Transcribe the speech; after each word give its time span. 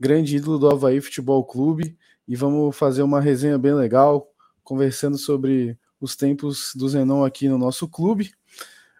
grande 0.00 0.36
ídolo 0.36 0.58
do 0.58 0.68
Havaí 0.68 1.00
Futebol 1.00 1.44
Clube, 1.44 1.96
e 2.26 2.34
vamos 2.34 2.76
fazer 2.76 3.04
uma 3.04 3.20
resenha 3.20 3.56
bem 3.56 3.72
legal, 3.72 4.28
conversando 4.64 5.16
sobre 5.16 5.78
os 6.00 6.16
tempos 6.16 6.72
do 6.74 6.88
Zenon 6.88 7.24
aqui 7.24 7.48
no 7.48 7.56
nosso 7.56 7.86
clube. 7.86 8.32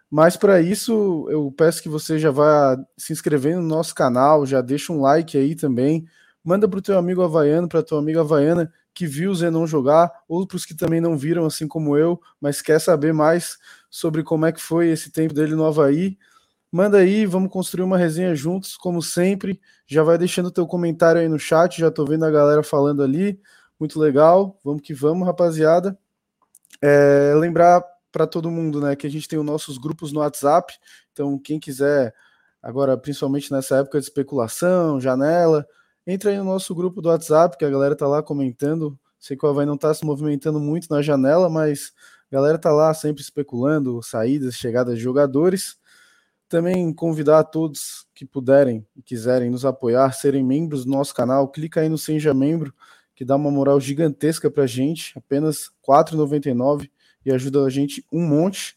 Mas 0.09 0.37
para 0.37 0.61
isso, 0.61 1.27
eu 1.29 1.51
peço 1.51 1.83
que 1.83 1.89
você 1.89 2.21
já 2.21 2.31
vá 2.31 2.79
se 2.97 3.13
inscrevendo 3.13 3.61
no 3.61 3.67
nosso 3.67 3.97
canal, 3.97 4.47
já 4.47 4.61
deixa 4.61 4.93
um 4.93 5.01
like 5.01 5.37
aí 5.37 5.57
também, 5.57 6.07
manda 6.45 6.69
para 6.69 6.79
o 6.79 6.83
teu 6.83 6.97
amigo 6.97 7.21
havaiano, 7.21 7.69
para 7.69 7.83
tua 7.83 7.99
amiga 7.99 8.21
havaiana 8.21 8.73
que 8.95 9.09
viu 9.09 9.33
o 9.33 9.35
Zenon 9.35 9.67
jogar, 9.67 10.09
ou 10.29 10.47
para 10.47 10.57
os 10.57 10.65
que 10.65 10.73
também 10.73 11.01
não 11.01 11.19
viram, 11.19 11.45
assim 11.45 11.67
como 11.67 11.97
eu, 11.97 12.21
mas 12.41 12.63
quer 12.63 12.81
saber 12.81 13.13
mais 13.13 13.59
sobre 13.95 14.25
como 14.25 14.45
é 14.45 14.51
que 14.51 14.61
foi 14.61 14.89
esse 14.89 15.09
tempo 15.13 15.33
dele 15.33 15.55
no 15.55 15.65
Havaí. 15.65 16.19
Manda 16.73 16.99
aí, 16.99 17.25
vamos 17.27 17.49
construir 17.49 17.85
uma 17.85 17.97
resenha 17.97 18.35
juntos, 18.35 18.77
como 18.77 19.01
sempre. 19.01 19.61
Já 19.87 20.03
vai 20.03 20.19
deixando 20.19 20.51
teu 20.51 20.67
comentário 20.67 21.21
aí 21.21 21.29
no 21.29 21.39
chat, 21.39 21.79
já 21.79 21.93
tô 21.93 22.05
vendo 22.05 22.25
a 22.25 22.31
galera 22.33 22.65
falando 22.65 23.05
ali. 23.05 23.41
Muito 23.79 24.01
legal, 24.01 24.59
vamos 24.65 24.83
que 24.83 24.93
vamos, 24.93 25.25
rapaziada. 25.25 25.97
É, 26.83 27.33
lembrar 27.37 27.85
para 28.11 28.27
todo 28.27 28.51
mundo, 28.51 28.81
né, 28.81 28.97
que 28.97 29.07
a 29.07 29.11
gente 29.11 29.29
tem 29.29 29.39
os 29.39 29.45
nossos 29.45 29.79
grupos 29.79 30.11
no 30.13 30.19
WhatsApp. 30.19 30.75
Então, 31.13 31.39
quem 31.39 31.61
quiser, 31.61 32.13
agora, 32.61 32.97
principalmente 32.97 33.53
nessa 33.53 33.77
época 33.77 34.01
de 34.01 34.07
especulação, 34.07 35.01
janela, 35.01 35.65
Entra 36.07 36.31
aí 36.31 36.37
no 36.37 36.45
nosso 36.45 36.75
grupo 36.75 37.01
do 37.01 37.09
WhatsApp, 37.09 37.57
que 37.57 37.65
a 37.65 37.71
galera 37.71 37.97
tá 37.97 38.07
lá 38.07 38.23
comentando. 38.23 38.99
Sei 39.19 39.37
que 39.37 39.47
o 39.47 39.49
Havaí 39.49 39.65
não 39.65 39.79
tá 39.79 39.93
se 39.95 40.05
movimentando 40.05 40.61
muito 40.61 40.87
na 40.91 41.01
janela, 41.01 41.49
mas 41.49 41.95
a 42.35 42.37
galera 42.37 42.59
tá 42.59 42.73
lá 42.73 42.93
sempre 42.93 43.23
especulando 43.23 44.03
saídas, 44.03 44.57
chegadas 44.57 44.97
de 44.97 45.01
jogadores. 45.01 45.79
Também 46.49 46.93
convidar 46.93 47.39
a 47.39 47.45
todos 47.45 48.09
que 48.13 48.27
puderem 48.27 48.85
e 48.97 49.03
quiserem 49.03 49.51
nos 49.51 49.65
apoiar, 49.65 50.11
serem 50.13 50.43
membros 50.43 50.85
do 50.85 50.91
nosso 50.91 51.15
canal. 51.15 51.47
Clica 51.47 51.81
aí 51.81 51.89
no 51.89 51.97
Seja 51.97 52.35
Membro, 52.35 52.75
que 53.15 53.25
dá 53.25 53.37
uma 53.37 53.53
moral 53.53 53.81
gigantesca 53.81 54.51
pra 54.51 54.67
gente, 54.67 55.17
apenas 55.17 55.67
R$ 55.87 55.95
4,99 55.95 56.91
e 57.25 57.31
ajuda 57.31 57.65
a 57.65 57.71
gente 57.71 58.05
um 58.11 58.27
monte. 58.27 58.77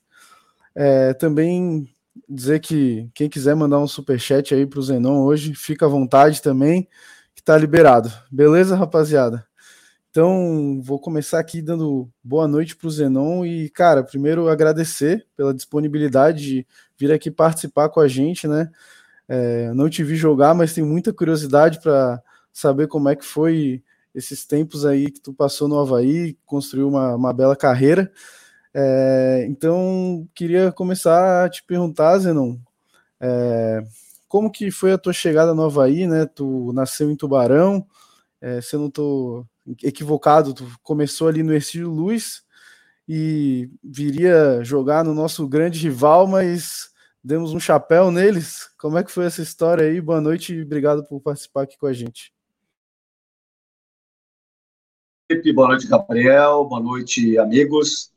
É, 0.76 1.16
também 1.16 1.90
dizer 2.30 2.60
que 2.60 3.10
quem 3.16 3.28
quiser 3.28 3.56
mandar 3.56 3.80
um 3.80 3.88
super 3.88 4.20
chat 4.20 4.54
aí 4.54 4.68
pro 4.68 4.84
Zenon 4.84 5.24
hoje, 5.24 5.56
fica 5.56 5.88
à 5.88 5.90
vontade 5.90 6.44
também 6.44 6.88
que 7.34 7.42
tá 7.42 7.58
liberado. 7.58 8.14
Beleza, 8.32 8.76
rapaziada? 8.76 9.47
Então, 10.18 10.82
vou 10.82 11.00
começar 11.00 11.38
aqui 11.38 11.62
dando 11.62 12.10
boa 12.24 12.48
noite 12.48 12.76
para 12.76 12.88
o 12.88 12.90
Zenon 12.90 13.46
e, 13.46 13.70
cara, 13.70 14.04
primeiro 14.04 14.50
agradecer 14.50 15.28
pela 15.38 15.54
disponibilidade 15.54 16.44
de 16.44 16.68
vir 16.98 17.12
aqui 17.12 17.30
participar 17.30 17.90
com 17.90 18.00
a 18.00 18.08
gente, 18.08 18.48
né? 18.48 18.68
É, 19.28 19.72
não 19.76 19.88
te 19.88 20.04
vi 20.04 20.16
jogar, 20.16 20.56
mas 20.56 20.74
tenho 20.74 20.88
muita 20.88 21.14
curiosidade 21.14 21.80
para 21.80 22.20
saber 22.52 22.88
como 22.88 23.10
é 23.10 23.16
que 23.16 23.24
foi 23.24 23.84
esses 24.12 24.44
tempos 24.44 24.88
aí 24.88 25.12
que 25.12 25.22
tu 25.22 25.32
passou 25.32 25.68
no 25.68 25.80
Havaí, 25.80 26.36
construiu 26.48 26.90
uma, 26.90 27.14
uma 27.14 27.32
bela 27.32 27.56
carreira. 27.56 28.12
É, 28.74 29.46
então, 29.48 30.28
queria 30.34 30.72
começar 30.72 31.46
a 31.46 31.50
te 31.50 31.64
perguntar, 31.64 32.18
Zenon, 32.18 32.58
é, 33.20 33.84
como 34.28 34.52
que 34.52 34.72
foi 34.72 34.94
a 34.94 34.98
tua 34.98 35.14
chegada 35.14 35.54
no 35.54 35.66
Havaí, 35.66 36.08
né? 36.08 36.26
Tu 36.26 36.74
nasceu 36.74 37.12
em 37.12 37.16
Tubarão, 37.16 37.86
é, 38.42 38.62
se 38.62 38.76
eu 38.76 38.80
não 38.80 38.88
estou 38.88 39.46
equivocado, 39.84 40.54
começou 40.82 41.28
ali 41.28 41.44
no 41.44 41.54
Ercílio 41.54 41.90
Luz 41.90 42.44
e 43.08 43.70
viria 43.84 44.64
jogar 44.64 45.04
no 45.04 45.14
nosso 45.14 45.48
grande 45.48 45.80
rival, 45.80 46.28
mas 46.28 46.90
demos 47.24 47.54
um 47.54 47.60
chapéu 47.60 48.12
neles. 48.12 48.70
Como 48.78 48.98
é 48.98 49.04
que 49.04 49.12
foi 49.12 49.26
essa 49.26 49.42
história 49.42 49.86
aí? 49.86 50.02
Boa 50.02 50.22
noite 50.22 50.54
e 50.54 50.62
obrigado 50.62 51.04
por 51.06 51.22
participar 51.22 51.64
aqui 51.64 51.78
com 51.78 51.88
a 51.88 51.94
gente. 51.94 52.34
Boa 55.54 55.68
noite, 55.68 55.88
Gabriel. 55.88 56.66
Boa 56.66 56.82
noite, 56.82 57.38
amigos. 57.38 58.14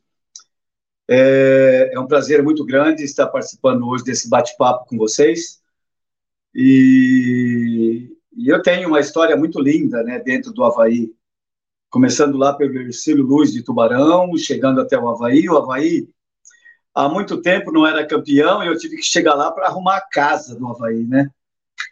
É, 1.09 1.91
é 1.93 1.99
um 1.99 2.07
prazer 2.07 2.41
muito 2.41 2.65
grande 2.65 3.03
estar 3.03 3.27
participando 3.27 3.85
hoje 3.85 4.03
desse 4.05 4.29
bate-papo 4.29 4.85
com 4.87 4.97
vocês. 4.97 5.61
E, 6.55 8.15
e, 8.33 8.47
eu 8.47 8.61
tenho 8.61 8.87
uma 8.87 8.99
história 9.01 9.35
muito 9.35 9.59
linda 9.59 10.03
né, 10.03 10.19
dentro 10.19 10.53
do 10.53 10.63
Havaí, 10.63 11.13
começando 11.91 12.37
lá 12.37 12.53
pelo 12.53 12.79
Ercílio 12.79 13.25
Luz 13.25 13.51
de 13.51 13.61
Tubarão, 13.61 14.35
chegando 14.37 14.79
até 14.79 14.97
o 14.97 15.09
Havaí. 15.09 15.47
O 15.49 15.57
Havaí, 15.57 16.07
há 16.95 17.09
muito 17.09 17.41
tempo, 17.41 17.71
não 17.71 17.85
era 17.85 18.07
campeão 18.07 18.63
e 18.63 18.67
eu 18.67 18.77
tive 18.77 18.95
que 18.95 19.03
chegar 19.03 19.35
lá 19.35 19.51
para 19.51 19.67
arrumar 19.67 19.97
a 19.97 20.09
casa 20.09 20.55
do 20.55 20.67
Havaí, 20.67 21.05
né? 21.05 21.29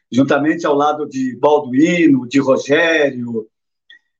Juntamente 0.09 0.65
ao 0.65 0.73
lado 0.73 1.05
de 1.07 1.35
Balduino, 1.37 2.27
de 2.27 2.39
Rogério, 2.39 3.47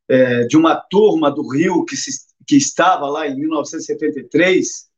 é, 0.08 0.44
de 0.44 0.58
uma 0.58 0.76
turma 0.76 1.31
do 1.31 1.48
Rio 1.48 1.86
que, 1.86 1.96
se, 1.96 2.12
que 2.46 2.58
estava 2.58 3.08
lá 3.08 3.26
em 3.26 3.38
1973, 3.38 4.90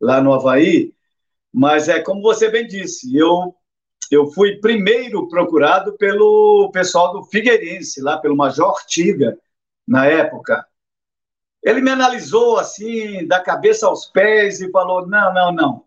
lá 0.00 0.22
no 0.22 0.32
Havaí. 0.32 0.94
Mas 1.52 1.88
é 1.88 2.00
como 2.00 2.22
você 2.22 2.50
bem 2.50 2.66
disse, 2.66 3.14
eu 3.14 3.54
eu 4.08 4.30
fui 4.30 4.60
primeiro 4.60 5.26
procurado 5.26 5.96
pelo 5.96 6.70
pessoal 6.72 7.12
do 7.12 7.24
Figueirense, 7.24 8.00
lá 8.00 8.16
pelo 8.16 8.36
Major 8.36 8.68
Ortiga, 8.68 9.36
na 9.86 10.06
época. 10.06 10.66
Ele 11.62 11.80
me 11.80 11.90
analisou 11.90 12.58
assim, 12.58 13.26
da 13.26 13.40
cabeça 13.40 13.86
aos 13.86 14.06
pés, 14.06 14.60
e 14.60 14.70
falou: 14.70 15.06
não, 15.06 15.32
não, 15.32 15.52
não. 15.52 15.86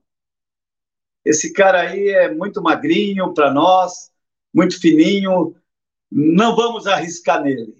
Esse 1.24 1.54
cara 1.54 1.82
aí 1.82 2.10
é 2.10 2.34
muito 2.34 2.62
magrinho 2.62 3.34
para 3.34 3.52
nós, 3.52 4.12
muito 4.54 4.80
fininho, 4.80 5.56
não 6.12 6.56
vamos 6.56 6.88
arriscar 6.88 7.42
nele. 7.42 7.78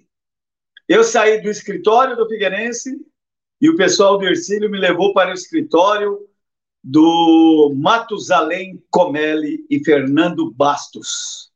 Eu 0.88 1.04
saí 1.04 1.40
do 1.40 1.48
escritório 1.48 2.16
do 2.16 2.28
Figueirense 2.28 3.00
e 3.60 3.68
o 3.68 3.76
pessoal 3.76 4.18
do 4.18 4.26
Ercílio 4.26 4.70
me 4.70 4.78
levou 4.78 5.12
para 5.12 5.30
o 5.30 5.34
escritório 5.34 6.28
do 6.82 7.74
Matusalém 7.76 8.82
Comelli 8.90 9.66
e 9.68 9.84
Fernando 9.84 10.50
Bastos. 10.50 11.52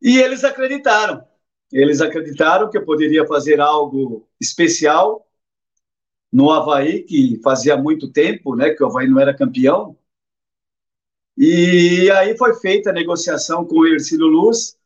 E 0.00 0.18
eles 0.18 0.44
acreditaram. 0.44 1.26
Eles 1.72 2.00
acreditaram 2.00 2.70
que 2.70 2.78
eu 2.78 2.84
poderia 2.84 3.26
fazer 3.26 3.60
algo 3.60 4.28
especial 4.40 5.26
no 6.32 6.50
Havaí, 6.50 7.02
que 7.02 7.40
fazia 7.42 7.76
muito 7.76 8.10
tempo 8.10 8.56
né, 8.56 8.70
que 8.70 8.82
o 8.82 8.86
Havaí 8.86 9.08
não 9.08 9.20
era 9.20 9.36
campeão. 9.36 9.96
E 11.36 12.10
aí 12.12 12.36
foi 12.36 12.54
feita 12.54 12.90
a 12.90 12.92
negociação 12.92 13.64
com 13.64 13.78
o 13.78 13.86
Ercílio 13.86 14.26
Luz 14.26 14.76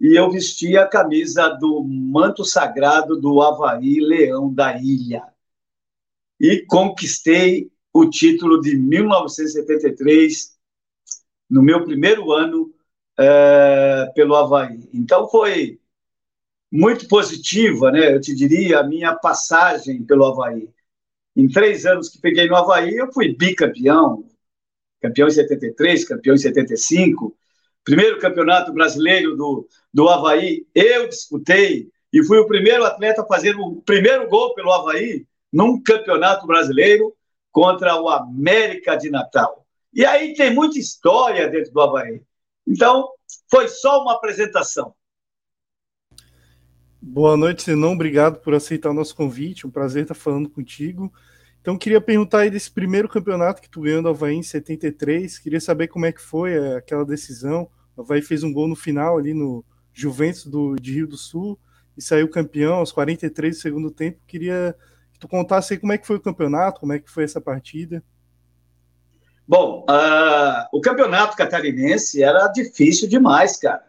e 0.00 0.18
eu 0.18 0.30
vesti 0.30 0.76
a 0.76 0.86
camisa 0.86 1.48
do 1.48 1.82
manto 1.82 2.44
sagrado 2.44 3.20
do 3.20 3.42
Havaí 3.42 3.98
Leão 4.00 4.52
da 4.52 4.78
Ilha. 4.78 5.24
E 6.40 6.64
conquistei 6.66 7.70
o 7.92 8.08
título 8.08 8.60
de 8.60 8.76
1973, 8.76 10.56
no 11.50 11.62
meu 11.62 11.84
primeiro 11.84 12.30
ano 12.32 12.72
é, 13.18 14.12
pelo 14.14 14.36
Havaí. 14.36 14.88
Então 14.94 15.28
foi 15.28 15.80
muito 16.70 17.08
positiva, 17.08 17.90
né? 17.90 18.14
Eu 18.14 18.20
te 18.20 18.34
diria, 18.34 18.80
a 18.80 18.86
minha 18.86 19.14
passagem 19.14 20.04
pelo 20.04 20.24
Havaí. 20.26 20.68
Em 21.34 21.48
três 21.48 21.86
anos 21.86 22.08
que 22.08 22.20
peguei 22.20 22.46
no 22.46 22.56
Havaí, 22.56 22.96
eu 22.96 23.12
fui 23.12 23.34
bicampeão, 23.34 24.24
campeão 25.00 25.28
em 25.28 25.30
73, 25.30 26.04
campeão 26.04 26.34
em 26.34 26.38
75, 26.38 27.36
primeiro 27.84 28.18
campeonato 28.18 28.72
brasileiro 28.72 29.36
do, 29.36 29.66
do 29.92 30.08
Havaí, 30.08 30.66
eu 30.74 31.08
disputei 31.08 31.88
e 32.12 32.24
fui 32.24 32.38
o 32.38 32.46
primeiro 32.46 32.84
atleta 32.84 33.22
a 33.22 33.26
fazer 33.26 33.56
o 33.56 33.76
primeiro 33.82 34.28
gol 34.28 34.54
pelo 34.54 34.72
Havaí 34.72 35.26
num 35.52 35.82
campeonato 35.82 36.46
brasileiro 36.46 37.14
contra 37.50 38.00
o 38.00 38.08
América 38.08 38.96
de 38.96 39.10
Natal. 39.10 39.66
E 39.92 40.04
aí 40.04 40.34
tem 40.34 40.54
muita 40.54 40.78
história 40.78 41.48
dentro 41.48 41.72
do 41.72 41.80
Havaí. 41.80 42.22
Então, 42.66 43.08
foi 43.50 43.68
só 43.68 44.02
uma 44.02 44.14
apresentação. 44.14 44.94
Boa 47.00 47.36
noite, 47.36 47.62
Senão. 47.62 47.92
Obrigado 47.92 48.40
por 48.40 48.54
aceitar 48.54 48.90
o 48.90 48.94
nosso 48.94 49.14
convite. 49.14 49.66
Um 49.66 49.70
prazer 49.70 50.02
estar 50.02 50.14
falando 50.14 50.50
contigo. 50.50 51.12
Então, 51.60 51.78
queria 51.78 52.00
perguntar 52.00 52.40
aí 52.40 52.50
desse 52.50 52.70
primeiro 52.70 53.08
campeonato 53.08 53.62
que 53.62 53.70
tu 53.70 53.82
ganhou 53.82 54.02
no 54.02 54.08
Havaí 54.08 54.34
em 54.34 54.42
73. 54.42 55.38
Queria 55.38 55.60
saber 55.60 55.86
como 55.88 56.06
é 56.06 56.12
que 56.12 56.20
foi 56.20 56.54
é, 56.54 56.76
aquela 56.76 57.04
decisão. 57.04 57.70
O 57.96 58.02
Havaí 58.02 58.20
fez 58.20 58.42
um 58.42 58.52
gol 58.52 58.66
no 58.66 58.74
final 58.74 59.16
ali 59.16 59.32
no 59.32 59.64
Juventus 59.92 60.44
do, 60.44 60.74
de 60.74 60.92
Rio 60.92 61.06
do 61.06 61.16
Sul 61.16 61.58
e 61.96 62.02
saiu 62.02 62.28
campeão 62.28 62.74
aos 62.74 62.90
43 62.90 63.56
do 63.56 63.60
segundo 63.60 63.90
tempo. 63.92 64.18
Queria 64.26 64.74
que 65.12 65.20
tu 65.20 65.28
contasse 65.28 65.74
aí 65.74 65.78
como 65.78 65.92
é 65.92 65.98
que 65.98 66.06
foi 66.06 66.16
o 66.16 66.20
campeonato, 66.20 66.80
como 66.80 66.92
é 66.92 66.98
que 66.98 67.10
foi 67.10 67.22
essa 67.22 67.40
partida. 67.40 68.02
Bom, 69.46 69.86
uh, 69.88 70.66
o 70.72 70.80
campeonato 70.80 71.36
catarinense 71.36 72.22
era 72.22 72.48
difícil 72.48 73.08
demais, 73.08 73.56
cara. 73.56 73.84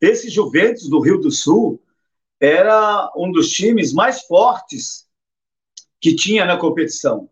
Esse 0.00 0.28
Juventus 0.28 0.88
do 0.88 1.00
Rio 1.00 1.18
do 1.18 1.30
Sul 1.30 1.80
era 2.40 3.12
um 3.16 3.30
dos 3.30 3.50
times 3.50 3.92
mais 3.92 4.22
fortes 4.22 5.06
que 6.00 6.16
tinha 6.16 6.46
na 6.46 6.56
competição, 6.56 7.28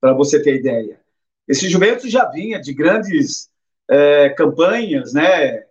para 0.00 0.12
você 0.12 0.42
ter 0.42 0.56
ideia. 0.56 1.00
Esse 1.48 1.68
Juventus 1.68 2.10
já 2.10 2.28
vinha 2.28 2.60
de 2.60 2.74
grandes 2.74 3.50
é, 3.88 4.28
campanhas, 4.30 5.14
né? 5.14 5.64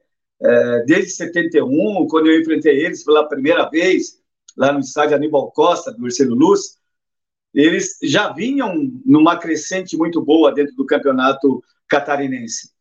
É, 0.44 0.83
desde 0.86 1.12
71, 1.12 2.07
quando 2.07 2.28
eu 2.28 2.42
enfrentei 2.42 2.83
eles 2.83 3.04
pela 3.04 3.28
primeira 3.28 3.69
vez, 3.69 4.19
lá 4.57 4.72
no 4.74 4.80
estádio 4.80 5.16
Aníbal 5.16 5.51
Costa, 5.51 5.92
do 5.92 6.01
Marcelo 6.01 6.34
Luz, 6.34 6.80
eles 7.54 8.00
já 8.01 8.31
vinham 8.34 8.92
numa 9.06 9.38
crescente 9.38 9.95
muito 9.95 10.22
boa 10.22 10.51
dentro 10.51 10.75
do 10.75 10.86
campeonato 10.86 11.63
catarinense. 11.88 12.72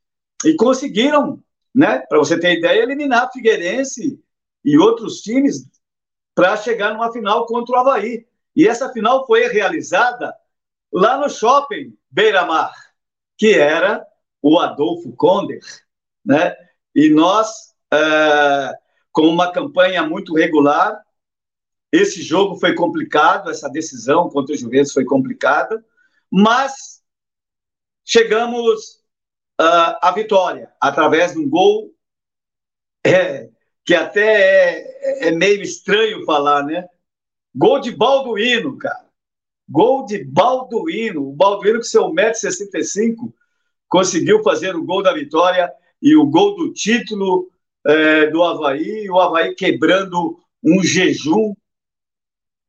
E 0.44 0.54
conseguiram, 0.54 1.42
né, 1.74 1.98
para 2.08 2.18
você 2.18 2.38
ter 2.38 2.56
ideia, 2.56 2.82
eliminar 2.82 3.30
Figueirense 3.32 4.18
e 4.64 4.78
outros 4.78 5.20
times 5.20 5.66
para 6.34 6.56
chegar 6.56 6.92
numa 6.94 7.12
final 7.12 7.46
contra 7.46 7.76
o 7.76 7.78
Havaí. 7.78 8.26
E 8.54 8.66
essa 8.66 8.92
final 8.92 9.26
foi 9.26 9.46
realizada 9.48 10.34
lá 10.92 11.16
no 11.18 11.28
shopping 11.28 11.96
Beira 12.10 12.44
Mar, 12.44 12.72
que 13.36 13.54
era 13.54 14.06
o 14.42 14.58
Adolfo 14.58 15.12
Konder, 15.16 15.60
né? 16.24 16.56
E 16.94 17.10
nós, 17.10 17.74
é, 17.92 18.74
com 19.12 19.28
uma 19.28 19.52
campanha 19.52 20.02
muito 20.02 20.34
regular, 20.34 21.00
esse 21.92 22.22
jogo 22.22 22.56
foi 22.56 22.74
complicado, 22.74 23.50
essa 23.50 23.68
decisão 23.68 24.28
contra 24.28 24.54
o 24.54 24.58
Juventus 24.58 24.92
foi 24.92 25.04
complicada, 25.04 25.84
mas 26.30 27.02
chegamos 28.04 29.00
uh, 29.60 29.98
à 30.00 30.12
vitória 30.12 30.72
através 30.80 31.32
de 31.32 31.38
um 31.38 31.48
gol 31.48 31.92
é, 33.04 33.50
que 33.90 33.94
até 33.96 34.82
é, 34.82 35.28
é 35.28 35.30
meio 35.32 35.60
estranho 35.62 36.24
falar, 36.24 36.62
né? 36.62 36.86
Gol 37.52 37.80
de 37.80 37.90
Balduino, 37.90 38.78
cara. 38.78 39.04
Gol 39.68 40.06
de 40.06 40.22
Balduino. 40.22 41.28
O 41.28 41.32
Balduino, 41.32 41.78
com 41.78 41.82
seu 41.82 42.04
1,65m, 42.04 43.32
conseguiu 43.88 44.44
fazer 44.44 44.76
o 44.76 44.84
gol 44.84 45.02
da 45.02 45.12
vitória 45.12 45.68
e 46.00 46.14
o 46.14 46.24
gol 46.24 46.54
do 46.54 46.72
título 46.72 47.50
é, 47.84 48.26
do 48.28 48.44
Havaí. 48.44 49.10
O 49.10 49.18
Havaí 49.18 49.56
quebrando 49.56 50.38
um 50.62 50.84
jejum 50.84 51.52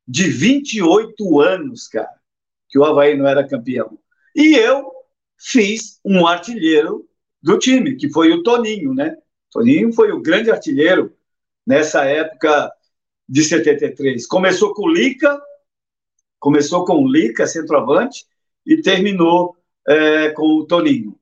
de 0.08 0.24
28 0.24 1.40
anos, 1.40 1.88
cara, 1.88 2.16
que 2.68 2.80
o 2.80 2.84
Havaí 2.84 3.16
não 3.16 3.28
era 3.28 3.48
campeão. 3.48 3.96
E 4.36 4.56
eu 4.56 4.92
fiz 5.38 6.00
um 6.04 6.26
artilheiro 6.26 7.08
do 7.44 7.60
time, 7.60 7.96
que 7.96 8.10
foi 8.10 8.32
o 8.32 8.42
Toninho, 8.42 8.96
né? 8.96 9.16
Toninho 9.52 9.92
foi 9.94 10.12
o 10.12 10.22
grande 10.22 10.50
artilheiro 10.50 11.16
nessa 11.66 12.06
época 12.06 12.72
de 13.28 13.44
73. 13.44 14.26
Começou 14.26 14.74
com 14.74 14.84
o 14.84 14.92
Lica, 14.92 15.40
começou 16.40 16.86
com 16.86 17.04
o 17.04 17.12
Lica, 17.12 17.46
centroavante, 17.46 18.26
e 18.66 18.82
terminou 18.82 19.58
é, 19.88 20.30
com 20.30 20.44
o 20.44 20.66
Toninho. 20.66 21.18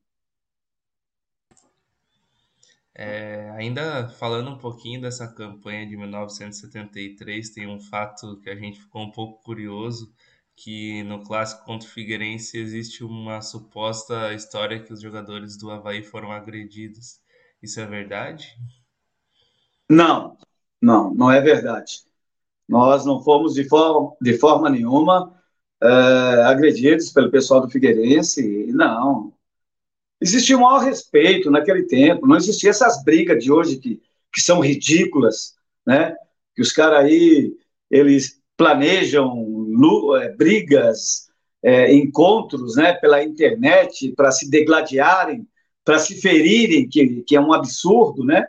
É, 3.01 3.50
ainda 3.51 4.09
falando 4.09 4.50
um 4.50 4.57
pouquinho 4.57 5.00
dessa 5.00 5.25
campanha 5.25 5.88
de 5.88 5.95
1973, 5.95 7.50
tem 7.51 7.65
um 7.65 7.79
fato 7.79 8.41
que 8.41 8.50
a 8.50 8.55
gente 8.55 8.81
ficou 8.81 9.03
um 9.03 9.12
pouco 9.12 9.41
curioso, 9.41 10.13
que 10.53 11.01
no 11.03 11.24
clássico 11.24 11.63
contra 11.63 11.88
o 11.88 11.91
Figueirense 11.91 12.57
existe 12.57 13.01
uma 13.01 13.41
suposta 13.41 14.33
história 14.33 14.83
que 14.83 14.91
os 14.91 15.00
jogadores 15.00 15.55
do 15.55 15.71
Havaí 15.71 16.03
foram 16.03 16.29
agredidos. 16.33 17.21
Isso 17.62 17.80
é 17.80 17.86
verdade? 17.86 18.58
Não, 19.89 20.38
não, 20.82 21.13
não 21.13 21.32
é 21.32 21.42
verdade. 21.42 22.01
Nós 22.68 23.06
não 23.06 23.22
fomos 23.22 23.54
de 23.56 23.68
forma, 23.68 24.16
de 24.22 24.38
forma 24.38 24.70
nenhuma 24.70 25.36
é, 25.82 25.88
agredidos 26.44 27.12
pelo 27.12 27.32
pessoal 27.32 27.62
do 27.62 27.70
Figueirense, 27.70 28.68
não. 28.72 29.34
Existia 30.22 30.58
um 30.58 30.62
maior 30.62 30.80
respeito 30.80 31.50
naquele 31.50 31.84
tempo, 31.84 32.28
não 32.28 32.36
existia 32.36 32.70
essas 32.70 33.04
brigas 33.04 33.44
de 33.44 33.51
hoje 33.51 33.78
que, 33.78 34.01
que 34.32 34.42
são 34.42 34.60
ridículas, 34.60 35.56
né? 35.86 36.16
Que 36.56 36.62
os 36.62 36.72
caras 36.72 37.06
aí, 37.06 37.56
eles 37.89 38.39
planejam 38.56 39.68
é, 40.22 40.30
brigas, 40.30 41.30
é, 41.63 41.94
encontros, 41.94 42.75
né, 42.75 42.94
pela 42.94 43.24
internet 43.24 44.12
para 44.12 44.32
se 44.32 44.50
degladiarem, 44.50 45.48
para 45.89 45.98
se 45.98 46.22
ferirem, 46.22 46.88
que, 46.88 47.24
que 47.24 47.36
é 47.36 47.41
um 47.41 47.51
absurdo, 47.51 48.24
né? 48.24 48.46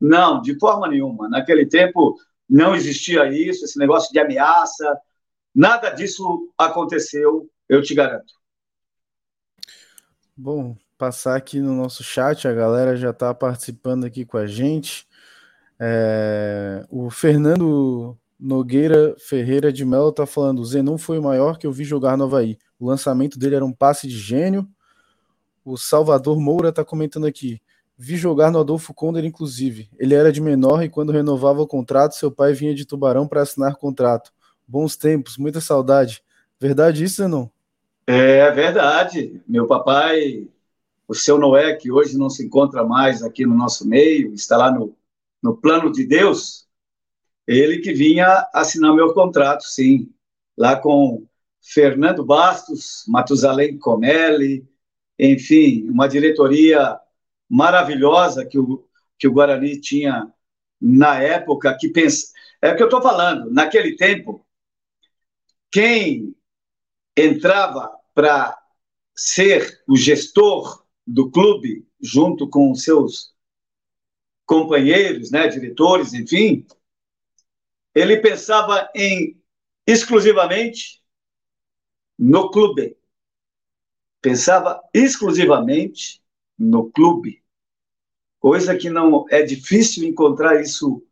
Não, 0.00 0.42
de 0.42 0.58
forma 0.58 0.88
nenhuma. 0.88 1.28
Naquele 1.28 1.64
tempo 1.64 2.16
não 2.48 2.74
existia 2.74 3.28
isso, 3.28 3.64
esse 3.64 3.78
negócio 3.78 4.12
de 4.12 4.18
ameaça, 4.18 4.98
nada 5.54 5.90
disso 5.90 6.52
aconteceu, 6.58 7.48
eu 7.68 7.80
te 7.80 7.94
garanto. 7.94 8.34
Bom, 10.36 10.76
passar 10.98 11.36
aqui 11.36 11.60
no 11.60 11.76
nosso 11.76 12.02
chat, 12.02 12.48
a 12.48 12.52
galera 12.52 12.96
já 12.96 13.10
está 13.10 13.32
participando 13.32 14.04
aqui 14.04 14.24
com 14.24 14.36
a 14.36 14.48
gente. 14.48 15.06
É, 15.78 16.84
o 16.90 17.08
Fernando 17.08 18.18
Nogueira 18.36 19.14
Ferreira 19.16 19.72
de 19.72 19.84
Mello 19.84 20.08
está 20.08 20.26
falando: 20.26 20.58
o 20.58 20.64
Zenon 20.64 20.98
foi 20.98 21.20
o 21.20 21.22
maior 21.22 21.56
que 21.56 21.68
eu 21.68 21.72
vi 21.72 21.84
jogar 21.84 22.18
no 22.18 22.24
Havaí. 22.24 22.58
O 22.80 22.88
lançamento 22.88 23.38
dele 23.38 23.54
era 23.54 23.64
um 23.64 23.72
passe 23.72 24.08
de 24.08 24.18
gênio. 24.18 24.68
O 25.64 25.76
Salvador 25.76 26.40
Moura 26.40 26.70
está 26.70 26.84
comentando 26.84 27.26
aqui: 27.26 27.60
Vi 27.96 28.16
jogar 28.16 28.50
no 28.50 28.58
Adolfo 28.58 28.94
Konder, 28.94 29.24
inclusive. 29.24 29.90
Ele 29.98 30.14
era 30.14 30.32
de 30.32 30.40
menor 30.40 30.82
e 30.82 30.88
quando 30.88 31.12
renovava 31.12 31.60
o 31.60 31.66
contrato, 31.66 32.14
seu 32.14 32.30
pai 32.30 32.54
vinha 32.54 32.74
de 32.74 32.86
Tubarão 32.86 33.28
para 33.28 33.42
assinar 33.42 33.76
contrato. 33.76 34.32
Bons 34.66 34.96
tempos, 34.96 35.36
muita 35.36 35.60
saudade. 35.60 36.22
Verdade 36.58 37.04
isso 37.04 37.28
não? 37.28 37.50
É 38.06 38.50
verdade. 38.50 39.42
Meu 39.46 39.66
papai, 39.66 40.48
o 41.06 41.14
seu 41.14 41.38
Noé, 41.38 41.74
que 41.74 41.92
hoje 41.92 42.16
não 42.16 42.30
se 42.30 42.44
encontra 42.44 42.84
mais 42.84 43.22
aqui 43.22 43.44
no 43.44 43.54
nosso 43.54 43.86
meio, 43.86 44.32
está 44.32 44.56
lá 44.56 44.72
no, 44.72 44.96
no 45.42 45.56
plano 45.56 45.92
de 45.92 46.06
Deus, 46.06 46.66
ele 47.46 47.78
que 47.78 47.92
vinha 47.92 48.48
assinar 48.54 48.94
meu 48.94 49.12
contrato, 49.12 49.64
sim. 49.64 50.08
Lá 50.56 50.76
com 50.76 51.26
Fernando 51.60 52.24
Bastos, 52.24 53.04
Matusalém 53.08 53.76
Comelli, 53.76 54.66
enfim, 55.20 55.86
uma 55.90 56.08
diretoria 56.08 56.98
maravilhosa 57.48 58.46
que 58.46 58.58
o, 58.58 58.88
que 59.18 59.28
o 59.28 59.32
Guarani 59.32 59.78
tinha 59.78 60.32
na 60.80 61.20
época, 61.20 61.76
que 61.78 61.90
pensa. 61.90 62.32
É 62.62 62.72
o 62.72 62.76
que 62.76 62.82
eu 62.82 62.86
estou 62.86 63.02
falando, 63.02 63.52
naquele 63.52 63.96
tempo, 63.96 64.46
quem 65.70 66.34
entrava 67.14 67.90
para 68.14 68.56
ser 69.14 69.82
o 69.86 69.94
gestor 69.96 70.84
do 71.06 71.30
clube, 71.30 71.86
junto 72.00 72.48
com 72.48 72.74
seus 72.74 73.34
companheiros, 74.46 75.30
né, 75.30 75.48
diretores, 75.48 76.14
enfim, 76.14 76.66
ele 77.94 78.16
pensava 78.18 78.88
em 78.94 79.38
exclusivamente 79.86 81.02
no 82.18 82.50
clube. 82.50 82.96
Pensava 84.20 84.82
exclusivamente 84.92 86.22
no 86.58 86.90
clube 86.90 87.40
coisa 88.40 88.76
que 88.76 88.88
não 88.88 89.26
é 89.28 89.42
difícil 89.42 90.02
encontrar 90.04 90.60
isso 90.60 91.06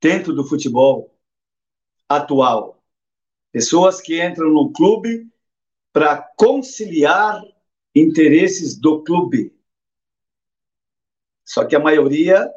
dentro 0.00 0.34
do 0.34 0.44
futebol 0.44 1.14
atual. 2.08 2.82
Pessoas 3.52 4.00
que 4.00 4.24
entram 4.24 4.50
no 4.50 4.72
clube 4.72 5.28
para 5.92 6.16
conciliar 6.36 7.42
interesses 7.94 8.76
do 8.78 9.02
clube. 9.02 9.54
Só 11.44 11.64
que 11.66 11.76
a 11.76 11.80
maioria 11.80 12.50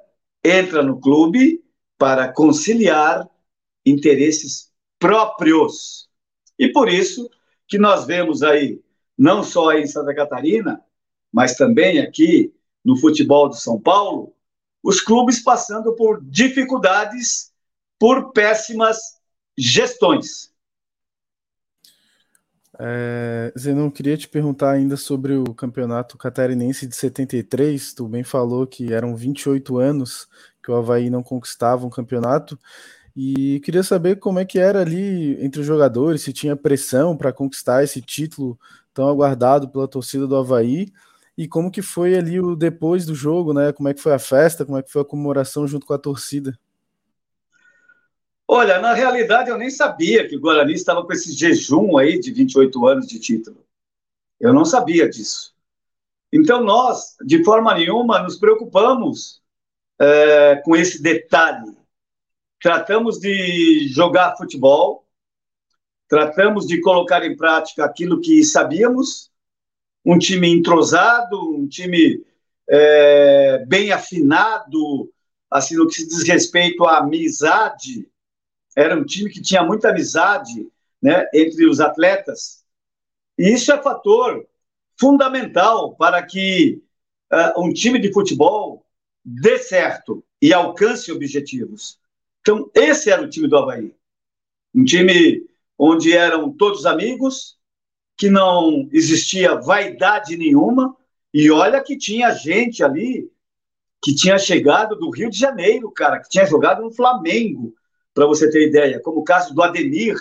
entra 0.43 0.81
no 0.81 0.99
clube 0.99 1.63
para 1.97 2.31
conciliar 2.31 3.27
interesses 3.85 4.71
próprios. 4.99 6.09
E 6.57 6.71
por 6.71 6.87
isso 6.87 7.29
que 7.67 7.77
nós 7.77 8.05
vemos 8.05 8.43
aí, 8.43 8.82
não 9.17 9.43
só 9.43 9.73
em 9.73 9.87
Santa 9.87 10.13
Catarina, 10.13 10.83
mas 11.31 11.55
também 11.55 11.99
aqui 11.99 12.53
no 12.83 12.97
futebol 12.97 13.49
de 13.49 13.59
São 13.59 13.79
Paulo, 13.79 14.33
os 14.83 14.99
clubes 14.99 15.41
passando 15.41 15.95
por 15.95 16.21
dificuldades 16.23 17.51
por 17.97 18.33
péssimas 18.33 18.97
gestões. 19.57 20.51
É, 22.79 23.53
Zenon, 23.57 23.89
queria 23.91 24.17
te 24.17 24.27
perguntar 24.27 24.71
ainda 24.71 24.97
sobre 24.97 25.35
o 25.35 25.53
campeonato 25.53 26.17
catarinense 26.17 26.87
de 26.87 26.95
73. 26.95 27.93
Tu 27.93 28.07
bem 28.07 28.23
falou 28.23 28.65
que 28.65 28.91
eram 28.91 29.15
28 29.15 29.77
anos 29.77 30.27
que 30.61 30.71
o 30.71 30.75
Havaí 30.75 31.09
não 31.09 31.21
conquistava 31.21 31.85
um 31.85 31.89
campeonato. 31.89 32.57
E 33.15 33.59
queria 33.59 33.83
saber 33.83 34.17
como 34.17 34.39
é 34.39 34.45
que 34.45 34.57
era 34.57 34.81
ali 34.81 35.37
entre 35.43 35.61
os 35.61 35.67
jogadores, 35.67 36.23
se 36.23 36.33
tinha 36.33 36.55
pressão 36.55 37.15
para 37.15 37.31
conquistar 37.31 37.83
esse 37.83 38.01
título 38.01 38.59
tão 38.93 39.07
aguardado 39.07 39.69
pela 39.69 39.87
torcida 39.87 40.27
do 40.27 40.35
Havaí. 40.35 40.91
E 41.37 41.47
como 41.47 41.71
que 41.71 41.81
foi 41.81 42.15
ali 42.15 42.39
o 42.39 42.55
depois 42.55 43.05
do 43.05 43.15
jogo, 43.15 43.53
né? 43.53 43.73
Como 43.73 43.89
é 43.89 43.93
que 43.93 44.01
foi 44.01 44.13
a 44.13 44.19
festa, 44.19 44.65
como 44.65 44.77
é 44.77 44.83
que 44.83 44.91
foi 44.91 45.01
a 45.01 45.05
comemoração 45.05 45.67
junto 45.67 45.85
com 45.85 45.93
a 45.93 45.97
torcida? 45.97 46.57
Olha, 48.47 48.79
na 48.79 48.93
realidade 48.93 49.49
eu 49.49 49.57
nem 49.57 49.69
sabia 49.69 50.27
que 50.27 50.35
o 50.35 50.39
Guarani 50.39 50.73
estava 50.73 51.03
com 51.03 51.11
esse 51.11 51.33
jejum 51.33 51.97
aí 51.97 52.19
de 52.19 52.31
28 52.31 52.87
anos 52.87 53.07
de 53.07 53.19
título. 53.19 53.65
Eu 54.39 54.53
não 54.53 54.65
sabia 54.65 55.09
disso. 55.09 55.53
Então 56.31 56.63
nós, 56.63 57.15
de 57.25 57.43
forma 57.43 57.73
nenhuma, 57.73 58.21
nos 58.21 58.37
preocupamos 58.37 59.41
é, 59.99 60.57
com 60.57 60.75
esse 60.75 61.01
detalhe. 61.01 61.77
Tratamos 62.61 63.19
de 63.19 63.87
jogar 63.87 64.35
futebol, 64.35 65.02
tratamos 66.13 66.67
de 66.67 66.79
colocar 66.79 67.25
em 67.25 67.35
prática 67.35 67.83
aquilo 67.83 68.21
que 68.21 68.43
sabíamos, 68.43 69.31
um 70.05 70.15
time 70.19 70.47
entrosado, 70.47 71.41
um 71.55 71.67
time 71.67 72.23
é, 72.69 73.65
bem 73.65 73.91
afinado, 73.91 75.11
assim, 75.49 75.75
no 75.75 75.87
que 75.87 75.95
se 75.95 76.07
diz 76.07 76.21
respeito 76.21 76.85
à 76.85 76.99
amizade, 76.99 78.07
era 78.77 78.95
um 78.95 79.03
time 79.03 79.27
que 79.31 79.41
tinha 79.41 79.63
muita 79.63 79.89
amizade 79.89 80.69
né, 81.01 81.25
entre 81.33 81.65
os 81.65 81.79
atletas. 81.79 82.63
E 83.35 83.51
isso 83.51 83.71
é 83.73 83.81
fator 83.81 84.47
fundamental 84.99 85.95
para 85.95 86.21
que 86.21 86.79
uh, 87.31 87.59
um 87.59 87.73
time 87.73 87.97
de 87.97 88.13
futebol 88.13 88.85
dê 89.25 89.57
certo 89.57 90.23
e 90.39 90.53
alcance 90.53 91.11
objetivos. 91.11 91.97
Então, 92.41 92.69
esse 92.75 93.09
era 93.09 93.23
o 93.23 93.29
time 93.29 93.47
do 93.47 93.57
Havaí. 93.57 93.95
Um 94.75 94.83
time 94.83 95.51
onde 95.83 96.15
eram 96.15 96.49
todos 96.49 96.85
amigos, 96.85 97.57
que 98.15 98.29
não 98.29 98.87
existia 98.93 99.55
vaidade 99.55 100.37
nenhuma, 100.37 100.95
e 101.33 101.51
olha 101.51 101.83
que 101.83 101.97
tinha 101.97 102.31
gente 102.31 102.81
ali 102.81 103.29
que 104.01 104.15
tinha 104.15 104.37
chegado 104.37 104.95
do 104.95 105.09
Rio 105.09 105.29
de 105.29 105.37
Janeiro, 105.37 105.91
cara, 105.91 106.19
que 106.21 106.29
tinha 106.29 106.45
jogado 106.45 106.81
no 106.81 106.93
Flamengo, 106.93 107.73
para 108.13 108.25
você 108.25 108.49
ter 108.49 108.67
ideia, 108.67 109.01
como 109.01 109.19
o 109.19 109.23
caso 109.23 109.53
do 109.53 109.61
Ademir, 109.61 110.15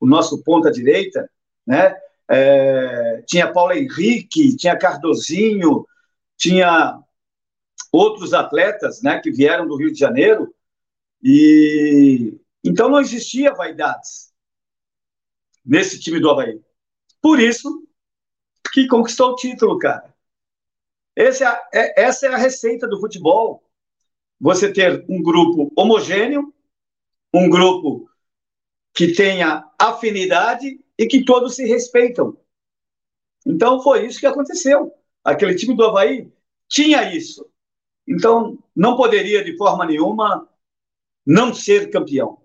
o 0.00 0.06
nosso 0.06 0.42
ponta-direita, 0.42 1.28
né? 1.66 1.94
É, 2.30 3.22
tinha 3.26 3.52
Paulo 3.52 3.72
Henrique, 3.72 4.56
tinha 4.56 4.78
Cardozinho, 4.78 5.86
tinha 6.38 6.98
outros 7.90 8.32
atletas 8.32 9.02
né, 9.02 9.20
que 9.20 9.30
vieram 9.30 9.66
do 9.66 9.76
Rio 9.76 9.92
de 9.92 9.98
Janeiro, 9.98 10.54
e 11.22 12.38
então 12.64 12.88
não 12.88 13.00
existia 13.00 13.52
vaidades 13.52 14.31
nesse 15.64 16.00
time 16.00 16.20
do 16.20 16.30
Havaí. 16.30 16.60
Por 17.20 17.40
isso 17.40 17.86
que 18.72 18.86
conquistou 18.86 19.32
o 19.32 19.36
título, 19.36 19.78
cara. 19.78 20.12
É, 21.16 21.28
é, 21.72 22.02
essa 22.02 22.26
é 22.26 22.34
a 22.34 22.38
receita 22.38 22.86
do 22.88 22.98
futebol. 23.00 23.62
Você 24.40 24.72
ter 24.72 25.04
um 25.08 25.22
grupo 25.22 25.70
homogêneo, 25.76 26.52
um 27.32 27.48
grupo 27.48 28.10
que 28.94 29.12
tenha 29.12 29.64
afinidade 29.78 30.80
e 30.98 31.06
que 31.06 31.24
todos 31.24 31.54
se 31.54 31.64
respeitam. 31.64 32.36
Então 33.46 33.82
foi 33.82 34.06
isso 34.06 34.20
que 34.20 34.26
aconteceu. 34.26 34.92
Aquele 35.24 35.54
time 35.54 35.76
do 35.76 35.84
Havaí 35.84 36.30
tinha 36.68 37.14
isso. 37.14 37.48
Então 38.06 38.58
não 38.74 38.96
poderia 38.96 39.44
de 39.44 39.56
forma 39.56 39.86
nenhuma 39.86 40.48
não 41.24 41.54
ser 41.54 41.90
campeão. 41.90 42.41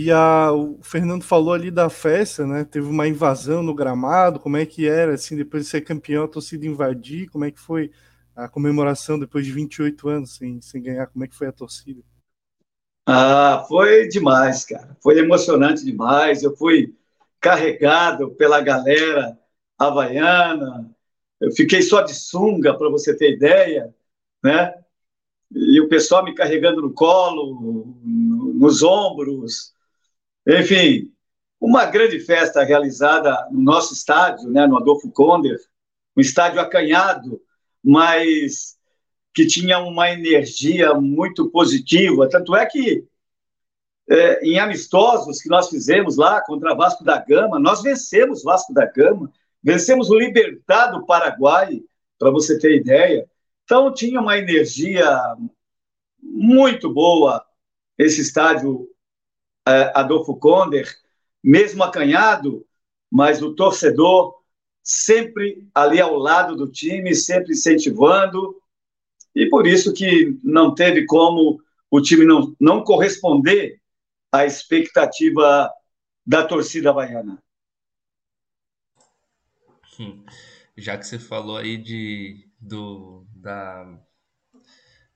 E 0.00 0.12
a, 0.12 0.52
o 0.52 0.80
Fernando 0.80 1.24
falou 1.24 1.52
ali 1.52 1.72
da 1.72 1.90
festa, 1.90 2.46
né? 2.46 2.64
Teve 2.64 2.86
uma 2.86 3.08
invasão 3.08 3.64
no 3.64 3.74
gramado. 3.74 4.38
Como 4.38 4.56
é 4.56 4.64
que 4.64 4.86
era, 4.86 5.14
assim, 5.14 5.36
depois 5.36 5.64
de 5.64 5.70
ser 5.70 5.80
campeão, 5.80 6.22
a 6.22 6.28
torcida 6.28 6.64
invadir? 6.64 7.28
Como 7.28 7.44
é 7.44 7.50
que 7.50 7.58
foi 7.58 7.90
a 8.36 8.48
comemoração 8.48 9.18
depois 9.18 9.44
de 9.44 9.50
28 9.50 10.08
anos 10.08 10.36
sem, 10.36 10.60
sem 10.60 10.80
ganhar? 10.80 11.08
Como 11.08 11.24
é 11.24 11.28
que 11.28 11.34
foi 11.34 11.48
a 11.48 11.52
torcida? 11.52 12.00
Ah, 13.06 13.64
foi 13.66 14.06
demais, 14.06 14.64
cara. 14.64 14.96
Foi 15.02 15.18
emocionante 15.18 15.84
demais. 15.84 16.44
Eu 16.44 16.54
fui 16.56 16.94
carregado 17.40 18.30
pela 18.36 18.60
galera 18.60 19.36
havaiana. 19.76 20.88
Eu 21.40 21.50
fiquei 21.50 21.82
só 21.82 22.02
de 22.02 22.14
sunga, 22.14 22.76
para 22.78 22.88
você 22.88 23.16
ter 23.16 23.32
ideia, 23.34 23.92
né? 24.44 24.72
E 25.52 25.80
o 25.80 25.88
pessoal 25.88 26.24
me 26.24 26.34
carregando 26.34 26.82
no 26.82 26.92
colo, 26.92 27.96
nos 28.04 28.82
ombros. 28.82 29.74
Enfim, 30.46 31.12
uma 31.60 31.86
grande 31.86 32.20
festa 32.20 32.62
realizada 32.62 33.48
no 33.50 33.60
nosso 33.60 33.92
estádio, 33.94 34.48
né, 34.50 34.66
no 34.66 34.76
Adolfo 34.76 35.10
Konder, 35.10 35.58
um 36.16 36.20
estádio 36.20 36.60
acanhado, 36.60 37.40
mas 37.82 38.76
que 39.34 39.46
tinha 39.46 39.78
uma 39.78 40.10
energia 40.10 40.94
muito 40.94 41.50
positiva. 41.50 42.28
Tanto 42.28 42.56
é 42.56 42.66
que 42.66 43.06
é, 44.08 44.44
em 44.44 44.58
amistosos 44.58 45.40
que 45.40 45.48
nós 45.48 45.68
fizemos 45.68 46.16
lá 46.16 46.40
contra 46.40 46.74
Vasco 46.74 47.04
da 47.04 47.18
Gama, 47.18 47.58
nós 47.58 47.82
vencemos 47.82 48.42
Vasco 48.42 48.72
da 48.72 48.86
Gama, 48.86 49.30
vencemos 49.62 50.10
o 50.10 50.18
Libertad 50.18 50.92
do 50.92 51.04
Paraguai, 51.04 51.82
para 52.18 52.30
você 52.30 52.58
ter 52.58 52.76
ideia. 52.76 53.28
Então 53.64 53.92
tinha 53.92 54.20
uma 54.20 54.38
energia 54.38 55.06
muito 56.20 56.92
boa 56.92 57.44
esse 57.96 58.20
estádio 58.20 58.88
Adolfo 59.94 60.36
Konder, 60.36 60.88
mesmo 61.42 61.82
acanhado, 61.82 62.66
mas 63.10 63.42
o 63.42 63.54
torcedor 63.54 64.34
sempre 64.82 65.68
ali 65.74 66.00
ao 66.00 66.16
lado 66.16 66.56
do 66.56 66.70
time, 66.70 67.14
sempre 67.14 67.52
incentivando, 67.52 68.56
e 69.34 69.46
por 69.48 69.66
isso 69.66 69.92
que 69.92 70.38
não 70.42 70.74
teve 70.74 71.04
como 71.06 71.60
o 71.90 72.00
time 72.00 72.24
não, 72.24 72.54
não 72.58 72.82
corresponder 72.82 73.80
à 74.32 74.44
expectativa 74.44 75.70
da 76.26 76.46
torcida 76.46 76.92
baiana. 76.92 77.42
Já 80.76 80.96
que 80.96 81.06
você 81.06 81.18
falou 81.18 81.56
aí 81.56 81.76
de, 81.76 82.48
do, 82.60 83.26
da, 83.34 84.00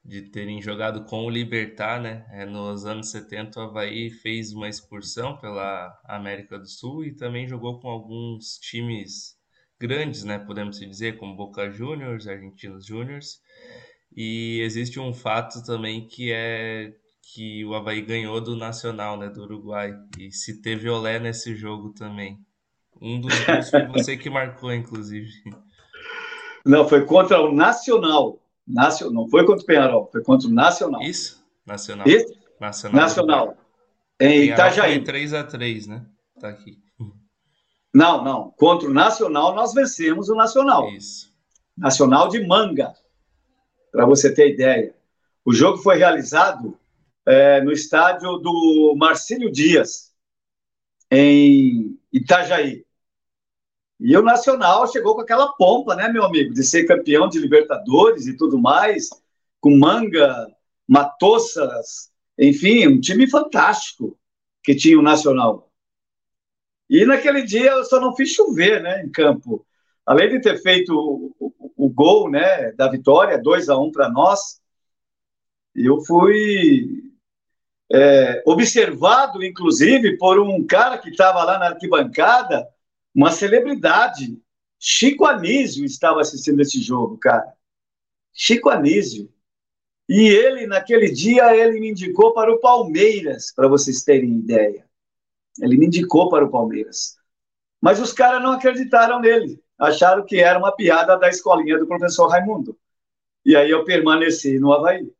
de 0.04 0.23
terem 0.23 0.61
jogado 0.61 1.04
com 1.04 1.25
o 1.25 1.30
Libertar, 1.30 2.00
né? 2.00 2.26
É, 2.30 2.44
nos 2.44 2.85
anos 2.85 3.11
70 3.11 3.61
o 3.61 3.62
Havaí 3.62 4.11
fez 4.11 4.52
uma 4.52 4.68
excursão 4.68 5.37
pela 5.37 5.97
América 6.04 6.59
do 6.59 6.66
Sul 6.66 7.04
e 7.04 7.14
também 7.14 7.47
jogou 7.47 7.78
com 7.78 7.88
alguns 7.88 8.59
times 8.59 9.37
grandes, 9.80 10.25
né? 10.25 10.38
Podemos 10.38 10.78
dizer, 10.78 11.18
como 11.18 11.37
Boca 11.37 11.71
Juniors, 11.71 12.26
Argentinos 12.26 12.85
Juniors. 12.85 13.40
E 14.14 14.61
existe 14.61 14.99
um 14.99 15.14
fato 15.14 15.64
também 15.64 16.06
que 16.06 16.32
é 16.32 16.92
que 17.23 17.64
o 17.64 17.75
Havaí 17.75 18.02
ganhou 18.02 18.40
do 18.40 18.56
Nacional, 18.56 19.16
né, 19.16 19.28
do 19.28 19.42
Uruguai. 19.42 19.94
E 20.18 20.30
se 20.32 20.61
teve 20.61 20.88
olé 20.88 21.18
nesse 21.18 21.54
jogo 21.54 21.90
também. 21.90 22.38
Um 23.00 23.21
dos 23.21 23.38
gols 23.44 23.71
foi 23.71 23.87
você 23.88 24.16
que 24.16 24.28
marcou, 24.28 24.73
inclusive. 24.73 25.30
Não, 26.64 26.87
foi 26.88 27.04
contra 27.04 27.40
o 27.40 27.52
Nacional. 27.52 28.42
Nacional. 28.66 29.25
Não 29.25 29.28
foi 29.28 29.45
contra 29.45 29.62
o 29.62 29.66
Penharol, 29.66 30.09
foi 30.11 30.23
contra 30.23 30.49
o 30.49 30.52
Nacional. 30.52 31.02
Isso? 31.02 31.42
Nacional. 31.66 32.07
Nacional. 32.61 33.00
Nacional. 33.02 33.57
Em 34.21 34.50
Itajaí. 34.50 35.04
Foi 35.04 35.14
3x3, 35.14 35.87
né? 35.87 36.07
Tá 36.40 36.49
aqui. 36.49 36.78
Não, 37.95 38.25
não. 38.25 38.50
Contra 38.52 38.88
o 38.88 38.92
Nacional, 38.92 39.54
nós 39.54 39.75
vencemos 39.75 40.28
o 40.28 40.35
Nacional. 40.35 40.88
Isso. 40.90 41.31
Nacional 41.76 42.28
de 42.28 42.47
Manga 42.47 42.95
para 43.90 44.07
você 44.07 44.35
ter 44.35 44.54
ideia. 44.54 44.95
O 45.45 45.52
jogo 45.52 45.78
foi 45.78 45.99
realizado 45.99 46.78
é, 47.26 47.61
no 47.61 47.71
estádio 47.71 48.38
do 48.38 48.95
Marcílio 48.97 49.52
Dias, 49.52 50.12
em 51.11 51.99
Itajaí. 52.12 52.85
E 54.04 54.16
o 54.16 54.23
Nacional 54.23 54.90
chegou 54.90 55.14
com 55.14 55.21
aquela 55.21 55.52
pompa, 55.52 55.94
né, 55.94 56.09
meu 56.09 56.25
amigo, 56.25 56.52
de 56.52 56.64
ser 56.64 56.87
campeão 56.87 57.28
de 57.28 57.38
Libertadores 57.38 58.26
e 58.26 58.37
tudo 58.37 58.59
mais, 58.59 59.11
com 59.61 59.78
Manga, 59.78 60.49
Matossas, 60.88 62.11
enfim, 62.37 62.88
um 62.88 63.00
time 63.00 63.30
fantástico 63.30 64.18
que 64.61 64.75
tinha 64.75 64.99
o 64.99 65.02
Nacional. 65.02 65.71
E 66.90 67.06
naquele 67.06 67.42
dia 67.42 67.71
eu 67.71 67.85
só 67.85 68.00
não 68.00 68.16
fiz 68.16 68.30
chover, 68.30 68.82
né, 68.82 69.04
em 69.04 69.11
campo. 69.11 69.64
Além 70.04 70.30
de 70.30 70.40
ter 70.40 70.61
feito 70.61 70.92
o, 70.92 71.32
o, 71.38 71.73
o 71.76 71.88
gol, 71.88 72.28
né, 72.28 72.73
da 72.73 72.88
vitória, 72.88 73.40
2 73.40 73.68
a 73.68 73.78
1 73.78 73.85
um 73.85 73.92
para 73.92 74.11
nós, 74.11 74.61
eu 75.76 76.00
fui 76.00 77.04
é, 77.88 78.42
observado, 78.44 79.44
inclusive, 79.44 80.18
por 80.18 80.40
um 80.40 80.66
cara 80.66 80.99
que 80.99 81.11
estava 81.11 81.44
lá 81.44 81.56
na 81.56 81.66
arquibancada, 81.66 82.66
uma 83.14 83.31
celebridade. 83.31 84.40
Chico 84.78 85.25
Anísio 85.25 85.85
estava 85.85 86.21
assistindo 86.21 86.61
esse 86.61 86.81
jogo, 86.81 87.16
cara. 87.19 87.52
Chico 88.33 88.69
Anísio. 88.69 89.33
E 90.09 90.28
ele, 90.28 90.66
naquele 90.66 91.11
dia, 91.11 91.54
ele 91.57 91.78
me 91.78 91.90
indicou 91.90 92.33
para 92.33 92.52
o 92.52 92.59
Palmeiras, 92.59 93.52
para 93.54 93.69
vocês 93.69 94.02
terem 94.02 94.38
ideia. 94.38 94.85
Ele 95.60 95.76
me 95.76 95.87
indicou 95.87 96.28
para 96.28 96.45
o 96.45 96.50
Palmeiras. 96.50 97.17
Mas 97.80 98.00
os 98.00 98.13
caras 98.13 98.43
não 98.43 98.52
acreditaram 98.52 99.21
nele. 99.21 99.63
Acharam 99.78 100.25
que 100.25 100.41
era 100.41 100.58
uma 100.58 100.75
piada 100.75 101.17
da 101.17 101.28
escolinha 101.28 101.78
do 101.78 101.87
professor 101.87 102.28
Raimundo. 102.28 102.78
E 103.45 103.56
aí 103.56 103.71
eu 103.71 103.84
permaneci 103.84 104.58
no 104.58 104.73
Havaí. 104.73 105.10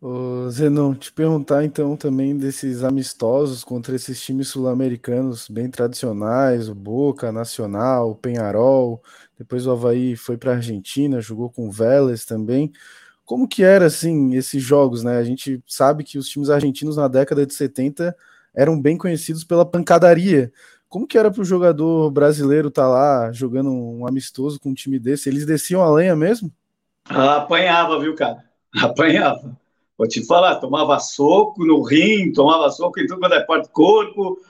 Ô, 0.00 0.48
Zenon, 0.48 0.94
te 0.94 1.12
perguntar 1.12 1.64
então 1.64 1.96
também 1.96 2.36
desses 2.36 2.84
amistosos 2.84 3.64
contra 3.64 3.96
esses 3.96 4.22
times 4.22 4.46
sul-americanos 4.46 5.48
bem 5.48 5.68
tradicionais, 5.68 6.68
o 6.68 6.74
Boca, 6.74 7.32
Nacional, 7.32 8.12
o 8.12 8.14
Penharol, 8.14 9.02
depois 9.36 9.66
o 9.66 9.72
Havaí 9.72 10.14
foi 10.14 10.36
para 10.36 10.52
a 10.52 10.54
Argentina, 10.54 11.20
jogou 11.20 11.50
com 11.50 11.66
o 11.66 11.72
Vélez 11.72 12.24
também. 12.24 12.72
Como 13.24 13.48
que 13.48 13.64
era 13.64 13.86
assim 13.86 14.36
esses 14.36 14.62
jogos, 14.62 15.02
né? 15.02 15.18
A 15.18 15.24
gente 15.24 15.60
sabe 15.66 16.04
que 16.04 16.16
os 16.16 16.28
times 16.28 16.48
argentinos 16.48 16.96
na 16.96 17.08
década 17.08 17.44
de 17.44 17.52
70 17.52 18.16
eram 18.54 18.80
bem 18.80 18.96
conhecidos 18.96 19.42
pela 19.42 19.66
pancadaria. 19.66 20.52
Como 20.88 21.08
que 21.08 21.18
era 21.18 21.30
para 21.30 21.42
o 21.42 21.44
jogador 21.44 22.10
brasileiro 22.12 22.68
estar 22.68 22.82
tá 22.82 22.88
lá 22.88 23.32
jogando 23.32 23.70
um 23.70 24.06
amistoso 24.06 24.60
com 24.60 24.70
um 24.70 24.74
time 24.74 24.98
desse? 24.98 25.28
Eles 25.28 25.44
desciam 25.44 25.82
a 25.82 25.90
lenha 25.90 26.14
mesmo? 26.14 26.52
Apanhava, 27.04 27.98
viu, 27.98 28.14
cara? 28.14 28.44
Apanhava. 28.80 29.58
Vou 29.98 30.06
te 30.06 30.24
falar, 30.24 30.60
tomava 30.60 31.00
soco 31.00 31.64
no 31.66 31.82
rim, 31.82 32.32
tomava 32.32 32.70
soco 32.70 33.00
em 33.00 33.06
tudo 33.06 33.18
quanto 33.18 33.34
é 33.34 33.44
parte 33.44 33.66
do 33.66 33.72
corpo. 33.72 34.40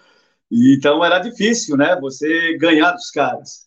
Então 0.50 1.02
era 1.02 1.18
difícil, 1.18 1.74
né? 1.74 1.98
Você 2.00 2.58
ganhar 2.58 2.92
dos 2.92 3.11
caras. 3.11 3.66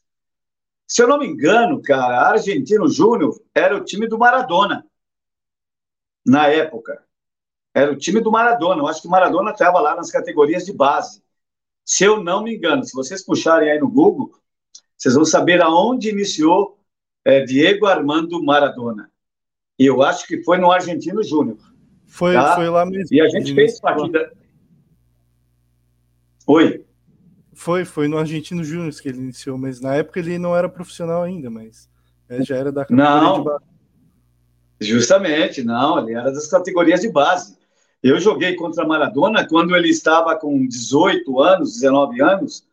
Se 0.86 1.02
eu 1.02 1.08
não 1.08 1.18
me 1.18 1.26
engano, 1.26 1.82
cara, 1.82 2.22
Argentino 2.30 2.88
Júnior 2.88 3.42
era 3.56 3.76
o 3.76 3.84
time 3.84 4.08
do 4.08 4.20
Maradona. 4.20 4.86
Na 6.24 6.48
época. 6.48 7.04
Era 7.74 7.92
o 7.92 7.98
time 7.98 8.22
do 8.22 8.32
Maradona. 8.32 8.82
Eu 8.82 8.88
acho 8.88 9.02
que 9.02 9.08
o 9.08 9.12
Maradona 9.12 9.52
estava 9.52 9.80
lá 9.80 9.96
nas 9.96 10.12
categorias 10.12 10.66
de 10.66 10.74
base. 10.74 11.24
Se 11.84 12.04
eu 12.04 12.24
não 12.24 12.44
me 12.44 12.56
engano, 12.56 12.84
se 12.84 12.94
vocês 12.94 13.26
puxarem 13.26 13.72
aí 13.72 13.80
no 13.80 13.90
Google, 13.90 14.32
vocês 14.96 15.16
vão 15.16 15.26
saber 15.26 15.62
aonde 15.64 16.10
iniciou 16.10 16.78
é, 17.26 17.42
Diego 17.42 17.88
Armando 17.88 18.44
Maradona. 18.44 19.12
E 19.80 19.86
eu 19.86 20.04
acho 20.04 20.28
que 20.28 20.44
foi 20.44 20.60
no 20.60 20.72
Argentino 20.72 21.24
Júnior. 21.24 21.58
Foi, 22.12 22.34
tá? 22.34 22.56
foi 22.56 22.70
lá 22.70 22.86
mesmo. 22.86 23.08
E 23.16 23.22
a 23.22 23.30
gente 23.30 23.56
fez 23.56 23.80
partida. 23.80 24.34
Oi. 26.46 26.86
Foi, 27.54 27.86
foi 27.86 28.10
no 28.10 28.18
Argentino 28.18 28.66
Júnior 28.66 28.94
que 28.94 29.08
ele 29.08 29.20
iniciou, 29.20 29.58
mas 29.58 29.80
na 29.80 29.96
época 29.96 30.20
ele 30.20 30.38
não 30.38 30.56
era 30.56 30.68
profissional 30.68 31.24
ainda, 31.24 31.50
mas 31.50 31.90
é, 32.28 32.44
já 32.44 32.58
era 32.58 32.70
da 32.70 32.82
categoria 32.82 33.22
não, 33.22 33.38
de 33.38 33.46
base. 33.46 33.66
Justamente, 34.82 35.64
não, 35.64 36.00
ele 36.00 36.14
era 36.14 36.32
das 36.32 36.48
categorias 36.48 37.00
de 37.00 37.10
base. 37.10 37.58
Eu 38.04 38.20
joguei 38.20 38.56
contra 38.56 38.86
Maradona 38.86 39.48
quando 39.48 39.74
ele 39.74 39.88
estava 39.88 40.36
com 40.36 40.68
18 40.68 41.42
anos, 41.42 41.76
19 41.76 42.22
anos, 42.22 42.68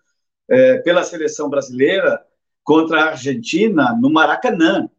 é, 0.50 0.78
pela 0.78 1.04
seleção 1.04 1.48
brasileira 1.48 2.20
contra 2.64 3.02
a 3.02 3.10
Argentina 3.10 3.92
no 3.92 4.10
Maracanã. 4.10 4.90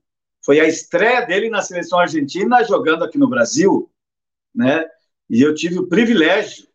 Foi 0.45 0.62
a 0.62 0.67
estreia 0.67 1.25
dele 1.25 1.49
na 1.49 1.62
seleção 1.62 1.99
argentina 1.99 2.63
jogando 2.63 3.04
aqui 3.04 3.17
no 3.17 3.28
Brasil 3.28 3.89
né? 4.54 4.86
E 5.30 5.42
eu 5.42 5.54
tive 5.54 5.80
o 5.80 5.88
privilégio 5.88 6.68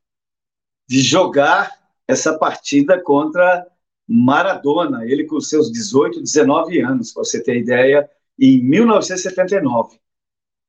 de 0.88 1.00
jogar 1.00 1.70
essa 2.06 2.38
partida 2.38 3.02
contra 3.02 3.66
Maradona, 4.06 5.04
ele 5.04 5.24
com 5.24 5.40
seus 5.40 5.72
18, 5.72 6.20
19 6.20 6.80
anos, 6.80 7.12
para 7.12 7.24
você 7.24 7.42
ter 7.42 7.56
ideia, 7.56 8.08
em 8.38 8.62
1979, 8.62 9.98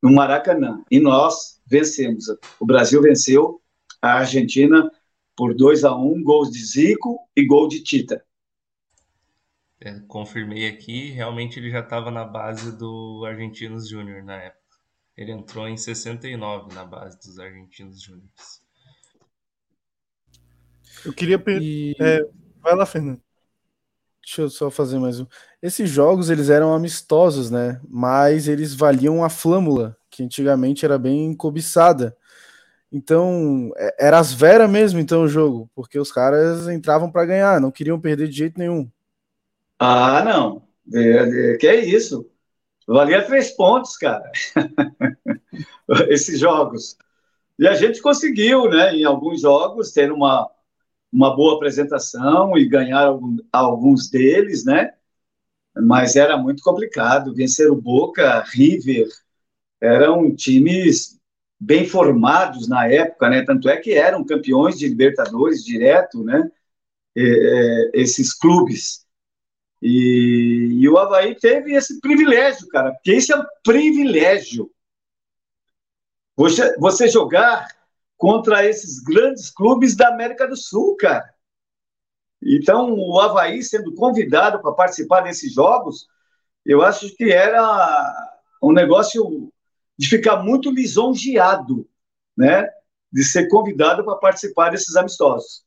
no 0.01 0.13
Maracanã. 0.13 0.83
E 0.89 0.99
nós 0.99 1.61
vencemos. 1.65 2.25
O 2.59 2.65
Brasil 2.65 3.01
venceu 3.01 3.61
a 4.01 4.19
Argentina 4.19 4.89
por 5.35 5.53
2 5.53 5.83
a 5.83 5.95
1 5.95 6.23
gols 6.23 6.51
de 6.51 6.63
Zico 6.63 7.19
e 7.35 7.45
gol 7.45 7.67
de 7.67 7.83
Tita. 7.83 8.23
É, 9.81 9.99
confirmei 10.07 10.67
aqui, 10.67 11.11
realmente 11.11 11.59
ele 11.59 11.69
já 11.69 11.81
estava 11.81 12.09
na 12.09 12.23
base 12.23 12.75
do 12.77 13.23
Argentinos 13.25 13.89
Júnior 13.89 14.23
na 14.23 14.41
época. 14.41 14.64
Ele 15.17 15.31
entrou 15.31 15.67
em 15.67 15.77
69 15.77 16.73
na 16.73 16.83
base 16.83 17.17
dos 17.19 17.39
Argentinos 17.39 18.01
Júniores. 18.01 18.61
Eu 21.05 21.13
queria. 21.13 21.41
E... 21.61 21.95
É, 21.99 22.27
vai 22.61 22.75
lá, 22.75 22.85
Fernando. 22.85 23.21
Deixa 24.21 24.41
eu 24.41 24.49
só 24.49 24.71
fazer 24.71 24.97
mais 24.97 25.19
um. 25.19 25.27
Esses 25.61 25.89
jogos 25.89 26.29
eles 26.29 26.49
eram 26.49 26.73
amistosos, 26.73 27.51
né? 27.51 27.79
Mas 27.87 28.47
eles 28.47 28.73
valiam 28.73 29.23
a 29.23 29.29
flâmula, 29.29 29.95
que 30.09 30.23
antigamente 30.23 30.83
era 30.83 30.97
bem 30.97 31.33
cobiçada. 31.35 32.17
Então, 32.91 33.71
é, 33.77 34.07
era 34.07 34.19
as 34.19 34.33
veras 34.33 34.69
mesmo, 34.69 34.99
então, 34.99 35.23
o 35.23 35.27
jogo, 35.27 35.69
porque 35.75 35.99
os 35.99 36.11
caras 36.11 36.67
entravam 36.67 37.11
para 37.11 37.25
ganhar, 37.25 37.61
não 37.61 37.71
queriam 37.71 37.99
perder 37.99 38.27
de 38.27 38.37
jeito 38.37 38.57
nenhum. 38.57 38.89
Ah, 39.77 40.23
não. 40.23 40.67
que 41.59 41.67
é 41.67 41.85
isso? 41.85 42.29
Valia 42.87 43.25
três 43.25 43.51
pontos, 43.51 43.97
cara. 43.97 44.31
Esses 46.09 46.39
jogos. 46.39 46.97
E 47.57 47.67
a 47.67 47.73
gente 47.73 48.01
conseguiu, 48.01 48.69
né, 48.69 48.93
em 48.95 49.05
alguns 49.05 49.41
jogos, 49.41 49.91
ter 49.91 50.11
uma, 50.11 50.49
uma 51.11 51.35
boa 51.35 51.55
apresentação 51.55 52.57
e 52.57 52.67
ganhar 52.67 53.05
algum, 53.05 53.37
alguns 53.51 54.09
deles, 54.09 54.65
né? 54.65 54.93
Mas 55.75 56.15
era 56.15 56.37
muito 56.37 56.63
complicado. 56.63 57.33
Vencer 57.33 57.69
o 57.71 57.81
Boca, 57.81 58.43
River, 58.43 59.07
eram 59.81 60.35
times 60.35 61.19
bem 61.59 61.85
formados 61.87 62.67
na 62.67 62.87
época, 62.87 63.29
né? 63.29 63.43
Tanto 63.43 63.69
é 63.69 63.77
que 63.77 63.93
eram 63.93 64.25
campeões 64.25 64.77
de 64.77 64.87
Libertadores 64.87 65.63
direto, 65.63 66.23
né? 66.23 66.51
É, 67.17 67.91
esses 67.93 68.33
clubes. 68.33 69.04
E, 69.87 70.79
e, 70.81 70.89
o 70.89 70.97
Havaí 70.97 71.35
teve 71.35 71.75
esse 71.75 72.01
privilégio, 72.01 72.67
cara, 72.69 72.91
porque 72.91 73.13
isso 73.13 73.31
é 73.31 73.37
um 73.37 73.45
privilégio. 73.63 74.71
Você, 76.35 76.75
você 76.79 77.07
jogar 77.07 77.67
contra 78.17 78.65
esses 78.65 78.99
grandes 79.03 79.51
clubes 79.51 79.95
da 79.95 80.07
América 80.07 80.47
do 80.47 80.55
Sul, 80.55 80.95
cara. 80.95 81.31
Então, 82.41 82.95
o 82.97 83.19
Havaí 83.19 83.61
sendo 83.61 83.93
convidado 83.93 84.59
para 84.59 84.71
participar 84.71 85.21
desses 85.21 85.53
jogos, 85.53 86.07
eu 86.65 86.81
acho 86.81 87.15
que 87.15 87.31
era 87.31 88.33
um 88.63 88.71
negócio 88.71 89.53
de 89.95 90.09
ficar 90.09 90.37
muito 90.37 90.71
lisonjeado, 90.71 91.87
né? 92.35 92.67
De 93.11 93.23
ser 93.23 93.47
convidado 93.49 94.03
para 94.03 94.15
participar 94.15 94.71
desses 94.71 94.95
amistosos. 94.95 95.64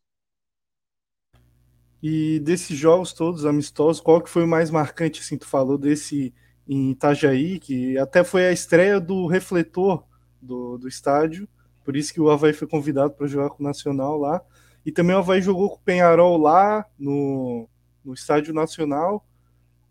E 2.02 2.38
desses 2.40 2.76
jogos 2.76 3.12
todos 3.12 3.44
amistosos, 3.44 4.00
qual 4.00 4.20
que 4.20 4.30
foi 4.30 4.44
o 4.44 4.48
mais 4.48 4.70
marcante, 4.70 5.20
assim, 5.20 5.36
tu 5.36 5.46
falou 5.46 5.76
desse 5.76 6.32
em 6.68 6.90
Itajaí, 6.90 7.58
que 7.58 7.96
até 7.98 8.22
foi 8.22 8.46
a 8.46 8.52
estreia 8.52 9.00
do 9.00 9.26
refletor 9.26 10.04
do, 10.40 10.76
do 10.76 10.86
estádio, 10.86 11.48
por 11.82 11.96
isso 11.96 12.12
que 12.12 12.20
o 12.20 12.30
Havaí 12.30 12.52
foi 12.52 12.68
convidado 12.68 13.14
para 13.14 13.26
jogar 13.26 13.48
com 13.48 13.62
o 13.62 13.66
Nacional 13.66 14.18
lá, 14.18 14.42
e 14.84 14.92
também 14.92 15.16
o 15.16 15.18
Havaí 15.18 15.40
jogou 15.40 15.70
com 15.70 15.76
o 15.76 15.80
Penharol 15.80 16.36
lá 16.36 16.84
no, 16.98 17.66
no 18.04 18.12
Estádio 18.12 18.52
Nacional, 18.52 19.26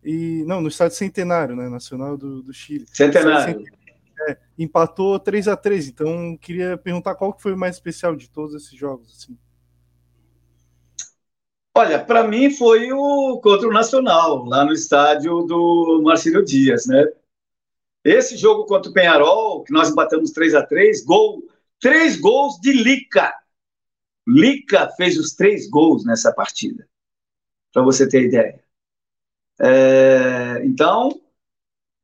e 0.04 0.44
não, 0.46 0.62
no 0.62 0.68
Estádio 0.68 0.96
Centenário, 0.96 1.56
né, 1.56 1.68
Nacional 1.68 2.16
do, 2.16 2.44
do 2.44 2.54
Chile. 2.54 2.86
Centenário. 2.94 3.64
É, 4.30 4.38
empatou 4.58 5.20
3 5.20 5.48
a 5.48 5.56
3 5.56 5.90
então 5.90 6.36
queria 6.38 6.76
perguntar 6.76 7.14
qual 7.14 7.32
que 7.32 7.42
foi 7.42 7.54
o 7.54 7.58
mais 7.58 7.76
especial 7.76 8.16
de 8.16 8.28
todos 8.30 8.56
esses 8.56 8.78
jogos, 8.78 9.16
assim. 9.16 9.38
Olha, 11.78 12.04
para 12.04 12.28
mim 12.28 12.50
foi 12.50 12.92
o 12.92 13.40
contra 13.40 13.68
o 13.68 13.72
Nacional, 13.72 14.44
lá 14.46 14.66
no 14.66 14.74
estádio 14.74 15.44
do 15.44 16.02
Marcelo 16.04 16.44
Dias, 16.44 16.88
né? 16.88 17.06
Esse 18.04 18.36
jogo 18.36 18.66
contra 18.66 18.90
o 18.90 18.94
Penharol, 18.94 19.64
que 19.64 19.72
nós 19.72 19.94
batemos 19.94 20.32
3 20.32 20.56
a 20.56 20.66
3 20.66 21.06
gol, 21.06 21.44
três 21.80 22.20
gols 22.20 22.60
de 22.60 22.74
Lica. 22.74 23.32
Lica 24.28 24.90
fez 24.98 25.20
os 25.20 25.36
três 25.36 25.70
gols 25.70 26.04
nessa 26.04 26.34
partida. 26.34 26.90
para 27.72 27.84
você 27.84 28.10
ter 28.10 28.24
ideia. 28.24 28.60
É, 29.62 30.66
então, 30.66 31.22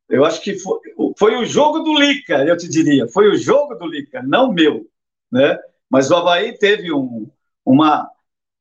eu 0.08 0.24
acho 0.24 0.40
que 0.44 0.54
foi, 0.60 0.82
foi, 1.18 1.36
o 1.36 1.46
jogo 1.46 1.80
do 1.80 2.00
Lica, 2.00 2.46
eu 2.46 2.56
te 2.56 2.70
diria, 2.70 3.08
foi 3.08 3.28
o 3.28 3.36
jogo 3.36 3.74
do 3.74 3.88
Lica, 3.88 4.22
não 4.22 4.54
meu, 4.54 4.88
né? 5.32 5.58
Mas 5.90 6.12
o 6.12 6.16
Havaí 6.16 6.56
teve 6.60 6.94
um, 6.94 7.28
uma, 7.66 8.04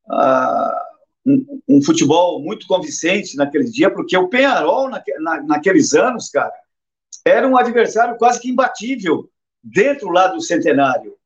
uh, 0.07 0.82
um, 1.25 1.83
futebol 1.83 2.41
muito 2.43 2.67
convincente 2.67 3.37
naquele 3.37 3.65
dia, 3.65 3.91
porque 3.91 4.17
o 4.17 4.29
Penharol, 4.29 4.89
na, 4.91 5.03
na, 5.21 5.43
naqueles 5.43 5.95
anos, 5.95 6.29
cara, 6.29 6.53
era 7.25 7.47
um 7.47 7.57
adversário 7.57 8.17
quase 8.17 8.41
que 8.41 8.51
imbatível 8.51 9.31
dentro 9.63 10.11
lá 10.11 10.27
do 10.29 10.41
Centenário, 10.41 11.17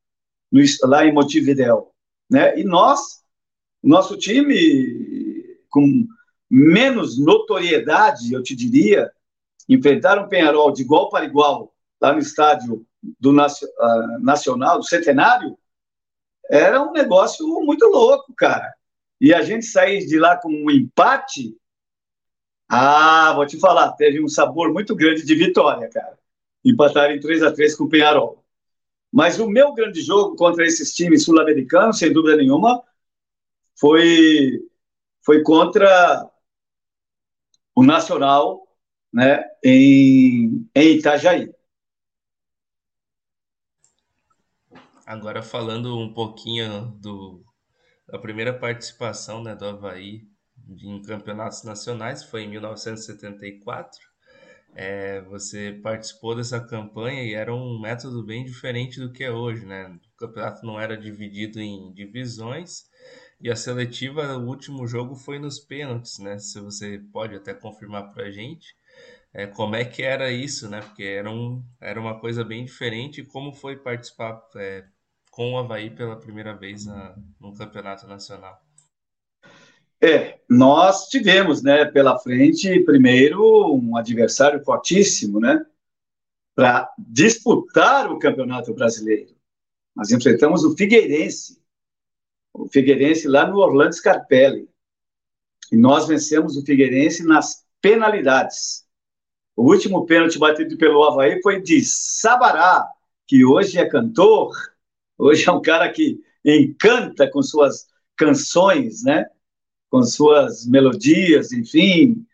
no, 0.53 0.61
lá 0.85 1.07
em 1.07 1.13
Montevidéu, 1.13 1.93
né? 2.31 2.59
E 2.59 2.65
nós, 2.65 3.23
nosso 3.83 4.17
time, 4.17 5.59
com 5.71 6.07
menos 6.51 7.19
notoriedade, 7.19 8.33
eu 8.33 8.43
te 8.43 8.55
diria, 8.55 9.11
enfrentaram 9.69 10.25
o 10.25 10.29
Penharol 10.29 10.71
de 10.71 10.83
igual 10.83 11.09
para 11.09 11.25
igual 11.25 11.73
lá 12.01 12.13
no 12.13 12.19
estádio 12.19 12.87
do 13.19 13.31
uh, 13.31 14.21
Nacional, 14.21 14.79
do 14.79 14.87
Centenário, 14.87 15.59
era 16.51 16.81
um 16.83 16.93
negócio 16.93 17.47
muito 17.65 17.87
louco, 17.87 18.33
cara. 18.37 18.73
E 19.21 19.33
a 19.33 19.43
gente 19.43 19.65
sair 19.67 20.07
de 20.07 20.19
lá 20.19 20.37
com 20.37 20.51
um 20.51 20.71
empate, 20.71 21.57
ah, 22.69 23.33
vou 23.35 23.47
te 23.47 23.59
falar, 23.59 23.93
teve 23.93 24.23
um 24.23 24.29
sabor 24.29 24.73
muito 24.73 24.95
grande 24.95 25.25
de 25.25 25.35
vitória, 25.35 25.89
cara. 25.89 26.19
Empatar 26.65 27.11
em 27.11 27.21
3 27.21 27.43
a 27.43 27.53
3 27.53 27.75
com 27.77 27.85
o 27.85 27.89
Penharol. 27.89 28.45
Mas 29.13 29.39
o 29.39 29.49
meu 29.49 29.73
grande 29.73 30.03
jogo 30.03 30.37
contra 30.37 30.67
esses 30.67 30.95
times 30.95 31.25
sul-americanos, 31.25 31.99
sem 31.99 32.13
dúvida 32.13 32.37
nenhuma, 32.37 32.83
foi, 33.79 34.61
foi 35.23 35.43
contra 35.43 36.29
o 37.75 37.83
Nacional 37.85 38.67
né, 39.13 39.45
em, 39.65 40.69
em 40.75 40.97
Itajaí. 40.97 41.51
Agora 45.07 45.41
falando 45.41 45.97
um 45.97 46.13
pouquinho 46.13 46.87
do, 47.01 47.46
da 48.07 48.19
primeira 48.19 48.53
participação 48.53 49.43
né, 49.43 49.55
do 49.55 49.65
Havaí 49.65 50.23
em 50.81 51.03
campeonatos 51.03 51.63
nacionais, 51.65 52.25
foi 52.25 52.43
em 52.43 52.51
1974. 52.51 54.01
É, 54.75 55.23
você 55.23 55.79
participou 55.83 56.37
dessa 56.37 56.61
campanha 56.61 57.23
e 57.25 57.35
era 57.35 57.55
um 57.55 57.81
método 57.81 58.25
bem 58.25 58.45
diferente 58.45 59.01
do 59.01 59.11
que 59.11 59.25
é 59.25 59.31
hoje, 59.31 59.65
né? 59.65 59.99
O 60.15 60.17
campeonato 60.19 60.67
não 60.67 60.79
era 60.79 60.97
dividido 60.99 61.61
em 61.61 61.93
divisões 61.95 62.85
e 63.41 63.51
a 63.51 63.57
seletiva, 63.57 64.37
o 64.37 64.47
último 64.47 64.87
jogo 64.87 65.15
foi 65.15 65.39
nos 65.39 65.59
pênaltis, 65.59 66.19
né? 66.19 66.39
Se 66.39 66.61
você 66.61 66.99
pode 67.13 67.35
até 67.35 67.55
confirmar 67.55 68.13
para 68.13 68.25
a 68.25 68.31
gente 68.31 68.75
é, 69.33 69.47
como 69.47 69.77
é 69.77 69.85
que 69.85 70.03
era 70.03 70.31
isso, 70.31 70.69
né? 70.69 70.81
Porque 70.81 71.03
era, 71.03 71.31
um, 71.31 71.63
era 71.79 72.01
uma 72.01 72.19
coisa 72.19 72.43
bem 72.43 72.65
diferente. 72.65 73.23
Como 73.23 73.53
foi 73.53 73.77
participar 73.77 74.41
é, 74.57 74.85
com 75.37 75.53
o 75.53 75.59
Havaí 75.59 75.91
pela 75.91 76.17
primeira 76.17 76.57
vez 76.57 76.87
na, 76.87 77.15
no 77.39 77.55
campeonato 77.55 78.07
nacional? 78.07 78.59
É, 80.01 80.41
nós 80.49 81.09
tivemos, 81.09 81.63
né, 81.63 81.85
pela 81.85 82.19
frente, 82.19 82.81
primeiro, 82.81 83.75
um 83.75 83.99
adversário 83.99 84.65
fortíssimo, 84.65 85.39
né, 85.39 85.63
para 86.55 86.91
disputar 86.99 88.11
o 88.11 88.19
Campeonato 88.19 88.73
Brasileiro. 88.73 89.37
Nós 89.95 90.11
enfrentamos 90.11 90.65
o 90.65 90.75
Figueirense, 90.75 91.63
o 92.55 92.67
Figueirense 92.67 93.29
lá 93.29 93.47
no 93.47 93.59
Orlando 93.59 93.95
Scarpelli. 93.95 94.71
E 95.71 95.77
nós 95.77 96.09
vencemos 96.09 96.57
o 96.57 96.65
Figueirense 96.65 97.23
nas 97.27 97.67
penalidades. 97.83 98.87
O 99.55 99.71
último 99.71 100.07
pênalti 100.07 100.39
batido 100.39 100.79
pelo 100.79 101.05
Havaí 101.05 101.43
foi 101.43 101.61
de 101.61 101.85
Sabará, 101.85 102.89
que 103.27 103.45
hoje 103.45 103.79
é 103.79 103.87
cantor, 103.87 104.55
Hoje 105.19 105.49
é 105.49 105.53
um 105.53 105.63
cara 105.63 105.91
que 105.91 106.21
encanta 106.45 107.31
com 107.31 107.43
suas 107.43 107.87
canções, 108.17 109.03
né? 109.03 109.27
Com 109.91 110.03
suas 110.03 110.67
melodias, 110.67 111.53
enfim. 111.53 112.27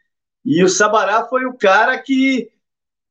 E 0.44 0.62
o 0.62 0.68
Sabará 0.68 1.26
foi 1.28 1.44
o 1.44 1.56
cara 1.56 1.98
que 1.98 2.50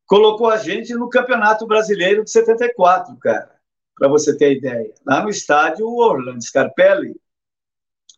colocou 0.05 0.49
a 0.49 0.57
gente 0.57 0.93
no 0.93 1.09
Campeonato 1.09 1.65
Brasileiro 1.65 2.23
de 2.23 2.31
74, 2.31 3.15
cara, 3.17 3.55
para 3.95 4.09
você 4.09 4.35
ter 4.35 4.57
ideia. 4.57 4.93
Lá 5.05 5.23
no 5.23 5.29
estádio 5.29 5.87
Orlando 5.87 6.43
Scarpelli. 6.43 7.15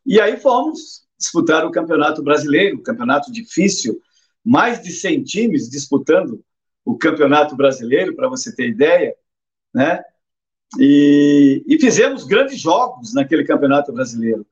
E 0.05 0.19
aí 0.19 0.37
fomos 0.37 1.07
disputar 1.17 1.65
o 1.65 1.71
Campeonato 1.71 2.23
Brasileiro, 2.23 2.81
campeonato 2.81 3.31
difícil, 3.31 4.01
mais 4.43 4.81
de 4.81 4.91
100 4.91 5.23
times 5.23 5.69
disputando 5.69 6.43
o 6.83 6.97
Campeonato 6.97 7.55
Brasileiro, 7.55 8.15
para 8.15 8.27
você 8.27 8.53
ter 8.53 8.67
ideia, 8.67 9.15
né? 9.73 10.03
E, 10.79 11.63
e, 11.67 11.79
fizemos 11.79 12.25
grandes 12.25 12.59
jogos 12.59 13.13
naquele 13.13 13.45
campeonato 13.45 13.93
brasileiro. 13.93 14.45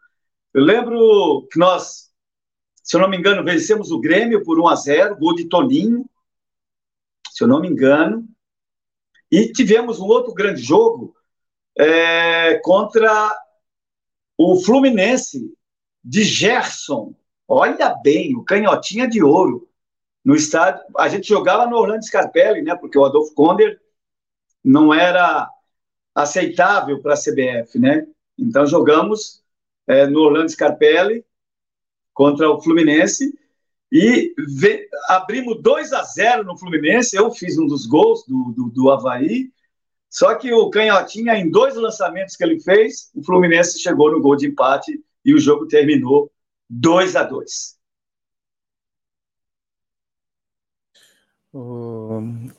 Eu 0.53 0.63
lembro 0.63 1.47
que 1.51 1.57
nós, 1.57 2.11
se 2.83 2.95
eu 2.95 3.01
não 3.01 3.09
me 3.09 3.17
engano, 3.17 3.43
vencemos 3.43 3.91
o 3.91 3.99
Grêmio 3.99 4.43
por 4.43 4.59
1 4.59 4.67
a 4.67 4.75
0, 4.75 5.17
gol 5.17 5.35
de 5.35 5.45
Toninho, 5.45 6.05
se 7.31 7.43
eu 7.43 7.47
não 7.47 7.59
me 7.59 7.67
engano. 7.67 8.27
E 9.31 9.51
tivemos 9.51 9.99
um 9.99 10.05
outro 10.05 10.33
grande 10.33 10.61
jogo 10.61 11.15
é, 11.77 12.55
contra 12.59 13.35
o 14.37 14.61
Fluminense 14.61 15.53
de 16.03 16.23
Gerson. 16.23 17.15
Olha 17.47 17.95
bem, 18.03 18.35
o 18.35 18.43
canhotinha 18.43 19.07
de 19.07 19.23
ouro 19.23 19.69
no 20.23 20.35
estádio. 20.35 20.83
A 20.97 21.07
gente 21.07 21.27
jogava 21.27 21.65
no 21.65 21.77
Orlando 21.77 22.05
Scarpelli, 22.05 22.61
né? 22.61 22.75
Porque 22.75 22.97
o 22.97 23.05
Adolfo 23.05 23.33
Konder 23.33 23.79
não 24.63 24.93
era 24.93 25.49
aceitável 26.13 27.01
para 27.01 27.13
a 27.13 27.17
CBF, 27.17 27.79
né? 27.79 28.05
Então 28.37 28.65
jogamos 28.65 29.41
é, 29.87 30.07
no 30.07 30.21
Orlando 30.21 30.51
Scarpelli 30.51 31.23
contra 32.13 32.49
o 32.49 32.61
Fluminense 32.61 33.33
e 33.91 34.33
abrimos 35.07 35.61
2 35.61 35.93
a 35.93 36.03
0 36.03 36.43
no 36.43 36.57
Fluminense. 36.57 37.15
Eu 37.15 37.31
fiz 37.31 37.57
um 37.57 37.67
dos 37.67 37.85
gols 37.85 38.25
do, 38.25 38.53
do, 38.55 38.69
do 38.69 38.91
Havaí. 38.91 39.51
Só 40.09 40.35
que 40.35 40.51
o 40.53 40.69
Canhotinha, 40.69 41.35
em 41.35 41.49
dois 41.49 41.75
lançamentos 41.75 42.35
que 42.35 42.43
ele 42.43 42.59
fez, 42.59 43.09
o 43.15 43.23
Fluminense 43.23 43.79
chegou 43.79 44.11
no 44.11 44.21
gol 44.21 44.35
de 44.35 44.47
empate 44.47 45.01
e 45.23 45.33
o 45.33 45.39
jogo 45.39 45.67
terminou 45.67 46.31
2 46.69 47.15
a 47.15 47.23
2 47.23 47.80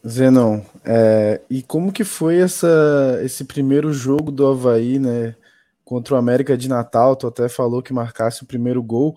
Zenon, 0.06 0.60
é, 0.84 1.40
e 1.48 1.62
como 1.62 1.92
que 1.92 2.04
foi 2.04 2.38
essa, 2.38 3.20
esse 3.22 3.44
primeiro 3.44 3.90
jogo 3.90 4.30
do 4.30 4.46
Havaí, 4.46 4.98
né, 4.98 5.34
contra 5.82 6.14
o 6.14 6.18
América 6.18 6.56
de 6.58 6.68
Natal? 6.68 7.16
Tu 7.16 7.26
até 7.26 7.48
falou 7.48 7.82
que 7.82 7.92
marcasse 7.92 8.42
o 8.42 8.46
primeiro 8.46 8.82
gol. 8.82 9.16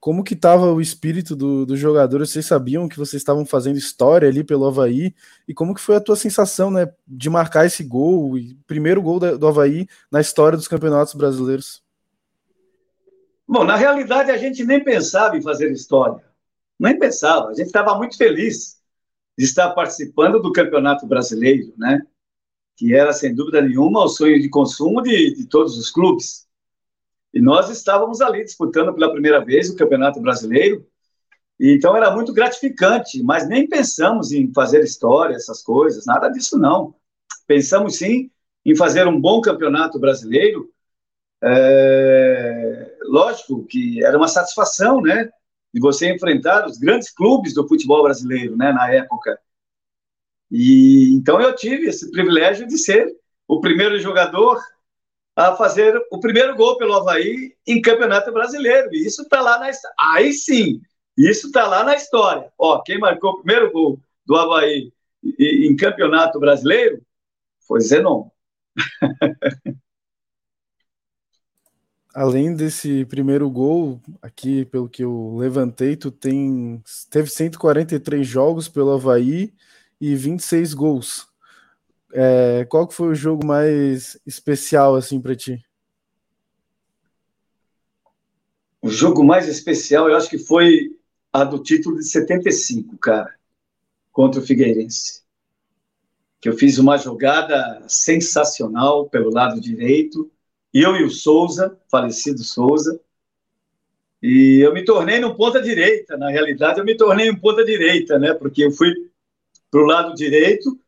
Como 0.00 0.24
que 0.24 0.34
estava 0.34 0.70
o 0.72 0.80
espírito 0.80 1.36
do, 1.36 1.64
do 1.64 1.76
jogador? 1.76 2.26
Vocês 2.26 2.44
sabiam 2.44 2.88
que 2.88 2.98
vocês 2.98 3.20
estavam 3.20 3.46
fazendo 3.46 3.78
história 3.78 4.28
ali 4.28 4.42
pelo 4.42 4.66
Havaí? 4.66 5.14
E 5.46 5.54
como 5.54 5.74
que 5.74 5.80
foi 5.80 5.96
a 5.96 6.00
tua 6.00 6.16
sensação, 6.16 6.70
né, 6.70 6.92
de 7.06 7.30
marcar 7.30 7.64
esse 7.64 7.84
gol, 7.84 8.36
e 8.36 8.54
primeiro 8.66 9.00
gol 9.00 9.20
da, 9.20 9.36
do 9.36 9.46
Havaí 9.46 9.86
na 10.10 10.20
história 10.20 10.58
dos 10.58 10.68
campeonatos 10.68 11.14
brasileiros? 11.14 11.82
Bom, 13.46 13.62
na 13.62 13.76
realidade 13.76 14.30
a 14.32 14.36
gente 14.36 14.64
nem 14.64 14.82
pensava 14.82 15.36
em 15.36 15.42
fazer 15.42 15.70
história. 15.70 16.20
Nem 16.78 16.98
pensava, 16.98 17.50
a 17.50 17.54
gente 17.54 17.66
estava 17.66 17.96
muito 17.96 18.16
feliz 18.16 18.82
de 19.36 19.44
estar 19.44 19.70
participando 19.70 20.40
do 20.40 20.52
Campeonato 20.52 21.06
Brasileiro, 21.06 21.72
né? 21.76 22.06
Que 22.76 22.94
era, 22.94 23.12
sem 23.12 23.34
dúvida 23.34 23.60
nenhuma, 23.60 24.04
o 24.04 24.08
sonho 24.08 24.40
de 24.40 24.48
consumo 24.48 25.00
de, 25.00 25.34
de 25.34 25.46
todos 25.46 25.78
os 25.78 25.90
clubes. 25.90 26.46
E 27.32 27.40
nós 27.40 27.68
estávamos 27.68 28.20
ali 28.20 28.44
disputando 28.44 28.94
pela 28.94 29.10
primeira 29.10 29.44
vez 29.44 29.68
o 29.68 29.76
Campeonato 29.76 30.20
Brasileiro, 30.20 30.86
então 31.58 31.96
era 31.96 32.10
muito 32.10 32.32
gratificante, 32.32 33.22
mas 33.22 33.48
nem 33.48 33.68
pensamos 33.68 34.32
em 34.32 34.52
fazer 34.52 34.82
história, 34.82 35.36
essas 35.36 35.62
coisas, 35.62 36.04
nada 36.04 36.28
disso 36.28 36.58
não. 36.58 36.94
Pensamos 37.46 37.96
sim 37.96 38.30
em 38.64 38.76
fazer 38.76 39.06
um 39.06 39.20
bom 39.20 39.40
campeonato 39.40 39.98
brasileiro. 39.98 40.68
É... 41.42 42.96
Lógico 43.02 43.64
que 43.66 44.04
era 44.04 44.16
uma 44.16 44.28
satisfação, 44.28 45.00
né? 45.00 45.30
De 45.74 45.80
você 45.80 46.14
enfrentar 46.14 46.64
os 46.66 46.78
grandes 46.78 47.10
clubes 47.10 47.52
do 47.52 47.66
futebol 47.66 48.04
brasileiro, 48.04 48.56
né, 48.56 48.72
na 48.72 48.88
época. 48.92 49.36
E 50.48 51.12
então 51.14 51.40
eu 51.40 51.52
tive 51.56 51.88
esse 51.88 52.12
privilégio 52.12 52.64
de 52.68 52.78
ser 52.78 53.12
o 53.48 53.60
primeiro 53.60 53.98
jogador 53.98 54.62
a 55.34 55.56
fazer 55.56 56.00
o 56.12 56.20
primeiro 56.20 56.54
gol 56.54 56.78
pelo 56.78 56.94
Havaí 56.94 57.56
em 57.66 57.82
Campeonato 57.82 58.32
Brasileiro. 58.32 58.88
E 58.92 59.04
isso 59.04 59.22
está 59.22 59.40
lá 59.40 59.58
na 59.58 59.68
aí 59.98 60.32
sim, 60.32 60.80
isso 61.18 61.48
está 61.48 61.66
lá 61.66 61.82
na 61.82 61.96
história. 61.96 62.52
Ó, 62.56 62.80
quem 62.82 63.00
marcou 63.00 63.32
o 63.32 63.42
primeiro 63.42 63.72
gol 63.72 63.98
do 64.24 64.36
Havaí 64.36 64.92
em 65.24 65.74
Campeonato 65.74 66.38
Brasileiro 66.38 67.02
foi 67.66 67.80
Zenon. 67.80 68.28
além 72.14 72.54
desse 72.54 73.04
primeiro 73.06 73.50
gol, 73.50 74.00
aqui 74.22 74.64
pelo 74.66 74.88
que 74.88 75.02
eu 75.02 75.36
levantei, 75.36 75.96
tu 75.96 76.10
tem 76.10 76.80
teve 77.10 77.28
143 77.28 78.26
jogos 78.26 78.68
pelo 78.68 78.92
Havaí 78.92 79.52
e 80.00 80.14
26 80.14 80.72
gols. 80.74 81.26
É, 82.12 82.64
qual 82.66 82.86
que 82.86 82.94
foi 82.94 83.08
o 83.08 83.14
jogo 83.14 83.44
mais 83.44 84.16
especial 84.24 84.94
assim 84.94 85.20
para 85.20 85.34
ti? 85.34 85.64
O 88.80 88.88
jogo 88.88 89.24
mais 89.24 89.48
especial, 89.48 90.08
eu 90.08 90.16
acho 90.16 90.28
que 90.30 90.38
foi 90.38 90.90
a 91.32 91.42
do 91.42 91.60
título 91.60 91.96
de 91.96 92.06
75, 92.06 92.96
cara, 92.98 93.34
contra 94.12 94.40
o 94.40 94.44
Figueirense. 94.44 95.24
Que 96.40 96.48
eu 96.48 96.56
fiz 96.56 96.78
uma 96.78 96.96
jogada 96.96 97.82
sensacional 97.88 99.08
pelo 99.08 99.32
lado 99.32 99.60
direito, 99.60 100.30
eu 100.74 100.96
e 100.96 101.04
o 101.04 101.10
Souza, 101.10 101.78
falecido 101.88 102.42
Souza, 102.42 103.00
e 104.20 104.60
eu 104.64 104.72
me 104.74 104.84
tornei 104.84 105.20
no 105.20 105.36
ponta 105.36 105.62
direita, 105.62 106.16
na 106.16 106.30
realidade 106.30 106.80
eu 106.80 106.84
me 106.84 106.96
tornei 106.96 107.30
um 107.30 107.36
ponta 107.36 107.64
direita, 107.64 108.18
né? 108.18 108.34
Porque 108.34 108.64
eu 108.64 108.72
fui 108.72 108.92
para 109.70 109.80
o 109.80 109.86
lado 109.86 110.14
direito, 110.14 110.78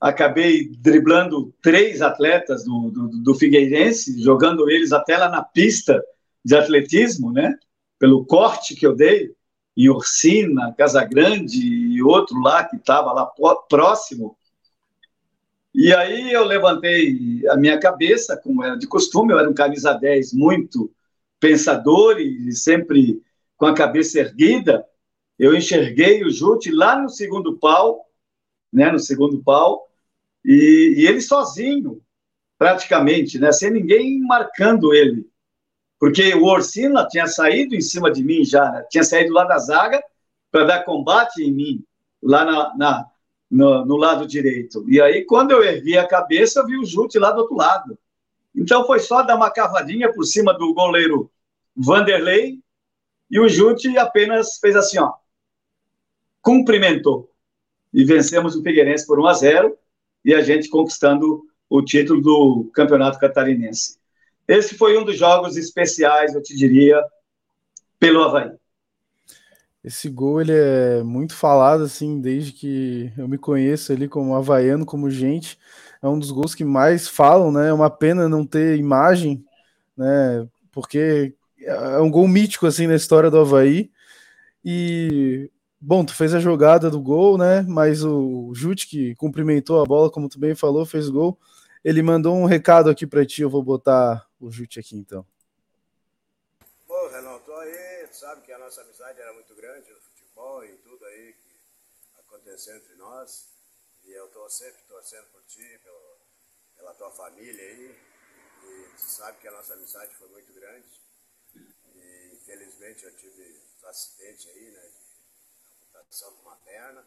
acabei 0.00 0.68
driblando 0.78 1.54
três 1.62 2.02
atletas 2.02 2.64
do, 2.64 2.90
do, 2.90 3.08
do, 3.22 3.34
Figueirense, 3.34 4.20
jogando 4.20 4.68
eles 4.68 4.92
até 4.92 5.16
lá 5.16 5.28
na 5.28 5.42
pista 5.42 6.04
de 6.44 6.56
atletismo, 6.56 7.32
né? 7.32 7.56
Pelo 7.98 8.24
corte 8.26 8.74
que 8.74 8.86
eu 8.86 8.94
dei, 8.94 9.32
em 9.76 9.88
Ursina, 9.88 10.74
Casagrande 10.76 11.64
e 11.64 12.02
outro 12.02 12.40
lá 12.40 12.64
que 12.64 12.76
estava 12.76 13.12
lá 13.12 13.30
próximo. 13.68 14.36
E 15.78 15.94
aí 15.94 16.32
eu 16.32 16.42
levantei 16.42 17.46
a 17.50 17.56
minha 17.56 17.78
cabeça, 17.78 18.34
como 18.34 18.64
era 18.64 18.78
de 18.78 18.86
costume, 18.86 19.34
eu 19.34 19.38
era 19.38 19.48
um 19.48 19.52
camisa 19.52 19.92
10 19.92 20.32
muito 20.32 20.90
pensador 21.38 22.18
e 22.18 22.50
sempre 22.52 23.20
com 23.58 23.66
a 23.66 23.74
cabeça 23.74 24.20
erguida. 24.20 24.86
Eu 25.38 25.54
enxerguei 25.54 26.24
o 26.24 26.30
Jute 26.30 26.70
lá 26.70 26.98
no 26.98 27.10
segundo 27.10 27.58
pau, 27.58 28.06
né, 28.72 28.90
no 28.90 28.98
segundo 28.98 29.44
pau, 29.44 29.86
e, 30.42 30.94
e 30.96 31.06
ele 31.06 31.20
sozinho, 31.20 32.00
praticamente, 32.56 33.38
né, 33.38 33.52
sem 33.52 33.70
ninguém 33.70 34.18
marcando 34.20 34.94
ele. 34.94 35.28
Porque 36.00 36.34
o 36.34 36.44
Orsina 36.44 37.06
tinha 37.06 37.26
saído 37.26 37.74
em 37.74 37.82
cima 37.82 38.10
de 38.10 38.24
mim 38.24 38.46
já, 38.46 38.72
né, 38.72 38.86
tinha 38.88 39.04
saído 39.04 39.34
lá 39.34 39.44
da 39.44 39.58
zaga 39.58 40.02
para 40.50 40.64
dar 40.64 40.84
combate 40.84 41.42
em 41.42 41.52
mim, 41.52 41.84
lá 42.22 42.46
na, 42.46 42.76
na 42.78 43.10
no, 43.50 43.84
no, 43.84 43.96
lado 43.96 44.26
direito. 44.26 44.84
E 44.88 45.00
aí, 45.00 45.24
quando 45.24 45.52
eu 45.52 45.62
ergui 45.62 45.96
a 45.96 46.06
cabeça, 46.06 46.60
eu 46.60 46.66
vi 46.66 46.76
o 46.76 46.84
Jute 46.84 47.18
lá 47.18 47.30
do 47.30 47.42
outro 47.42 47.56
lado. 47.56 47.98
Então, 48.54 48.86
foi 48.86 48.98
só 48.98 49.22
dar 49.22 49.36
uma 49.36 49.50
cavadinha 49.50 50.12
por 50.12 50.24
cima 50.24 50.52
do 50.52 50.72
goleiro 50.74 51.30
Vanderlei 51.76 52.58
e 53.30 53.38
o 53.38 53.48
Jute 53.48 53.96
apenas 53.98 54.58
fez 54.58 54.74
assim, 54.76 54.98
ó, 54.98 55.12
cumprimentou. 56.40 57.30
E 57.92 58.04
vencemos 58.04 58.56
o 58.56 58.62
Figueirense 58.62 59.06
por 59.06 59.18
1 59.18 59.26
a 59.26 59.32
0 59.32 59.78
e 60.24 60.34
a 60.34 60.40
gente 60.42 60.68
conquistando 60.68 61.44
o 61.68 61.82
título 61.82 62.20
do 62.20 62.70
Campeonato 62.72 63.18
Catarinense. 63.18 63.98
Esse 64.46 64.76
foi 64.76 64.96
um 64.96 65.04
dos 65.04 65.18
jogos 65.18 65.56
especiais, 65.56 66.34
eu 66.34 66.42
te 66.42 66.54
diria, 66.56 67.02
pelo 67.98 68.22
Havaí. 68.22 68.52
Esse 69.86 70.10
gol 70.10 70.40
ele 70.40 70.50
é 70.52 71.00
muito 71.04 71.36
falado 71.36 71.84
assim 71.84 72.20
desde 72.20 72.50
que 72.50 73.12
eu 73.16 73.28
me 73.28 73.38
conheço 73.38 73.92
ali 73.92 74.08
como 74.08 74.34
havaiano, 74.34 74.84
como 74.84 75.08
gente. 75.08 75.56
É 76.02 76.08
um 76.08 76.18
dos 76.18 76.32
gols 76.32 76.56
que 76.56 76.64
mais 76.64 77.06
falam, 77.06 77.52
né? 77.52 77.68
É 77.68 77.72
uma 77.72 77.88
pena 77.88 78.28
não 78.28 78.44
ter 78.44 78.76
imagem, 78.76 79.44
né? 79.96 80.44
Porque 80.72 81.36
é 81.60 82.00
um 82.00 82.10
gol 82.10 82.26
mítico 82.26 82.66
assim 82.66 82.88
na 82.88 82.96
história 82.96 83.30
do 83.30 83.38
Havaí. 83.38 83.88
E 84.64 85.48
bom, 85.80 86.04
tu 86.04 86.16
fez 86.16 86.34
a 86.34 86.40
jogada 86.40 86.90
do 86.90 87.00
gol, 87.00 87.38
né? 87.38 87.62
Mas 87.62 88.02
o 88.02 88.52
Jute 88.56 88.88
que 88.88 89.14
cumprimentou 89.14 89.80
a 89.80 89.84
bola, 89.84 90.10
como 90.10 90.28
tu 90.28 90.36
bem 90.36 90.56
falou, 90.56 90.84
fez 90.84 91.08
gol. 91.08 91.38
Ele 91.84 92.02
mandou 92.02 92.34
um 92.34 92.44
recado 92.44 92.90
aqui 92.90 93.06
para 93.06 93.24
ti, 93.24 93.42
eu 93.42 93.50
vou 93.50 93.62
botar 93.62 94.26
o 94.40 94.50
Jute 94.50 94.80
aqui 94.80 94.96
então. 94.96 95.24
Bom, 96.88 97.08
Renan, 97.12 97.38
tô 97.46 97.52
aí, 97.54 98.08
sabe 98.10 98.40
que 98.42 98.50
a 98.50 98.55
nossa 98.66 98.80
amizade 98.80 99.20
era 99.20 99.32
muito 99.32 99.54
grande 99.54 99.92
no 99.92 100.00
futebol 100.00 100.64
e 100.64 100.76
tudo 100.78 101.04
aí 101.06 101.34
que 101.34 101.60
aconteceu 102.18 102.76
entre 102.76 102.96
nós. 102.96 103.48
E 104.02 104.10
eu 104.10 104.28
tô 104.32 104.48
sempre 104.50 104.82
torcendo 104.88 105.28
por 105.28 105.40
ti, 105.44 105.78
pelo, 105.84 106.18
pela 106.74 106.94
tua 106.94 107.12
família 107.12 107.62
aí. 107.62 107.96
E 108.64 108.96
tu 108.96 109.02
sabe 109.02 109.38
que 109.38 109.46
a 109.46 109.52
nossa 109.52 109.74
amizade 109.74 110.16
foi 110.16 110.28
muito 110.30 110.52
grande. 110.52 111.00
E 111.94 112.30
infelizmente 112.34 113.04
eu 113.04 113.16
tive 113.16 113.62
um 113.84 113.86
acidente 113.86 114.48
aí, 114.48 114.70
né? 114.72 114.80
De 114.80 115.72
amputação 115.84 116.34
de 116.34 116.40
uma 116.40 116.56
perna. 116.56 117.06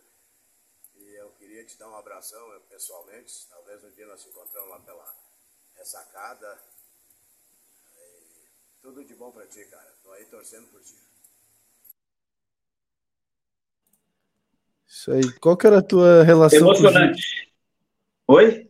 E 0.96 1.14
eu 1.16 1.30
queria 1.34 1.66
te 1.66 1.78
dar 1.78 1.90
um 1.90 1.96
abração 1.98 2.54
eu, 2.54 2.62
pessoalmente. 2.62 3.50
Talvez 3.50 3.84
um 3.84 3.92
dia 3.92 4.06
nós 4.06 4.24
nos 4.24 4.34
encontramos 4.34 4.70
lá 4.70 4.80
pela 4.80 5.16
ressacada. 5.76 6.64
Tudo 8.82 9.04
de 9.04 9.14
bom 9.14 9.30
pra 9.30 9.46
ti, 9.46 9.66
cara. 9.66 9.94
Tô 10.02 10.14
aí 10.14 10.26
torcendo 10.28 10.72
por 10.72 10.82
ti. 10.82 11.09
Isso 14.90 15.12
aí. 15.12 15.32
Qual 15.40 15.56
que 15.56 15.68
era 15.68 15.78
a 15.78 15.84
tua 15.84 16.24
relação 16.24 16.60
Emocionante. 16.60 17.54
com 18.26 18.34
o 18.34 18.36
Oi? 18.38 18.68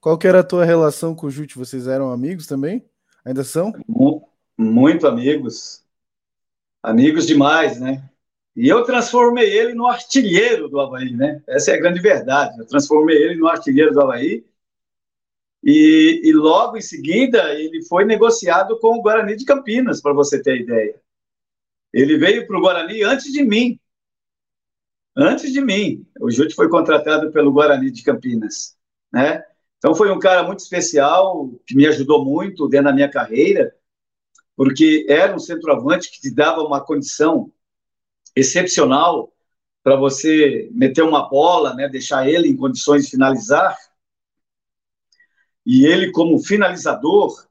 Qual 0.00 0.18
que 0.18 0.26
era 0.26 0.40
a 0.40 0.44
tua 0.44 0.64
relação 0.64 1.14
com 1.14 1.28
o 1.28 1.30
Jute? 1.30 1.56
Vocês 1.56 1.86
eram 1.86 2.10
amigos 2.10 2.46
também? 2.46 2.84
Ainda 3.24 3.44
são? 3.44 3.72
Muito 4.58 5.06
amigos. 5.06 5.82
Amigos 6.82 7.26
demais, 7.26 7.80
né? 7.80 8.10
E 8.56 8.68
eu 8.68 8.84
transformei 8.84 9.46
ele 9.46 9.74
no 9.74 9.86
artilheiro 9.86 10.68
do 10.68 10.78
Havaí, 10.80 11.12
né? 11.12 11.42
Essa 11.46 11.70
é 11.70 11.74
a 11.74 11.78
grande 11.78 12.00
verdade. 12.00 12.58
Eu 12.58 12.66
transformei 12.66 13.16
ele 13.16 13.36
no 13.36 13.48
artilheiro 13.48 13.92
do 13.92 14.00
Havaí 14.00 14.44
e, 15.62 16.20
e, 16.24 16.32
logo 16.32 16.76
em 16.76 16.82
seguida 16.82 17.54
ele 17.54 17.82
foi 17.84 18.04
negociado 18.04 18.78
com 18.78 18.98
o 18.98 19.02
Guarani 19.02 19.34
de 19.34 19.46
Campinas, 19.46 20.02
para 20.02 20.12
você 20.12 20.42
ter 20.42 20.60
ideia. 20.60 21.00
Ele 21.90 22.18
veio 22.18 22.46
para 22.46 22.58
o 22.58 22.60
Guarani 22.60 23.02
antes 23.02 23.32
de 23.32 23.42
mim. 23.42 23.80
Antes 25.16 25.52
de 25.52 25.60
mim. 25.60 26.06
O 26.20 26.30
Júlio 26.30 26.54
foi 26.54 26.68
contratado 26.68 27.30
pelo 27.30 27.52
Guarani 27.52 27.90
de 27.90 28.02
Campinas. 28.02 28.76
Né? 29.12 29.44
Então 29.78 29.94
foi 29.94 30.10
um 30.10 30.18
cara 30.18 30.42
muito 30.42 30.60
especial, 30.60 31.50
que 31.66 31.76
me 31.76 31.86
ajudou 31.86 32.24
muito 32.24 32.68
dentro 32.68 32.86
da 32.86 32.92
minha 32.92 33.10
carreira, 33.10 33.74
porque 34.56 35.06
era 35.08 35.34
um 35.34 35.38
centroavante 35.38 36.10
que 36.10 36.20
te 36.20 36.34
dava 36.34 36.62
uma 36.62 36.84
condição 36.84 37.52
excepcional 38.34 39.32
para 39.82 39.96
você 39.96 40.68
meter 40.72 41.02
uma 41.02 41.28
bola, 41.28 41.74
né, 41.74 41.88
deixar 41.88 42.26
ele 42.26 42.48
em 42.48 42.56
condições 42.56 43.04
de 43.04 43.10
finalizar 43.10 43.76
e 45.66 45.86
ele, 45.86 46.12
como 46.12 46.38
finalizador, 46.38 47.48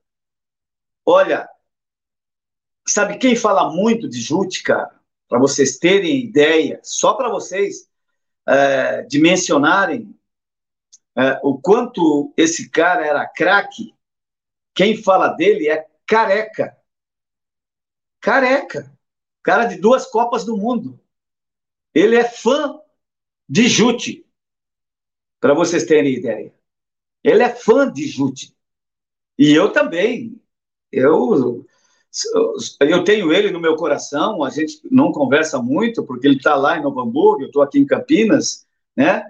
olha, 1.06 1.50
sabe 2.88 3.18
quem 3.18 3.36
fala 3.36 3.72
muito 3.72 4.08
de 4.08 4.22
Jute, 4.22 4.62
cara? 4.62 5.00
Para 5.34 5.40
vocês 5.40 5.80
terem 5.80 6.24
ideia, 6.24 6.80
só 6.84 7.16
para 7.16 7.28
vocês 7.28 7.90
é, 8.48 9.02
dimensionarem 9.02 10.16
é, 11.18 11.40
o 11.42 11.60
quanto 11.60 12.32
esse 12.38 12.70
cara 12.70 13.04
era 13.04 13.28
craque, 13.28 13.96
quem 14.76 14.96
fala 14.96 15.30
dele 15.30 15.68
é 15.68 15.90
careca. 16.06 16.78
Careca. 18.22 18.96
Cara 19.42 19.66
de 19.66 19.78
duas 19.78 20.06
Copas 20.06 20.46
do 20.46 20.56
Mundo. 20.56 21.00
Ele 21.96 22.16
é 22.16 22.26
fã 22.26 22.80
de 23.50 23.68
Jute, 23.68 24.24
para 25.40 25.56
vocês 25.56 25.84
terem 25.84 26.14
ideia. 26.14 26.54
Ele 27.24 27.42
é 27.42 27.50
fã 27.50 27.92
de 27.92 28.06
Jute. 28.06 28.56
E 29.36 29.52
eu 29.52 29.74
também. 29.74 30.40
Eu, 30.92 31.66
eu 32.80 33.04
tenho 33.04 33.34
ele 33.34 33.50
no 33.50 33.60
meu 33.60 33.76
coração, 33.76 34.44
a 34.44 34.50
gente 34.50 34.80
não 34.92 35.12
conversa 35.12 35.62
muito, 35.62 36.06
porque 36.06 36.28
ele 36.28 36.38
está 36.38 36.56
lá 36.56 36.78
em 36.78 36.82
Novo 36.82 37.02
Hamburgo, 37.02 37.42
eu 37.42 37.48
estou 37.48 37.62
aqui 37.64 37.80
em 37.80 37.86
Campinas, 37.86 38.68
né? 38.96 39.26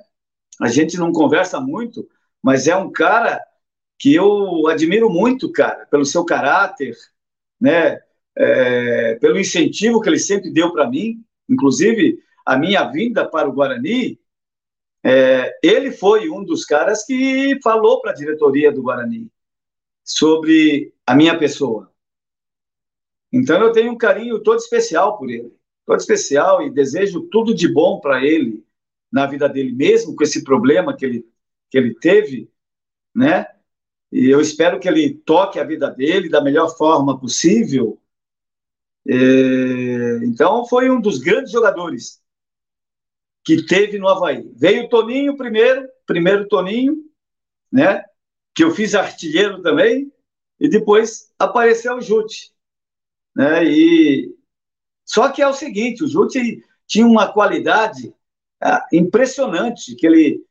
A 0.60 0.68
gente 0.68 0.98
não 0.98 1.12
conversa 1.12 1.62
muito, 1.62 2.08
mas 2.42 2.68
é 2.68 2.76
um 2.76 2.92
cara 2.92 3.42
que 3.98 4.14
eu 4.14 4.68
admiro 4.68 5.10
muito, 5.10 5.52
cara, 5.52 5.86
pelo 5.86 6.06
seu 6.06 6.26
caráter, 6.26 6.96
né? 7.60 8.02
É, 8.36 9.16
pelo 9.16 9.40
incentivo 9.40 10.02
que 10.02 10.10
ele 10.10 10.20
sempre 10.20 10.52
deu 10.52 10.74
para 10.74 10.90
mim, 10.90 11.24
inclusive 11.48 12.20
a 12.46 12.58
minha 12.58 12.84
vinda 12.86 13.26
para 13.30 13.48
o 13.48 13.54
Guarani, 13.54 14.20
é, 15.06 15.54
ele 15.62 15.92
foi 15.92 16.30
um 16.30 16.44
dos 16.44 16.66
caras 16.66 17.06
que 17.06 17.60
falou 17.62 18.02
para 18.02 18.12
a 18.12 18.16
diretoria 18.16 18.72
do 18.72 18.82
Guarani 18.82 19.30
sobre 20.04 20.94
a 21.06 21.16
minha 21.16 21.38
pessoa. 21.38 21.93
Então 23.34 23.60
eu 23.62 23.72
tenho 23.72 23.92
um 23.92 23.98
carinho 23.98 24.40
todo 24.40 24.60
especial 24.60 25.18
por 25.18 25.30
ele, 25.30 25.52
todo 25.86 26.00
especial 26.00 26.62
e 26.62 26.70
desejo 26.70 27.28
tudo 27.32 27.54
de 27.54 27.68
bom 27.68 28.00
para 28.00 28.24
ele 28.24 28.64
na 29.12 29.26
vida 29.26 29.50
dele 29.50 29.74
mesmo 29.74 30.16
com 30.16 30.24
esse 30.24 30.44
problema 30.44 30.96
que 30.96 31.06
ele 31.06 31.28
que 31.70 31.78
ele 31.78 31.96
teve, 31.96 32.52
né? 33.16 33.48
e 34.14 34.30
eu 34.30 34.40
espero 34.40 34.80
que 34.80 34.88
ele 34.88 35.16
toque 35.26 35.60
a 35.60 35.64
vida 35.64 35.90
dele 35.90 36.30
da 36.30 36.40
melhor 36.40 36.78
forma 36.78 37.20
possível. 37.20 38.00
É, 39.08 39.14
então, 40.24 40.68
foi 40.68 40.88
um 40.88 41.02
dos 41.02 41.18
grandes 41.18 41.52
jogadores 41.52 42.22
que 43.44 43.66
teve 43.66 43.98
no 43.98 44.08
Havaí. 44.08 44.48
Veio 44.56 44.84
o 44.84 44.90
Toninho 44.90 45.36
primeiro, 45.36 45.90
primeiro 46.06 46.48
Toninho, 46.48 47.04
né? 47.72 48.04
Que 48.54 48.64
eu 48.64 48.70
fiz 48.70 48.94
artilheiro 48.94 49.64
também, 49.64 50.14
e 50.60 50.70
depois 50.70 51.34
apareceu 51.40 51.96
o 51.98 52.02
Jute, 52.02 52.54
né? 53.36 53.64
E 53.66 54.36
só 55.06 55.30
que 55.30 55.42
é 55.42 55.48
o 55.48 55.54
seguinte, 55.54 56.04
o 56.04 56.08
Jute 56.08 56.64
tinha 56.88 57.06
uma 57.06 57.32
qualidade 57.32 58.14
ah, 58.62 58.86
impressionante, 58.92 59.96
que 59.96 60.08
ele 60.08 60.46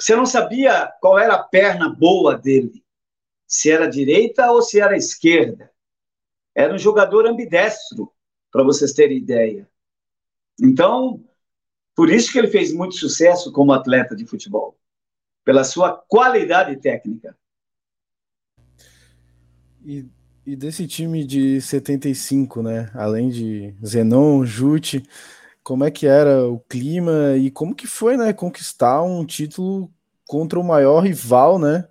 você 0.00 0.16
não 0.16 0.24
sabia 0.24 0.90
qual 0.98 1.18
era 1.18 1.34
a 1.34 1.42
perna 1.42 1.90
boa 1.90 2.34
dele, 2.34 2.82
se 3.46 3.70
era 3.70 3.86
direita 3.86 4.50
ou 4.50 4.62
se 4.62 4.80
era 4.80 4.96
esquerda. 4.96 5.70
Era 6.54 6.74
um 6.74 6.78
jogador 6.78 7.26
ambidestro, 7.26 8.10
para 8.50 8.64
vocês 8.64 8.94
terem 8.94 9.18
ideia. 9.18 9.68
Então, 10.58 11.22
por 11.94 12.10
isso 12.10 12.32
que 12.32 12.38
ele 12.38 12.48
fez 12.48 12.72
muito 12.72 12.94
sucesso 12.94 13.52
como 13.52 13.72
atleta 13.72 14.16
de 14.16 14.24
futebol, 14.24 14.78
pela 15.44 15.64
sua 15.64 15.92
qualidade 15.92 16.76
técnica. 16.76 17.36
E, 19.84 20.06
e 20.46 20.56
desse 20.56 20.86
time 20.86 21.24
de 21.24 21.60
75, 21.60 22.62
né? 22.62 22.90
Além 22.94 23.28
de 23.28 23.74
Zenon, 23.84 24.44
Jute, 24.44 25.02
como 25.62 25.84
é 25.84 25.90
que 25.90 26.06
era 26.06 26.46
o 26.46 26.58
clima 26.60 27.36
e 27.36 27.50
como 27.50 27.74
que 27.74 27.86
foi, 27.86 28.16
né, 28.16 28.32
conquistar 28.32 29.02
um 29.02 29.24
título 29.24 29.90
contra 30.26 30.58
o 30.58 30.64
maior 30.64 31.00
rival, 31.00 31.58
né? 31.58 31.86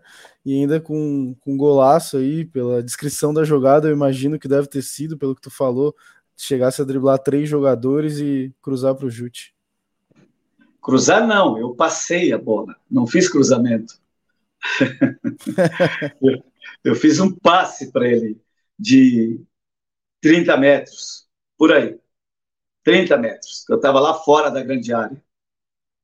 E 0.46 0.54
ainda 0.54 0.80
com, 0.80 1.36
com 1.42 1.58
golaço 1.58 2.18
aí, 2.18 2.46
pela 2.46 2.82
descrição 2.82 3.34
da 3.34 3.44
jogada, 3.44 3.88
eu 3.88 3.94
imagino 3.94 4.40
que 4.40 4.48
deve 4.48 4.68
ter 4.68 4.82
sido, 4.82 5.18
pelo 5.18 5.36
que 5.36 5.42
tu 5.42 5.52
falou, 5.52 5.96
chegasse 6.36 6.82
a 6.82 6.86
driblar 6.86 7.20
três 7.20 7.48
jogadores 7.48 8.18
e 8.20 8.54
cruzar 8.62 8.96
para 8.96 9.06
o 9.06 9.10
Jute. 9.10 9.54
Cruzar 10.82 11.28
não, 11.28 11.58
eu 11.58 11.76
passei 11.76 12.32
a 12.32 12.38
bola, 12.38 12.76
não 12.90 13.06
fiz 13.06 13.30
cruzamento. 13.30 14.00
eu, 16.22 16.42
eu, 16.84 16.96
fiz 16.96 17.20
um 17.20 17.36
passe 17.36 17.92
para 17.92 18.08
ele 18.08 18.42
de 18.78 19.42
30 20.22 20.58
metros, 20.58 21.28
por 21.58 21.74
aí. 21.74 22.00
30 22.84 23.18
metros. 23.18 23.66
Eu 23.70 23.76
estava 23.78 24.00
lá 24.00 24.14
fora 24.14 24.50
da 24.50 24.64
grande 24.64 24.94
área. 24.94 25.22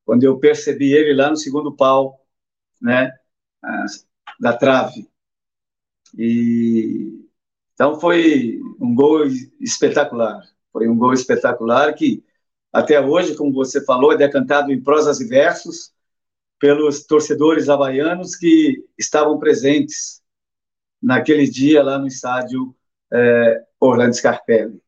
Quando 0.05 0.23
eu 0.23 0.39
percebi 0.39 0.93
ele 0.93 1.13
lá 1.13 1.29
no 1.29 1.37
segundo 1.37 1.75
pau, 1.75 2.25
né, 2.81 3.11
da 4.39 4.55
trave. 4.55 5.09
E 6.17 7.25
então 7.73 7.99
foi 7.99 8.59
um 8.79 8.95
gol 8.95 9.25
espetacular. 9.59 10.41
Foi 10.71 10.87
um 10.87 10.97
gol 10.97 11.13
espetacular 11.13 11.93
que 11.93 12.23
até 12.71 12.99
hoje, 12.99 13.35
como 13.35 13.53
você 13.53 13.83
falou, 13.83 14.11
é 14.11 14.17
decantado 14.17 14.71
em 14.71 14.81
prosas 14.81 15.19
e 15.19 15.27
versos 15.27 15.93
pelos 16.59 17.05
torcedores 17.05 17.69
havaianos 17.69 18.35
que 18.35 18.83
estavam 18.97 19.39
presentes 19.39 20.21
naquele 21.05 21.47
dia 21.47 21.83
lá 21.83 21.99
no 21.99 22.07
estádio 22.07 22.75
é, 23.13 23.63
Orlando 23.79 24.15
Scarpelli. 24.15 24.81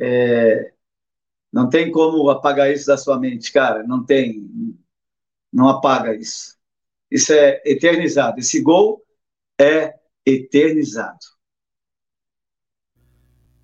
É, 0.00 0.72
não 1.52 1.68
tem 1.68 1.92
como 1.92 2.28
apagar 2.30 2.72
isso 2.72 2.86
da 2.86 2.96
sua 2.96 3.18
mente, 3.20 3.52
cara. 3.52 3.82
Não 3.82 4.04
tem. 4.04 4.50
Não 5.52 5.68
apaga 5.68 6.14
isso. 6.14 6.56
Isso 7.10 7.32
é 7.32 7.60
eternizado. 7.64 8.40
Esse 8.40 8.60
gol 8.60 9.04
é 9.60 9.94
eternizado. 10.26 11.18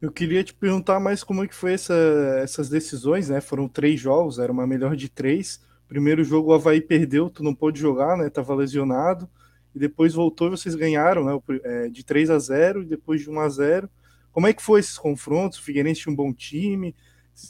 Eu 0.01 0.13
queria 0.13 0.45
te 0.45 0.55
perguntar 0.55 1.01
mais 1.01 1.25
como 1.25 1.43
é 1.43 1.49
que 1.49 1.55
foi 1.55 1.73
essa, 1.73 1.95
essas 2.43 2.69
decisões, 2.69 3.29
né? 3.29 3.41
Foram 3.41 3.69
três 3.69 3.99
jogos, 3.99 4.39
era 4.39 4.53
uma 4.53 4.67
melhor 4.67 4.95
de 4.95 5.09
três. 5.09 5.61
Primeiro 5.89 6.23
jogo 6.23 6.51
o 6.51 6.55
Havaí 6.55 6.81
perdeu, 6.81 7.29
tu 7.29 7.43
não 7.43 7.55
pôde 7.55 7.81
jogar, 7.81 8.17
né? 8.17 8.31
Tava 8.31 8.55
lesionado. 8.55 9.29
E 9.75 9.79
depois 9.79 10.15
voltou 10.15 10.49
e 10.49 10.51
vocês 10.51 10.75
ganharam, 10.75 11.25
né? 11.25 11.61
É, 11.65 11.89
de 11.89 12.05
3 12.05 12.31
a 12.31 12.39
0 12.39 12.83
e 12.83 12.87
depois 12.87 13.21
de 13.21 13.31
1 13.31 13.41
a 13.41 13.49
0 13.49 13.91
Como 14.33 14.47
é 14.47 14.53
que 14.53 14.63
foi 14.63 14.81
esses 14.81 14.99
confrontos? 14.99 15.59
O 15.59 15.63
Figueirense 15.63 16.03
tinha 16.03 16.13
um 16.13 16.17
bom 16.17 16.33
time. 16.33 16.95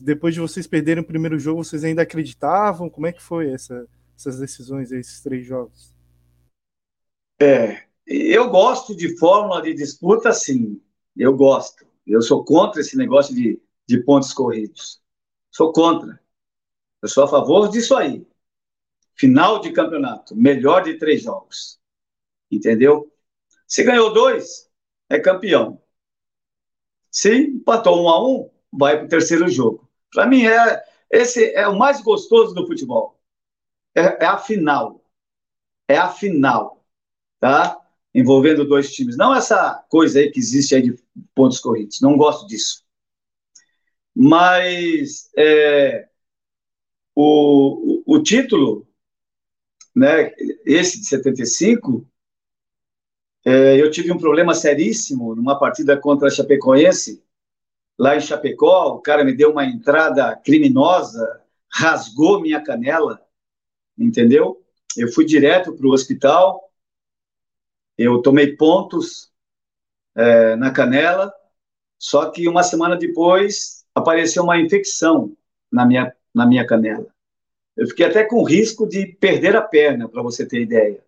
Depois 0.03 0.35
de 0.35 0.41
vocês 0.41 0.67
perderem 0.67 1.03
o 1.03 1.07
primeiro 1.07 1.39
jogo, 1.39 1.65
vocês 1.65 1.83
ainda 1.83 2.03
acreditavam? 2.03 2.91
Como 2.91 3.07
é 3.07 3.13
que 3.13 3.23
foi 3.23 3.51
essa, 3.51 3.87
essas 4.17 4.39
decisões, 4.39 4.93
esses 4.93 5.21
três 5.21 5.45
jogos? 5.45 5.95
É, 7.41 7.85
eu 8.07 8.51
gosto 8.51 8.95
de 8.95 9.17
fórmula 9.19 9.63
de 9.63 9.73
disputa, 9.73 10.33
sim. 10.33 10.81
Eu 11.17 11.35
gosto. 11.37 11.87
Eu 12.07 12.21
sou 12.21 12.45
contra 12.45 12.81
esse 12.81 12.97
negócio 12.97 13.35
de, 13.35 13.61
de 13.87 13.99
pontos 14.05 14.33
corridos. 14.33 15.01
Sou 15.51 15.73
contra. 15.73 16.21
Eu 17.03 17.09
sou 17.09 17.25
a 17.25 17.29
favor 17.29 17.69
disso 17.71 17.97
aí. 17.97 18.27
Final 19.15 19.61
de 19.61 19.73
campeonato, 19.73 20.37
melhor 20.37 20.83
de 20.83 20.99
três 20.99 21.23
jogos. 21.23 21.80
Entendeu? 22.51 23.13
Se 23.67 23.83
ganhou 23.85 24.13
dois, 24.13 24.69
é 25.09 25.19
campeão. 25.21 25.81
Se 27.11 27.35
empatou 27.35 28.03
um 28.03 28.09
a 28.09 28.29
um, 28.29 28.51
vai 28.73 28.97
para 28.97 29.07
o 29.07 29.09
terceiro 29.09 29.49
jogo. 29.49 29.89
Para 30.13 30.27
mim, 30.27 30.47
é, 30.47 30.83
esse 31.11 31.53
é 31.55 31.67
o 31.69 31.79
mais 31.79 32.01
gostoso 32.01 32.55
do 32.55 32.67
futebol. 32.67 33.21
É, 33.95 34.25
é 34.25 34.27
a 34.27 34.39
final. 34.39 35.05
É 35.89 35.97
a 35.97 36.09
final. 36.09 36.85
Tá? 37.39 37.81
envolvendo 38.15 38.65
dois 38.67 38.93
times. 38.93 39.17
Não 39.17 39.35
essa 39.35 39.85
coisa 39.89 40.19
aí 40.19 40.31
que 40.31 40.39
existe 40.39 40.75
aí 40.75 40.83
de 40.83 40.97
pontos 41.35 41.59
corridos. 41.59 42.01
Não 42.01 42.17
gosto 42.17 42.47
disso. 42.47 42.85
Mas 44.15 45.31
é, 45.37 46.09
o, 47.15 48.03
o, 48.07 48.17
o 48.17 48.23
título, 48.23 48.87
né, 49.95 50.33
esse 50.65 51.01
de 51.01 51.07
75, 51.07 52.07
é, 53.51 53.81
eu 53.81 53.91
tive 53.91 54.13
um 54.13 54.19
problema 54.19 54.55
seríssimo 54.55 55.35
numa 55.35 55.59
partida 55.59 55.97
contra 55.97 56.29
a 56.29 56.31
Chapecoense, 56.31 57.23
lá 57.99 58.17
em 58.17 58.21
Chapecó. 58.21 58.95
O 58.95 59.01
cara 59.01 59.25
me 59.25 59.35
deu 59.35 59.51
uma 59.51 59.65
entrada 59.65 60.37
criminosa, 60.37 61.41
rasgou 61.69 62.41
minha 62.41 62.63
canela, 62.63 63.21
entendeu? 63.99 64.63
Eu 64.97 65.13
fui 65.13 65.25
direto 65.25 65.73
para 65.75 65.87
o 65.87 65.93
hospital 65.93 66.71
eu 68.03 68.23
tomei 68.23 68.57
pontos 68.57 69.31
é, 70.17 70.57
na 70.57 70.71
canela, 70.71 71.31
só 71.99 72.31
que 72.31 72.49
uma 72.49 72.63
semana 72.63 72.97
depois 72.97 73.85
apareceu 73.95 74.43
uma 74.43 74.59
infecção 74.59 75.37
na 75.71 75.85
minha, 75.85 76.17
na 76.35 76.47
minha 76.47 76.67
canela. 76.67 77.15
Eu 77.77 77.87
fiquei 77.87 78.07
até 78.07 78.25
com 78.25 78.43
risco 78.43 78.89
de 78.89 79.05
perder 79.07 79.55
a 79.55 79.61
perna, 79.61 80.09
para 80.09 80.23
você 80.23 80.47
ter 80.47 80.63
ideia, 80.63 81.05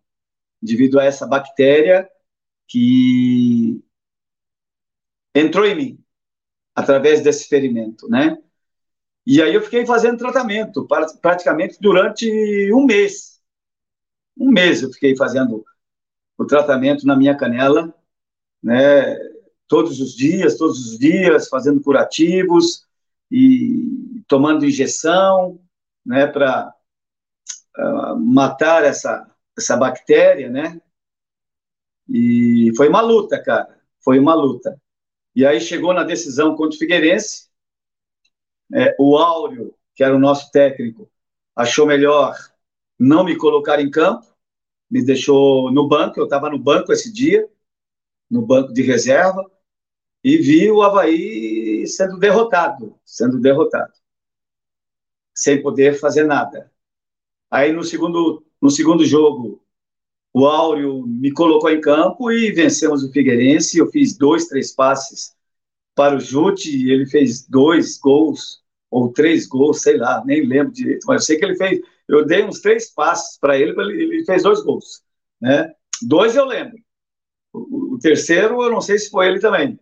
devido 0.61 1.01
a 1.01 1.05
essa 1.05 1.27
bactéria 1.27 2.07
que 2.73 3.85
entrou 5.35 5.67
em 5.67 5.75
mim 5.75 6.05
através 6.75 7.23
desse 7.23 7.47
ferimento, 7.47 8.09
né? 8.09 8.39
E 9.27 9.43
aí 9.43 9.55
eu 9.55 9.61
fiquei 9.61 9.85
fazendo 9.85 10.17
tratamento 10.17 10.89
praticamente 11.21 11.77
durante 11.79 12.27
um 12.73 12.87
mês. 12.87 13.43
Um 14.39 14.51
mês 14.51 14.83
eu 14.83 14.91
fiquei 14.91 15.15
fazendo 15.15 15.63
o 16.39 16.47
tratamento 16.47 17.07
na 17.07 17.15
minha 17.15 17.37
canela, 17.37 17.95
né? 18.63 19.19
Todos 19.69 20.01
os 20.01 20.15
dias, 20.15 20.57
todos 20.57 20.79
os 20.79 20.99
dias, 20.99 21.49
fazendo 21.49 21.83
curativos 21.83 22.87
e 23.31 24.23
tomando 24.27 24.65
injeção, 24.65 25.61
né? 26.05 26.27
Para 26.27 26.75
uh, 27.77 27.83
ah, 27.83 28.17
matar 28.17 28.83
essa 28.83 29.29
essa 29.57 29.77
bactéria, 29.77 30.49
né? 30.49 30.81
E 32.13 32.73
foi 32.77 32.89
uma 32.89 33.01
luta, 33.01 33.43
cara. 33.43 33.81
Foi 34.01 34.19
uma 34.19 34.35
luta. 34.35 34.81
E 35.35 35.47
aí 35.47 35.61
chegou 35.61 35.95
na 35.95 36.05
decisão 36.05 36.55
contra 36.57 36.77
o 36.77 36.79
Figueirense. 36.79 37.49
É, 38.75 38.95
o 38.99 39.17
Áureo, 39.17 39.75
que 39.95 40.05
era 40.05 40.15
o 40.15 40.19
nosso 40.19 40.51
técnico, 40.51 41.11
achou 41.57 41.87
melhor 41.87 42.37
não 42.99 43.25
me 43.25 43.37
colocar 43.37 43.81
em 43.81 43.91
campo 43.91 44.33
me 44.93 45.03
deixou 45.03 45.73
no 45.73 45.89
banco, 45.89 46.21
eu 46.21 46.25
estava 46.25 46.51
no 46.51 46.59
banco 46.59 46.93
esse 46.93 47.11
dia, 47.11 47.49
no 48.31 48.43
banco 48.43 48.75
de 48.75 48.83
reserva, 48.83 49.51
e 50.23 50.37
vi 50.37 50.71
o 50.71 50.83
Havaí 50.83 51.87
sendo 51.87 52.19
derrotado, 52.19 52.95
sendo 53.03 53.41
derrotado, 53.41 53.95
sem 55.35 55.63
poder 55.63 55.99
fazer 55.99 56.25
nada. 56.25 56.71
Aí 57.51 57.73
no 57.73 57.83
segundo, 57.83 58.45
no 58.61 58.71
segundo 58.71 59.03
jogo, 59.07 59.62
o 60.33 60.47
Áureo 60.47 61.07
me 61.07 61.31
colocou 61.33 61.71
em 61.71 61.81
campo 61.81 62.31
e 62.33 62.53
vencemos 62.53 63.05
o 63.05 63.13
Figueirense. 63.13 63.79
Eu 63.79 63.89
fiz 63.89 64.17
dois, 64.17 64.47
três 64.47 64.73
passes 64.75 65.35
para 65.95 66.17
o 66.17 66.21
Jute, 66.21 66.91
ele 66.91 67.07
fez 67.07 67.47
dois 67.47 67.99
gols, 67.99 68.63
ou 68.91 69.13
três 69.13 69.47
gols, 69.47 69.83
sei 69.83 69.97
lá, 69.97 70.23
nem 70.25 70.47
lembro 70.47 70.73
direito, 70.73 71.05
mas 71.07 71.23
eu 71.23 71.27
sei 71.27 71.39
que 71.39 71.45
ele 71.45 71.57
fez, 71.57 71.81
eu 72.09 72.25
dei 72.25 72.45
uns 72.45 72.61
três 72.61 72.91
passes 72.91 73.39
para 73.39 73.59
ele, 73.59 73.73
ele 73.93 74.25
fez 74.25 74.43
dois 74.43 74.63
gols. 74.63 75.03
Né? 75.41 75.75
Dois 76.03 76.37
eu 76.37 76.45
lembro, 76.45 76.79
o, 77.53 77.95
o, 77.95 77.99
terceiro, 77.99 78.63
eu 78.63 78.71
não 78.71 78.81
sei 78.81 78.99
se 78.99 79.11
foi 79.11 79.29
ele 79.29 79.41
também, 79.41 79.79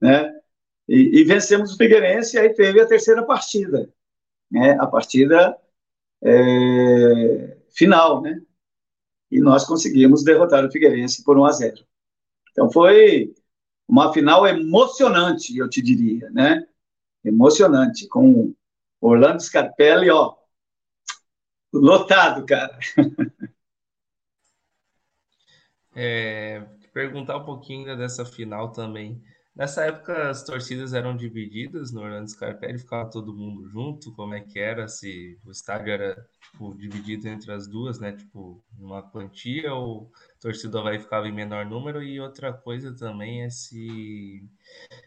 né? 0.00 0.32
E, 0.88 1.20
e, 1.20 1.24
vencemos 1.24 1.72
o 1.72 1.76
Figueirense, 1.76 2.36
e 2.36 2.40
aí 2.40 2.52
teve 2.52 2.80
a 2.80 2.86
terceira 2.86 3.24
partida, 3.24 3.90
né? 4.50 4.76
A 4.78 4.86
partida 4.86 5.56
é, 6.22 7.56
final, 7.70 8.20
né? 8.20 8.42
E 9.30 9.40
nós 9.40 9.64
conseguimos 9.64 10.22
derrotar 10.22 10.64
o 10.64 10.70
Figueirense 10.70 11.24
por 11.24 11.38
1 11.38 11.44
a 11.44 11.52
0. 11.52 11.84
Então 12.50 12.70
foi 12.70 13.34
uma 13.88 14.12
final 14.12 14.46
emocionante, 14.46 15.56
eu 15.56 15.68
te 15.68 15.82
diria, 15.82 16.30
né? 16.30 16.66
Emocionante, 17.24 18.06
com 18.08 18.54
Orlando 19.00 19.42
Scarpelli, 19.42 20.10
ó, 20.10 20.34
lotado, 21.72 22.44
cara. 22.46 22.78
É, 25.96 26.60
perguntar 26.92 27.36
um 27.36 27.44
pouquinho 27.44 27.96
dessa 27.96 28.24
final 28.24 28.72
também. 28.72 29.22
Nessa 29.54 29.84
época 29.84 30.30
as 30.30 30.42
torcidas 30.42 30.92
eram 30.94 31.16
divididas 31.16 31.92
no 31.92 32.02
Orlando 32.02 32.28
Scarpelli, 32.28 32.76
ficava 32.78 33.08
todo 33.08 33.36
mundo 33.36 33.68
junto, 33.68 34.12
como 34.14 34.34
é 34.34 34.40
que 34.40 34.58
era? 34.58 34.88
Se 34.88 35.38
o 35.44 35.50
estádio 35.52 35.92
era 35.92 36.26
tipo, 36.40 36.74
dividido 36.74 37.28
entre 37.28 37.52
as 37.52 37.68
duas, 37.68 38.00
né? 38.00 38.12
Tipo, 38.12 38.60
uma 38.76 39.00
quantia 39.02 39.72
ou 39.72 40.10
a 40.36 40.40
torcida 40.40 40.80
Havaí 40.80 40.98
ficava 40.98 41.28
em 41.28 41.32
menor 41.32 41.64
número? 41.66 42.02
E 42.02 42.18
outra 42.20 42.52
coisa 42.52 42.96
também 42.96 43.44
é 43.44 43.50
se 43.50 44.44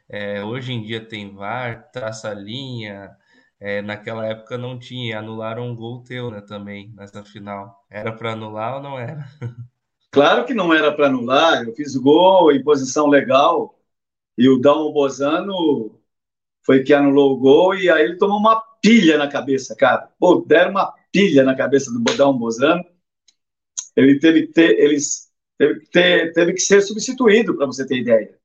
é, 0.09 0.43
hoje 0.43 0.71
em 0.71 0.81
dia 0.81 1.05
tem 1.05 1.33
VAR, 1.35 1.91
traça 1.91 2.33
linha, 2.33 3.11
é, 3.59 3.81
naquela 3.81 4.25
época 4.25 4.57
não 4.57 4.79
tinha, 4.79 5.19
anularam 5.19 5.67
um 5.67 5.75
gol 5.75 6.03
teu, 6.03 6.31
né, 6.31 6.41
também, 6.41 6.93
nessa 6.95 7.23
final. 7.23 7.85
Era 7.89 8.13
para 8.13 8.33
anular 8.33 8.75
ou 8.75 8.81
não 8.81 8.97
era? 8.97 9.27
Claro 10.09 10.45
que 10.45 10.53
não 10.53 10.73
era 10.73 10.91
para 10.91 11.07
anular, 11.07 11.63
eu 11.63 11.75
fiz 11.75 11.95
gol 11.95 12.51
em 12.51 12.63
posição 12.63 13.07
legal, 13.07 13.76
e 14.38 14.49
o 14.49 14.59
Dalmo 14.59 14.93
Bozano 14.93 15.99
foi 16.63 16.83
que 16.83 16.93
anulou 16.93 17.33
o 17.33 17.38
gol, 17.38 17.75
e 17.75 17.89
aí 17.89 18.03
ele 18.03 18.17
tomou 18.17 18.38
uma 18.38 18.61
pilha 18.81 19.17
na 19.17 19.27
cabeça, 19.27 19.75
cara. 19.75 20.09
Pô, 20.19 20.43
deram 20.47 20.71
uma 20.71 20.93
pilha 21.11 21.43
na 21.43 21.55
cabeça 21.55 21.91
do 21.91 22.03
Dalmo 22.15 22.39
Bozano. 22.39 22.83
Ele 23.95 24.19
teve 24.19 24.47
que 24.47 24.53
ter, 24.53 24.79
eles 24.79 25.31
teve 25.57 25.79
que, 25.79 25.89
ter, 25.89 26.33
teve 26.33 26.53
que 26.53 26.61
ser 26.61 26.81
substituído, 26.81 27.55
para 27.55 27.65
você 27.65 27.85
ter 27.85 27.97
ideia. 27.97 28.38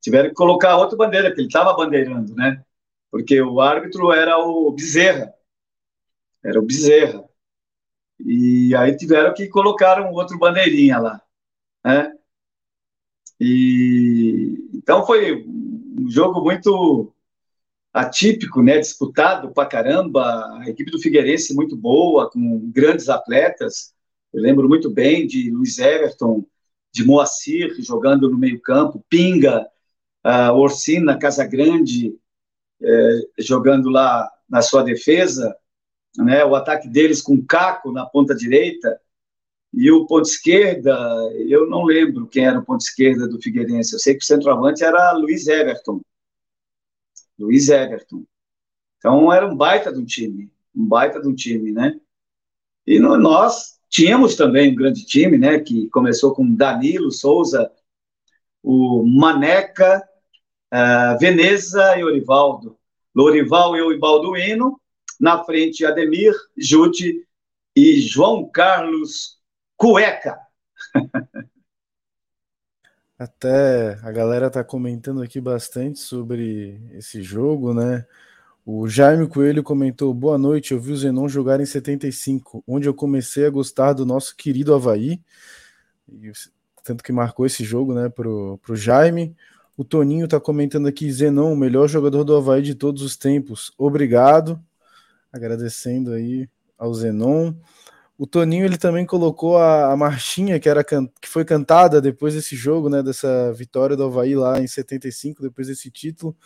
Tiveram 0.00 0.28
que 0.30 0.34
colocar 0.34 0.76
outra 0.76 0.96
bandeira, 0.96 1.32
que 1.34 1.40
ele 1.40 1.48
estava 1.48 1.74
bandeirando, 1.74 2.34
né? 2.34 2.64
porque 3.10 3.40
o 3.40 3.60
árbitro 3.60 4.12
era 4.12 4.38
o 4.38 4.72
Bezerra, 4.72 5.34
era 6.44 6.58
o 6.58 6.66
Bezerra. 6.66 7.24
E 8.20 8.74
aí 8.76 8.96
tiveram 8.96 9.34
que 9.34 9.48
colocar 9.48 10.00
um 10.02 10.12
outro 10.12 10.38
bandeirinha 10.38 10.98
lá, 10.98 11.22
né? 11.84 12.12
E 13.40 14.47
então 14.88 15.04
foi 15.04 15.44
um 15.46 16.10
jogo 16.10 16.40
muito 16.40 17.12
atípico, 17.92 18.62
né? 18.62 18.78
Disputado 18.78 19.52
pra 19.52 19.66
caramba. 19.66 20.60
A 20.60 20.70
equipe 20.70 20.90
do 20.90 20.98
Figueirense 20.98 21.54
muito 21.54 21.76
boa, 21.76 22.30
com 22.30 22.70
grandes 22.70 23.10
atletas. 23.10 23.92
Eu 24.32 24.40
lembro 24.40 24.66
muito 24.66 24.88
bem 24.88 25.26
de 25.26 25.50
Luiz 25.50 25.78
Everton, 25.78 26.42
de 26.90 27.04
Moacir 27.04 27.76
jogando 27.82 28.30
no 28.30 28.38
meio-campo, 28.38 29.04
Pinga, 29.10 29.68
uh, 30.26 30.54
Orsina, 30.54 31.18
Casagrande, 31.18 32.16
é, 32.82 33.20
jogando 33.40 33.90
lá 33.90 34.26
na 34.48 34.62
sua 34.62 34.82
defesa, 34.82 35.54
né, 36.16 36.46
o 36.46 36.54
ataque 36.56 36.88
deles 36.88 37.20
com 37.20 37.44
Caco 37.44 37.92
na 37.92 38.06
ponta 38.06 38.34
direita 38.34 38.98
e 39.72 39.90
o 39.90 40.06
ponto 40.06 40.26
esquerda, 40.26 40.96
eu 41.46 41.68
não 41.68 41.84
lembro 41.84 42.26
quem 42.26 42.46
era 42.46 42.58
o 42.58 42.64
ponto 42.64 42.80
esquerda 42.80 43.28
do 43.28 43.40
Figueirense, 43.40 43.92
eu 43.92 43.98
sei 43.98 44.14
que 44.14 44.24
o 44.24 44.26
centroavante 44.26 44.82
era 44.82 45.12
Luiz 45.12 45.46
Everton. 45.46 46.00
Luiz 47.38 47.68
Everton. 47.68 48.24
Então 48.96 49.32
era 49.32 49.46
um 49.46 49.56
baita 49.56 49.92
de 49.92 49.98
um 50.00 50.04
time, 50.04 50.50
um 50.74 50.86
baita 50.86 51.20
de 51.20 51.28
um 51.28 51.34
time, 51.34 51.70
né? 51.70 52.00
E 52.86 52.98
no, 52.98 53.16
nós 53.16 53.78
tínhamos 53.88 54.34
também 54.34 54.72
um 54.72 54.74
grande 54.74 55.04
time, 55.04 55.38
né, 55.38 55.60
que 55.60 55.88
começou 55.90 56.34
com 56.34 56.54
Danilo 56.54 57.10
Souza, 57.12 57.70
o 58.62 59.04
Maneca, 59.06 60.02
uh, 60.72 61.18
Veneza 61.18 61.96
e 61.96 62.04
Orivaldo. 62.04 62.78
Lorival 63.14 63.76
e 63.76 63.82
o 63.82 63.98
Balduino, 63.98 64.80
na 65.18 65.42
frente 65.42 65.84
Ademir, 65.84 66.32
Jute 66.56 67.26
e 67.74 68.00
João 68.00 68.48
Carlos 68.48 69.37
Cueca. 69.78 70.40
Até 73.16 73.98
a 74.02 74.10
galera 74.10 74.50
tá 74.50 74.64
comentando 74.64 75.22
aqui 75.22 75.40
bastante 75.40 76.00
sobre 76.00 76.80
esse 76.94 77.22
jogo, 77.22 77.72
né? 77.72 78.04
O 78.66 78.88
Jaime 78.88 79.28
Coelho 79.28 79.62
comentou: 79.62 80.12
Boa 80.12 80.36
noite, 80.36 80.72
eu 80.72 80.80
vi 80.80 80.90
o 80.92 80.96
Zenon 80.96 81.28
jogar 81.28 81.60
em 81.60 81.64
75, 81.64 82.62
onde 82.66 82.88
eu 82.88 82.94
comecei 82.94 83.46
a 83.46 83.50
gostar 83.50 83.92
do 83.92 84.04
nosso 84.04 84.36
querido 84.36 84.74
Havaí. 84.74 85.20
tanto 86.82 87.04
que 87.04 87.12
marcou 87.12 87.46
esse 87.46 87.62
jogo, 87.64 87.94
né, 87.94 88.08
pro, 88.08 88.58
pro 88.58 88.74
Jaime. 88.74 89.36
O 89.76 89.84
Toninho 89.84 90.24
está 90.24 90.40
comentando 90.40 90.88
aqui, 90.88 91.10
Zenon, 91.10 91.52
o 91.52 91.56
melhor 91.56 91.86
jogador 91.88 92.24
do 92.24 92.36
Havaí 92.36 92.62
de 92.62 92.74
todos 92.74 93.00
os 93.02 93.16
tempos. 93.16 93.72
Obrigado. 93.78 94.60
Agradecendo 95.32 96.12
aí 96.12 96.48
ao 96.76 96.92
Zenon. 96.92 97.54
O 98.18 98.26
Toninho 98.26 98.64
ele 98.64 98.76
também 98.76 99.06
colocou 99.06 99.56
a, 99.56 99.92
a 99.92 99.96
marchinha 99.96 100.58
que 100.58 100.68
era 100.68 100.82
que 100.82 101.28
foi 101.28 101.44
cantada 101.44 102.00
depois 102.00 102.34
desse 102.34 102.56
jogo, 102.56 102.88
né, 102.88 103.02
dessa 103.02 103.52
vitória 103.52 103.96
do 103.96 104.04
Havaí 104.04 104.34
lá 104.34 104.60
em 104.60 104.66
75, 104.66 105.40
depois 105.40 105.68
desse 105.68 105.88
título. 105.90 106.36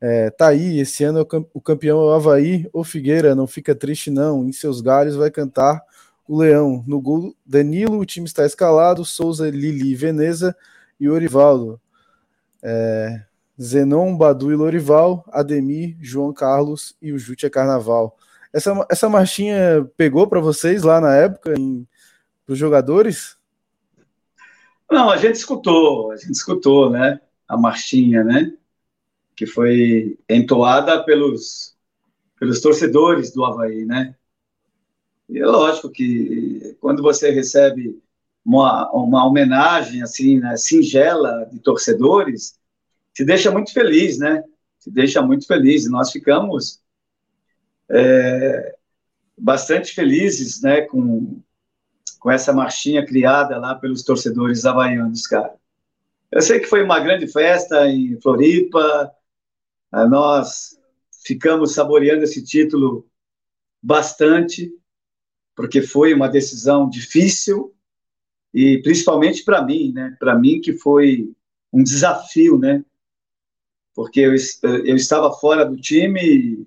É, 0.00 0.30
tá 0.30 0.48
aí, 0.48 0.78
esse 0.78 1.02
ano 1.04 1.20
é 1.20 1.22
o 1.54 1.60
campeão 1.60 2.00
é 2.00 2.04
o 2.04 2.12
Havaí, 2.12 2.68
o 2.72 2.84
Figueira, 2.84 3.34
não 3.34 3.46
fica 3.46 3.74
triste 3.74 4.10
não, 4.10 4.44
em 4.44 4.52
seus 4.52 4.80
galhos 4.82 5.16
vai 5.16 5.30
cantar 5.30 5.82
o 6.28 6.38
Leão. 6.38 6.84
No 6.86 7.00
gol, 7.00 7.34
Danilo, 7.46 7.98
o 7.98 8.04
time 8.04 8.26
está 8.26 8.44
escalado, 8.44 9.04
Souza, 9.04 9.48
Lili, 9.48 9.94
Veneza 9.94 10.54
e 11.00 11.08
Orivaldo 11.08 11.80
é, 12.62 13.22
Zenon, 13.60 14.16
Badu 14.16 14.52
e 14.52 14.56
Lorival, 14.56 15.24
Ademir, 15.30 15.96
João 16.00 16.32
Carlos 16.32 16.94
e 17.02 17.12
o 17.12 17.18
Jute 17.18 17.46
é 17.46 17.50
Carnaval. 17.50 18.16
Essa, 18.52 18.86
essa 18.90 19.08
marchinha 19.08 19.88
pegou 19.96 20.26
para 20.26 20.40
vocês 20.40 20.82
lá 20.82 21.00
na 21.00 21.14
época, 21.14 21.54
para 22.44 22.52
os 22.52 22.58
jogadores? 22.58 23.36
Não, 24.90 25.10
a 25.10 25.16
gente 25.16 25.36
escutou, 25.36 26.12
a 26.12 26.16
gente 26.16 26.32
escutou, 26.32 26.90
né? 26.90 27.18
A 27.48 27.56
marchinha, 27.56 28.22
né? 28.22 28.52
Que 29.34 29.46
foi 29.46 30.18
entoada 30.28 31.02
pelos, 31.02 31.74
pelos 32.38 32.60
torcedores 32.60 33.32
do 33.32 33.42
Havaí, 33.42 33.86
né? 33.86 34.14
E 35.30 35.38
é 35.38 35.46
lógico 35.46 35.88
que 35.88 36.76
quando 36.78 37.02
você 37.02 37.30
recebe 37.30 37.98
uma, 38.44 38.90
uma 38.92 39.24
homenagem 39.24 40.02
assim, 40.02 40.38
né, 40.38 40.56
singela 40.58 41.48
de 41.50 41.58
torcedores, 41.58 42.58
te 43.14 43.24
deixa 43.24 43.50
muito 43.50 43.72
feliz, 43.72 44.18
né? 44.18 44.44
Te 44.78 44.90
deixa 44.90 45.22
muito 45.22 45.46
feliz. 45.46 45.88
Nós 45.88 46.10
ficamos 46.10 46.81
é, 47.90 48.76
bastante 49.36 49.94
felizes, 49.94 50.62
né, 50.62 50.82
com, 50.82 51.40
com 52.18 52.30
essa 52.30 52.52
marchinha 52.52 53.04
criada 53.04 53.58
lá 53.58 53.74
pelos 53.74 54.02
torcedores 54.02 54.64
havaianos, 54.64 55.26
cara. 55.26 55.54
Eu 56.30 56.40
sei 56.40 56.60
que 56.60 56.66
foi 56.66 56.82
uma 56.82 56.98
grande 56.98 57.26
festa 57.26 57.86
em 57.88 58.18
Floripa, 58.20 59.12
nós 60.08 60.78
ficamos 61.24 61.74
saboreando 61.74 62.24
esse 62.24 62.42
título 62.42 63.06
bastante, 63.82 64.72
porque 65.54 65.82
foi 65.82 66.14
uma 66.14 66.28
decisão 66.28 66.88
difícil, 66.88 67.74
e 68.54 68.80
principalmente 68.82 69.44
para 69.44 69.62
mim, 69.62 69.92
né? 69.92 70.16
Para 70.18 70.38
mim 70.38 70.60
que 70.60 70.72
foi 70.74 71.32
um 71.72 71.82
desafio, 71.82 72.58
né? 72.58 72.84
Porque 73.94 74.20
eu, 74.20 74.32
eu 74.84 74.96
estava 74.96 75.32
fora 75.32 75.64
do 75.64 75.76
time 75.76 76.66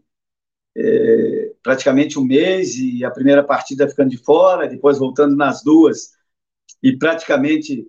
é, 0.76 1.53
praticamente 1.63 2.19
um 2.19 2.23
mês 2.23 2.76
e 2.76 3.03
a 3.05 3.11
primeira 3.11 3.43
partida 3.43 3.88
ficando 3.88 4.09
de 4.09 4.17
fora, 4.17 4.67
depois 4.67 4.97
voltando 4.97 5.36
nas 5.36 5.63
duas 5.63 6.11
e 6.84 6.97
praticamente 6.97 7.88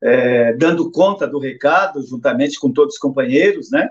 é, 0.00 0.52
dando 0.54 0.90
conta 0.90 1.26
do 1.26 1.38
recado 1.38 2.00
juntamente 2.06 2.58
com 2.58 2.72
todos 2.72 2.94
os 2.94 3.00
companheiros, 3.00 3.70
né? 3.70 3.90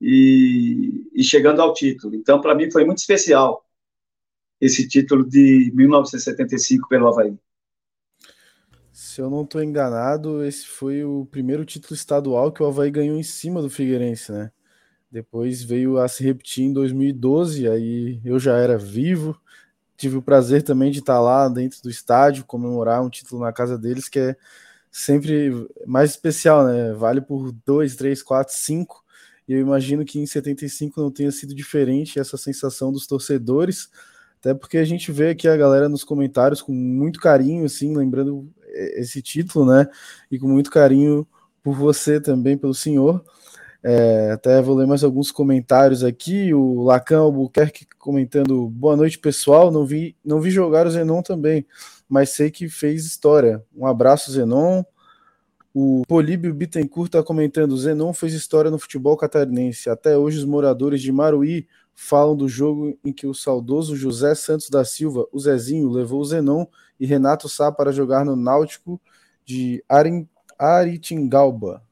E, 0.00 1.08
e 1.12 1.22
chegando 1.22 1.60
ao 1.60 1.72
título. 1.72 2.14
Então, 2.14 2.40
para 2.40 2.54
mim 2.54 2.70
foi 2.70 2.84
muito 2.84 2.98
especial 2.98 3.64
esse 4.60 4.86
título 4.86 5.28
de 5.28 5.72
1975 5.74 6.88
pelo 6.88 7.08
Havaí. 7.08 7.36
Se 8.92 9.20
eu 9.20 9.28
não 9.28 9.42
estou 9.42 9.62
enganado, 9.62 10.44
esse 10.44 10.66
foi 10.66 11.02
o 11.02 11.26
primeiro 11.26 11.64
título 11.64 11.94
estadual 11.94 12.52
que 12.52 12.62
o 12.62 12.66
Havaí 12.66 12.90
ganhou 12.90 13.16
em 13.16 13.22
cima 13.22 13.60
do 13.60 13.68
Figueirense, 13.68 14.30
né? 14.30 14.52
Depois 15.12 15.62
veio 15.62 15.98
a 15.98 16.08
se 16.08 16.24
repetir 16.24 16.64
em 16.64 16.72
2012, 16.72 17.68
aí 17.68 18.18
eu 18.24 18.38
já 18.38 18.56
era 18.56 18.78
vivo. 18.78 19.38
Tive 19.94 20.16
o 20.16 20.22
prazer 20.22 20.62
também 20.62 20.90
de 20.90 21.00
estar 21.00 21.20
lá 21.20 21.50
dentro 21.50 21.82
do 21.82 21.90
estádio, 21.90 22.46
comemorar 22.46 23.02
um 23.02 23.10
título 23.10 23.42
na 23.42 23.52
casa 23.52 23.76
deles, 23.76 24.08
que 24.08 24.18
é 24.18 24.36
sempre 24.90 25.68
mais 25.86 26.12
especial, 26.12 26.66
né? 26.66 26.94
Vale 26.94 27.20
por 27.20 27.52
2, 27.66 27.94
3, 27.94 28.22
4, 28.22 28.54
5. 28.56 29.04
E 29.46 29.52
eu 29.52 29.60
imagino 29.60 30.02
que 30.02 30.18
em 30.18 30.24
75 30.24 30.98
não 30.98 31.10
tenha 31.10 31.30
sido 31.30 31.54
diferente 31.54 32.18
essa 32.18 32.38
sensação 32.38 32.90
dos 32.90 33.06
torcedores, 33.06 33.90
até 34.40 34.54
porque 34.54 34.78
a 34.78 34.84
gente 34.84 35.12
vê 35.12 35.28
aqui 35.28 35.46
a 35.46 35.56
galera 35.58 35.90
nos 35.90 36.04
comentários 36.04 36.62
com 36.62 36.72
muito 36.72 37.20
carinho, 37.20 37.66
assim, 37.66 37.94
lembrando 37.94 38.48
esse 38.72 39.20
título, 39.20 39.66
né? 39.70 39.86
E 40.30 40.38
com 40.38 40.48
muito 40.48 40.70
carinho 40.70 41.26
por 41.62 41.74
você 41.74 42.18
também, 42.18 42.56
pelo 42.56 42.72
senhor. 42.72 43.22
É, 43.84 44.30
até 44.30 44.62
vou 44.62 44.76
ler 44.76 44.86
mais 44.86 45.02
alguns 45.02 45.32
comentários 45.32 46.04
aqui. 46.04 46.54
O 46.54 46.82
Lacan 46.82 47.20
Albuquerque 47.20 47.86
comentando: 47.98 48.68
Boa 48.68 48.96
noite, 48.96 49.18
pessoal. 49.18 49.70
Não 49.72 49.84
vi, 49.84 50.16
não 50.24 50.40
vi 50.40 50.50
jogar 50.50 50.86
o 50.86 50.90
Zenon 50.90 51.20
também, 51.20 51.66
mas 52.08 52.30
sei 52.30 52.50
que 52.50 52.68
fez 52.68 53.04
história. 53.04 53.64
Um 53.76 53.86
abraço, 53.86 54.30
Zenon. 54.30 54.84
O 55.74 56.02
Políbio 56.06 56.54
Bittencourt 56.54 57.08
está 57.08 57.22
comentando: 57.22 57.76
Zenon 57.76 58.12
fez 58.12 58.34
história 58.34 58.70
no 58.70 58.78
futebol 58.78 59.16
catarinense. 59.16 59.90
Até 59.90 60.16
hoje, 60.16 60.38
os 60.38 60.44
moradores 60.44 61.02
de 61.02 61.10
Maruí 61.10 61.66
falam 61.94 62.36
do 62.36 62.48
jogo 62.48 62.96
em 63.04 63.12
que 63.12 63.26
o 63.26 63.34
saudoso 63.34 63.96
José 63.96 64.34
Santos 64.34 64.70
da 64.70 64.84
Silva, 64.84 65.26
o 65.32 65.40
Zezinho, 65.40 65.90
levou 65.90 66.20
o 66.20 66.24
Zenon 66.24 66.66
e 67.00 67.06
Renato 67.06 67.48
Sá 67.48 67.72
para 67.72 67.90
jogar 67.90 68.24
no 68.24 68.36
Náutico 68.36 69.00
de 69.44 69.84
Aritingalba. 70.58 71.82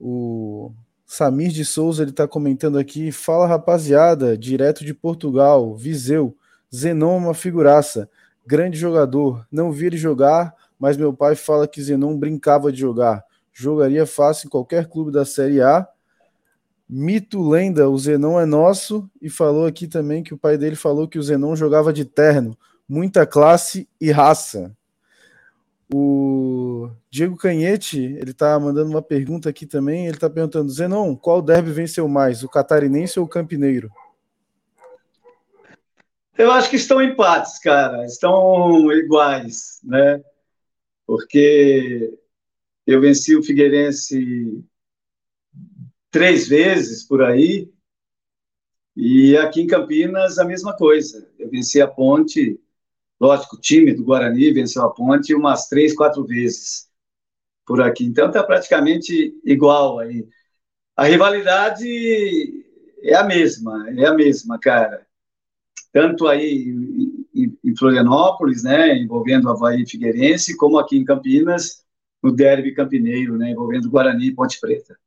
O 0.00 0.72
Samir 1.06 1.50
de 1.50 1.64
Souza 1.64 2.02
ele 2.02 2.10
está 2.10 2.28
comentando 2.28 2.78
aqui: 2.78 3.10
fala 3.10 3.46
rapaziada, 3.46 4.36
direto 4.36 4.84
de 4.84 4.94
Portugal, 4.94 5.74
Viseu. 5.74 6.36
Zenon 6.74 7.14
é 7.14 7.18
uma 7.18 7.34
figuraça, 7.34 8.10
grande 8.46 8.76
jogador. 8.76 9.46
Não 9.50 9.72
vi 9.72 9.86
ele 9.86 9.96
jogar, 9.96 10.54
mas 10.78 10.96
meu 10.96 11.12
pai 11.12 11.34
fala 11.34 11.66
que 11.66 11.82
Zenon 11.82 12.16
brincava 12.16 12.70
de 12.70 12.78
jogar. 12.78 13.24
Jogaria 13.52 14.06
fácil 14.06 14.46
em 14.46 14.50
qualquer 14.50 14.86
clube 14.86 15.10
da 15.10 15.24
Série 15.24 15.60
A. 15.60 15.88
Mito 16.88 17.46
lenda, 17.46 17.88
o 17.88 17.98
Zenon 17.98 18.38
é 18.38 18.46
nosso. 18.46 19.10
E 19.20 19.28
falou 19.28 19.66
aqui 19.66 19.88
também 19.88 20.22
que 20.22 20.32
o 20.32 20.38
pai 20.38 20.56
dele 20.56 20.76
falou 20.76 21.08
que 21.08 21.18
o 21.18 21.22
Zenon 21.22 21.56
jogava 21.56 21.92
de 21.92 22.04
terno. 22.04 22.56
Muita 22.88 23.26
classe 23.26 23.88
e 24.00 24.10
raça. 24.10 24.76
O 25.92 26.90
Diego 27.10 27.36
Canhete, 27.36 27.98
ele 27.98 28.34
tá 28.34 28.58
mandando 28.60 28.90
uma 28.90 29.00
pergunta 29.00 29.48
aqui 29.48 29.66
também. 29.66 30.06
Ele 30.06 30.18
tá 30.18 30.28
perguntando: 30.28 30.70
Zenon, 30.70 31.16
qual 31.16 31.40
derby 31.40 31.70
venceu 31.70 32.06
mais, 32.06 32.42
o 32.42 32.48
catarinense 32.48 33.18
ou 33.18 33.24
o 33.24 33.28
campineiro? 33.28 33.90
Eu 36.36 36.52
acho 36.52 36.70
que 36.70 36.76
estão 36.76 37.02
empates, 37.02 37.58
cara. 37.58 38.04
Estão 38.04 38.92
iguais, 38.92 39.80
né? 39.82 40.22
Porque 41.06 42.16
eu 42.86 43.00
venci 43.00 43.34
o 43.34 43.42
Figueirense 43.42 44.64
três 46.10 46.46
vezes 46.46 47.02
por 47.02 47.22
aí. 47.22 47.68
E 48.94 49.36
aqui 49.36 49.62
em 49.62 49.66
Campinas, 49.66 50.38
a 50.38 50.44
mesma 50.44 50.76
coisa. 50.76 51.28
Eu 51.38 51.48
venci 51.50 51.80
a 51.80 51.88
Ponte 51.88 52.60
Lógico, 53.20 53.56
o 53.56 53.60
time 53.60 53.92
do 53.92 54.04
Guarani 54.04 54.52
venceu 54.52 54.82
a 54.82 54.90
Ponte 54.90 55.34
umas 55.34 55.68
três, 55.68 55.94
quatro 55.94 56.24
vezes 56.24 56.88
por 57.66 57.82
aqui. 57.82 58.04
Então 58.04 58.28
está 58.28 58.42
praticamente 58.42 59.34
igual 59.44 59.98
aí. 59.98 60.26
A 60.96 61.04
rivalidade 61.04 61.86
é 63.02 63.14
a 63.14 63.24
mesma, 63.24 63.90
é 63.90 64.06
a 64.06 64.14
mesma, 64.14 64.58
cara. 64.58 65.06
Tanto 65.92 66.26
aí 66.26 66.74
em 67.34 67.76
Florianópolis, 67.76 68.62
né, 68.62 68.96
envolvendo 68.96 69.48
Havaí 69.48 69.82
e 69.82 69.88
Figueirense, 69.88 70.56
como 70.56 70.78
aqui 70.78 70.96
em 70.96 71.04
Campinas, 71.04 71.84
no 72.22 72.32
derby 72.32 72.74
campineiro, 72.74 73.36
né, 73.36 73.50
envolvendo 73.50 73.90
Guarani 73.90 74.28
e 74.28 74.34
Ponte 74.34 74.60
Preta. 74.60 74.98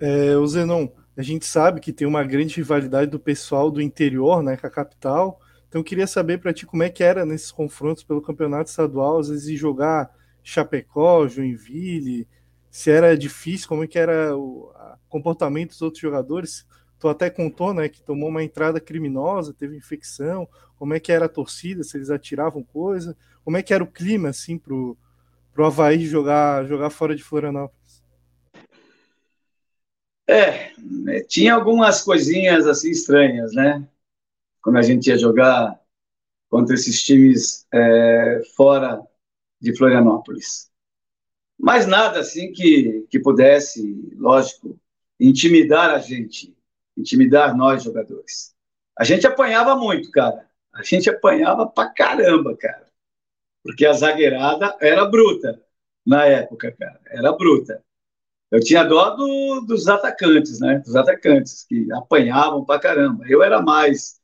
É, 0.00 0.36
o 0.36 0.46
Zenon, 0.46 0.88
a 1.18 1.22
gente 1.22 1.44
sabe 1.46 1.80
que 1.80 1.92
tem 1.92 2.06
uma 2.06 2.22
grande 2.22 2.54
rivalidade 2.54 3.10
do 3.10 3.18
pessoal 3.18 3.72
do 3.72 3.82
interior, 3.82 4.40
né, 4.40 4.56
com 4.56 4.68
a 4.68 4.70
capital. 4.70 5.40
Então 5.68 5.82
queria 5.82 6.06
saber 6.06 6.38
para 6.38 6.52
ti 6.52 6.64
como 6.64 6.84
é 6.84 6.88
que 6.88 7.02
era 7.02 7.26
nesses 7.26 7.50
confrontos 7.50 8.04
pelo 8.04 8.22
campeonato 8.22 8.70
estadual, 8.70 9.18
às 9.18 9.28
vezes 9.28 9.58
jogar 9.58 10.14
Chapecó, 10.44 11.26
Joinville, 11.26 12.28
se 12.70 12.92
era 12.92 13.18
difícil, 13.18 13.66
como 13.66 13.82
é 13.82 13.88
que 13.88 13.98
era 13.98 14.36
o 14.36 14.72
comportamento 15.08 15.70
dos 15.70 15.82
outros 15.82 16.00
jogadores. 16.00 16.64
Tu 17.00 17.08
até 17.08 17.28
contou, 17.28 17.74
né, 17.74 17.88
que 17.88 18.00
tomou 18.00 18.28
uma 18.28 18.44
entrada 18.44 18.78
criminosa, 18.80 19.52
teve 19.52 19.76
infecção. 19.76 20.48
Como 20.76 20.94
é 20.94 21.00
que 21.00 21.10
era 21.10 21.26
a 21.26 21.28
torcida? 21.28 21.82
Se 21.82 21.96
eles 21.96 22.10
atiravam 22.10 22.62
coisa? 22.62 23.16
Como 23.44 23.56
é 23.56 23.62
que 23.62 23.74
era 23.74 23.82
o 23.82 23.88
clima 23.88 24.28
assim 24.28 24.56
pro 24.56 24.96
pro 25.52 25.66
Havaí 25.66 26.06
jogar 26.06 26.64
jogar 26.66 26.90
fora 26.90 27.16
de 27.16 27.24
Florianópolis? 27.24 27.77
É, 30.28 30.72
né, 30.78 31.20
tinha 31.22 31.54
algumas 31.54 32.02
coisinhas 32.02 32.66
assim 32.66 32.90
estranhas, 32.90 33.52
né? 33.54 33.88
Quando 34.62 34.76
a 34.76 34.82
gente 34.82 35.08
ia 35.08 35.16
jogar 35.16 35.80
contra 36.50 36.74
esses 36.74 37.02
times 37.02 37.66
é, 37.72 38.42
fora 38.54 39.00
de 39.60 39.74
Florianópolis. 39.76 40.70
Mas 41.58 41.86
nada 41.86 42.20
assim 42.20 42.52
que, 42.52 43.06
que 43.10 43.18
pudesse, 43.18 44.14
lógico, 44.16 44.78
intimidar 45.18 45.90
a 45.90 45.98
gente, 45.98 46.54
intimidar 46.96 47.56
nós 47.56 47.82
jogadores. 47.82 48.54
A 48.96 49.04
gente 49.04 49.26
apanhava 49.26 49.76
muito, 49.76 50.10
cara. 50.10 50.48
A 50.72 50.82
gente 50.82 51.08
apanhava 51.08 51.66
pra 51.66 51.88
caramba, 51.88 52.56
cara. 52.56 52.86
Porque 53.62 53.84
a 53.86 53.92
zagueirada 53.92 54.76
era 54.80 55.04
bruta 55.04 55.60
na 56.06 56.24
época, 56.26 56.70
cara. 56.72 57.00
Era 57.06 57.32
bruta. 57.32 57.82
Eu 58.50 58.60
tinha 58.60 58.82
dó 58.84 59.10
do, 59.10 59.60
dos 59.66 59.88
atacantes, 59.88 60.58
né? 60.60 60.78
Dos 60.78 60.96
atacantes, 60.96 61.64
que 61.68 61.90
apanhavam 61.92 62.64
pra 62.64 62.78
caramba. 62.78 63.24
Eu 63.28 63.42
era 63.42 63.60
mais 63.60 64.18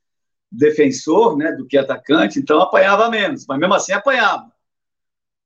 defensor, 0.50 1.36
né, 1.36 1.52
do 1.52 1.66
que 1.66 1.76
atacante, 1.76 2.38
então 2.38 2.60
apanhava 2.60 3.10
menos, 3.10 3.44
mas 3.46 3.58
mesmo 3.58 3.74
assim 3.74 3.92
apanhava. 3.92 4.52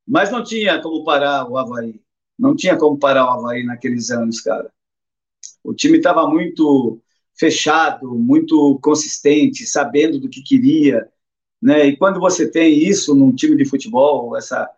Mas 0.07 0.31
não 0.31 0.43
tinha 0.45 0.81
como 0.81 1.03
parar 1.03 1.49
o 1.51 1.57
Havaí. 1.57 2.01
Não 2.39 2.55
tinha 2.55 2.77
como 2.77 2.99
parar 2.99 3.25
o 3.27 3.31
Havaí 3.31 3.65
naqueles 3.65 4.11
anos, 4.11 4.41
cara. 4.41 4.71
O 5.65 5.75
time 5.75 5.99
estava 5.99 6.29
muito 6.29 7.01
fechado, 7.35 8.15
muito 8.15 8.79
consistente, 8.83 9.67
sabendo 9.67 10.19
do 10.19 10.29
que 10.29 10.43
queria, 10.43 11.09
né? 11.61 11.87
E 11.87 11.97
quando 11.97 12.21
você 12.21 12.51
tem 12.51 12.79
isso 12.79 13.15
num 13.15 13.35
time 13.35 13.57
de 13.57 13.65
futebol, 13.65 14.37
essa 14.37 14.69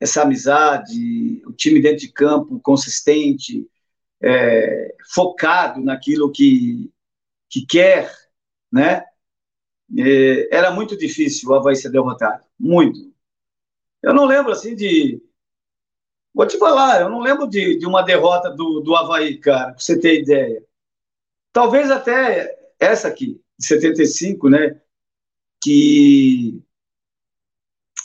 essa 0.00 0.22
amizade, 0.22 1.42
o 1.46 1.52
time 1.52 1.80
dentro 1.80 1.98
de 1.98 2.10
campo 2.10 2.58
consistente, 2.60 3.68
é, 4.22 4.94
focado 5.12 5.80
naquilo 5.82 6.32
que, 6.32 6.90
que 7.50 7.66
quer, 7.66 8.10
né? 8.72 9.04
É, 9.98 10.56
era 10.56 10.70
muito 10.70 10.96
difícil 10.96 11.50
o 11.50 11.54
Havaí 11.54 11.76
ser 11.76 11.90
derrotado, 11.90 12.44
muito. 12.58 13.12
Eu 14.02 14.14
não 14.14 14.24
lembro, 14.24 14.52
assim, 14.52 14.74
de... 14.74 15.22
Vou 16.32 16.46
te 16.46 16.56
falar, 16.58 17.02
eu 17.02 17.10
não 17.10 17.20
lembro 17.20 17.46
de, 17.46 17.76
de 17.78 17.86
uma 17.86 18.02
derrota 18.02 18.50
do, 18.50 18.80
do 18.80 18.96
Havaí, 18.96 19.36
cara, 19.38 19.72
pra 19.72 19.80
você 19.80 19.98
ter 19.98 20.22
ideia. 20.22 20.64
Talvez 21.52 21.90
até 21.90 22.56
essa 22.78 23.08
aqui, 23.08 23.42
de 23.58 23.66
75, 23.66 24.48
né? 24.48 24.80
Que 25.62 26.62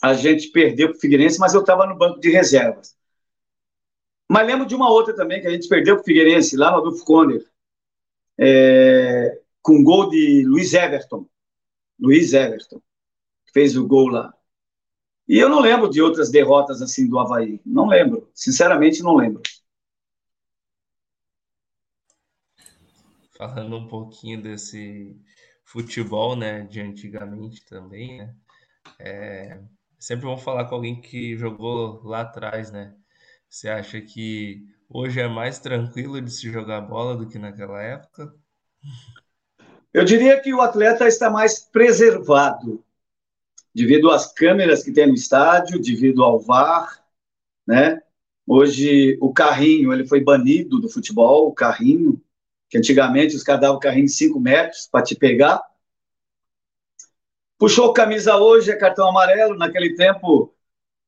a 0.01 0.13
gente 0.13 0.49
perdeu 0.49 0.89
para 0.89 0.97
o 0.97 0.99
Figueirense, 0.99 1.39
mas 1.39 1.53
eu 1.53 1.61
estava 1.61 1.85
no 1.85 1.97
banco 1.97 2.19
de 2.19 2.29
reservas. 2.29 2.95
Mas 4.29 4.47
lembro 4.47 4.65
de 4.65 4.75
uma 4.75 4.89
outra 4.89 5.15
também, 5.15 5.41
que 5.41 5.47
a 5.47 5.51
gente 5.51 5.67
perdeu 5.67 5.95
para 5.95 6.01
o 6.01 6.05
Figueirense, 6.05 6.57
lá 6.57 6.71
no 6.71 6.77
Adolfo 6.77 7.05
Conner, 7.05 7.45
é, 8.37 9.41
com 9.61 9.83
gol 9.83 10.09
de 10.09 10.43
Luiz 10.45 10.73
Everton. 10.73 11.27
Luiz 11.99 12.33
Everton, 12.33 12.81
fez 13.53 13.77
o 13.77 13.87
gol 13.87 14.07
lá. 14.07 14.33
E 15.27 15.37
eu 15.39 15.49
não 15.49 15.59
lembro 15.59 15.89
de 15.89 16.01
outras 16.01 16.29
derrotas 16.29 16.81
assim 16.81 17.07
do 17.07 17.17
Havaí. 17.17 17.59
Não 17.65 17.87
lembro. 17.87 18.29
Sinceramente, 18.33 19.01
não 19.01 19.15
lembro. 19.15 19.41
Falando 23.37 23.75
um 23.75 23.87
pouquinho 23.87 24.41
desse 24.41 25.19
futebol, 25.63 26.35
né, 26.35 26.61
de 26.61 26.79
antigamente 26.79 27.65
também, 27.65 28.19
né? 28.19 28.35
É, 28.99 29.59
sempre 29.99 30.25
vamos 30.25 30.43
falar 30.43 30.65
com 30.65 30.75
alguém 30.75 31.01
que 31.01 31.37
jogou 31.37 32.01
lá 32.03 32.21
atrás, 32.21 32.71
né? 32.71 32.95
Você 33.49 33.69
acha 33.69 34.01
que 34.01 34.65
hoje 34.89 35.19
é 35.19 35.27
mais 35.27 35.59
tranquilo 35.59 36.21
de 36.21 36.31
se 36.31 36.51
jogar 36.51 36.81
bola 36.81 37.15
do 37.15 37.27
que 37.27 37.39
naquela 37.39 37.81
época? 37.81 38.33
Eu 39.93 40.03
diria 40.03 40.39
que 40.41 40.53
o 40.53 40.61
atleta 40.61 41.07
está 41.07 41.29
mais 41.29 41.59
preservado 41.59 42.83
devido 43.73 44.09
às 44.09 44.31
câmeras 44.33 44.83
que 44.83 44.91
tem 44.91 45.07
no 45.07 45.13
estádio, 45.13 45.81
devido 45.81 46.23
ao 46.23 46.39
VAR, 46.39 47.03
né? 47.67 48.01
Hoje 48.47 49.17
o 49.19 49.33
carrinho 49.33 49.91
ele 49.91 50.05
foi 50.05 50.23
banido 50.23 50.79
do 50.79 50.87
futebol, 50.87 51.47
o 51.47 51.53
carrinho 51.53 52.21
que 52.69 52.77
antigamente 52.77 53.35
os 53.35 53.43
caras 53.43 53.61
davam 53.61 53.79
carrinho 53.79 54.05
de 54.05 54.11
5 54.11 54.39
metros 54.39 54.87
para 54.87 55.03
te 55.03 55.15
pegar. 55.15 55.61
Puxou 57.57 57.93
camisa 57.93 58.35
hoje, 58.35 58.71
é 58.71 58.75
cartão 58.75 59.07
amarelo. 59.07 59.57
Naquele 59.57 59.95
tempo, 59.95 60.53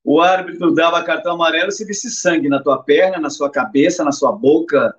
o 0.04 0.22
árbitro 0.22 0.74
dava 0.74 1.04
cartão 1.04 1.34
amarelo 1.34 1.72
se 1.72 1.84
visse 1.84 2.10
sangue 2.10 2.48
na 2.48 2.64
tua 2.64 2.82
perna, 2.82 3.20
na 3.20 3.30
sua 3.30 3.52
cabeça, 3.52 4.04
na 4.04 4.12
sua 4.12 4.32
boca, 4.32 4.98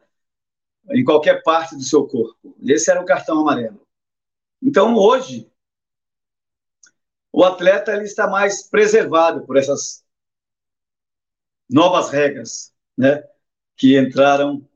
em 0.90 1.04
qualquer 1.04 1.42
parte 1.42 1.74
do 1.74 1.82
seu 1.82 2.06
corpo. 2.06 2.54
Esse 2.62 2.90
era 2.90 3.00
o 3.00 3.06
cartão 3.06 3.40
amarelo. 3.40 3.80
Então, 4.62 4.94
hoje, 4.94 5.50
o 7.32 7.44
atleta 7.44 7.92
ele 7.92 8.04
está 8.04 8.26
mais 8.26 8.68
preservado 8.68 9.46
por 9.46 9.56
essas 9.56 10.04
novas 11.70 12.10
regras, 12.10 12.74
né, 12.96 13.22
que 13.76 13.98
entraram 13.98 14.66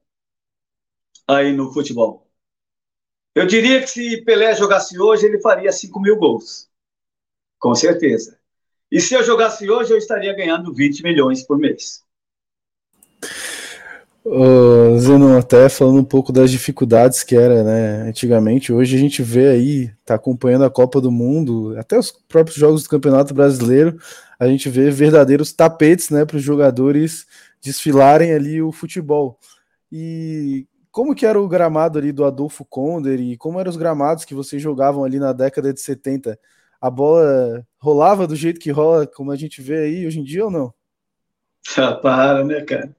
aí 1.26 1.52
no 1.52 1.72
futebol. 1.72 2.21
Eu 3.34 3.46
diria 3.46 3.80
que 3.80 3.86
se 3.86 4.22
Pelé 4.24 4.54
jogasse 4.54 4.98
hoje, 4.98 5.26
ele 5.26 5.40
faria 5.40 5.72
5 5.72 6.00
mil 6.00 6.16
gols. 6.16 6.68
Com 7.58 7.74
certeza. 7.74 8.38
E 8.90 9.00
se 9.00 9.14
eu 9.14 9.24
jogasse 9.24 9.70
hoje, 9.70 9.92
eu 9.92 9.98
estaria 9.98 10.34
ganhando 10.34 10.74
20 10.74 11.02
milhões 11.02 11.42
por 11.42 11.58
mês. 11.58 12.02
Uh, 14.24 14.98
Zenon, 14.98 15.36
até 15.36 15.68
falando 15.68 15.98
um 15.98 16.04
pouco 16.04 16.30
das 16.30 16.50
dificuldades 16.50 17.24
que 17.24 17.34
era, 17.34 17.64
né, 17.64 18.08
antigamente, 18.08 18.72
hoje 18.72 18.94
a 18.94 18.98
gente 18.98 19.20
vê 19.20 19.48
aí, 19.48 19.90
tá 20.04 20.14
acompanhando 20.14 20.64
a 20.64 20.70
Copa 20.70 21.00
do 21.00 21.10
Mundo, 21.10 21.76
até 21.76 21.98
os 21.98 22.12
próprios 22.28 22.56
jogos 22.56 22.84
do 22.84 22.88
Campeonato 22.88 23.34
Brasileiro, 23.34 23.98
a 24.38 24.46
gente 24.46 24.68
vê 24.68 24.90
verdadeiros 24.90 25.52
tapetes, 25.52 26.10
né, 26.10 26.24
para 26.24 26.36
os 26.36 26.42
jogadores 26.42 27.26
desfilarem 27.60 28.32
ali 28.32 28.62
o 28.62 28.70
futebol. 28.70 29.38
E 29.90 30.66
como 30.92 31.14
que 31.14 31.24
era 31.24 31.40
o 31.40 31.48
gramado 31.48 31.98
ali 31.98 32.12
do 32.12 32.22
Adolfo 32.22 32.66
Konder 32.66 33.18
e 33.18 33.36
como 33.38 33.58
eram 33.58 33.70
os 33.70 33.78
gramados 33.78 34.26
que 34.26 34.34
vocês 34.34 34.60
jogavam 34.60 35.02
ali 35.02 35.18
na 35.18 35.32
década 35.32 35.72
de 35.72 35.80
70? 35.80 36.38
A 36.78 36.90
bola 36.90 37.66
rolava 37.80 38.26
do 38.26 38.36
jeito 38.36 38.60
que 38.60 38.70
rola, 38.70 39.06
como 39.06 39.32
a 39.32 39.36
gente 39.36 39.62
vê 39.62 39.78
aí 39.78 40.06
hoje 40.06 40.20
em 40.20 40.22
dia 40.22 40.44
ou 40.44 40.50
não? 40.50 40.74
Ah, 41.78 41.94
para, 41.96 42.44
né, 42.44 42.60
cara? 42.60 42.94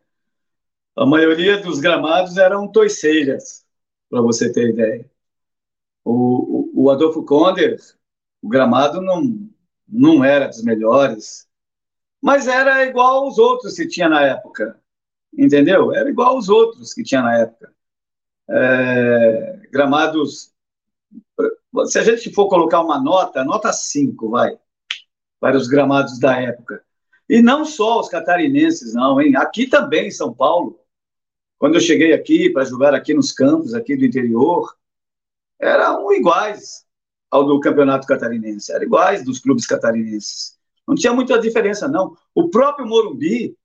A 0.95 1.05
maioria 1.05 1.61
dos 1.61 1.79
gramados 1.79 2.37
eram 2.37 2.67
toiceiras, 2.67 3.63
para 4.09 4.21
você 4.21 4.51
ter 4.51 4.69
ideia. 4.69 5.09
O, 6.03 6.71
o, 6.81 6.85
o 6.85 6.89
Adolfo 6.89 7.23
Konder, 7.23 7.79
o 8.41 8.49
gramado 8.49 9.01
não, 9.01 9.49
não 9.87 10.23
era 10.23 10.47
dos 10.47 10.63
melhores, 10.63 11.47
mas 12.19 12.47
era 12.47 12.85
igual 12.85 13.25
aos 13.25 13.37
outros 13.37 13.75
que 13.75 13.87
tinha 13.87 14.09
na 14.09 14.21
época, 14.25 14.79
entendeu? 15.37 15.93
Era 15.93 16.09
igual 16.09 16.35
aos 16.35 16.49
outros 16.49 16.93
que 16.93 17.03
tinha 17.03 17.21
na 17.21 17.37
época. 17.37 17.73
É, 18.49 19.59
gramados. 19.71 20.51
Se 21.85 21.99
a 21.99 22.03
gente 22.03 22.31
for 22.31 22.47
colocar 22.47 22.81
uma 22.81 23.01
nota, 23.01 23.43
nota 23.43 23.71
5, 23.73 24.29
vai, 24.29 24.57
para 25.39 25.57
os 25.57 25.67
gramados 25.67 26.19
da 26.19 26.39
época. 26.39 26.83
E 27.27 27.41
não 27.41 27.65
só 27.65 27.99
os 27.99 28.09
catarinenses, 28.09 28.93
não, 28.93 29.19
hein? 29.19 29.35
Aqui 29.35 29.67
também, 29.67 30.07
em 30.07 30.11
São 30.11 30.33
Paulo, 30.33 30.79
quando 31.57 31.75
eu 31.75 31.81
cheguei 31.81 32.13
aqui 32.13 32.49
para 32.49 32.65
jogar 32.65 32.93
aqui 32.93 33.13
nos 33.13 33.31
campos 33.31 33.73
aqui 33.73 33.95
do 33.95 34.05
interior, 34.05 34.75
eram 35.59 36.11
iguais 36.13 36.85
ao 37.31 37.45
do 37.45 37.59
campeonato 37.59 38.05
catarinense, 38.05 38.71
eram 38.71 38.83
iguais 38.83 39.23
dos 39.23 39.39
clubes 39.39 39.65
catarinenses. 39.65 40.59
Não 40.87 40.93
tinha 40.93 41.13
muita 41.13 41.39
diferença, 41.39 41.87
não. 41.87 42.15
O 42.35 42.49
próprio 42.49 42.85
Morumbi, 42.85 43.57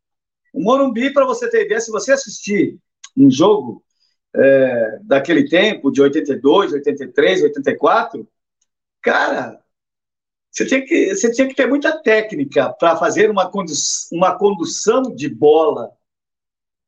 o 0.55 0.63
Morumbi, 0.63 1.13
para 1.13 1.27
você 1.27 1.51
ter 1.51 1.67
ideia, 1.67 1.81
se 1.81 1.91
você 1.91 2.13
assistir 2.13 2.79
um 3.17 3.31
jogo 3.31 3.85
é, 4.35 4.99
daquele 5.03 5.49
tempo, 5.49 5.91
de 5.91 6.01
82, 6.03 6.73
83, 6.73 7.43
84, 7.45 8.29
cara, 9.01 9.63
você 10.51 10.67
tinha 10.67 10.85
que, 10.85 11.15
você 11.15 11.31
tinha 11.33 11.49
que 11.49 11.55
ter 11.55 11.67
muita 11.67 12.03
técnica 12.03 12.73
para 12.73 12.97
fazer 12.97 13.31
uma, 13.31 13.51
condu 13.51 13.73
uma 14.13 14.39
condução 14.39 15.03
de 15.15 15.29
bola 15.29 15.97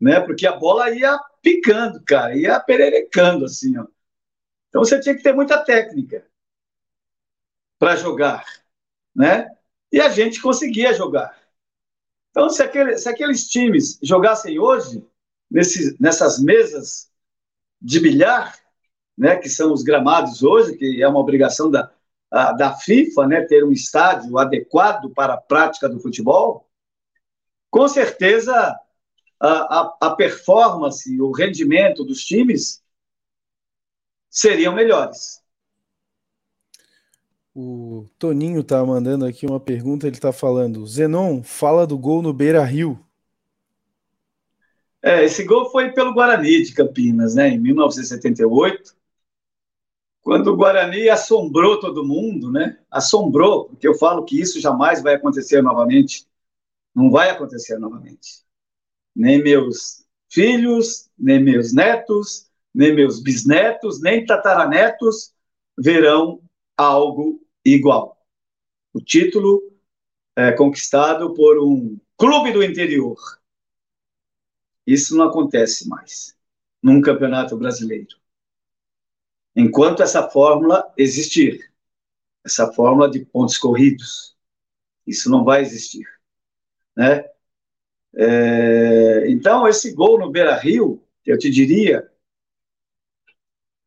né? 0.01 0.19
Porque 0.21 0.47
a 0.47 0.57
bola 0.57 0.91
ia 0.91 1.19
picando, 1.43 2.03
cara, 2.03 2.35
ia 2.35 2.59
pererecando 2.59 3.45
assim, 3.45 3.77
ó. 3.77 3.87
Então 4.69 4.83
você 4.83 4.99
tinha 5.01 5.15
que 5.15 5.23
ter 5.23 5.35
muita 5.35 5.63
técnica 5.63 6.27
para 7.79 7.97
jogar, 7.97 8.45
né? 9.15 9.49
E 9.93 10.01
a 10.01 10.09
gente 10.09 10.41
conseguia 10.41 10.95
jogar. 10.95 11.39
Então, 12.31 12.49
se, 12.49 12.63
aquele, 12.63 12.97
se 12.97 13.09
aqueles 13.09 13.49
times 13.49 13.99
jogassem 14.01 14.59
hoje, 14.59 15.05
nesse, 15.51 16.01
nessas 16.01 16.41
mesas 16.41 17.10
de 17.81 18.01
bilhar, 18.01 18.59
né, 19.17 19.37
que 19.37 19.49
são 19.49 19.73
os 19.73 19.83
gramados 19.83 20.43
hoje, 20.43 20.77
que 20.77 21.03
é 21.03 21.09
uma 21.09 21.21
obrigação 21.21 21.71
da, 21.71 21.91
a, 22.31 22.53
da 22.53 22.75
FIFA, 22.75 23.27
né, 23.27 23.41
ter 23.43 23.65
um 23.65 23.73
estádio 23.73 24.39
adequado 24.39 25.11
para 25.11 25.35
a 25.35 25.41
prática 25.41 25.89
do 25.89 26.01
futebol, 26.01 26.69
com 27.71 27.87
certeza 27.89 28.79
a, 29.41 29.97
a, 30.01 30.15
performance, 30.15 31.21
o 31.21 31.31
rendimento 31.31 32.05
dos 32.05 32.25
times 32.25 32.83
seriam 34.29 34.75
melhores. 34.75 35.41
O 37.55 38.07
Toninho 38.19 38.63
tá 38.63 38.85
mandando 38.85 39.25
aqui 39.25 39.47
uma 39.47 39.59
pergunta, 39.59 40.07
ele 40.07 40.19
tá 40.19 40.33
falando: 40.33 40.87
Zenon, 40.87 41.43
fala 41.43 41.87
do 41.87 41.99
gol 41.99 42.23
no 42.23 42.33
Beira 42.33 42.63
Rio. 42.65 43.05
É, 45.03 45.25
esse 45.25 45.45
gol 45.45 45.71
foi 45.71 45.93
pelo 45.93 46.13
Guarani 46.13 46.63
de 46.63 46.75
Campinas, 46.75 47.35
né, 47.35 47.49
em 47.49 47.59
1978, 47.59 48.95
quando 50.21 50.49
o 50.49 50.57
Guarani 50.57 51.09
assombrou 51.09 51.81
todo 51.81 52.07
mundo, 52.07 52.53
né? 52.53 52.79
Assombrou, 52.91 53.65
porque 53.67 53.89
eu 53.89 53.95
falo 53.95 54.25
que 54.25 54.39
isso 54.39 54.61
jamais 54.61 55.03
vai 55.03 55.15
acontecer 55.15 55.63
novamente. 55.63 56.27
Não 56.95 57.11
vai 57.11 57.31
acontecer 57.31 57.79
novamente 57.79 58.45
nem 59.15 59.43
meus 59.43 60.05
filhos, 60.29 61.11
nem 61.19 61.43
meus 61.43 61.73
netos, 61.73 62.49
nem 62.75 62.95
meus 62.95 63.23
bisnetos, 63.23 64.01
nem 64.01 64.25
tataranetos 64.25 65.35
verão 65.79 66.41
algo 66.77 67.41
igual. 67.65 68.17
O 68.93 69.01
título 69.01 69.61
é 70.37 70.53
conquistado 70.53 71.35
por 71.35 71.59
um 71.59 71.99
clube 72.17 72.53
do 72.53 72.63
interior. 72.63 73.17
Isso 74.87 75.17
não 75.17 75.27
acontece 75.27 75.89
mais 75.89 76.37
num 76.83 77.01
campeonato 77.01 77.57
brasileiro. 77.57 78.17
Enquanto 79.55 80.03
essa 80.03 80.29
fórmula 80.29 80.93
existir, 80.97 81.73
essa 82.45 82.73
fórmula 82.73 83.11
de 83.11 83.25
pontos 83.25 83.59
corridos, 83.59 84.37
isso 85.07 85.31
não 85.31 85.45
vai 85.45 85.61
existir, 85.61 86.07
né? 86.97 87.25
É, 88.15 89.31
então, 89.31 89.69
esse 89.69 89.93
gol 89.95 90.19
no 90.19 90.31
Beira 90.31 90.57
Rio, 90.57 91.03
eu 91.25 91.39
te 91.39 91.51
diria 91.51 92.11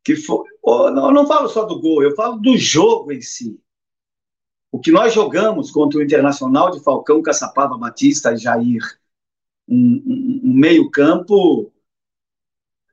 que 0.02 0.16
foi. 0.16 0.46
Não, 0.64 1.10
não 1.10 1.26
falo 1.26 1.48
só 1.48 1.64
do 1.64 1.80
gol, 1.80 2.02
eu 2.02 2.14
falo 2.14 2.38
do 2.38 2.56
jogo 2.56 3.12
em 3.12 3.20
si. 3.20 3.60
O 4.70 4.80
que 4.80 4.90
nós 4.90 5.12
jogamos 5.14 5.70
contra 5.70 5.98
o 5.98 6.02
Internacional 6.02 6.70
de 6.70 6.82
Falcão, 6.82 7.22
Caçapava, 7.22 7.78
Batista 7.78 8.32
e 8.32 8.36
Jair, 8.36 8.82
um, 9.68 10.40
um, 10.44 10.54
meio-campo, 10.54 11.72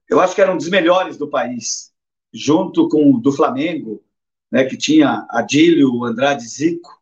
eu 0.09 0.19
acho 0.19 0.35
que 0.35 0.41
era 0.41 0.53
um 0.53 0.57
dos 0.57 0.69
melhores 0.69 1.17
do 1.17 1.29
país, 1.29 1.93
junto 2.33 2.87
com 2.89 3.13
o 3.13 3.19
do 3.19 3.31
Flamengo, 3.31 4.03
né, 4.51 4.65
que 4.65 4.77
tinha 4.77 5.25
Adílio, 5.29 6.03
Andrade 6.03 6.47
Zico. 6.47 7.01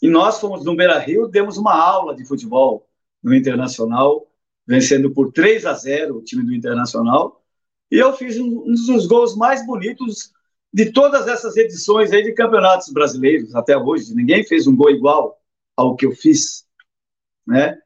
E 0.00 0.08
nós 0.08 0.40
fomos 0.40 0.64
no 0.64 0.76
Beira 0.76 0.98
Rio, 0.98 1.26
demos 1.26 1.58
uma 1.58 1.74
aula 1.74 2.14
de 2.14 2.24
futebol 2.24 2.88
no 3.22 3.34
Internacional, 3.34 4.26
vencendo 4.66 5.10
por 5.10 5.32
3 5.32 5.66
a 5.66 5.72
0 5.72 6.16
o 6.16 6.22
time 6.22 6.44
do 6.44 6.54
Internacional. 6.54 7.42
E 7.90 7.96
eu 7.96 8.12
fiz 8.12 8.38
um, 8.38 8.64
um 8.66 8.74
dos 8.74 9.06
gols 9.06 9.36
mais 9.36 9.66
bonitos 9.66 10.32
de 10.72 10.92
todas 10.92 11.26
essas 11.26 11.56
edições 11.56 12.12
aí 12.12 12.22
de 12.22 12.32
campeonatos 12.32 12.92
brasileiros 12.92 13.54
até 13.54 13.76
hoje. 13.76 14.14
Ninguém 14.14 14.44
fez 14.44 14.66
um 14.66 14.76
gol 14.76 14.90
igual 14.90 15.40
ao 15.76 15.96
que 15.96 16.04
eu 16.04 16.12
fiz, 16.12 16.66
né? 17.48 17.78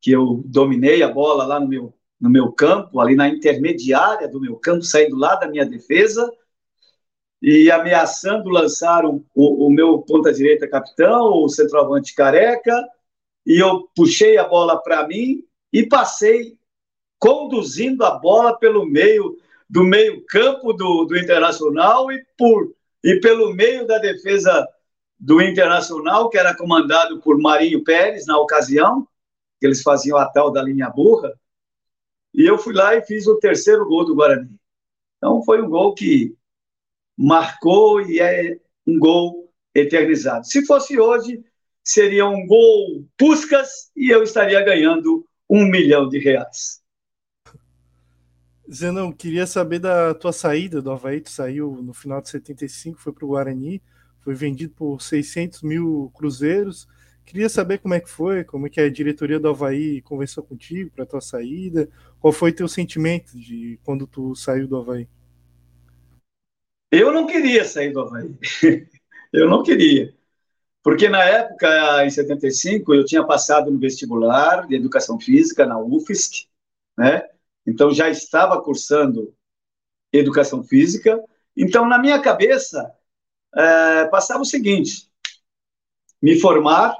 Que 0.00 0.12
eu 0.12 0.42
dominei 0.44 1.02
a 1.02 1.08
bola 1.08 1.46
lá 1.46 1.58
no 1.58 1.66
meu, 1.66 1.94
no 2.20 2.28
meu 2.28 2.52
campo, 2.52 3.00
ali 3.00 3.16
na 3.16 3.28
intermediária 3.28 4.28
do 4.28 4.40
meu 4.40 4.56
campo, 4.56 4.82
saindo 4.82 5.16
lá 5.16 5.34
da 5.36 5.48
minha 5.48 5.64
defesa 5.64 6.30
e 7.40 7.70
ameaçando 7.70 8.50
lançar 8.50 9.06
o, 9.06 9.24
o 9.34 9.70
meu 9.70 10.00
ponta-direita 10.02 10.68
capitão, 10.68 11.42
o 11.42 11.48
centroavante 11.48 12.14
careca, 12.14 12.76
e 13.46 13.58
eu 13.58 13.88
puxei 13.96 14.36
a 14.36 14.44
bola 14.44 14.76
para 14.76 15.06
mim 15.08 15.42
e 15.72 15.86
passei 15.86 16.58
conduzindo 17.18 18.04
a 18.04 18.10
bola 18.10 18.58
pelo 18.58 18.84
meio 18.84 19.38
do 19.68 19.84
meio 19.84 20.24
campo 20.26 20.72
do, 20.72 21.04
do 21.04 21.16
Internacional 21.16 22.12
e 22.12 22.24
por 22.36 22.74
e 23.02 23.20
pelo 23.20 23.54
meio 23.54 23.86
da 23.86 23.98
defesa 23.98 24.66
do 25.18 25.42
Internacional, 25.42 26.30
que 26.30 26.38
era 26.38 26.56
comandado 26.56 27.20
por 27.20 27.38
Marinho 27.38 27.82
Pérez 27.82 28.26
na 28.26 28.38
ocasião, 28.38 29.06
que 29.58 29.66
eles 29.66 29.82
faziam 29.82 30.16
a 30.16 30.26
tal 30.26 30.52
da 30.52 30.62
linha 30.62 30.88
burra, 30.88 31.32
e 32.32 32.44
eu 32.44 32.58
fui 32.58 32.72
lá 32.72 32.94
e 32.94 33.02
fiz 33.02 33.26
o 33.26 33.38
terceiro 33.38 33.84
gol 33.86 34.04
do 34.04 34.14
Guarani. 34.14 34.54
Então 35.16 35.42
foi 35.42 35.60
um 35.60 35.68
gol 35.68 35.94
que 35.94 36.36
marcou 37.16 38.00
e 38.00 38.20
é 38.20 38.58
um 38.86 38.98
gol 38.98 39.52
eternizado. 39.74 40.46
Se 40.46 40.64
fosse 40.64 41.00
hoje, 41.00 41.44
seria 41.82 42.26
um 42.26 42.46
gol 42.46 43.04
Puscas 43.16 43.90
e 43.96 44.10
eu 44.10 44.22
estaria 44.22 44.62
ganhando 44.62 45.26
um 45.50 45.64
milhão 45.64 46.08
de 46.08 46.18
reais. 46.18 46.80
Zenão, 48.70 49.10
queria 49.10 49.46
saber 49.46 49.78
da 49.78 50.14
tua 50.14 50.32
saída 50.32 50.82
do 50.82 50.90
Havaí. 50.90 51.20
Tu 51.22 51.30
saiu 51.30 51.80
no 51.82 51.94
final 51.94 52.20
de 52.20 52.28
75, 52.28 53.00
foi 53.00 53.12
para 53.12 53.24
o 53.24 53.28
Guarani, 53.28 53.82
foi 54.20 54.34
vendido 54.34 54.74
por 54.74 55.00
600 55.00 55.62
mil 55.62 56.10
cruzeiros. 56.14 56.86
Queria 57.24 57.48
saber 57.48 57.78
como 57.78 57.94
é 57.94 58.00
que 58.00 58.08
foi, 58.08 58.42
como 58.44 58.66
é 58.66 58.70
que 58.70 58.80
a 58.80 58.90
diretoria 58.90 59.38
do 59.38 59.48
Havaí 59.48 60.00
conversou 60.02 60.42
contigo 60.42 60.90
para 60.90 61.04
tua 61.04 61.20
saída. 61.20 61.88
Qual 62.18 62.32
foi 62.32 62.52
teu 62.52 62.66
sentimento 62.66 63.38
de 63.38 63.78
quando 63.84 64.06
tu 64.06 64.34
saiu 64.34 64.66
do 64.66 64.76
Havaí? 64.76 65.06
Eu 66.90 67.12
não 67.12 67.26
queria 67.26 67.64
sair 67.64 67.92
do 67.92 68.00
Havaí. 68.00 68.34
eu 69.32 69.48
não 69.48 69.62
queria. 69.62 70.14
Porque 70.82 71.08
na 71.08 71.22
época, 71.22 72.06
em 72.06 72.10
75, 72.10 72.94
eu 72.94 73.04
tinha 73.04 73.22
passado 73.22 73.70
no 73.70 73.78
vestibular 73.78 74.66
de 74.66 74.74
educação 74.74 75.20
física 75.20 75.66
na 75.66 75.78
UFSC, 75.78 76.46
né? 76.96 77.28
Então 77.66 77.92
já 77.92 78.08
estava 78.08 78.62
cursando 78.62 79.34
educação 80.12 80.64
física. 80.64 81.22
Então, 81.54 81.86
na 81.86 81.98
minha 81.98 82.20
cabeça, 82.20 82.90
é, 83.54 84.06
passava 84.06 84.42
o 84.42 84.46
seguinte: 84.46 85.10
me 86.20 86.38
formar, 86.40 86.96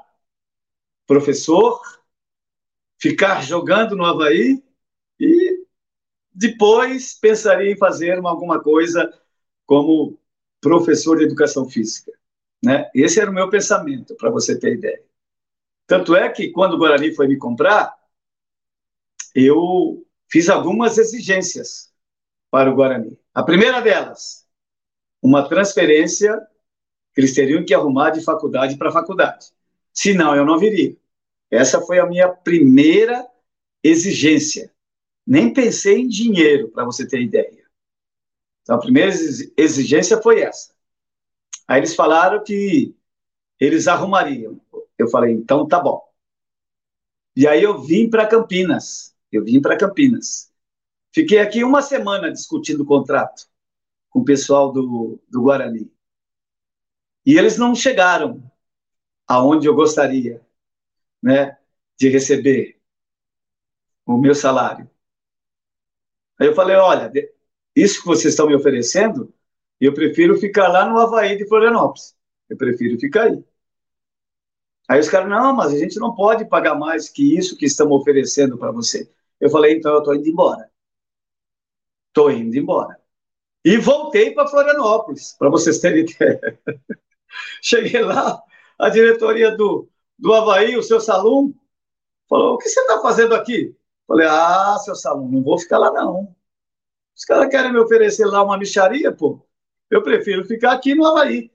professor, 1.06 1.80
ficar 2.98 3.42
jogando 3.42 3.96
no 3.96 4.04
Havaí 4.04 4.62
e 5.18 5.64
depois 6.32 7.14
pensaria 7.14 7.72
em 7.72 7.76
fazer 7.76 8.18
alguma 8.24 8.62
coisa 8.62 9.12
como 9.66 10.18
professor 10.60 11.18
de 11.18 11.24
educação 11.24 11.68
física. 11.68 12.12
Né? 12.62 12.90
Esse 12.94 13.20
era 13.20 13.30
o 13.30 13.34
meu 13.34 13.48
pensamento, 13.50 14.16
para 14.16 14.30
você 14.30 14.58
ter 14.58 14.74
ideia. 14.74 15.02
Tanto 15.86 16.14
é 16.14 16.28
que, 16.28 16.50
quando 16.50 16.74
o 16.74 16.78
Guarani 16.78 17.14
foi 17.14 17.28
me 17.28 17.38
comprar, 17.38 17.96
eu 19.34 20.04
fiz 20.28 20.48
algumas 20.48 20.98
exigências 20.98 21.92
para 22.50 22.70
o 22.70 22.74
Guarani. 22.74 23.18
A 23.34 23.42
primeira 23.42 23.80
delas, 23.80 24.47
uma 25.22 25.48
transferência 25.48 26.38
que 27.14 27.20
eles 27.20 27.34
teriam 27.34 27.64
que 27.64 27.74
arrumar 27.74 28.10
de 28.10 28.22
faculdade 28.22 28.76
para 28.76 28.92
faculdade. 28.92 29.46
Senão, 29.92 30.34
eu 30.34 30.44
não 30.44 30.58
viria. 30.58 30.96
Essa 31.50 31.80
foi 31.80 31.98
a 31.98 32.06
minha 32.06 32.28
primeira 32.28 33.26
exigência. 33.82 34.72
Nem 35.26 35.52
pensei 35.52 36.00
em 36.00 36.08
dinheiro, 36.08 36.68
para 36.68 36.84
você 36.84 37.06
ter 37.06 37.20
ideia. 37.20 37.64
Então, 38.62 38.76
a 38.76 38.80
primeira 38.80 39.10
exigência 39.56 40.20
foi 40.22 40.42
essa. 40.42 40.72
Aí 41.66 41.80
eles 41.80 41.94
falaram 41.94 42.42
que 42.42 42.94
eles 43.58 43.88
arrumariam. 43.88 44.60
Eu 44.96 45.08
falei, 45.08 45.32
então 45.32 45.66
tá 45.66 45.80
bom. 45.80 46.02
E 47.36 47.46
aí 47.46 47.62
eu 47.62 47.82
vim 47.82 48.08
para 48.08 48.26
Campinas. 48.26 49.14
Eu 49.30 49.44
vim 49.44 49.60
para 49.60 49.76
Campinas. 49.76 50.50
Fiquei 51.12 51.38
aqui 51.38 51.64
uma 51.64 51.82
semana 51.82 52.30
discutindo 52.30 52.82
o 52.82 52.86
contrato 52.86 53.48
com 54.10 54.20
o 54.20 54.24
pessoal 54.24 54.72
do, 54.72 55.20
do 55.28 55.42
Guarani. 55.42 55.90
E 57.24 57.36
eles 57.36 57.58
não 57.58 57.74
chegaram 57.74 58.42
aonde 59.26 59.66
eu 59.66 59.74
gostaria, 59.74 60.40
né, 61.22 61.58
de 61.96 62.08
receber 62.08 62.80
o 64.06 64.16
meu 64.16 64.34
salário. 64.34 64.90
Aí 66.38 66.46
eu 66.46 66.54
falei, 66.54 66.76
olha, 66.76 67.12
isso 67.76 68.00
que 68.00 68.06
vocês 68.06 68.32
estão 68.32 68.46
me 68.46 68.54
oferecendo, 68.54 69.32
eu 69.80 69.92
prefiro 69.92 70.38
ficar 70.38 70.68
lá 70.68 70.88
no 70.88 70.98
Havaí 70.98 71.36
de 71.36 71.46
Florianópolis. 71.46 72.16
Eu 72.48 72.56
prefiro 72.56 72.98
ficar 72.98 73.24
aí. 73.24 73.44
Aí 74.88 74.98
os 75.00 75.08
caras, 75.08 75.28
não, 75.28 75.54
mas 75.54 75.74
a 75.74 75.78
gente 75.78 75.98
não 75.98 76.14
pode 76.14 76.48
pagar 76.48 76.74
mais 76.74 77.10
que 77.10 77.36
isso 77.36 77.56
que 77.56 77.66
estamos 77.66 78.00
oferecendo 78.00 78.56
para 78.56 78.72
você. 78.72 79.10
Eu 79.38 79.50
falei, 79.50 79.74
então 79.76 79.92
eu 79.92 79.98
estou 79.98 80.14
indo 80.14 80.28
embora. 80.28 80.70
Estou 82.08 82.30
indo 82.30 82.56
embora. 82.56 82.98
E 83.64 83.76
voltei 83.76 84.32
para 84.32 84.48
Florianópolis, 84.48 85.34
para 85.38 85.50
vocês 85.50 85.78
terem 85.78 86.00
ideia. 86.00 86.58
Cheguei 87.62 88.02
lá, 88.02 88.40
a 88.78 88.88
diretoria 88.88 89.50
do, 89.50 89.88
do 90.18 90.32
Havaí, 90.32 90.76
o 90.76 90.82
seu 90.82 91.00
salão, 91.00 91.52
falou: 92.28 92.54
O 92.54 92.58
que 92.58 92.68
você 92.68 92.80
está 92.80 93.00
fazendo 93.00 93.34
aqui? 93.34 93.74
Falei: 94.06 94.26
Ah, 94.28 94.78
seu 94.78 94.94
salão, 94.94 95.28
não 95.28 95.42
vou 95.42 95.58
ficar 95.58 95.78
lá 95.78 95.92
não. 95.92 96.34
Os 97.16 97.24
caras 97.24 97.50
querem 97.50 97.72
me 97.72 97.78
oferecer 97.80 98.26
lá 98.26 98.42
uma 98.42 98.56
micharia, 98.58 99.12
pô. 99.12 99.44
Eu 99.90 100.02
prefiro 100.02 100.44
ficar 100.44 100.72
aqui 100.72 100.94
no 100.94 101.04
Havaí. 101.04 101.50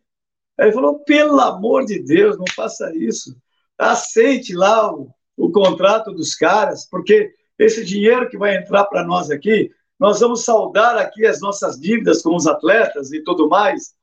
Aí 0.58 0.68
ele 0.68 0.74
falou: 0.74 1.00
Pelo 1.00 1.40
amor 1.40 1.86
de 1.86 2.00
Deus, 2.00 2.38
não 2.38 2.46
faça 2.54 2.96
isso. 2.96 3.36
Aceite 3.78 4.54
lá 4.54 4.94
o, 4.94 5.10
o 5.38 5.52
contrato 5.52 6.12
dos 6.12 6.36
caras, 6.36 6.86
porque 6.86 7.34
esse 7.58 7.84
dinheiro 7.84 8.30
que 8.30 8.38
vai 8.38 8.58
entrar 8.58 8.86
para 8.86 9.04
nós 9.04 9.32
aqui, 9.32 9.72
nós 10.00 10.20
vamos 10.20 10.44
saldar 10.44 10.98
aqui 10.98 11.26
as 11.26 11.40
nossas 11.40 11.80
dívidas 11.80 12.22
com 12.22 12.36
os 12.36 12.48
atletas 12.48 13.12
e 13.12 13.24
tudo 13.24 13.48
mais. 13.48 13.96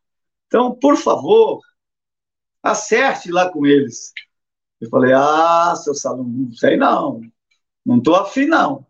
Então, 0.47 0.75
por 0.75 0.97
favor, 0.97 1.61
acerte 2.63 3.31
lá 3.31 3.51
com 3.51 3.67
eles. 3.67 4.13
Eu 4.81 4.89
falei, 4.89 5.13
ah, 5.13 5.75
seu 5.77 5.95
Salão, 5.95 6.25
não 6.25 6.53
sei 6.53 6.77
não, 6.77 7.21
não 7.85 7.99
estou 7.99 8.17
afim 8.17 8.47
não. 8.47 8.87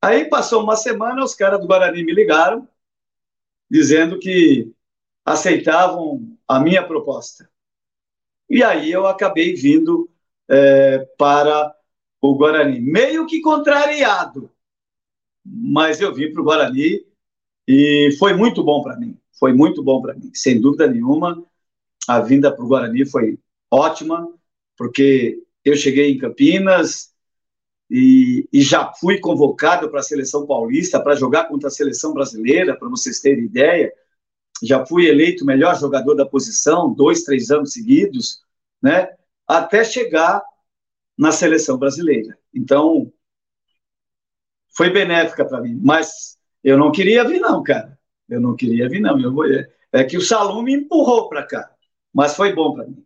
Aí 0.00 0.26
passou 0.26 0.62
uma 0.62 0.76
semana, 0.76 1.24
os 1.24 1.34
caras 1.34 1.60
do 1.60 1.66
Guarani 1.66 2.04
me 2.04 2.12
ligaram, 2.12 2.68
dizendo 3.70 4.18
que 4.18 4.72
aceitavam 5.24 6.36
a 6.46 6.60
minha 6.60 6.86
proposta. 6.86 7.50
E 8.48 8.62
aí 8.62 8.90
eu 8.90 9.06
acabei 9.06 9.54
vindo 9.54 10.08
é, 10.48 10.98
para 11.18 11.74
o 12.20 12.36
Guarani, 12.36 12.80
meio 12.80 13.26
que 13.26 13.40
contrariado, 13.40 14.50
mas 15.50 16.00
eu 16.00 16.14
vim 16.14 16.32
para 16.32 16.42
o 16.42 16.44
Guarani 16.44 17.04
e 17.66 18.10
foi 18.18 18.34
muito 18.34 18.62
bom 18.62 18.82
para 18.82 18.96
mim, 18.96 19.16
foi 19.38 19.52
muito 19.52 19.82
bom 19.82 20.00
para 20.02 20.14
mim, 20.14 20.30
sem 20.34 20.60
dúvida 20.60 20.86
nenhuma. 20.86 21.44
A 22.06 22.20
vinda 22.20 22.50
para 22.50 22.64
o 22.64 22.68
Guarani 22.68 23.04
foi 23.04 23.38
ótima, 23.70 24.28
porque 24.76 25.42
eu 25.64 25.76
cheguei 25.76 26.10
em 26.10 26.18
Campinas 26.18 27.12
e, 27.90 28.48
e 28.52 28.62
já 28.62 28.92
fui 28.94 29.18
convocado 29.18 29.90
para 29.90 30.00
a 30.00 30.02
seleção 30.02 30.46
paulista 30.46 31.00
para 31.00 31.14
jogar 31.14 31.44
contra 31.44 31.68
a 31.68 31.72
seleção 31.72 32.12
brasileira, 32.12 32.76
para 32.76 32.88
vocês 32.88 33.20
terem 33.20 33.44
ideia. 33.44 33.92
Já 34.62 34.84
fui 34.84 35.06
eleito 35.06 35.44
melhor 35.44 35.78
jogador 35.78 36.14
da 36.14 36.26
posição 36.26 36.92
dois, 36.92 37.22
três 37.22 37.50
anos 37.50 37.72
seguidos, 37.72 38.42
né? 38.82 39.08
Até 39.46 39.84
chegar 39.84 40.42
na 41.16 41.32
seleção 41.32 41.78
brasileira. 41.78 42.36
Então, 42.54 43.12
foi 44.78 44.90
benéfica 44.90 45.44
para 45.44 45.60
mim, 45.60 45.80
mas 45.82 46.38
eu 46.62 46.78
não 46.78 46.92
queria 46.92 47.26
vir 47.26 47.40
não, 47.40 47.64
cara. 47.64 47.98
Eu 48.28 48.40
não 48.40 48.54
queria 48.54 48.88
vir 48.88 49.00
não. 49.00 49.20
Eu 49.20 49.34
vou... 49.34 49.44
É 49.90 50.04
que 50.04 50.16
o 50.16 50.20
Salom 50.20 50.62
me 50.62 50.72
empurrou 50.72 51.28
para 51.28 51.44
cá, 51.44 51.68
mas 52.14 52.36
foi 52.36 52.54
bom 52.54 52.72
para 52.72 52.86
mim. 52.86 53.04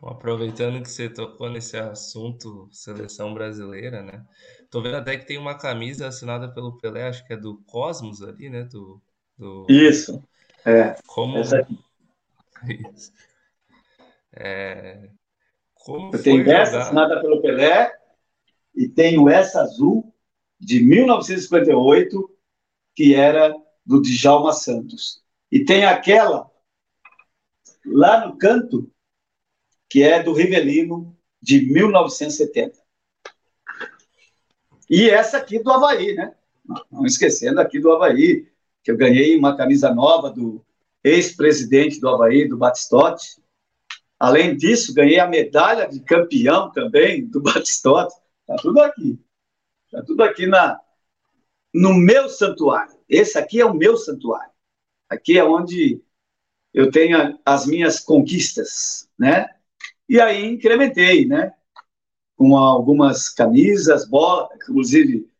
Bom, 0.00 0.08
aproveitando 0.08 0.82
que 0.82 0.90
você 0.90 1.08
tocou 1.08 1.48
nesse 1.48 1.76
assunto 1.76 2.68
seleção 2.72 3.32
brasileira, 3.32 4.02
né? 4.02 4.24
Tô 4.68 4.82
vendo 4.82 4.96
até 4.96 5.16
que 5.16 5.26
tem 5.26 5.38
uma 5.38 5.56
camisa 5.56 6.08
assinada 6.08 6.52
pelo 6.52 6.76
Pelé, 6.78 7.06
acho 7.06 7.24
que 7.24 7.34
é 7.34 7.36
do 7.36 7.62
Cosmos 7.68 8.20
ali, 8.20 8.50
né? 8.50 8.64
Do, 8.64 9.00
do... 9.36 9.64
Isso. 9.68 10.20
É. 10.64 10.96
Como. 11.06 11.38
Isso. 11.38 11.56
É... 14.40 15.08
Como 15.74 16.14
Eu 16.14 16.22
tenho 16.22 16.44
foi 16.44 16.52
essa 16.52 16.72
jogar? 16.72 16.84
assinada 16.84 17.20
pelo 17.20 17.40
Pelé 17.40 17.98
e 18.78 18.88
tenho 18.88 19.28
essa 19.28 19.60
azul 19.60 20.14
de 20.60 20.80
1958, 20.80 22.30
que 22.94 23.12
era 23.12 23.52
do 23.84 24.00
Djalma 24.00 24.52
Santos. 24.52 25.20
E 25.50 25.64
tem 25.64 25.84
aquela 25.84 26.48
lá 27.84 28.24
no 28.24 28.38
canto, 28.38 28.88
que 29.90 30.04
é 30.04 30.22
do 30.22 30.32
Rivelino, 30.32 31.16
de 31.42 31.66
1970. 31.72 32.78
E 34.88 35.10
essa 35.10 35.38
aqui 35.38 35.58
do 35.58 35.72
Havaí, 35.72 36.14
né? 36.14 36.36
Não 36.88 37.04
esquecendo 37.04 37.60
aqui 37.60 37.80
do 37.80 37.90
Havaí, 37.90 38.46
que 38.84 38.92
eu 38.92 38.96
ganhei 38.96 39.36
uma 39.36 39.56
camisa 39.56 39.92
nova 39.92 40.30
do 40.30 40.64
ex-presidente 41.02 41.98
do 41.98 42.08
Havaí, 42.08 42.46
do 42.46 42.56
Batistotti. 42.56 43.42
Além 44.20 44.56
disso, 44.56 44.94
ganhei 44.94 45.18
a 45.18 45.26
medalha 45.26 45.88
de 45.88 45.98
campeão 45.98 46.70
também 46.70 47.26
do 47.26 47.40
Batistotti. 47.40 48.14
Está 48.48 48.56
tudo 48.56 48.80
aqui. 48.80 49.20
Está 49.84 50.02
tudo 50.02 50.22
aqui 50.22 50.46
na, 50.46 50.80
no 51.74 51.92
meu 51.92 52.30
santuário. 52.30 52.98
Esse 53.06 53.38
aqui 53.38 53.60
é 53.60 53.66
o 53.66 53.74
meu 53.74 53.96
santuário. 53.98 54.50
Aqui 55.08 55.38
é 55.38 55.44
onde 55.44 56.02
eu 56.72 56.90
tenho 56.90 57.38
as 57.44 57.66
minhas 57.66 58.00
conquistas, 58.00 59.08
né? 59.18 59.54
E 60.08 60.18
aí 60.20 60.46
incrementei, 60.46 61.26
né? 61.26 61.52
Com 62.36 62.56
algumas 62.56 63.28
camisas, 63.28 64.08
bola, 64.08 64.48
inclusive 64.54 65.30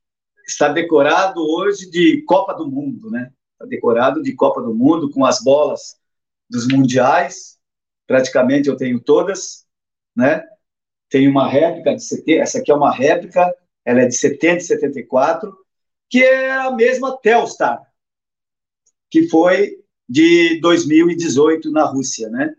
está 0.47 0.69
decorado 0.69 1.41
hoje 1.41 1.91
de 1.91 2.23
Copa 2.23 2.53
do 2.55 2.69
Mundo, 2.69 3.11
né? 3.11 3.33
tá 3.59 3.67
decorado 3.67 4.23
de 4.23 4.35
Copa 4.35 4.63
do 4.63 4.75
Mundo, 4.75 5.11
com 5.11 5.25
as 5.25 5.43
bolas 5.43 5.99
dos 6.49 6.67
mundiais, 6.69 7.59
praticamente 8.07 8.69
eu 8.69 8.77
tenho 8.77 9.01
todas, 9.01 9.67
né? 10.15 10.43
Tem 11.09 11.27
uma 11.29 11.49
réplica 11.49 11.95
de 11.95 12.03
70, 12.03 12.43
essa 12.43 12.59
aqui 12.59 12.71
é 12.71 12.75
uma 12.75 12.93
réplica, 12.93 13.55
ela 13.85 14.03
é 14.03 14.07
de 14.07 14.17
70 14.17 14.57
e 14.57 14.61
74, 14.61 15.57
que 16.09 16.23
é 16.23 16.53
a 16.53 16.71
mesma 16.71 17.17
Telstar, 17.19 17.83
que 19.11 19.29
foi 19.29 19.83
de 20.09 20.61
2018 20.61 21.71
na 21.71 21.85
Rússia, 21.85 22.29
né? 22.29 22.55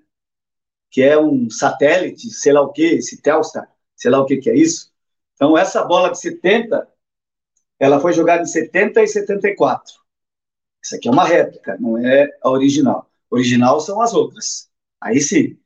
Que 0.89 1.01
é 1.01 1.19
um 1.19 1.49
satélite, 1.49 2.29
sei 2.31 2.53
lá 2.53 2.61
o 2.61 2.71
que, 2.71 2.83
esse 2.83 3.21
Telstar, 3.21 3.71
sei 3.95 4.11
lá 4.11 4.19
o 4.19 4.25
que 4.25 4.37
que 4.37 4.49
é 4.49 4.55
isso. 4.55 4.91
Então, 5.35 5.57
essa 5.57 5.83
bola 5.83 6.09
de 6.09 6.19
70, 6.19 6.87
ela 7.79 7.99
foi 7.99 8.13
jogada 8.13 8.43
em 8.43 8.45
70 8.45 9.01
e 9.01 9.07
74. 9.07 9.93
Essa 10.83 10.95
aqui 10.95 11.07
é 11.07 11.11
uma 11.11 11.25
réplica, 11.25 11.77
não 11.79 11.97
é 11.97 12.29
a 12.41 12.49
original. 12.49 13.09
Original 13.29 13.79
são 13.79 14.01
as 14.01 14.13
outras. 14.13 14.69
Aí 14.99 15.21
sim, 15.21 15.57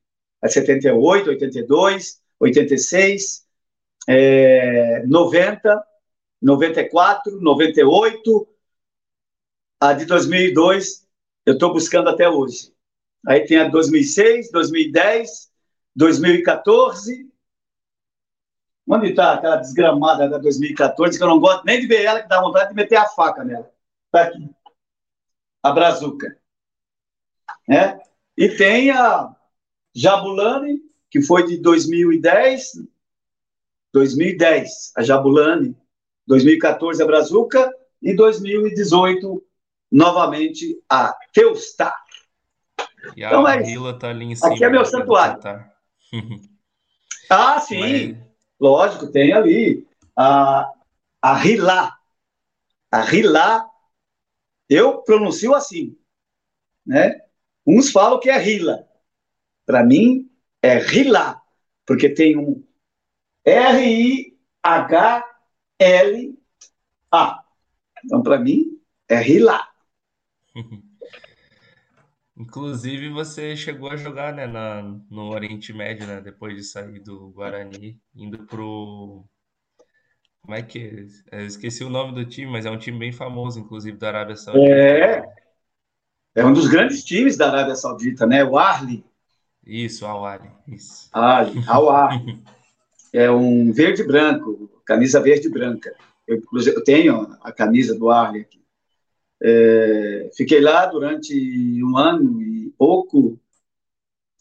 é 0.42 0.48
78, 0.48 1.30
82, 1.30 2.22
86, 2.44 3.48
é, 4.08 5.06
90, 5.08 5.84
94, 6.42 7.40
98, 7.42 8.48
a 9.80 9.94
de 9.94 10.06
2002 10.06 11.08
eu 11.46 11.54
estou 11.54 11.74
buscando 11.74 12.10
até 12.10 12.30
hoje. 12.30 12.74
Aí 13.26 13.46
tem 13.46 13.58
a 13.60 13.70
2006, 13.70 14.52
2010, 14.52 15.52
2014. 15.96 17.30
Onde 18.88 19.10
está 19.10 19.34
aquela 19.34 19.56
desgramada 19.58 20.30
da 20.30 20.38
2014 20.38 21.18
que 21.18 21.24
eu 21.24 21.28
não 21.28 21.40
gosto 21.40 21.64
nem 21.64 21.80
de 21.80 21.88
ver 21.88 22.04
ela, 22.04 22.22
que 22.22 22.28
dá 22.28 22.42
vontade 22.42 22.70
de 22.70 22.76
meter 22.76 22.98
a 22.98 23.08
faca 23.08 23.44
nela? 23.44 23.72
Está 24.06 24.24
aqui. 24.24 24.50
A 25.62 25.72
Brazuca. 25.72 26.38
Né? 27.68 28.00
E 28.36 28.50
tem 28.50 28.92
a 28.92 29.34
Jabulani, 29.96 30.82
que 31.14 31.22
foi 31.22 31.46
de 31.46 31.58
2010, 31.58 32.88
2010, 33.94 34.94
a 34.98 35.04
Jabulani, 35.04 35.78
2014 36.26 37.04
a 37.04 37.06
Brazuca 37.06 37.72
e 38.02 38.16
2018 38.16 39.46
novamente 39.92 40.76
a 40.90 41.16
Teustar. 41.32 41.96
E 43.16 43.24
a 43.24 43.28
então, 43.28 43.48
é 43.48 43.62
Rila 43.62 44.00
tá 44.00 44.10
ali 44.10 44.26
em 44.26 44.36
cima. 44.36 44.56
Aqui 44.56 44.66
é 44.66 44.70
meu 44.72 44.84
santuário. 44.84 45.40
ah, 47.30 47.60
sim. 47.60 47.80
Mas... 47.80 48.18
Lógico, 48.60 49.12
tem 49.12 49.34
ali 49.34 49.88
a, 50.18 50.68
a 51.22 51.36
Rila. 51.36 51.96
A 52.90 53.02
Rila, 53.02 53.70
eu 54.68 55.04
pronuncio 55.04 55.54
assim, 55.54 55.96
né? 56.84 57.22
Uns 57.68 57.92
falam 57.92 58.20
que 58.20 58.32
é 58.32 58.38
Rila. 58.40 58.88
Para 59.64 59.84
mim, 59.84 60.33
é 60.64 60.78
Rila, 60.78 61.40
porque 61.86 62.08
tem 62.08 62.38
um 62.38 62.66
R-I-H-L-A. 63.44 64.34
Então, 68.06 68.24
para 68.24 68.40
mim, 68.40 68.80
é 69.10 69.18
Rila. 69.18 69.60
Inclusive, 72.36 73.10
você 73.10 73.56
chegou 73.56 73.90
a 73.92 73.98
jogar, 73.98 74.34
né, 74.34 74.48
na, 74.48 74.82
no 74.82 75.30
Oriente 75.30 75.72
Médio, 75.74 76.08
né, 76.08 76.20
depois 76.22 76.56
de 76.56 76.64
sair 76.64 77.00
do 77.00 77.30
Guarani, 77.32 78.02
indo 78.16 78.46
pro. 78.46 79.24
Como 80.42 80.56
é 80.56 80.64
que 80.64 81.08
é? 81.32 81.42
Eu 81.42 81.46
esqueci 81.46 81.84
o 81.84 81.90
nome 81.90 82.16
do 82.16 82.26
time, 82.26 82.52
mas 82.52 82.66
é 82.66 82.72
um 82.72 82.78
time 82.78 82.98
bem 82.98 83.12
famoso, 83.12 83.60
inclusive, 83.60 83.98
da 83.98 84.08
Arábia 84.08 84.36
Saudita. 84.36 84.74
É. 84.74 85.24
É 86.36 86.44
um 86.44 86.52
dos 86.52 86.68
grandes 86.68 87.04
times 87.04 87.38
da 87.38 87.50
Arábia 87.50 87.76
Saudita, 87.76 88.26
né? 88.26 88.44
O 88.44 88.58
Arli. 88.58 89.06
Isso, 89.66 90.06
Al 90.06 90.26
Arli. 90.26 90.50
Isso. 90.68 91.10
Arli. 91.90 92.44
é 93.14 93.32
um 93.32 93.72
verde 93.72 94.04
branco, 94.04 94.70
camisa 94.86 95.22
verde 95.22 95.50
branca. 95.50 95.96
Eu, 96.28 96.42
eu 96.54 96.84
tenho 96.84 97.38
a 97.42 97.52
camisa 97.52 97.98
do 97.98 98.10
Arli 98.10 98.42
aqui. 98.42 98.64
É, 99.42 100.30
fiquei 100.36 100.62
lá 100.62 100.86
durante 100.86 101.34
um 101.84 101.98
ano 101.98 102.42
e 102.42 102.74
pouco. 102.78 103.40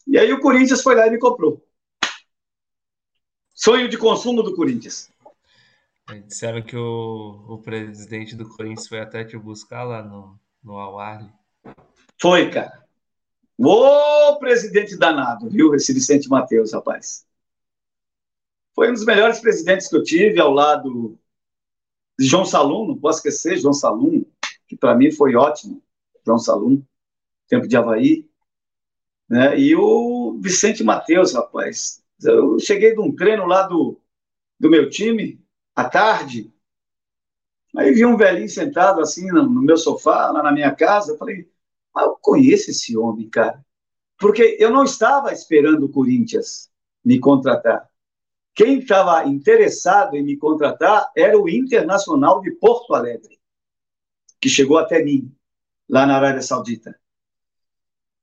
E 0.07 0.17
aí 0.17 0.31
o 0.31 0.39
Corinthians 0.39 0.81
foi 0.81 0.95
lá 0.95 1.07
e 1.07 1.11
me 1.11 1.19
comprou. 1.19 1.65
Sonho 3.53 3.87
de 3.87 3.97
consumo 3.97 4.41
do 4.41 4.55
Corinthians. 4.55 5.11
Disseram 6.27 6.61
que 6.61 6.75
o, 6.75 7.45
o 7.47 7.57
presidente 7.59 8.35
do 8.35 8.47
Corinthians 8.47 8.87
foi 8.87 8.99
até 8.99 9.23
te 9.23 9.37
buscar 9.37 9.83
lá 9.83 10.03
no, 10.03 10.39
no 10.61 10.77
Al 10.77 10.97
Foi, 12.19 12.49
cara. 12.49 12.82
Ô 13.57 14.37
presidente 14.39 14.97
danado, 14.97 15.49
viu? 15.49 15.73
Esse 15.75 15.93
Vicente 15.93 16.27
Matheus, 16.27 16.73
rapaz. 16.73 17.25
Foi 18.75 18.89
um 18.89 18.93
dos 18.93 19.05
melhores 19.05 19.39
presidentes 19.39 19.87
que 19.87 19.95
eu 19.95 20.03
tive 20.03 20.39
ao 20.39 20.51
lado 20.51 21.17
de 22.17 22.25
João 22.25 22.45
Salum, 22.45 22.87
não 22.87 22.97
posso 22.97 23.19
esquecer, 23.19 23.57
João 23.57 23.73
Salum, 23.73 24.25
que 24.67 24.75
para 24.75 24.95
mim 24.95 25.11
foi 25.11 25.35
ótimo, 25.35 25.81
João 26.25 26.39
Salum, 26.39 26.81
tempo 27.47 27.67
de 27.67 27.77
Havaí, 27.77 28.27
né? 29.29 29.57
E 29.59 29.75
o 29.75 30.37
Vicente 30.39 30.83
Matheus, 30.83 31.33
rapaz. 31.33 32.03
Eu 32.23 32.59
cheguei 32.59 32.93
de 32.93 32.99
um 32.99 33.15
treino 33.15 33.45
lá 33.45 33.63
do, 33.67 33.99
do 34.59 34.69
meu 34.69 34.89
time, 34.89 35.39
à 35.75 35.87
tarde, 35.87 36.51
aí 37.75 37.91
vi 37.91 38.05
um 38.05 38.17
velhinho 38.17 38.49
sentado 38.49 39.01
assim 39.01 39.27
no, 39.27 39.43
no 39.43 39.61
meu 39.61 39.77
sofá, 39.77 40.31
lá 40.31 40.43
na 40.43 40.51
minha 40.51 40.73
casa, 40.73 41.11
eu 41.11 41.17
falei, 41.17 41.49
ah, 41.95 42.03
eu 42.03 42.17
conheço 42.21 42.71
esse 42.71 42.97
homem, 42.97 43.29
cara. 43.29 43.63
Porque 44.17 44.57
eu 44.59 44.71
não 44.71 44.83
estava 44.83 45.31
esperando 45.31 45.85
o 45.85 45.89
Corinthians 45.89 46.69
me 47.03 47.19
contratar. 47.19 47.89
Quem 48.55 48.79
estava 48.79 49.25
interessado 49.25 50.15
em 50.15 50.23
me 50.23 50.37
contratar 50.37 51.11
era 51.15 51.37
o 51.39 51.49
Internacional 51.49 52.41
de 52.41 52.51
Porto 52.51 52.93
Alegre 52.93 53.39
que 54.43 54.49
chegou 54.49 54.77
até 54.77 55.01
mim, 55.01 55.33
lá 55.87 56.05
na 56.05 56.17
Arábia 56.17 56.41
Saudita. 56.41 56.93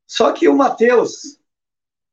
Só 0.06 0.32
que 0.32 0.46
o 0.50 0.54
Matheus 0.54 1.40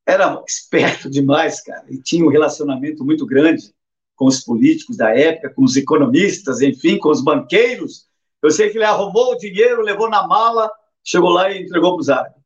era 0.05 0.41
esperto 0.47 1.09
demais, 1.09 1.59
cara, 1.59 1.83
e 1.89 2.01
tinha 2.01 2.25
um 2.25 2.29
relacionamento 2.29 3.03
muito 3.03 3.25
grande 3.25 3.75
com 4.15 4.25
os 4.25 4.39
políticos 4.39 4.95
da 4.95 5.13
época, 5.13 5.53
com 5.53 5.65
os 5.65 5.75
economistas, 5.75 6.61
enfim, 6.61 6.97
com 6.97 7.09
os 7.09 7.21
banqueiros. 7.21 8.07
Eu 8.41 8.49
sei 8.49 8.69
que 8.69 8.77
ele 8.77 8.85
arrumou 8.85 9.33
o 9.33 9.37
dinheiro, 9.37 9.81
levou 9.81 10.09
na 10.09 10.25
mala, 10.25 10.71
chegou 11.07 11.29
lá 11.29 11.49
e 11.49 11.63
entregou 11.63 11.93
para 11.93 12.01
os 12.01 12.09
árabes. 12.09 12.41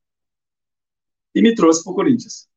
E 1.34 1.42
me 1.42 1.56
trouxe 1.56 1.84
para 1.84 1.92
o 1.92 1.96
Corinthians. 1.96 2.48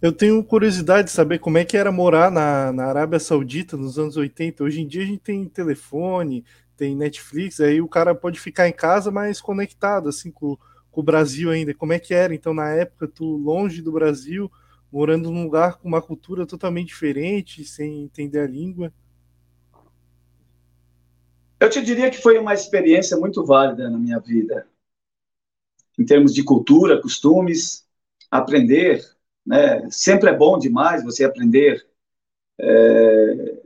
Eu 0.00 0.12
tenho 0.12 0.42
curiosidade 0.44 1.08
de 1.08 1.12
saber 1.12 1.38
como 1.38 1.58
é 1.58 1.64
que 1.64 1.76
era 1.76 1.90
morar 1.90 2.30
na, 2.30 2.72
na 2.72 2.86
Arábia 2.86 3.18
Saudita 3.18 3.76
nos 3.76 3.98
anos 3.98 4.16
80. 4.16 4.62
Hoje 4.62 4.80
em 4.80 4.86
dia 4.86 5.02
a 5.02 5.06
gente 5.06 5.20
tem 5.20 5.48
telefone, 5.48 6.44
tem 6.76 6.96
Netflix, 6.96 7.60
aí 7.60 7.80
o 7.80 7.88
cara 7.88 8.14
pode 8.14 8.38
ficar 8.38 8.68
em 8.68 8.72
casa, 8.72 9.10
mas 9.10 9.40
conectado 9.40 10.08
assim 10.08 10.30
com, 10.30 10.56
com 10.90 11.00
o 11.00 11.04
Brasil 11.04 11.50
ainda. 11.50 11.74
Como 11.74 11.92
é 11.92 11.98
que 11.98 12.14
era? 12.14 12.34
Então, 12.34 12.52
na 12.52 12.68
época, 12.70 13.08
tu 13.08 13.24
longe 13.24 13.80
do 13.80 13.92
Brasil, 13.92 14.50
morando 14.90 15.30
num 15.30 15.44
lugar 15.44 15.78
com 15.78 15.88
uma 15.88 16.02
cultura 16.02 16.46
totalmente 16.46 16.88
diferente, 16.88 17.64
sem 17.64 18.04
entender 18.04 18.40
a 18.40 18.46
língua. 18.46 18.92
Eu 21.62 21.70
te 21.70 21.80
diria 21.80 22.10
que 22.10 22.20
foi 22.20 22.38
uma 22.38 22.54
experiência 22.54 23.16
muito 23.16 23.44
válida 23.44 23.88
na 23.88 23.98
minha 23.98 24.18
vida, 24.18 24.66
em 25.98 26.04
termos 26.04 26.34
de 26.34 26.42
cultura, 26.42 27.00
costumes, 27.00 27.86
aprender 28.30 29.02
né? 29.44 29.88
Sempre 29.90 30.30
é 30.30 30.36
bom 30.36 30.58
demais 30.58 31.04
você 31.04 31.24
aprender 31.24 31.84
é, 32.58 33.62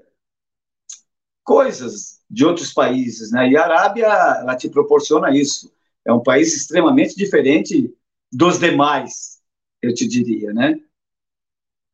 coisas 1.44 2.20
de 2.28 2.44
outros 2.44 2.72
países, 2.72 3.30
né? 3.30 3.48
E 3.48 3.56
a 3.56 3.64
Arábia, 3.64 4.06
ela 4.06 4.56
te 4.56 4.68
proporciona 4.68 5.30
isso. 5.36 5.72
É 6.04 6.12
um 6.12 6.22
país 6.22 6.56
extremamente 6.56 7.14
diferente 7.14 7.94
dos 8.32 8.58
demais, 8.58 9.40
eu 9.80 9.94
te 9.94 10.06
diria, 10.06 10.52
né? 10.52 10.80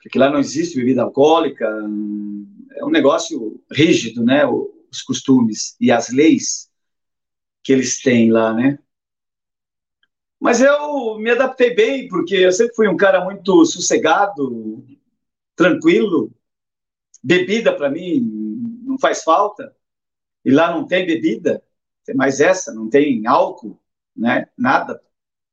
Porque 0.01 0.19
lá 0.19 0.31
não 0.31 0.39
existe 0.39 0.77
bebida 0.77 1.03
alcoólica, 1.03 1.67
é 1.67 2.85
um 2.85 2.91
negócio 2.91 3.61
rígido, 3.71 4.25
né? 4.25 4.43
Os 4.93 5.03
costumes 5.03 5.75
e 5.81 5.91
as 5.91 6.11
leis 6.11 6.71
que 7.63 7.73
eles 7.73 8.01
têm 8.03 8.31
lá, 8.31 8.53
né? 8.53 8.79
Mas 10.41 10.61
eu 10.61 11.19
me 11.19 11.31
adaptei 11.31 11.75
bem, 11.75 12.09
porque 12.09 12.35
eu 12.35 12.53
sempre 12.53 12.75
fui 12.75 12.89
um 12.89 12.97
cara 12.97 13.25
muito 13.25 13.65
sossegado, 13.65 14.85
tranquilo. 15.55 16.33
Bebida, 17.23 17.73
para 17.75 17.89
mim, 17.89 18.21
não 18.83 18.99
faz 18.99 19.23
falta. 19.23 19.75
E 20.45 20.51
lá 20.51 20.73
não 20.73 20.85
tem 20.85 21.07
bebida, 21.07 21.63
tem 22.05 22.17
mais 22.17 22.41
essa, 22.41 22.75
não 22.75 22.91
tem 22.91 23.25
álcool, 23.27 23.79
né? 24.17 24.49
Nada. 24.59 25.01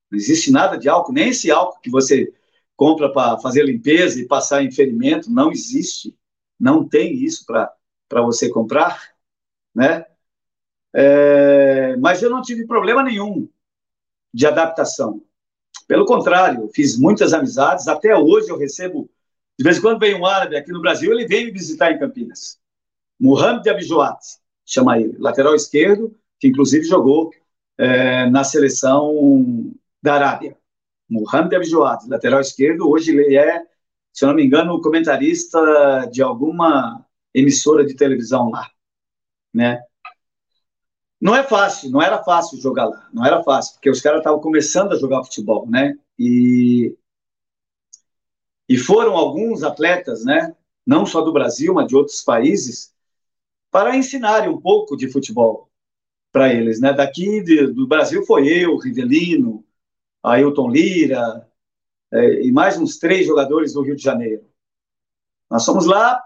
Não 0.10 0.18
existe 0.18 0.52
nada 0.52 0.76
de 0.76 0.90
álcool, 0.90 1.14
nem 1.14 1.30
esse 1.30 1.52
álcool 1.52 1.80
que 1.82 1.92
você 1.92 2.34
compra 2.76 3.14
para 3.14 3.38
fazer 3.40 3.64
limpeza 3.64 4.20
e 4.20 4.28
passar 4.28 4.64
em 4.64 4.72
ferimento, 4.72 5.30
não 5.32 5.52
existe. 5.52 6.18
Não 6.60 6.88
tem 6.88 7.14
isso 7.14 7.46
para 7.46 8.22
você 8.24 8.50
comprar, 8.50 9.00
né? 9.80 10.06
É, 10.94 11.96
mas 11.96 12.22
eu 12.22 12.30
não 12.30 12.42
tive 12.42 12.68
problema 12.68 13.02
nenhum 13.02 13.48
de 14.34 14.46
adaptação. 14.46 15.24
Pelo 15.88 16.06
contrário, 16.06 16.70
fiz 16.76 17.00
muitas 17.00 17.32
amizades. 17.34 17.88
Até 17.88 18.14
hoje 18.14 18.50
eu 18.50 18.58
recebo, 18.58 19.10
de 19.58 19.64
vez 19.64 19.78
em 19.78 19.82
quando 19.82 20.00
vem 20.00 20.16
um 20.16 20.26
árabe 20.26 20.58
aqui 20.58 20.72
no 20.72 20.82
Brasil, 20.82 21.14
ele 21.14 21.26
vem 21.26 21.46
me 21.46 21.52
visitar 21.52 21.92
em 21.92 21.98
Campinas. 21.98 22.60
Mohamed 23.18 23.68
Abjouat, 23.70 24.20
chama 24.66 25.00
ele, 25.00 25.18
lateral 25.18 25.56
esquerdo, 25.56 26.14
que 26.40 26.50
inclusive 26.50 26.84
jogou 26.84 27.32
é, 27.78 28.30
na 28.30 28.44
seleção 28.44 29.74
da 30.02 30.16
Arábia. 30.16 30.58
Mohamed 31.10 31.56
Abjouat, 31.56 32.08
lateral 32.10 32.42
esquerdo, 32.42 32.90
hoje 32.90 33.12
ele 33.12 33.38
é, 33.38 33.64
se 34.12 34.26
eu 34.26 34.28
não 34.28 34.36
me 34.36 34.46
engano, 34.46 34.82
comentarista 34.82 35.60
de 36.12 36.22
alguma 36.22 37.06
emissora 37.34 37.86
de 37.86 37.96
televisão 37.96 38.50
lá, 38.50 38.70
né? 39.54 39.82
Não 41.20 41.36
é 41.36 41.44
fácil, 41.44 41.92
não 41.92 42.02
era 42.02 42.24
fácil 42.24 42.62
jogar 42.62 42.86
lá, 42.86 43.10
não 43.14 43.26
era 43.26 43.44
fácil, 43.44 43.74
porque 43.74 43.90
os 43.90 44.02
caras 44.02 44.20
estavam 44.20 44.40
começando 44.40 44.94
a 44.94 44.98
jogar 44.98 45.24
futebol, 45.24 45.68
né? 45.68 45.98
E, 46.18 46.96
e 48.68 48.78
foram 48.78 49.18
alguns 49.18 49.64
atletas, 49.64 50.24
né? 50.24 50.56
Não 50.86 51.06
só 51.06 51.22
do 51.22 51.34
Brasil, 51.34 51.74
mas 51.74 51.88
de 51.88 51.96
outros 51.96 52.22
países, 52.22 52.94
para 53.70 53.96
ensinarem 53.98 54.50
um 54.50 54.60
pouco 54.60 54.96
de 54.96 55.12
futebol 55.12 55.70
para 56.32 56.54
eles, 56.54 56.80
né? 56.80 56.94
Daqui 56.94 57.42
de, 57.44 57.68
do 57.68 57.88
Brasil 57.88 58.26
foi 58.26 58.48
eu, 58.48 58.78
Rivelino, 58.78 59.66
Ailton 60.24 60.70
Lira, 60.70 61.50
é, 62.12 62.44
e 62.44 62.52
mais 62.52 62.78
uns 62.78 62.98
três 62.98 63.28
jogadores 63.28 63.74
do 63.74 63.82
Rio 63.82 63.96
de 63.96 64.04
Janeiro. 64.04 64.46
Nós 65.50 65.66
fomos 65.66 65.86
lá 65.86 66.22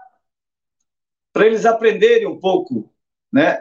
para 1.32 1.46
eles 1.46 1.66
aprenderem 1.66 2.26
um 2.26 2.38
pouco, 2.38 2.93
né? 3.34 3.58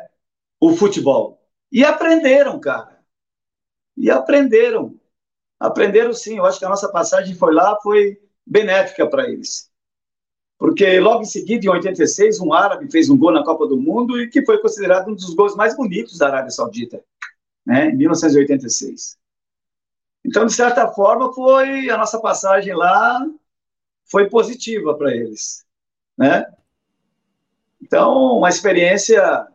o 0.64 0.74
futebol. 0.78 1.42
E 1.70 1.84
aprenderam, 1.84 2.58
cara. 2.58 2.98
E 3.98 4.10
aprenderam. 4.10 4.98
Aprenderam 5.60 6.14
sim. 6.14 6.38
Eu 6.38 6.46
acho 6.46 6.58
que 6.58 6.66
a 6.66 6.70
nossa 6.70 6.90
passagem 6.90 7.36
foi 7.36 7.54
lá, 7.54 7.78
foi 7.82 8.22
benéfica 8.46 9.06
para 9.10 9.28
eles. 9.28 9.70
Porque 10.58 11.00
logo 11.02 11.24
em 11.24 11.26
seguida, 11.26 11.66
em 11.66 11.70
86, 11.70 12.40
um 12.40 12.54
árabe 12.54 12.90
fez 12.90 13.10
um 13.10 13.18
gol 13.18 13.34
na 13.34 13.44
Copa 13.44 13.68
do 13.68 13.78
Mundo 13.78 14.22
e 14.22 14.30
que 14.30 14.46
foi 14.46 14.58
considerado 14.60 15.10
um 15.10 15.16
dos 15.16 15.34
gols 15.34 15.56
mais 15.56 15.76
bonitos 15.76 16.18
da 16.18 16.28
Arábia 16.28 16.52
Saudita, 16.52 17.04
né, 17.66 17.90
em 17.90 17.98
1986. 17.98 19.18
Então, 20.24 20.46
de 20.46 20.54
certa 20.54 20.88
forma, 20.88 21.34
foi 21.34 21.90
a 21.90 21.98
nossa 21.98 22.22
passagem 22.22 22.74
lá 22.74 23.20
foi 24.06 24.30
positiva 24.30 24.96
para 24.96 25.14
eles, 25.14 25.66
né? 26.18 26.46
Então, 27.82 28.38
uma 28.38 28.48
experiência 28.48 29.53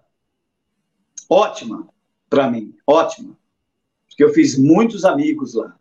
ótima 1.29 1.89
para 2.29 2.51
mim, 2.51 2.76
ótima. 2.87 3.37
Porque 4.07 4.24
eu 4.24 4.33
fiz 4.33 4.59
muitos 4.59 5.05
amigos 5.05 5.55
lá, 5.55 5.79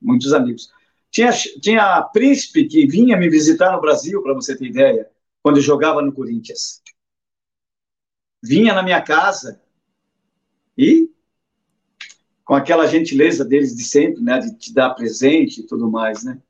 muitos 0.00 0.32
amigos. 0.32 0.72
Tinha, 1.10 1.30
tinha 1.32 2.02
príncipe 2.02 2.66
que 2.66 2.86
vinha 2.86 3.16
me 3.16 3.28
visitar 3.28 3.72
no 3.72 3.80
Brasil, 3.80 4.22
para 4.22 4.34
você 4.34 4.56
ter 4.56 4.66
ideia, 4.66 5.10
quando 5.42 5.60
jogava 5.60 6.02
no 6.02 6.12
Corinthians. 6.12 6.82
Vinha 8.42 8.74
na 8.74 8.82
minha 8.82 9.00
casa 9.00 9.60
e, 10.76 11.10
com 12.44 12.54
aquela 12.54 12.86
gentileza 12.86 13.44
deles 13.44 13.74
de 13.74 13.84
sempre, 13.84 14.22
né, 14.22 14.38
de 14.38 14.56
te 14.56 14.72
dar 14.72 14.90
presente 14.90 15.60
e 15.60 15.66
tudo 15.66 15.90
mais, 15.90 16.22
né? 16.24 16.40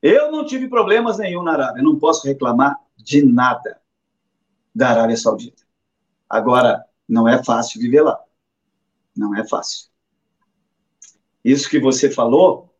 Eu 0.00 0.30
não 0.30 0.46
tive 0.46 0.68
problemas 0.68 1.18
nenhum 1.18 1.42
na 1.42 1.52
Arábia, 1.52 1.82
não 1.82 1.98
posso 1.98 2.26
reclamar 2.26 2.76
de 2.96 3.24
nada 3.24 3.80
da 4.74 4.90
Arábia 4.90 5.16
Saudita. 5.16 5.64
Agora, 6.28 6.84
não 7.08 7.26
é 7.26 7.42
fácil 7.42 7.80
viver 7.80 8.02
lá. 8.02 8.20
Não 9.16 9.34
é 9.34 9.46
fácil. 9.46 9.88
Isso 11.44 11.68
que 11.70 11.80
você 11.80 12.10
falou, 12.10 12.74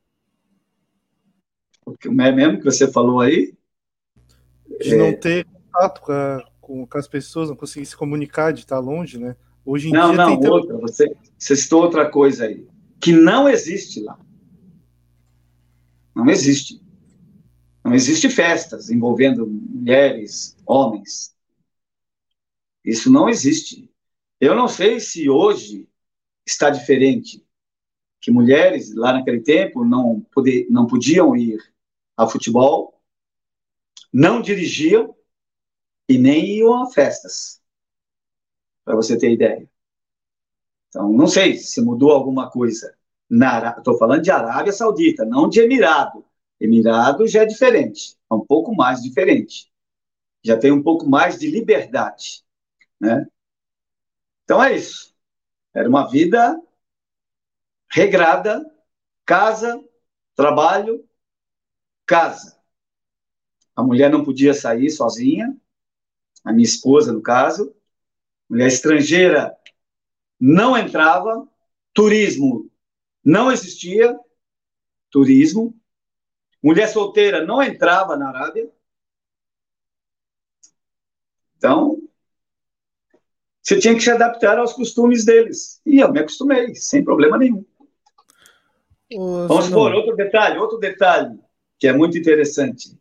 o 1.87 1.97
que 1.97 2.09
é 2.09 2.11
mesmo 2.11 2.59
que 2.59 2.64
você 2.64 2.91
falou 2.91 3.20
aí. 3.20 3.57
De 4.81 4.95
é... 4.95 4.97
não 4.97 5.18
ter 5.18 5.45
contato 5.47 6.01
com, 6.03 6.12
a, 6.12 6.51
com, 6.61 6.89
as 6.95 7.09
pessoas, 7.09 7.49
não 7.49 7.57
conseguir 7.57 7.87
se 7.87 7.97
comunicar, 7.97 8.53
de 8.53 8.61
estar 8.61 8.79
longe, 8.79 9.18
né? 9.18 9.37
Hoje 9.64 9.89
em 9.89 9.93
não, 9.93 10.09
dia. 10.09 10.16
Não, 10.16 10.39
não, 10.39 10.51
outra. 10.51 10.76
Você, 10.79 11.16
você 11.39 11.57
citou 11.57 11.83
outra 11.83 12.11
coisa 12.11 12.45
aí. 12.45 12.66
Que 13.01 13.12
não 13.12 13.49
existe 13.49 14.01
lá. 14.01 14.18
Não 16.14 16.29
existe. 16.29 16.83
Não 17.85 17.95
existe 17.95 18.29
festas 18.29 18.91
envolvendo 18.91 19.47
mulheres, 19.47 20.57
homens. 20.66 21.35
Isso 22.85 23.11
não 23.11 23.29
existe. 23.29 23.88
Eu 24.41 24.55
não 24.55 24.68
sei 24.68 25.01
se 25.01 25.28
hoje 25.28 25.89
está 26.47 26.70
diferente, 26.70 27.45
que 28.20 28.30
mulheres 28.30 28.95
lá 28.95 29.12
naquele 29.12 29.41
tempo 29.41 29.84
não, 29.84 30.20
poder, 30.32 30.66
não 30.70 30.86
podiam 30.86 31.36
ir 31.36 31.59
a 32.16 32.26
futebol, 32.26 33.01
não 34.12 34.41
dirigiam 34.41 35.14
e 36.09 36.18
nem 36.18 36.57
iam 36.57 36.82
a 36.82 36.91
festas, 36.91 37.61
para 38.84 38.97
você 38.97 39.18
ter 39.18 39.32
ideia. 39.32 39.68
Então, 40.89 41.12
não 41.12 41.26
sei 41.26 41.57
se 41.57 41.82
mudou 41.82 42.12
alguma 42.12 42.51
coisa. 42.51 42.97
Estou 43.76 43.99
falando 43.99 44.22
de 44.22 44.30
Arábia 44.30 44.72
Saudita, 44.72 45.24
não 45.24 45.49
de 45.49 45.61
Emirado. 45.61 46.24
Emirado 46.59 47.26
já 47.26 47.43
é 47.43 47.47
diferente, 47.47 48.16
é 48.30 48.34
um 48.34 48.45
pouco 48.45 48.74
mais 48.74 49.03
diferente. 49.03 49.70
Já 50.43 50.57
tem 50.57 50.72
um 50.72 50.82
pouco 50.82 51.07
mais 51.09 51.39
de 51.39 51.51
liberdade, 51.51 52.43
né? 52.99 53.26
Então 54.49 54.65
é 54.65 54.75
isso. 54.75 55.15
Era 55.75 55.87
uma 55.87 56.09
vida 56.09 56.59
regrada, 57.91 58.65
casa, 59.27 59.79
trabalho, 60.35 61.07
casa. 62.07 62.59
A 63.77 63.83
mulher 63.83 64.11
não 64.11 64.25
podia 64.25 64.55
sair 64.55 64.89
sozinha, 64.89 65.55
a 66.43 66.51
minha 66.51 66.65
esposa, 66.65 67.13
no 67.13 67.21
caso. 67.21 67.77
Mulher 68.49 68.69
estrangeira 68.69 69.55
não 70.41 70.79
entrava, 70.79 71.47
turismo 71.93 72.71
não 73.23 73.53
existia, 73.53 74.19
turismo. 75.11 75.79
Mulher 76.63 76.89
solteira 76.89 77.45
não 77.45 77.63
entrava 77.63 78.17
na 78.17 78.31
Arábia. 78.31 78.73
Então, 81.59 82.08
você 83.69 83.79
tinha 83.79 83.95
que 83.95 84.01
se 84.01 84.11
adaptar 84.11 84.59
aos 84.59 84.73
costumes 84.73 85.27
deles. 85.27 85.79
E 85.85 85.99
eu 85.99 86.11
me 86.11 86.21
acostumei, 86.21 86.75
sem 86.75 87.05
problema 87.05 87.37
nenhum. 87.37 87.62
Ô, 89.12 89.47
Vamos 89.47 89.66
supor, 89.66 89.93
outro 89.93 90.16
detalhe, 90.16 90.59
outro 90.59 90.79
detalhe 90.79 91.39
que 91.79 91.87
é 91.87 91.93
muito 91.93 92.16
interessante. 92.16 92.99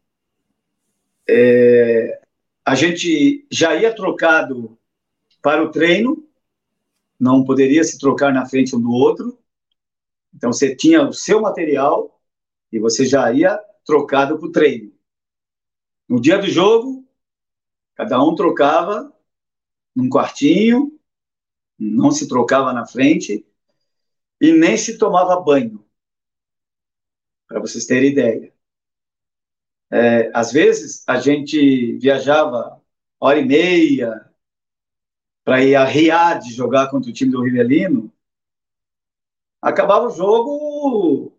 É, 1.26 2.20
a 2.66 2.76
gente 2.76 3.48
já 3.50 3.78
ia 3.78 3.96
trocado 3.96 4.78
para 5.42 5.64
o 5.64 5.72
treino, 5.72 6.28
não 7.18 7.46
poderia 7.46 7.84
se 7.86 7.98
trocar 7.98 8.34
na 8.34 8.46
frente 8.46 8.76
um 8.76 8.82
do 8.82 8.92
outro. 8.92 9.40
Então 10.36 10.52
você 10.52 10.76
tinha 10.76 11.08
o 11.08 11.14
seu 11.14 11.40
material 11.40 12.20
e 12.74 12.78
você 12.78 13.06
já 13.06 13.32
ia 13.32 13.58
trocado 13.86 14.38
para 14.38 14.48
o 14.50 14.52
treino. 14.52 14.92
No 16.10 16.20
dia 16.20 16.38
do 16.38 16.48
jogo, 16.48 17.08
cada 17.96 18.22
um 18.22 18.36
trocava 18.36 19.17
num 19.98 20.08
quartinho, 20.08 20.96
não 21.78 22.12
se 22.12 22.28
trocava 22.28 22.72
na 22.72 22.86
frente 22.86 23.44
e 24.40 24.52
nem 24.52 24.78
se 24.78 25.00
tomava 25.00 25.42
banho, 25.42 25.84
para 27.48 27.60
vocês 27.60 27.88
terem 27.88 28.12
ideia. 28.12 28.54
É, 29.90 30.30
às 30.36 30.52
vezes 30.52 31.04
a 31.08 31.20
gente 31.20 31.94
viajava 31.94 32.80
hora 33.20 33.40
e 33.40 33.46
meia 33.46 34.32
para 35.44 35.64
ir 35.64 35.76
a 35.76 35.84
Riad 35.84 36.44
jogar 36.54 36.92
contra 36.92 37.10
o 37.10 37.14
time 37.14 37.32
do 37.32 37.42
Rivelino. 37.42 38.14
Acabava 39.60 40.06
o 40.06 40.12
jogo, 40.12 41.34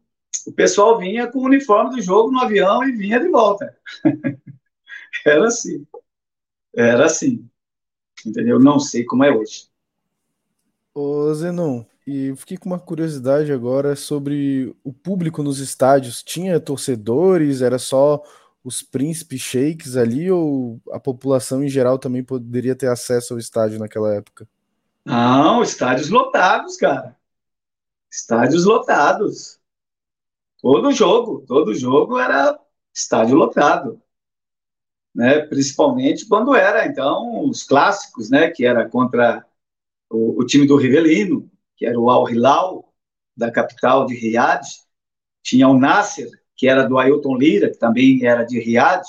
o 0.47 0.53
pessoal 0.53 0.99
vinha 0.99 1.31
com 1.31 1.39
o 1.39 1.45
uniforme 1.45 1.95
do 1.95 2.03
jogo 2.03 2.33
no 2.33 2.41
avião 2.41 2.83
e 2.83 2.91
vinha 2.91 3.21
de 3.21 3.29
volta. 3.29 3.79
Era 5.25 5.47
assim. 5.47 5.87
Era 6.75 7.07
assim 7.07 7.49
entendeu? 8.27 8.59
Não 8.59 8.79
sei 8.79 9.05
como 9.05 9.25
é 9.25 9.35
hoje. 9.35 9.69
Ô 10.95 11.33
Zenon, 11.33 11.85
e 12.07 12.35
fiquei 12.37 12.57
com 12.57 12.71
uma 12.71 12.79
curiosidade 12.79 13.53
agora 13.53 13.95
sobre 13.95 14.75
o 14.83 14.93
público 14.93 15.43
nos 15.43 15.59
estádios. 15.59 16.23
Tinha 16.23 16.59
torcedores? 16.59 17.63
Era 17.63 17.79
só 17.79 18.23
os 18.65 18.83
príncipes 18.83 19.41
sheiks 19.41 19.97
ali 19.97 20.31
ou 20.31 20.81
a 20.91 20.99
população 20.99 21.63
em 21.63 21.69
geral 21.69 21.99
também 21.99 22.25
poderia 22.25 22.75
ter 22.75 22.89
acesso 22.89 23.35
ao 23.35 23.39
estádio 23.39 23.79
naquela 23.79 24.15
época? 24.15 24.49
Não, 25.05 25.63
estádios 25.63 26.09
lotados, 26.09 26.77
cara. 26.77 27.17
Estádios 28.11 28.65
lotados. 28.65 29.59
Todo 30.61 30.91
jogo, 30.93 31.45
todo 31.47 31.75
jogo 31.75 32.19
era 32.19 32.59
estádio 32.93 33.37
lotado 33.37 34.03
né? 35.15 35.41
principalmente 35.41 36.27
quando 36.27 36.55
era, 36.55 36.87
então, 36.87 37.45
os 37.49 37.63
clássicos, 37.63 38.31
né? 38.31 38.51
que 38.51 38.65
era 38.65 38.89
contra 38.89 39.45
o, 40.11 40.41
o 40.41 40.47
time 40.47 40.67
do 40.67 40.77
Rivelino, 40.77 41.51
que 41.77 41.87
era 41.87 41.99
o 41.99 42.11
Al 42.11 42.29
Hilal, 42.29 42.93
da 43.37 43.51
capital 43.51 44.05
de 44.07 44.15
Riad, 44.15 44.63
tinha 45.43 45.69
o 45.69 45.79
Nasser, 45.79 46.29
que 46.57 46.69
era 46.69 46.89
do 46.89 46.99
Ailton 46.99 47.37
Lira, 47.37 47.71
que 47.71 47.79
também 47.79 48.25
era 48.27 48.43
de 48.45 48.59
Riad, 48.59 49.03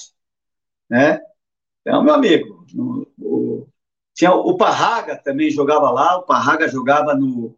né? 0.89 1.19
Então, 1.81 2.03
meu 2.03 2.13
amigo, 2.13 2.65
no, 2.73 3.07
o, 3.17 3.67
tinha 4.13 4.31
o 4.33 4.55
Parraga 4.55 5.17
também 5.17 5.49
jogava 5.49 5.89
lá, 5.89 6.17
o 6.17 6.23
Parraga 6.23 6.67
jogava 6.67 7.15
no 7.15 7.57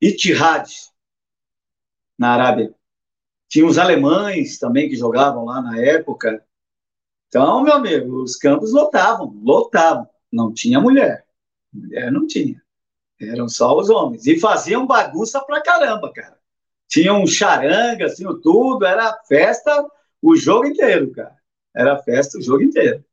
Itihad, 0.00 0.68
na 2.18 2.34
Arábia. 2.34 2.74
Tinha 3.48 3.66
os 3.66 3.78
alemães 3.78 4.58
também 4.58 4.88
que 4.88 4.96
jogavam 4.96 5.44
lá 5.44 5.60
na 5.62 5.78
época. 5.78 6.44
Então, 7.34 7.64
meu 7.64 7.72
amigo, 7.72 8.22
os 8.22 8.36
campos 8.36 8.72
lotavam, 8.72 9.36
lotavam. 9.42 10.08
Não 10.32 10.54
tinha 10.54 10.80
mulher. 10.80 11.26
Mulher 11.72 12.12
não 12.12 12.28
tinha. 12.28 12.62
Eram 13.20 13.48
só 13.48 13.76
os 13.76 13.90
homens. 13.90 14.24
E 14.24 14.38
faziam 14.38 14.86
bagunça 14.86 15.40
pra 15.40 15.60
caramba, 15.60 16.12
cara. 16.12 16.38
Tinham 16.86 17.26
charangas, 17.26 18.14
tinham 18.14 18.40
tudo, 18.40 18.86
era 18.86 19.20
festa 19.26 19.84
o 20.22 20.36
jogo 20.36 20.66
inteiro, 20.66 21.10
cara. 21.10 21.34
Era 21.74 22.00
festa 22.00 22.38
o 22.38 22.40
jogo 22.40 22.62
inteiro. 22.62 23.04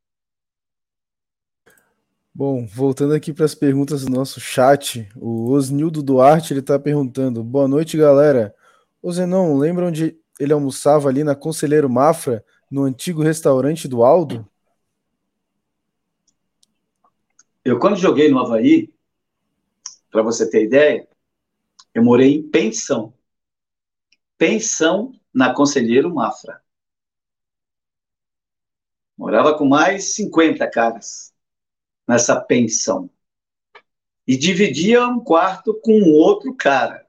Bom, 2.32 2.68
voltando 2.68 3.16
aqui 3.16 3.34
para 3.34 3.46
as 3.46 3.56
perguntas 3.56 4.06
do 4.06 4.12
nosso 4.12 4.40
chat, 4.40 5.10
o 5.16 5.50
Osnildo 5.50 6.04
Duarte 6.04 6.54
ele 6.54 6.60
está 6.60 6.78
perguntando: 6.78 7.44
Boa 7.44 7.68
noite, 7.68 7.98
galera. 7.98 8.54
O 9.02 9.12
Zenon, 9.12 9.58
lembra 9.58 9.88
onde 9.88 10.16
ele 10.40 10.54
almoçava 10.54 11.10
ali 11.10 11.24
na 11.24 11.34
Conselheiro 11.34 11.90
Mafra, 11.90 12.46
no 12.72 12.84
antigo 12.84 13.22
restaurante 13.22 13.86
do 13.86 14.02
Aldo? 14.02 14.50
Eu, 17.66 17.78
quando 17.78 17.98
joguei 17.98 18.32
no 18.32 18.40
Havaí, 18.40 18.92
para 20.10 20.24
você 20.24 20.50
ter 20.50 20.64
ideia, 20.64 21.08
eu 21.94 22.04
morei 22.04 22.36
em 22.36 22.50
pensão. 22.50 23.14
Pensão 24.38 25.14
na 25.34 25.54
Conselheiro 25.54 26.14
Mafra. 26.14 26.64
Morava 29.18 29.56
com 29.56 29.66
mais 29.66 30.16
50 30.16 30.68
caras 30.70 31.34
nessa 32.08 32.40
pensão. 32.42 33.10
E 34.26 34.38
dividia 34.38 35.06
um 35.06 35.20
quarto 35.20 35.80
com 35.82 36.02
outro 36.14 36.56
cara. 36.56 37.06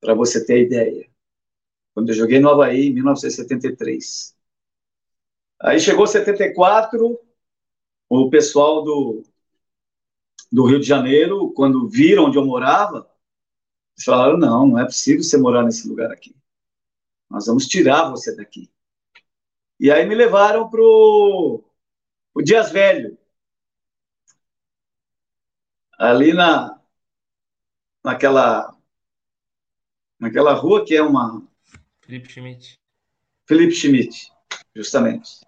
Para 0.00 0.14
você 0.14 0.44
ter 0.44 0.62
ideia. 0.62 1.13
Quando 1.94 2.08
eu 2.10 2.14
joguei 2.14 2.40
no 2.40 2.50
Havaí, 2.50 2.88
em 2.88 2.94
1973. 2.94 4.36
Aí 5.60 5.80
chegou 5.80 6.06
74, 6.06 7.18
o 8.08 8.30
pessoal 8.30 8.82
do, 8.82 9.22
do 10.52 10.66
Rio 10.66 10.80
de 10.80 10.86
Janeiro, 10.86 11.52
quando 11.52 11.88
viram 11.88 12.24
onde 12.26 12.36
eu 12.36 12.44
morava, 12.44 13.08
falaram: 14.04 14.36
não, 14.36 14.66
não 14.66 14.78
é 14.78 14.84
possível 14.84 15.22
você 15.22 15.38
morar 15.38 15.64
nesse 15.64 15.88
lugar 15.88 16.10
aqui. 16.10 16.36
Nós 17.30 17.46
vamos 17.46 17.66
tirar 17.66 18.10
você 18.10 18.34
daqui. 18.36 18.70
E 19.80 19.90
aí 19.90 20.06
me 20.06 20.14
levaram 20.14 20.68
para 20.70 20.80
o 20.82 21.62
Dias 22.42 22.70
Velho, 22.70 23.18
ali 25.98 26.32
na 26.32 26.80
naquela 28.04 28.76
naquela 30.18 30.52
rua 30.54 30.84
que 30.84 30.94
é 30.94 31.02
uma 31.02 31.42
Felipe 32.04 32.28
Schmidt. 32.28 32.78
Felipe 33.46 33.72
Schmidt, 33.72 34.30
justamente. 34.76 35.40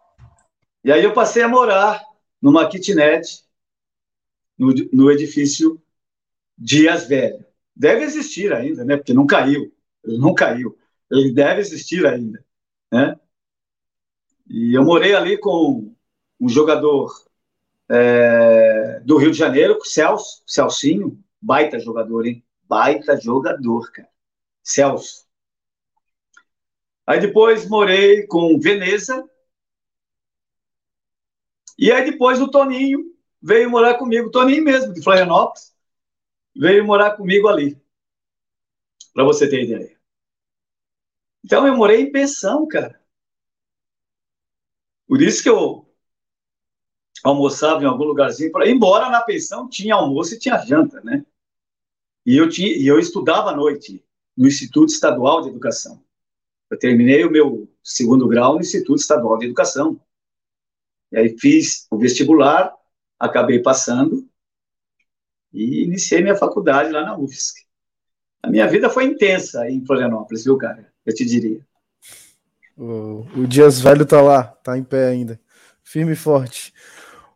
E 0.83 0.91
aí 0.91 1.05
eu 1.05 1.13
passei 1.13 1.43
a 1.43 1.49
morar 1.49 2.03
numa 2.41 2.69
kitnet 2.69 3.45
no, 4.57 4.73
no 4.93 5.11
edifício 5.11 5.81
Dias 6.57 7.07
Velho. 7.07 7.45
Deve 7.75 8.05
existir 8.05 8.55
ainda, 8.55 8.85
né? 8.85 8.97
Porque 8.97 9.13
não 9.13 9.27
caiu. 9.27 9.71
Ele 10.03 10.17
não 10.17 10.35
caiu. 10.35 10.79
Ele 11.11 11.31
deve 11.33 11.61
existir 11.61 12.07
ainda, 12.07 12.43
né? 12.91 13.19
E 14.49 14.75
eu 14.75 14.83
morei 14.83 15.15
ali 15.15 15.37
com 15.37 15.95
um 16.41 16.49
jogador 16.49 17.13
é, 17.89 19.01
do 19.01 19.19
Rio 19.19 19.31
de 19.31 19.37
Janeiro, 19.37 19.79
Celso, 19.85 20.43
Celcinho, 20.47 21.23
baita 21.41 21.79
jogador, 21.79 22.27
hein? 22.27 22.43
Baita 22.63 23.21
jogador, 23.21 23.93
cara. 23.93 24.09
Celso. 24.63 25.26
Aí 27.07 27.21
depois 27.21 27.69
morei 27.69 28.27
com 28.27 28.59
Veneza. 28.59 29.29
E 31.79 31.93
aí 31.93 32.11
depois 32.11 32.41
o 32.41 32.51
Toninho 32.51 33.15
veio 33.41 33.71
morar 33.71 33.95
comigo, 33.95 34.31
Toninho 34.31 34.65
mesmo, 34.65 34.93
de 34.93 35.03
Florianópolis, 35.03 35.75
veio 36.55 36.85
morar 36.85 37.17
comigo 37.17 37.49
ali. 37.49 37.81
Para 39.15 39.25
você 39.25 39.49
ter 39.49 39.65
ideia. 39.65 39.97
Então 41.45 41.67
eu 41.67 41.77
morei 41.77 42.03
em 42.03 42.11
pensão, 42.11 42.67
cara. 42.67 43.01
Por 45.07 45.23
isso 45.23 45.43
que 45.43 45.49
eu 45.49 45.87
almoçava 47.23 47.83
em 47.83 47.87
algum 47.87 48.05
lugarzinho, 48.05 48.51
embora 48.65 49.09
na 49.09 49.23
pensão 49.23 49.69
tinha 49.69 49.95
almoço 49.95 50.35
e 50.35 50.39
tinha 50.39 50.59
janta, 50.59 51.01
né? 51.03 51.25
E 52.25 52.37
eu, 52.37 52.49
tinha, 52.49 52.69
e 52.69 52.87
eu 52.87 52.99
estudava 52.99 53.51
à 53.51 53.57
noite 53.57 54.05
no 54.37 54.49
Instituto 54.49 54.91
Estadual 54.91 55.43
de 55.43 55.51
Educação. 55.51 56.05
Eu 56.71 56.79
terminei 56.79 57.25
o 57.25 57.31
meu 57.31 57.69
segundo 57.83 58.27
grau 58.27 58.55
no 58.55 58.61
Instituto 58.61 58.99
Estadual 58.99 59.39
de 59.39 59.47
Educação. 59.47 60.01
E 61.13 61.19
aí 61.19 61.39
fiz 61.39 61.87
o 61.91 61.97
vestibular, 61.97 62.75
acabei 63.19 63.61
passando 63.61 64.29
e 65.53 65.85
iniciei 65.85 66.21
minha 66.21 66.37
faculdade 66.37 66.91
lá 66.91 67.03
na 67.03 67.17
UFSC. 67.17 67.65
A 68.43 68.51
minha 68.51 68.67
vida 68.67 68.91
foi 68.91 69.05
intensa 69.05 69.69
em 69.71 69.85
Florianópolis, 69.85 70.45
viu, 70.45 70.57
cara? 70.59 70.93
Eu 71.05 71.15
te 71.15 71.25
diria. 71.25 71.65
O, 72.77 73.27
o 73.37 73.47
Dias 73.47 73.81
Velho 73.81 74.05
tá 74.05 74.21
lá, 74.21 74.45
tá 74.45 74.77
em 74.77 74.85
pé 74.85 75.09
ainda. 75.09 75.41
Firme 75.83 76.13
e 76.13 76.17
forte. 76.17 76.75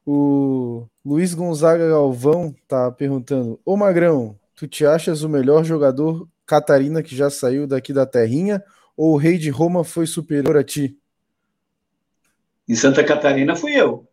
O 0.04 0.86
Luiz 1.04 1.34
Gonzaga 1.34 1.88
Galvão 1.88 2.54
tá 2.66 2.90
perguntando: 2.90 3.60
Ô 3.64 3.76
Magrão, 3.76 4.38
tu 4.56 4.66
te 4.66 4.84
achas 4.84 5.22
o 5.22 5.28
melhor 5.28 5.64
jogador 5.64 6.28
Catarina 6.44 7.02
que 7.02 7.14
já 7.16 7.30
saiu 7.30 7.66
daqui 7.66 7.92
da 7.92 8.04
terrinha 8.04 8.62
ou 9.00 9.14
o 9.14 9.16
rei 9.16 9.38
de 9.38 9.48
Roma 9.48 9.84
foi 9.84 10.06
superior 10.06 10.56
a 10.56 10.64
ti? 10.64 10.98
Em 12.68 12.74
Santa 12.74 13.02
Catarina 13.04 13.56
fui 13.56 13.74
eu. 13.74 14.06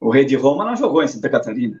O 0.00 0.10
rei 0.10 0.24
de 0.24 0.36
Roma 0.36 0.64
não 0.64 0.76
jogou 0.76 1.02
em 1.02 1.08
Santa 1.08 1.28
Catarina. 1.28 1.80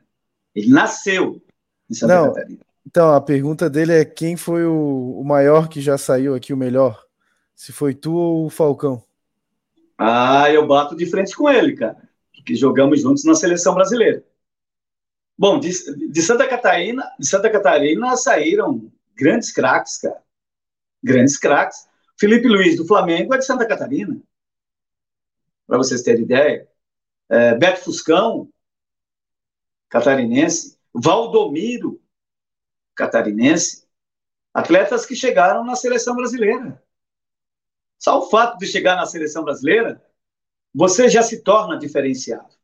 Ele 0.54 0.68
nasceu 0.68 1.42
em 1.90 1.94
Santa 1.94 2.14
não, 2.14 2.26
Catarina. 2.32 2.60
Então, 2.86 3.14
a 3.14 3.20
pergunta 3.20 3.68
dele 3.68 3.92
é 3.92 4.04
quem 4.04 4.36
foi 4.36 4.64
o, 4.64 5.20
o 5.20 5.24
maior 5.24 5.68
que 5.68 5.80
já 5.80 5.98
saiu 5.98 6.34
aqui, 6.34 6.52
o 6.52 6.56
melhor? 6.56 7.04
Se 7.54 7.72
foi 7.72 7.94
tu 7.94 8.14
ou 8.14 8.46
o 8.46 8.50
Falcão? 8.50 9.02
Ah, 9.98 10.50
eu 10.50 10.66
bato 10.66 10.94
de 10.94 11.06
frente 11.06 11.34
com 11.34 11.50
ele, 11.50 11.74
cara 11.74 12.08
que 12.48 12.54
jogamos 12.54 13.02
juntos 13.02 13.24
na 13.24 13.34
seleção 13.34 13.74
brasileira. 13.74 14.24
Bom, 15.36 15.60
de, 15.60 15.70
de, 16.10 16.22
Santa 16.22 16.48
Catarina, 16.48 17.04
de 17.18 17.26
Santa 17.26 17.50
Catarina 17.50 18.16
saíram 18.16 18.90
grandes 19.14 19.52
craques, 19.52 19.98
cara. 19.98 20.22
Grandes 21.02 21.38
craques. 21.38 21.88
Felipe 22.18 22.48
Luiz 22.48 22.76
do 22.76 22.86
Flamengo 22.86 23.34
é 23.34 23.38
de 23.38 23.44
Santa 23.44 23.66
Catarina. 23.66 24.20
Para 25.66 25.78
vocês 25.78 26.02
terem 26.02 26.22
ideia. 26.22 26.68
É, 27.28 27.54
Beto 27.54 27.84
Fuscão, 27.84 28.50
catarinense. 29.88 30.78
Valdomiro, 30.92 32.02
catarinense. 32.94 33.86
Atletas 34.52 35.06
que 35.06 35.14
chegaram 35.14 35.64
na 35.64 35.76
seleção 35.76 36.16
brasileira. 36.16 36.82
Só 37.98 38.18
o 38.18 38.30
fato 38.30 38.58
de 38.58 38.66
chegar 38.66 38.96
na 38.96 39.06
seleção 39.06 39.44
brasileira 39.44 40.02
você 40.74 41.08
já 41.08 41.22
se 41.22 41.42
torna 41.42 41.78
diferenciado. 41.78 42.54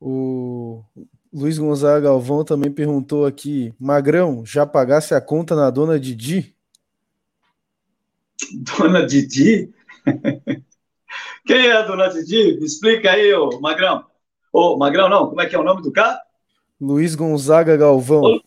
O 0.00 0.84
Luiz 1.32 1.58
Gonzaga 1.58 2.00
Galvão 2.00 2.44
também 2.44 2.72
perguntou 2.72 3.24
aqui: 3.24 3.72
Magrão, 3.78 4.44
já 4.44 4.66
pagasse 4.66 5.14
a 5.14 5.20
conta 5.20 5.54
na 5.54 5.70
dona 5.70 5.98
Didi? 5.98 6.56
Dona 8.52 9.06
Didi? 9.06 9.72
Quem 11.46 11.66
é 11.66 11.72
a 11.72 11.82
dona 11.82 12.08
Didi? 12.08 12.58
Me 12.58 12.66
explica 12.66 13.12
aí, 13.12 13.32
ô 13.34 13.60
Magrão. 13.60 14.04
Ô, 14.52 14.76
Magrão, 14.76 15.08
não, 15.08 15.28
como 15.28 15.40
é 15.40 15.46
que 15.46 15.54
é 15.54 15.58
o 15.58 15.64
nome 15.64 15.82
do 15.82 15.92
cara? 15.92 16.20
Luiz 16.80 17.14
Gonzaga 17.14 17.76
Galvão. 17.76 18.22
Ô, 18.22 18.40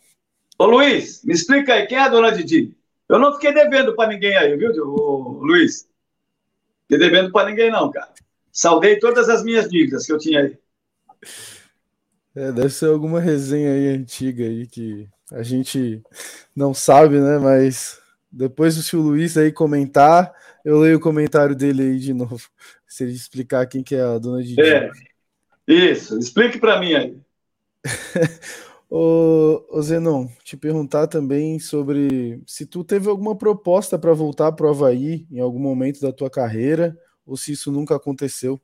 ô 0.59 0.65
Luiz, 0.65 1.23
me 1.23 1.33
explica 1.33 1.75
aí, 1.75 1.87
quem 1.87 1.97
é 1.97 2.01
a 2.01 2.09
dona 2.09 2.31
Didi? 2.31 2.75
Eu 3.07 3.19
não 3.19 3.33
fiquei 3.33 3.53
devendo 3.53 3.95
para 3.95 4.09
ninguém 4.09 4.35
aí, 4.35 4.57
viu, 4.57 4.71
ô, 4.85 5.39
Luiz? 5.41 5.87
Fiquei 6.81 6.97
devendo 6.97 7.31
para 7.31 7.49
ninguém, 7.49 7.71
não, 7.71 7.89
cara. 7.91 8.11
Saldei 8.51 8.99
todas 8.99 9.29
as 9.29 9.43
minhas 9.43 9.69
dívidas 9.69 10.05
que 10.05 10.11
eu 10.11 10.17
tinha 10.17 10.41
aí. 10.41 10.57
É, 12.35 12.51
deve 12.51 12.69
ser 12.69 12.87
alguma 12.87 13.19
resenha 13.19 13.71
aí 13.71 13.87
antiga 13.89 14.43
aí 14.43 14.65
que 14.65 15.07
a 15.31 15.43
gente 15.43 16.01
não 16.55 16.73
sabe, 16.73 17.19
né? 17.19 17.37
Mas 17.37 18.01
depois, 18.31 18.73
se 18.73 18.95
o 18.95 19.01
Luiz 19.01 19.37
aí 19.37 19.51
comentar, 19.51 20.33
eu 20.65 20.79
leio 20.79 20.97
o 20.97 21.01
comentário 21.01 21.55
dele 21.55 21.83
aí 21.83 21.99
de 21.99 22.13
novo. 22.13 22.49
Se 22.87 23.03
ele 23.03 23.13
explicar 23.13 23.67
quem 23.67 23.83
que 23.83 23.95
é 23.95 24.01
a 24.01 24.17
dona 24.17 24.43
de 24.43 24.59
É. 24.59 24.89
Isso, 25.67 26.17
explique 26.17 26.59
para 26.59 26.79
mim 26.79 26.93
aí. 26.93 27.17
ô, 28.89 29.63
ô 29.69 29.81
Zenon, 29.81 30.27
te 30.43 30.57
perguntar 30.57 31.07
também 31.07 31.57
sobre 31.59 32.41
se 32.45 32.65
tu 32.65 32.83
teve 32.83 33.09
alguma 33.09 33.37
proposta 33.37 33.97
para 33.97 34.13
voltar 34.13 34.51
para 34.51 34.65
o 34.65 34.69
Havaí 34.69 35.25
em 35.31 35.39
algum 35.39 35.59
momento 35.59 36.01
da 36.01 36.11
tua 36.11 36.29
carreira, 36.29 36.97
ou 37.25 37.37
se 37.37 37.53
isso 37.53 37.71
nunca 37.71 37.95
aconteceu. 37.95 38.59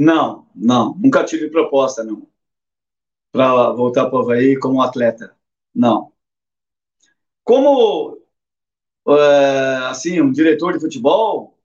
Não, 0.00 0.48
não, 0.54 0.94
nunca 0.94 1.22
tive 1.24 1.50
proposta, 1.50 2.02
não. 2.02 2.26
Para 3.30 3.70
voltar 3.72 4.06
para 4.08 4.18
o 4.18 4.22
Havaí 4.22 4.58
como 4.58 4.80
atleta. 4.80 5.36
Não. 5.74 6.10
Como, 7.44 8.18
é, 9.08 9.76
assim, 9.90 10.20
um 10.22 10.32
diretor 10.32 10.72
de 10.72 10.80
futebol, 10.80 11.58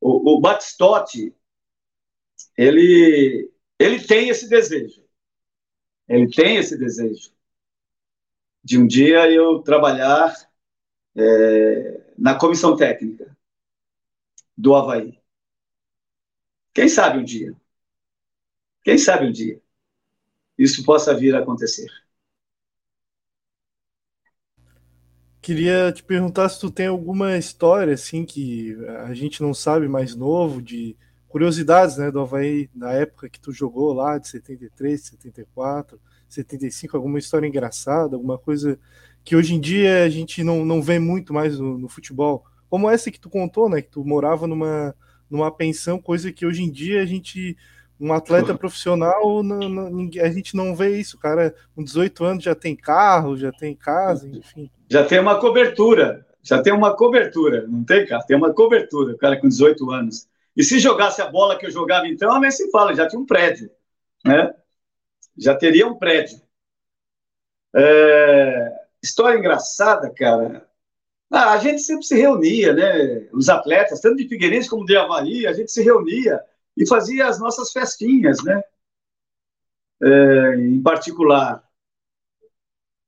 o, 0.00 0.36
o 0.36 0.40
Batistotti, 0.40 1.32
ele, 2.56 3.52
ele 3.78 4.04
tem 4.04 4.30
esse 4.30 4.48
desejo. 4.48 5.04
Ele 6.08 6.28
tem 6.28 6.56
esse 6.56 6.76
desejo 6.76 7.30
de 8.64 8.78
um 8.78 8.86
dia 8.86 9.30
eu 9.30 9.62
trabalhar 9.62 10.34
é, 11.16 12.12
na 12.18 12.36
comissão 12.36 12.76
técnica 12.76 13.36
do 14.56 14.74
Havaí. 14.74 15.16
Quem 16.74 16.88
sabe 16.88 17.18
um 17.18 17.24
dia? 17.24 17.56
Quem 18.86 18.96
sabe 18.96 19.26
um 19.26 19.32
dia 19.32 19.60
isso 20.56 20.84
possa 20.84 21.12
vir 21.12 21.34
a 21.34 21.40
acontecer. 21.40 21.88
Queria 25.42 25.90
te 25.90 26.04
perguntar 26.04 26.48
se 26.48 26.60
tu 26.60 26.70
tem 26.70 26.86
alguma 26.86 27.36
história 27.36 27.94
assim 27.94 28.24
que 28.24 28.76
a 29.04 29.12
gente 29.12 29.42
não 29.42 29.52
sabe 29.52 29.88
mais 29.88 30.14
novo 30.14 30.62
de 30.62 30.96
curiosidades, 31.28 31.96
né, 31.96 32.12
do 32.12 32.20
Havaí 32.20 32.70
na 32.72 32.92
época 32.92 33.28
que 33.28 33.40
tu 33.40 33.50
jogou 33.50 33.92
lá 33.92 34.18
de 34.18 34.28
73, 34.28 35.00
74, 35.00 36.00
75, 36.28 36.96
alguma 36.96 37.18
história 37.18 37.48
engraçada, 37.48 38.14
alguma 38.14 38.38
coisa 38.38 38.78
que 39.24 39.34
hoje 39.34 39.52
em 39.52 39.60
dia 39.60 40.04
a 40.04 40.08
gente 40.08 40.44
não, 40.44 40.64
não 40.64 40.80
vê 40.80 41.00
muito 41.00 41.34
mais 41.34 41.58
no, 41.58 41.76
no 41.76 41.88
futebol. 41.88 42.46
Como 42.70 42.88
essa 42.88 43.10
que 43.10 43.18
tu 43.18 43.28
contou, 43.28 43.68
né, 43.68 43.82
que 43.82 43.90
tu 43.90 44.04
morava 44.04 44.46
numa 44.46 44.94
numa 45.28 45.50
pensão, 45.50 46.00
coisa 46.00 46.32
que 46.32 46.46
hoje 46.46 46.62
em 46.62 46.70
dia 46.70 47.02
a 47.02 47.06
gente 47.06 47.56
um 47.98 48.12
atleta 48.12 48.54
profissional, 48.54 49.42
não, 49.42 49.68
não, 49.68 50.10
a 50.22 50.28
gente 50.28 50.54
não 50.54 50.74
vê 50.74 50.98
isso, 50.98 51.18
cara. 51.18 51.54
Com 51.74 51.82
18 51.82 52.24
anos 52.24 52.44
já 52.44 52.54
tem 52.54 52.76
carro, 52.76 53.36
já 53.36 53.50
tem 53.50 53.74
casa, 53.74 54.28
enfim. 54.28 54.70
Já 54.88 55.04
tem 55.04 55.18
uma 55.18 55.40
cobertura, 55.40 56.26
já 56.42 56.60
tem 56.60 56.72
uma 56.72 56.94
cobertura, 56.94 57.66
não 57.66 57.82
tem, 57.84 58.06
cara? 58.06 58.22
Tem 58.24 58.36
uma 58.36 58.52
cobertura, 58.52 59.14
o 59.14 59.18
cara 59.18 59.40
com 59.40 59.48
18 59.48 59.90
anos. 59.90 60.28
E 60.54 60.62
se 60.62 60.78
jogasse 60.78 61.22
a 61.22 61.30
bola 61.30 61.58
que 61.58 61.66
eu 61.66 61.70
jogava 61.70 62.06
então, 62.06 62.38
nem 62.38 62.50
se 62.50 62.70
fala, 62.70 62.94
já 62.94 63.08
tinha 63.08 63.20
um 63.20 63.26
prédio, 63.26 63.70
né? 64.24 64.54
Já 65.36 65.54
teria 65.54 65.86
um 65.86 65.94
prédio. 65.94 66.40
É... 67.74 68.72
História 69.02 69.38
engraçada, 69.38 70.10
cara. 70.10 70.66
Ah, 71.30 71.52
a 71.52 71.58
gente 71.58 71.82
sempre 71.82 72.04
se 72.04 72.14
reunia, 72.14 72.72
né? 72.72 73.28
Os 73.32 73.48
atletas, 73.48 74.00
tanto 74.00 74.16
de 74.16 74.28
Figueirense 74.28 74.70
como 74.70 74.86
de 74.86 74.96
Havaí, 74.96 75.46
a 75.46 75.52
gente 75.52 75.72
se 75.72 75.82
reunia 75.82 76.40
e 76.76 76.86
fazia 76.86 77.26
as 77.26 77.38
nossas 77.38 77.72
festinhas, 77.72 78.42
né? 78.44 78.62
É, 80.02 80.54
em 80.56 80.82
particular. 80.82 81.64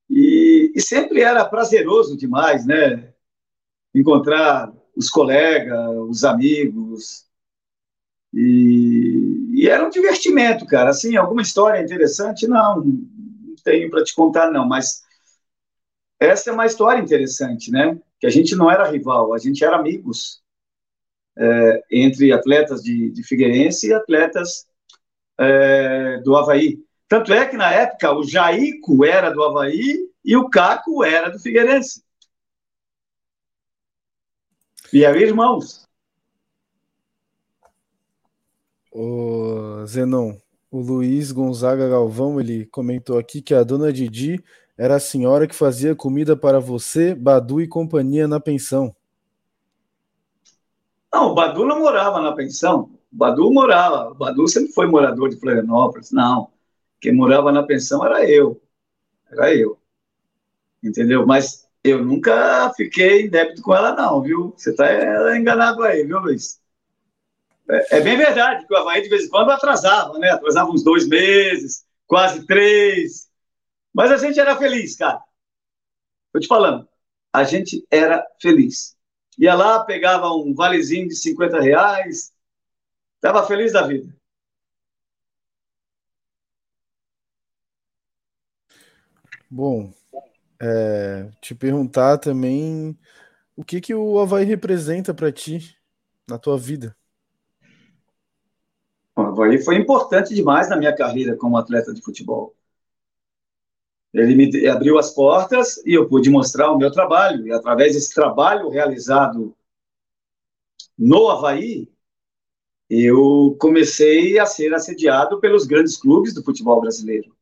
E, 0.08 0.72
e, 0.74 0.80
sempre 0.80 1.20
era 1.20 1.44
prazeroso 1.44 2.16
demais, 2.16 2.64
né? 2.64 3.12
Encontrar 3.94 4.72
os 4.96 5.10
colegas, 5.10 5.78
os 6.08 6.24
amigos. 6.24 7.26
E, 8.32 9.50
e 9.52 9.68
era 9.68 9.86
um 9.86 9.90
divertimento, 9.90 10.64
cara. 10.64 10.90
Assim, 10.90 11.16
alguma 11.16 11.42
história 11.42 11.82
interessante? 11.82 12.48
Não, 12.48 12.82
não 12.82 13.54
tenho 13.62 13.90
para 13.90 14.02
te 14.02 14.14
contar, 14.14 14.50
não, 14.50 14.66
mas 14.66 15.02
essa 16.18 16.48
é 16.48 16.52
uma 16.52 16.66
história 16.66 17.00
interessante, 17.00 17.70
né? 17.70 18.00
Que 18.18 18.26
a 18.26 18.30
gente 18.30 18.56
não 18.56 18.70
era 18.70 18.90
rival, 18.90 19.34
a 19.34 19.38
gente 19.38 19.62
era 19.62 19.76
amigos 19.76 20.42
é, 21.38 21.84
entre 21.90 22.32
atletas 22.32 22.82
de, 22.82 23.10
de, 23.10 23.22
Figueirense 23.22 23.88
e 23.88 23.94
atletas 23.94 24.66
é, 25.38 26.18
do 26.18 26.36
Havaí. 26.36 26.82
Tanto 27.08 27.32
é 27.32 27.46
que, 27.46 27.56
na 27.56 27.72
época, 27.72 28.12
o 28.12 28.24
Jaico 28.24 29.04
era 29.04 29.30
do 29.30 29.42
Havaí 29.42 30.10
e 30.24 30.36
o 30.36 30.50
Caco 30.50 31.04
era 31.04 31.30
do 31.30 31.38
Figueirense. 31.38 32.02
E 34.92 35.04
eram 35.04 35.20
irmãos. 35.20 35.86
O 38.90 39.84
Zenon, 39.86 40.36
o 40.70 40.80
Luiz 40.80 41.30
Gonzaga 41.30 41.88
Galvão, 41.88 42.40
ele 42.40 42.66
comentou 42.66 43.18
aqui 43.18 43.40
que 43.40 43.54
a 43.54 43.62
dona 43.62 43.92
Didi 43.92 44.42
era 44.76 44.96
a 44.96 45.00
senhora 45.00 45.46
que 45.46 45.54
fazia 45.54 45.94
comida 45.94 46.36
para 46.36 46.58
você, 46.58 47.14
Badu 47.14 47.60
e 47.60 47.68
companhia 47.68 48.26
na 48.26 48.40
pensão. 48.40 48.94
Não, 51.12 51.32
o 51.32 51.34
Badu 51.34 51.64
não 51.64 51.80
morava 51.80 52.20
na 52.20 52.32
pensão. 52.32 52.90
O 53.12 53.16
Badu 53.16 53.50
morava. 53.52 54.10
O 54.10 54.14
Badu 54.14 54.46
sempre 54.46 54.72
foi 54.72 54.86
morador 54.86 55.30
de 55.30 55.40
Florianópolis. 55.40 56.12
Não. 56.12 56.50
Quem 57.00 57.12
morava 57.12 57.50
na 57.50 57.62
pensão 57.62 58.04
era 58.04 58.28
eu. 58.28 58.60
Era 59.30 59.54
eu. 59.54 59.78
Entendeu? 60.82 61.26
Mas 61.26 61.68
eu 61.82 62.04
nunca 62.04 62.72
fiquei 62.76 63.22
em 63.22 63.30
débito 63.30 63.62
com 63.62 63.74
ela, 63.74 63.94
não, 63.94 64.20
viu? 64.20 64.52
Você 64.56 64.70
está 64.70 65.36
enganado 65.36 65.82
aí, 65.82 66.04
viu, 66.04 66.18
Luiz? 66.18 66.60
É, 67.70 67.98
é, 67.98 68.00
bem 68.00 68.16
verdade 68.16 68.66
que 68.66 68.72
o 68.72 68.76
Havaí 68.76 69.02
de 69.02 69.08
vez 69.08 69.24
em 69.24 69.28
quando 69.28 69.50
atrasava, 69.50 70.18
né? 70.18 70.30
Atrasava 70.30 70.70
uns 70.70 70.82
dois 70.82 71.06
meses, 71.06 71.84
quase 72.06 72.46
três. 72.46 73.28
Mas 73.94 74.10
a 74.10 74.16
gente 74.16 74.38
era 74.38 74.56
feliz, 74.56 74.96
cara. 74.96 75.20
Tô 76.32 76.40
te 76.40 76.46
falando. 76.46 76.88
A 77.32 77.44
gente 77.44 77.86
era 77.90 78.24
feliz 78.40 78.97
ia 79.38 79.54
lá, 79.54 79.84
pegava 79.84 80.30
um 80.32 80.52
valezinho 80.52 81.08
de 81.08 81.14
50 81.14 81.60
reais, 81.60 82.32
estava 83.16 83.46
feliz 83.46 83.72
da 83.72 83.86
vida. 83.86 84.12
Bom, 89.50 89.92
é, 90.60 91.30
te 91.40 91.54
perguntar 91.54 92.18
também 92.18 92.98
o 93.56 93.64
que, 93.64 93.80
que 93.80 93.94
o 93.94 94.18
Havaí 94.18 94.44
representa 94.44 95.14
para 95.14 95.32
ti 95.32 95.76
na 96.28 96.38
tua 96.38 96.58
vida. 96.58 96.94
O 99.16 99.22
Havaí 99.22 99.62
foi 99.62 99.76
importante 99.76 100.34
demais 100.34 100.68
na 100.68 100.76
minha 100.76 100.94
carreira 100.94 101.36
como 101.36 101.56
atleta 101.56 101.94
de 101.94 102.02
futebol. 102.02 102.54
Ele 104.12 104.34
me 104.34 104.66
abriu 104.66 104.98
as 104.98 105.10
portas 105.10 105.84
e 105.86 105.94
eu 105.94 106.08
pude 106.08 106.30
mostrar 106.30 106.70
o 106.70 106.78
meu 106.78 106.90
trabalho. 106.90 107.46
E 107.46 107.52
através 107.52 107.94
desse 107.94 108.14
trabalho 108.14 108.68
realizado 108.68 109.54
no 110.96 111.28
Havaí, 111.28 111.88
eu 112.88 113.56
comecei 113.60 114.38
a 114.38 114.46
ser 114.46 114.74
assediado 114.74 115.38
pelos 115.40 115.66
grandes 115.66 115.96
clubes 115.96 116.32
do 116.32 116.42
futebol 116.42 116.80
brasileiro. 116.80 117.36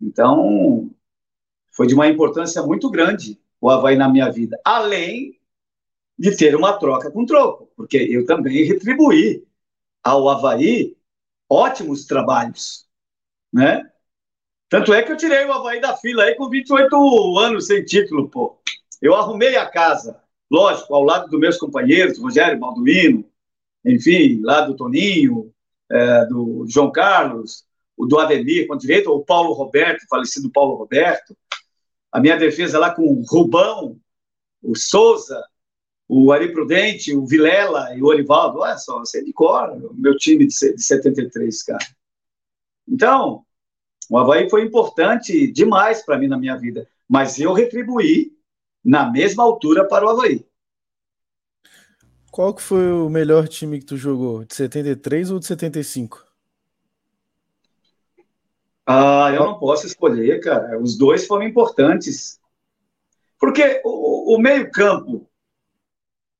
Então, 0.00 0.90
foi 1.70 1.86
de 1.86 1.94
uma 1.94 2.08
importância 2.08 2.62
muito 2.62 2.90
grande 2.90 3.40
o 3.60 3.70
Havaí 3.70 3.96
na 3.96 4.08
minha 4.08 4.30
vida. 4.30 4.60
Além 4.64 5.40
de 6.18 6.36
ter 6.36 6.54
uma 6.54 6.78
troca 6.78 7.10
com 7.10 7.24
troco, 7.24 7.70
porque 7.76 7.96
eu 7.96 8.26
também 8.26 8.64
retribuí 8.64 9.46
ao 10.02 10.28
Havaí 10.28 10.96
ótimos 11.48 12.04
trabalhos, 12.04 12.86
né? 13.52 13.90
Tanto 14.74 14.92
é 14.92 15.04
que 15.04 15.12
eu 15.12 15.16
tirei 15.16 15.44
o 15.44 15.52
Havaí 15.52 15.80
da 15.80 15.96
fila 15.96 16.24
aí 16.24 16.34
com 16.34 16.48
28 16.48 17.38
anos 17.38 17.68
sem 17.68 17.84
título, 17.84 18.28
pô. 18.28 18.58
Eu 19.00 19.14
arrumei 19.14 19.54
a 19.54 19.66
casa, 19.66 20.20
lógico, 20.50 20.92
ao 20.92 21.04
lado 21.04 21.30
dos 21.30 21.38
meus 21.38 21.56
companheiros, 21.58 22.18
Rogério 22.18 22.58
Balduino, 22.58 23.24
enfim, 23.84 24.40
lá 24.42 24.62
do 24.62 24.74
Toninho, 24.74 25.54
é, 25.88 26.26
do 26.26 26.66
João 26.66 26.90
Carlos, 26.90 27.64
o 27.96 28.04
do 28.04 28.18
Ademir 28.18 28.66
com 28.66 28.76
direito, 28.76 29.12
o 29.12 29.24
Paulo 29.24 29.52
Roberto, 29.52 30.08
falecido 30.10 30.50
Paulo 30.50 30.74
Roberto. 30.74 31.36
A 32.10 32.18
minha 32.18 32.36
defesa 32.36 32.76
lá 32.76 32.92
com 32.92 33.04
o 33.04 33.22
Rubão, 33.24 33.96
o 34.60 34.74
Souza, 34.74 35.40
o 36.08 36.32
Ari 36.32 36.52
Prudente, 36.52 37.14
o 37.14 37.24
Vilela 37.24 37.96
e 37.96 38.02
o 38.02 38.06
Orivaldo. 38.06 38.58
Olha 38.58 38.76
só, 38.76 38.98
você 38.98 39.20
é 39.20 39.22
de 39.22 39.32
cor, 39.32 39.80
meu 39.94 40.16
time 40.16 40.48
de 40.48 40.52
73, 40.52 41.62
cara. 41.62 41.86
Então, 42.88 43.43
o 44.10 44.18
Havaí 44.18 44.48
foi 44.48 44.62
importante 44.62 45.50
demais 45.50 46.04
para 46.04 46.18
mim 46.18 46.28
na 46.28 46.38
minha 46.38 46.56
vida, 46.56 46.88
mas 47.08 47.38
eu 47.38 47.52
retribuí 47.52 48.32
na 48.84 49.10
mesma 49.10 49.42
altura 49.42 49.86
para 49.86 50.04
o 50.04 50.08
Havaí. 50.10 50.44
Qual 52.30 52.52
que 52.52 52.62
foi 52.62 52.92
o 52.92 53.08
melhor 53.08 53.46
time 53.46 53.78
que 53.78 53.86
tu 53.86 53.96
jogou? 53.96 54.44
De 54.44 54.54
73 54.54 55.30
ou 55.30 55.38
de 55.38 55.46
75? 55.46 56.24
Ah, 58.86 59.30
eu 59.32 59.44
não 59.44 59.58
posso 59.58 59.86
escolher, 59.86 60.40
cara. 60.40 60.78
Os 60.78 60.98
dois 60.98 61.26
foram 61.26 61.44
importantes. 61.46 62.40
Porque 63.38 63.80
o, 63.84 64.34
o 64.34 64.38
meio-campo 64.38 65.30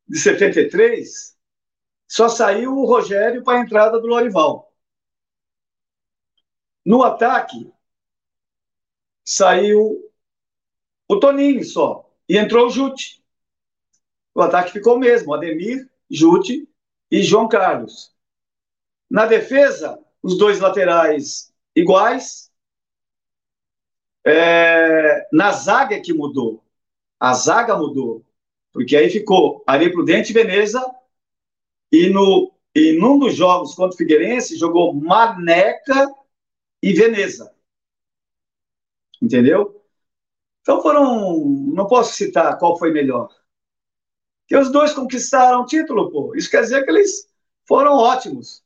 de 0.06 0.18
73 0.18 1.34
só 2.08 2.28
saiu 2.28 2.76
o 2.76 2.86
Rogério 2.86 3.42
para 3.42 3.58
a 3.58 3.62
entrada 3.62 4.00
do 4.00 4.06
Lorival. 4.06 4.73
No 6.84 7.02
ataque, 7.02 7.72
saiu 9.24 10.10
o 11.08 11.18
Toninho 11.18 11.64
só, 11.64 12.10
e 12.28 12.36
entrou 12.36 12.66
o 12.66 12.70
Jute. 12.70 13.22
O 14.34 14.42
ataque 14.42 14.72
ficou 14.72 14.96
o 14.96 14.98
mesmo, 14.98 15.32
Ademir, 15.32 15.88
Jute 16.10 16.68
e 17.10 17.22
João 17.22 17.48
Carlos. 17.48 18.14
Na 19.08 19.26
defesa, 19.26 19.98
os 20.22 20.36
dois 20.36 20.60
laterais 20.60 21.52
iguais. 21.74 22.50
É, 24.26 25.28
na 25.32 25.52
zaga 25.52 26.00
que 26.00 26.12
mudou. 26.12 26.64
A 27.20 27.34
zaga 27.34 27.76
mudou. 27.76 28.24
Porque 28.72 28.96
aí 28.96 29.08
ficou 29.08 29.62
Ari 29.66 29.92
Prudente 29.92 30.30
e 30.30 30.34
Veneza. 30.34 30.82
E, 31.92 32.08
no, 32.08 32.52
e 32.74 32.98
num 32.98 33.18
dos 33.18 33.34
jogos 33.34 33.74
contra 33.74 33.94
o 33.94 33.96
Figueirense, 33.96 34.56
jogou 34.56 34.92
Maneca 34.92 36.12
e 36.84 36.92
Veneza. 36.92 37.50
Entendeu? 39.22 39.82
Então 40.60 40.82
foram. 40.82 41.46
Não 41.74 41.86
posso 41.86 42.14
citar 42.14 42.58
qual 42.58 42.78
foi 42.78 42.92
melhor. 42.92 43.30
Que 44.46 44.54
os 44.54 44.70
dois 44.70 44.92
conquistaram 44.92 45.62
o 45.62 45.66
título, 45.66 46.10
pô. 46.10 46.36
Isso 46.36 46.50
quer 46.50 46.60
dizer 46.60 46.84
que 46.84 46.90
eles 46.90 47.26
foram 47.66 47.96
ótimos. 47.96 48.62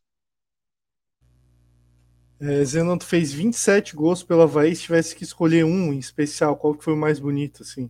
É, 2.40 2.64
Zenon, 2.64 2.98
tu 2.98 3.06
fez 3.06 3.32
27 3.32 3.94
gols 3.94 4.24
pelo 4.24 4.42
Havaí, 4.42 4.74
se 4.74 4.82
tivesse 4.82 5.14
que 5.14 5.22
escolher 5.22 5.64
um 5.64 5.92
em 5.92 5.98
especial, 5.98 6.56
qual 6.56 6.74
que 6.74 6.84
foi 6.84 6.94
o 6.94 6.96
mais 6.96 7.20
bonito, 7.20 7.62
assim? 7.62 7.88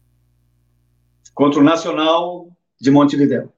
Contra 1.35 1.61
o 1.61 1.65
Nacional 1.65 2.55
de 2.79 2.91
Montevideo. 2.91 3.53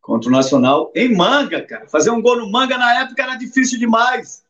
Contra 0.00 0.28
o 0.28 0.32
Nacional 0.32 0.92
em 0.96 1.14
Manga, 1.14 1.64
cara. 1.64 1.88
Fazer 1.88 2.10
um 2.10 2.22
gol 2.22 2.36
no 2.36 2.50
Manga 2.50 2.76
na 2.76 3.02
época 3.02 3.22
era 3.22 3.36
difícil 3.36 3.78
demais. 3.78 4.44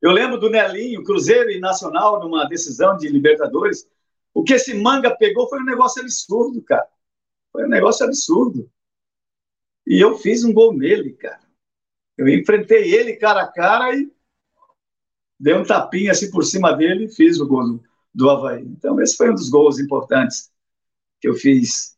Eu 0.00 0.12
lembro 0.12 0.38
do 0.38 0.50
Nelinho, 0.50 1.02
Cruzeiro 1.02 1.50
e 1.50 1.58
Nacional, 1.58 2.20
numa 2.20 2.44
decisão 2.44 2.96
de 2.96 3.08
Libertadores. 3.08 3.88
O 4.34 4.44
que 4.44 4.54
esse 4.54 4.74
Manga 4.74 5.16
pegou 5.16 5.48
foi 5.48 5.60
um 5.60 5.64
negócio 5.64 6.02
absurdo, 6.02 6.62
cara. 6.62 6.86
Foi 7.52 7.64
um 7.64 7.68
negócio 7.68 8.04
absurdo. 8.04 8.70
E 9.86 10.00
eu 10.00 10.18
fiz 10.18 10.44
um 10.44 10.52
gol 10.52 10.74
nele, 10.74 11.12
cara. 11.12 11.40
Eu 12.16 12.28
enfrentei 12.28 12.94
ele 12.94 13.16
cara 13.16 13.42
a 13.42 13.52
cara 13.52 13.94
e 13.94 14.10
dei 15.38 15.54
um 15.54 15.64
tapinha 15.64 16.12
assim 16.12 16.30
por 16.30 16.44
cima 16.44 16.72
dele 16.72 17.04
e 17.04 17.14
fiz 17.14 17.38
o 17.40 17.46
gol 17.46 17.80
do, 18.14 18.30
Havaí. 18.30 18.62
Então, 18.62 19.00
esse 19.00 19.16
foi 19.16 19.30
um 19.30 19.34
dos 19.34 19.48
gols 19.48 19.78
importantes 19.78 20.50
que 21.20 21.28
eu 21.28 21.34
fiz 21.34 21.96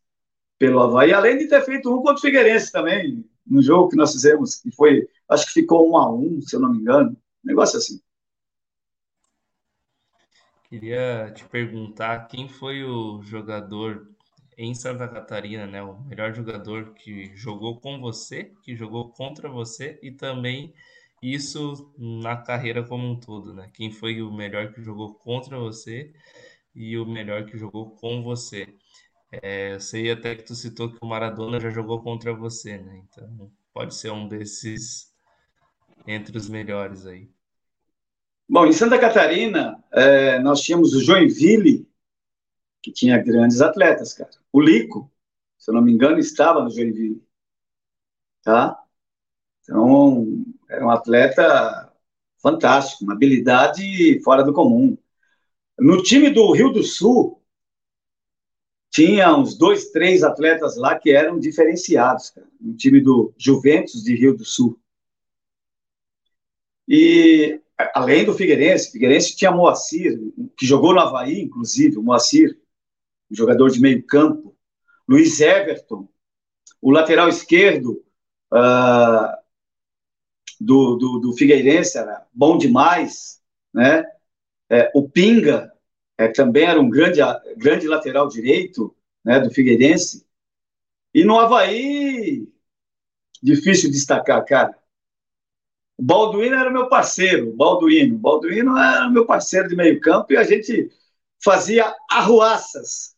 pelo 0.57 0.81
Havaí, 0.81 1.13
além 1.13 1.37
de 1.37 1.47
ter 1.47 1.63
feito 1.63 1.89
um 1.89 1.97
contra 1.97 2.15
o 2.15 2.21
Figueirense 2.21 2.71
também, 2.71 3.25
no 3.47 3.61
jogo 3.61 3.89
que 3.89 3.95
nós 3.95 4.11
fizemos, 4.11 4.55
que 4.55 4.71
foi, 4.71 5.07
acho 5.29 5.47
que 5.47 5.53
ficou 5.53 5.89
um 5.89 5.97
a 5.97 6.13
um, 6.13 6.41
se 6.41 6.55
eu 6.55 6.59
não 6.59 6.71
me 6.71 6.79
engano, 6.79 7.17
um 7.43 7.47
negócio 7.47 7.77
assim. 7.77 7.99
Queria 10.69 11.31
te 11.35 11.43
perguntar 11.45 12.27
quem 12.27 12.47
foi 12.47 12.83
o 12.83 13.23
jogador 13.23 14.07
em 14.57 14.75
Santa 14.75 15.07
Catarina, 15.07 15.65
né, 15.65 15.81
o 15.81 15.99
melhor 16.03 16.33
jogador 16.33 16.93
que 16.93 17.35
jogou 17.35 17.79
com 17.79 17.99
você, 17.99 18.51
que 18.63 18.75
jogou 18.75 19.09
contra 19.09 19.49
você 19.49 19.97
e 20.03 20.11
também 20.11 20.73
isso 21.21 21.91
na 21.97 22.37
carreira 22.37 22.83
como 22.83 23.07
um 23.09 23.19
todo, 23.19 23.53
né? 23.53 23.69
Quem 23.73 23.91
foi 23.91 24.21
o 24.21 24.31
melhor 24.31 24.71
que 24.71 24.81
jogou 24.81 25.15
contra 25.15 25.57
você 25.57 26.13
e 26.75 26.97
o 26.97 27.05
melhor 27.05 27.45
que 27.45 27.57
jogou 27.57 27.91
com 27.97 28.23
você. 28.23 28.67
É, 29.31 29.73
eu 29.73 29.79
sei 29.79 30.11
até 30.11 30.35
que 30.35 30.43
tu 30.43 30.55
citou 30.55 30.91
que 30.91 30.99
o 31.01 31.07
Maradona 31.07 31.59
já 31.59 31.69
jogou 31.69 32.01
contra 32.01 32.33
você, 32.33 32.77
né? 32.77 33.03
Então 33.09 33.51
pode 33.73 33.95
ser 33.95 34.11
um 34.11 34.27
desses 34.27 35.08
entre 36.09 36.35
os 36.35 36.49
melhores 36.49 37.05
aí. 37.05 37.29
Bom, 38.47 38.65
em 38.65 38.73
Santa 38.73 38.97
Catarina, 38.97 39.83
é, 39.91 40.39
nós 40.39 40.61
tínhamos 40.61 40.95
o 40.95 41.01
Joinville, 41.01 41.87
que 42.81 42.91
tinha 42.91 43.21
grandes 43.21 43.61
atletas, 43.61 44.13
cara. 44.13 44.31
O 44.51 44.59
Lico, 44.59 45.11
se 45.55 45.69
eu 45.69 45.75
não 45.75 45.83
me 45.83 45.91
engano, 45.91 46.17
estava 46.17 46.63
no 46.63 46.71
Joinville. 46.71 47.23
Tá? 48.41 48.81
Então, 49.61 50.43
era 50.67 50.83
um 50.83 50.89
atleta 50.89 51.93
fantástico, 52.41 53.03
uma 53.03 53.13
habilidade 53.13 54.19
fora 54.23 54.43
do 54.43 54.53
comum. 54.53 54.97
No 55.77 56.01
time 56.01 56.31
do 56.31 56.51
Rio 56.51 56.71
do 56.71 56.81
Sul, 56.81 57.39
tinha 58.89 59.35
uns 59.37 59.55
dois, 59.55 59.91
três 59.91 60.23
atletas 60.23 60.75
lá 60.75 60.97
que 60.97 61.11
eram 61.11 61.39
diferenciados, 61.39 62.31
cara. 62.31 62.47
No 62.59 62.75
time 62.75 62.99
do 62.99 63.31
Juventus 63.37 64.03
de 64.03 64.15
Rio 64.15 64.35
do 64.35 64.43
Sul. 64.43 64.79
E 66.89 67.61
além 67.93 68.25
do 68.25 68.33
Figueirense, 68.33 68.91
Figueirense 68.91 69.35
tinha 69.35 69.51
Moacir, 69.51 70.19
que 70.57 70.65
jogou 70.65 70.91
no 70.91 70.99
Havaí, 70.99 71.39
inclusive, 71.39 71.97
o 71.97 72.01
Moacir, 72.01 72.59
jogador 73.29 73.69
de 73.69 73.79
meio 73.79 74.03
campo, 74.03 74.57
Luiz 75.07 75.39
Everton, 75.39 76.09
o 76.81 76.89
lateral 76.89 77.29
esquerdo 77.29 78.03
uh, 78.51 79.37
do, 80.59 80.95
do, 80.95 81.19
do, 81.19 81.33
Figueirense 81.33 81.97
era 81.97 82.25
bom 82.33 82.57
demais, 82.57 83.39
né? 83.73 84.03
É, 84.69 84.91
o 84.93 85.07
Pinga 85.07 85.71
é, 86.17 86.27
também 86.27 86.65
era 86.65 86.79
um 86.79 86.89
grande, 86.89 87.19
grande 87.57 87.87
lateral 87.87 88.27
direito 88.27 88.95
né, 89.23 89.39
do 89.39 89.51
Figueirense. 89.51 90.25
E 91.13 91.23
no 91.23 91.39
Havaí, 91.39 92.47
difícil 93.41 93.89
destacar, 93.89 94.43
cara. 94.45 94.78
O 95.99 96.01
Balduino 96.01 96.55
era 96.55 96.69
meu 96.69 96.87
parceiro, 96.87 97.51
Balduino. 97.51 98.17
Balduino 98.17 98.77
era 98.77 99.09
meu 99.09 99.25
parceiro 99.25 99.67
de 99.67 99.75
meio 99.75 99.99
campo 99.99 100.31
e 100.31 100.37
a 100.37 100.43
gente 100.43 100.89
fazia 101.43 101.93
arruaças 102.09 103.17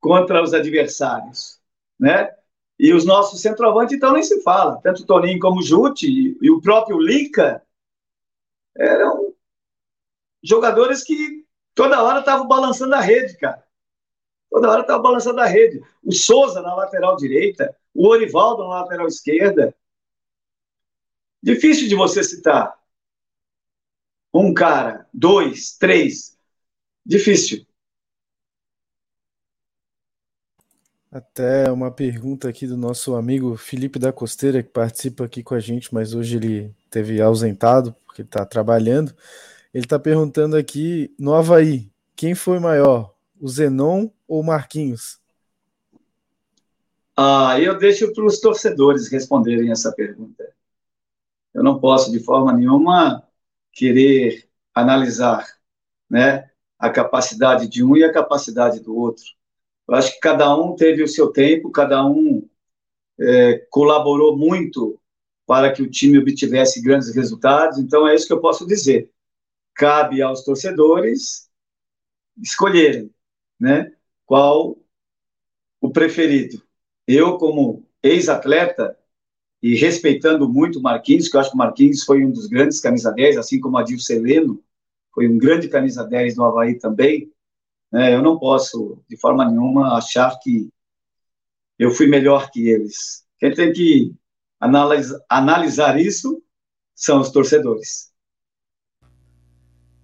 contra 0.00 0.42
os 0.42 0.52
adversários, 0.52 1.60
né? 1.96 2.28
E 2.76 2.92
os 2.92 3.04
nossos 3.04 3.40
centroavantes, 3.40 3.96
então, 3.96 4.12
nem 4.12 4.24
se 4.24 4.42
fala. 4.42 4.80
Tanto 4.82 5.04
o 5.04 5.06
Toninho 5.06 5.38
como 5.38 5.60
o 5.60 5.62
Jute 5.62 6.36
e, 6.42 6.50
o 6.50 6.60
próprio 6.60 6.98
Lica 6.98 7.62
eram 8.76 9.32
jogadores 10.42 11.04
que 11.04 11.46
toda 11.72 12.02
hora 12.02 12.18
estavam 12.18 12.48
balançando 12.48 12.96
a 12.96 13.00
rede, 13.00 13.36
cara. 13.36 13.62
Toda 14.50 14.68
hora 14.68 14.80
estavam 14.80 15.02
balançando 15.02 15.40
a 15.40 15.46
rede. 15.46 15.80
O 16.02 16.10
Souza 16.10 16.60
na 16.62 16.74
lateral 16.74 17.14
direita, 17.14 17.72
o 17.94 18.08
Orivaldo 18.08 18.64
na 18.64 18.80
lateral 18.80 19.06
esquerda. 19.06 19.72
Difícil 21.42 21.88
de 21.88 21.94
você 21.94 22.22
citar. 22.22 22.76
Um 24.32 24.52
cara, 24.52 25.06
dois, 25.12 25.76
três. 25.76 26.36
Difícil. 27.04 27.66
Até 31.10 31.72
uma 31.72 31.90
pergunta 31.90 32.48
aqui 32.50 32.66
do 32.66 32.76
nosso 32.76 33.14
amigo 33.14 33.56
Felipe 33.56 33.98
da 33.98 34.12
Costeira, 34.12 34.62
que 34.62 34.68
participa 34.68 35.24
aqui 35.24 35.42
com 35.42 35.54
a 35.54 35.60
gente, 35.60 35.92
mas 35.94 36.12
hoje 36.12 36.36
ele 36.36 36.74
teve 36.90 37.20
ausentado, 37.20 37.96
porque 38.04 38.20
está 38.20 38.44
trabalhando. 38.44 39.14
Ele 39.72 39.84
está 39.84 39.98
perguntando 39.98 40.54
aqui 40.54 41.14
no 41.18 41.32
Havaí: 41.32 41.90
quem 42.14 42.34
foi 42.34 42.58
maior, 42.58 43.14
o 43.40 43.48
Zenon 43.48 44.10
ou 44.26 44.40
o 44.40 44.44
Marquinhos? 44.44 45.18
Ah, 47.16 47.58
eu 47.58 47.78
deixo 47.78 48.12
para 48.12 48.26
os 48.26 48.38
torcedores 48.38 49.10
responderem 49.10 49.72
essa 49.72 49.90
pergunta. 49.92 50.44
Eu 51.58 51.64
não 51.64 51.80
posso, 51.80 52.12
de 52.12 52.20
forma 52.20 52.52
nenhuma, 52.52 53.26
querer 53.72 54.48
analisar 54.72 55.44
né, 56.08 56.48
a 56.78 56.88
capacidade 56.88 57.66
de 57.68 57.82
um 57.82 57.96
e 57.96 58.04
a 58.04 58.12
capacidade 58.12 58.78
do 58.78 58.96
outro. 58.96 59.24
Eu 59.88 59.96
acho 59.96 60.12
que 60.14 60.20
cada 60.20 60.56
um 60.56 60.76
teve 60.76 61.02
o 61.02 61.08
seu 61.08 61.32
tempo, 61.32 61.72
cada 61.72 62.06
um 62.06 62.48
é, 63.18 63.58
colaborou 63.70 64.36
muito 64.36 65.00
para 65.46 65.72
que 65.72 65.82
o 65.82 65.90
time 65.90 66.18
obtivesse 66.18 66.80
grandes 66.80 67.12
resultados. 67.14 67.78
Então, 67.78 68.06
é 68.06 68.14
isso 68.14 68.28
que 68.28 68.32
eu 68.32 68.40
posso 68.40 68.64
dizer. 68.66 69.10
Cabe 69.74 70.22
aos 70.22 70.44
torcedores 70.44 71.50
escolherem 72.40 73.10
né, 73.58 73.92
qual 74.24 74.78
o 75.80 75.90
preferido. 75.90 76.62
Eu, 77.06 77.36
como 77.38 77.84
ex-atleta, 78.00 78.96
e 79.62 79.74
respeitando 79.74 80.48
muito 80.48 80.78
o 80.78 80.82
Marquinhos, 80.82 81.28
que 81.28 81.36
eu 81.36 81.40
acho 81.40 81.50
que 81.50 81.56
o 81.56 81.58
Marquinhos 81.58 82.04
foi 82.04 82.24
um 82.24 82.30
dos 82.30 82.46
grandes 82.46 82.80
camisa 82.80 83.12
10, 83.12 83.38
assim 83.38 83.60
como 83.60 83.76
Adil 83.76 83.98
Celeno, 83.98 84.62
foi 85.12 85.28
um 85.28 85.36
grande 85.36 85.68
camisa 85.68 86.04
10 86.04 86.36
no 86.36 86.44
Havaí 86.44 86.78
também, 86.78 87.30
né, 87.90 88.14
eu 88.14 88.22
não 88.22 88.38
posso, 88.38 89.02
de 89.08 89.16
forma 89.16 89.44
nenhuma, 89.44 89.96
achar 89.96 90.38
que 90.38 90.68
eu 91.78 91.90
fui 91.90 92.06
melhor 92.06 92.50
que 92.50 92.68
eles. 92.68 93.24
Quem 93.38 93.54
tem 93.54 93.72
que 93.72 94.14
analisa, 94.60 95.24
analisar 95.28 95.98
isso 95.98 96.42
são 96.94 97.20
os 97.20 97.30
torcedores. 97.30 98.12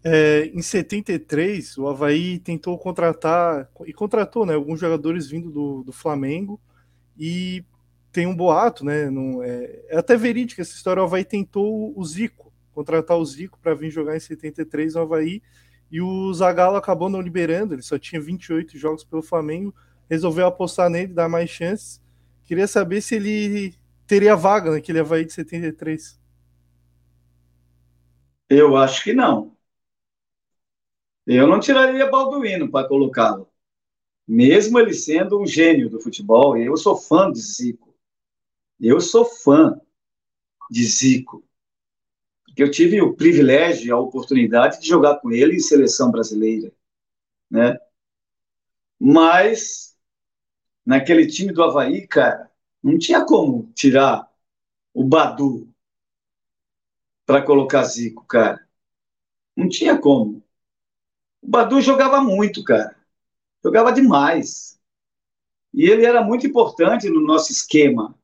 É, 0.03 0.47
em 0.47 0.61
73, 0.61 1.79
o 1.79 1.89
Havaí 1.89 2.39
tentou 2.39 2.79
contratar, 2.79 3.71
e 3.87 3.93
contratou 3.93 4.45
né, 4.45 4.55
alguns 4.55 4.79
jogadores 4.79 5.29
vindo 5.29 5.51
do, 5.51 5.83
do 5.83 5.93
Flamengo, 5.93 6.61
e 7.19 7.65
tem 8.15 8.29
um 8.29 8.37
boato, 8.37 8.85
né? 8.85 9.11
Não, 9.11 9.43
é, 9.43 9.87
é 9.89 9.99
até 9.99 10.17
verídico 10.17 10.61
essa 10.61 10.73
história. 10.73 11.03
O 11.03 11.05
Havaí 11.05 11.25
tentou 11.25 11.93
o 11.99 12.05
Zico, 12.05 12.53
contratar 12.73 13.19
o 13.19 13.25
Zico 13.27 13.59
para 13.61 13.75
vir 13.75 13.91
jogar 13.91 14.17
em 14.17 14.21
73 14.21 14.95
no 14.95 15.03
Havaí. 15.03 15.43
E 15.91 16.01
o 16.01 16.33
Zagallo 16.33 16.77
acabou 16.77 17.09
não 17.09 17.21
liberando, 17.21 17.75
ele 17.75 17.83
só 17.83 17.99
tinha 17.99 18.21
28 18.21 18.79
jogos 18.79 19.05
pelo 19.05 19.21
Flamengo, 19.21 19.75
resolveu 20.09 20.47
apostar 20.47 20.89
nele, 20.89 21.13
dar 21.13 21.29
mais 21.29 21.51
chances. 21.51 22.01
Queria 22.45 22.69
saber 22.69 23.01
se 23.01 23.17
ele 23.17 23.75
teria 24.07 24.37
vaga 24.37 24.71
naquele 24.71 25.01
Havaí 25.01 25.25
de 25.25 25.33
73. 25.33 26.21
Eu 28.49 28.77
acho 28.77 29.03
que 29.03 29.13
não. 29.13 29.57
Eu 31.27 31.49
não 31.49 31.59
tiraria 31.59 32.09
Balduino 32.09 32.71
para 32.71 32.87
colocá-lo. 32.87 33.49
Mesmo 34.27 34.79
ele 34.79 34.95
sendo 34.95 35.41
um 35.41 35.47
gênio 35.47 35.91
do 35.91 36.01
futebol, 36.01 36.57
eu 36.57 36.77
sou 36.77 36.97
fã 36.97 37.31
de 37.31 37.41
Zico. 37.41 37.94
Eu 38.81 39.01
sou 39.01 39.25
fã 39.25 39.81
de 40.71 40.85
Zico. 40.85 41.45
Porque 42.45 42.63
eu 42.63 42.71
tive 42.71 43.01
o 43.03 43.15
privilégio 43.15 43.87
e 43.89 43.91
a 43.91 43.99
oportunidade 43.99 44.81
de 44.81 44.87
jogar 44.87 45.19
com 45.21 45.33
ele 45.33 45.57
em 45.57 45.61
seleção 45.61 46.11
brasileira, 46.11 46.73
né? 47.51 47.77
Mas 48.99 49.97
naquele 50.87 51.27
time 51.27 51.53
do 51.53 51.63
Havaí, 51.63 52.07
cara, 52.07 52.51
não 52.83 52.99
tinha 52.99 53.25
como 53.25 53.73
tirar 53.75 54.31
o 54.93 55.03
Badu 55.03 55.69
para 57.27 57.43
colocar 57.43 57.83
Zico, 57.85 58.25
cara. 58.27 58.67
Não 59.57 59.69
tinha 59.69 59.99
como. 59.99 60.43
O 61.43 61.49
Badu 61.49 61.81
jogava 61.81 62.21
muito, 62.21 62.63
cara. 62.63 62.97
Jogava 63.63 63.93
demais. 63.93 64.79
E 65.73 65.85
ele 65.91 66.05
era 66.05 66.23
muito 66.23 66.47
importante 66.47 67.09
no 67.09 67.21
nosso 67.21 67.51
esquema. 67.51 68.15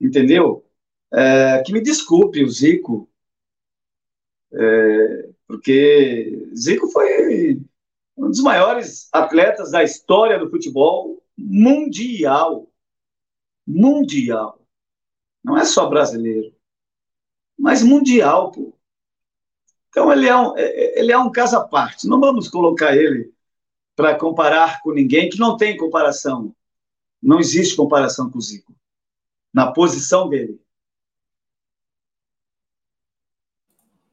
Entendeu? 0.00 0.64
É, 1.12 1.62
que 1.62 1.72
me 1.72 1.80
desculpe 1.80 2.42
o 2.42 2.50
Zico, 2.50 3.08
é, 4.52 5.30
porque 5.46 6.48
Zico 6.54 6.88
foi 6.88 7.60
um 8.16 8.28
dos 8.28 8.40
maiores 8.40 9.08
atletas 9.12 9.70
da 9.70 9.82
história 9.82 10.38
do 10.38 10.50
futebol 10.50 11.22
mundial. 11.36 12.70
Mundial. 13.66 14.60
Não 15.42 15.56
é 15.56 15.64
só 15.64 15.88
brasileiro, 15.88 16.54
mas 17.58 17.82
mundial, 17.82 18.50
pô. 18.50 18.76
Então 19.88 20.12
ele 20.12 20.26
é 20.28 20.36
um, 20.36 20.56
ele 20.58 21.12
é 21.12 21.18
um 21.18 21.30
caso 21.30 21.56
à 21.56 21.66
parte. 21.66 22.06
Não 22.06 22.20
vamos 22.20 22.48
colocar 22.48 22.96
ele 22.96 23.32
para 23.94 24.14
comparar 24.14 24.82
com 24.82 24.92
ninguém, 24.92 25.30
que 25.30 25.38
não 25.38 25.56
tem 25.56 25.76
comparação. 25.76 26.54
Não 27.22 27.40
existe 27.40 27.74
comparação 27.74 28.30
com 28.30 28.38
o 28.38 28.42
Zico. 28.42 28.75
Na 29.56 29.72
posição 29.72 30.28
dele. 30.28 30.60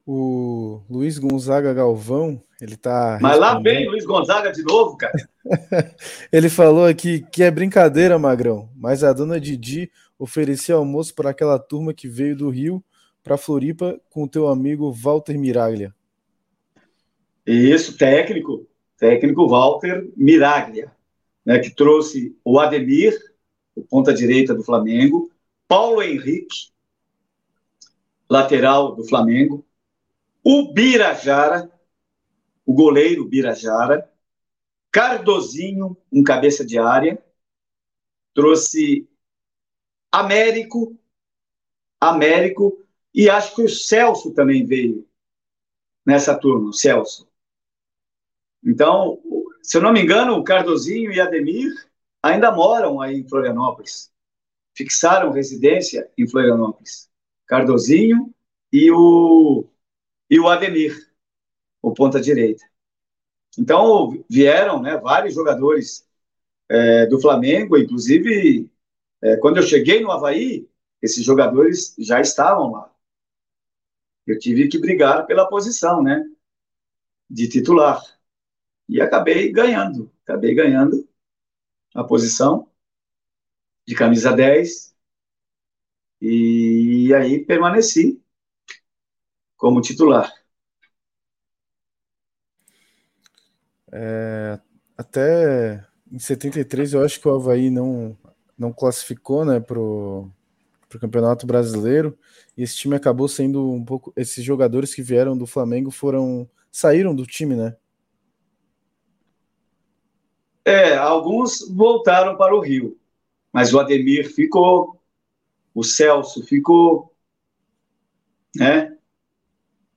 O 0.06 0.80
Luiz 0.88 1.18
Gonzaga 1.18 1.74
Galvão, 1.74 2.42
ele 2.58 2.78
tá. 2.78 3.18
Mas 3.20 3.38
lá 3.38 3.60
vem 3.60 3.86
Luiz 3.86 4.06
Gonzaga 4.06 4.50
de 4.50 4.62
novo, 4.62 4.96
cara. 4.96 5.12
ele 6.32 6.48
falou 6.48 6.86
aqui 6.86 7.26
que 7.30 7.42
é 7.42 7.50
brincadeira, 7.50 8.18
Magrão, 8.18 8.70
mas 8.74 9.04
a 9.04 9.12
dona 9.12 9.38
Didi 9.38 9.92
ofereceu 10.18 10.78
almoço 10.78 11.14
para 11.14 11.28
aquela 11.28 11.58
turma 11.58 11.92
que 11.92 12.08
veio 12.08 12.34
do 12.34 12.48
Rio 12.48 12.82
para 13.22 13.36
Floripa 13.36 14.00
com 14.08 14.22
o 14.22 14.28
teu 14.28 14.48
amigo 14.48 14.90
Walter 14.90 15.36
Miraglia. 15.36 15.94
Isso, 17.46 17.98
técnico, 17.98 18.66
técnico 18.96 19.46
Walter 19.46 20.10
Miraglia, 20.16 20.90
né, 21.44 21.58
que 21.58 21.68
trouxe 21.68 22.34
o 22.42 22.58
Ademir, 22.58 23.14
o 23.76 23.82
ponta 23.82 24.14
direita 24.14 24.54
do 24.54 24.64
Flamengo, 24.64 25.30
Paulo 25.76 26.00
Henrique, 26.00 26.72
lateral 28.30 28.94
do 28.94 29.02
Flamengo, 29.08 29.66
o 30.44 30.72
Birajara, 30.72 31.68
o 32.64 32.72
goleiro 32.72 33.24
Birajara, 33.24 34.08
Cardozinho, 34.92 35.96
um 36.12 36.22
cabeça 36.22 36.64
de 36.64 36.78
área, 36.78 37.20
trouxe 38.32 39.08
Américo, 40.12 40.96
Américo, 42.00 42.80
e 43.12 43.28
acho 43.28 43.56
que 43.56 43.62
o 43.62 43.68
Celso 43.68 44.32
também 44.32 44.64
veio 44.64 45.04
nessa 46.06 46.38
turma, 46.38 46.68
o 46.68 46.72
Celso. 46.72 47.28
Então, 48.64 49.20
se 49.60 49.76
eu 49.76 49.82
não 49.82 49.92
me 49.92 50.00
engano, 50.00 50.34
o 50.34 50.44
Cardozinho 50.44 51.10
e 51.10 51.20
Ademir 51.20 51.90
ainda 52.22 52.52
moram 52.52 53.00
aí 53.00 53.16
em 53.16 53.28
Florianópolis. 53.28 54.13
Fixaram 54.74 55.30
residência 55.30 56.10
em 56.18 56.26
Florianópolis. 56.26 57.08
Cardozinho 57.46 58.34
e 58.72 58.90
o 58.90 59.66
e 60.28 60.40
o 60.40 60.48
Ademir, 60.48 60.96
o 61.82 61.92
ponta 61.92 62.20
direita. 62.20 62.64
Então 63.58 64.24
vieram, 64.28 64.80
né, 64.82 64.96
vários 64.96 65.34
jogadores 65.34 66.08
é, 66.68 67.06
do 67.06 67.20
Flamengo, 67.20 67.76
inclusive 67.76 68.70
é, 69.22 69.36
quando 69.36 69.58
eu 69.58 69.62
cheguei 69.62 70.00
no 70.00 70.10
Havaí, 70.10 70.68
esses 71.00 71.24
jogadores 71.24 71.94
já 71.98 72.20
estavam 72.20 72.72
lá. 72.72 72.90
Eu 74.26 74.38
tive 74.38 74.68
que 74.68 74.78
brigar 74.78 75.26
pela 75.26 75.46
posição, 75.46 76.02
né, 76.02 76.24
de 77.28 77.48
titular 77.48 78.02
e 78.88 79.00
acabei 79.00 79.50
ganhando, 79.52 80.10
acabei 80.24 80.54
ganhando 80.54 81.08
a 81.94 82.04
posição 82.04 82.68
de 83.86 83.94
camisa 83.94 84.32
10 84.32 84.94
e 86.20 87.12
aí 87.14 87.44
permaneci 87.44 88.22
como 89.56 89.80
titular. 89.80 90.32
É, 93.92 94.58
até 94.96 95.86
em 96.10 96.18
73 96.18 96.94
eu 96.94 97.04
acho 97.04 97.20
que 97.20 97.28
o 97.28 97.34
Havaí 97.34 97.70
não, 97.70 98.16
não 98.58 98.72
classificou 98.72 99.44
né, 99.44 99.60
para 99.60 99.78
o 99.78 100.30
Campeonato 101.00 101.46
Brasileiro 101.46 102.18
e 102.56 102.62
esse 102.62 102.76
time 102.76 102.96
acabou 102.96 103.28
sendo 103.28 103.70
um 103.70 103.84
pouco. 103.84 104.12
Esses 104.16 104.44
jogadores 104.44 104.94
que 104.94 105.02
vieram 105.02 105.36
do 105.36 105.46
Flamengo 105.46 105.90
foram. 105.90 106.48
saíram 106.70 107.14
do 107.14 107.26
time, 107.26 107.54
né? 107.54 107.76
É, 110.64 110.96
alguns 110.96 111.68
voltaram 111.68 112.36
para 112.36 112.54
o 112.54 112.60
Rio, 112.60 112.98
mas 113.54 113.72
o 113.72 113.78
Ademir 113.78 114.28
ficou, 114.34 115.00
o 115.72 115.84
Celso 115.84 116.44
ficou, 116.44 117.14
né? 118.56 118.98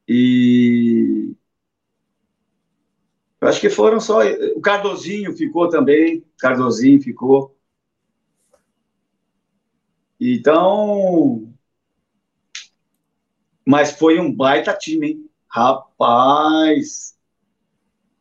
E 0.07 1.35
eu 3.41 3.47
acho 3.47 3.59
que 3.59 3.69
foram 3.69 3.99
só. 3.99 4.19
O 4.55 4.61
Cardozinho 4.61 5.35
ficou 5.35 5.69
também. 5.69 6.23
Cardozinho 6.37 7.01
ficou. 7.01 7.57
Então. 10.19 11.51
Mas 13.65 13.91
foi 13.91 14.19
um 14.19 14.31
baita 14.33 14.73
time, 14.73 15.07
hein? 15.07 15.29
Rapaz! 15.47 17.17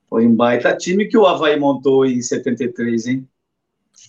Foi 0.09 0.27
um 0.27 0.35
baita 0.35 0.75
time 0.75 1.07
que 1.07 1.19
o 1.19 1.27
Havaí 1.27 1.59
montou 1.59 2.07
em 2.07 2.23
73, 2.23 3.07
hein? 3.07 3.29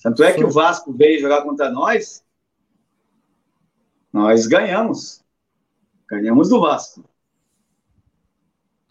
Tanto 0.02 0.24
é 0.24 0.34
que 0.34 0.44
o 0.44 0.52
Vasco 0.52 0.94
veio 0.94 1.20
jogar 1.20 1.44
contra 1.44 1.70
nós. 1.70 2.24
Nós 4.12 4.48
ganhamos. 4.48 5.24
Ganhamos 6.10 6.50
do 6.50 6.62
Vasco. 6.62 7.04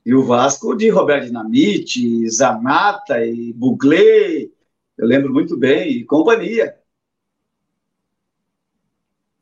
E 0.04 0.14
o 0.14 0.24
Vasco 0.24 0.74
de 0.76 0.88
Roberto 0.88 1.26
Dinamite, 1.26 2.30
Zanata 2.30 3.24
e 3.26 3.52
Buglé, 3.52 4.48
eu 4.96 5.06
lembro 5.06 5.32
muito 5.32 5.56
bem, 5.56 5.90
e 5.90 6.04
companhia. 6.04 6.78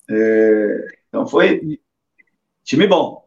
É, 0.09 0.99
então 1.09 1.27
foi 1.27 1.79
time 2.63 2.87
bom. 2.87 3.24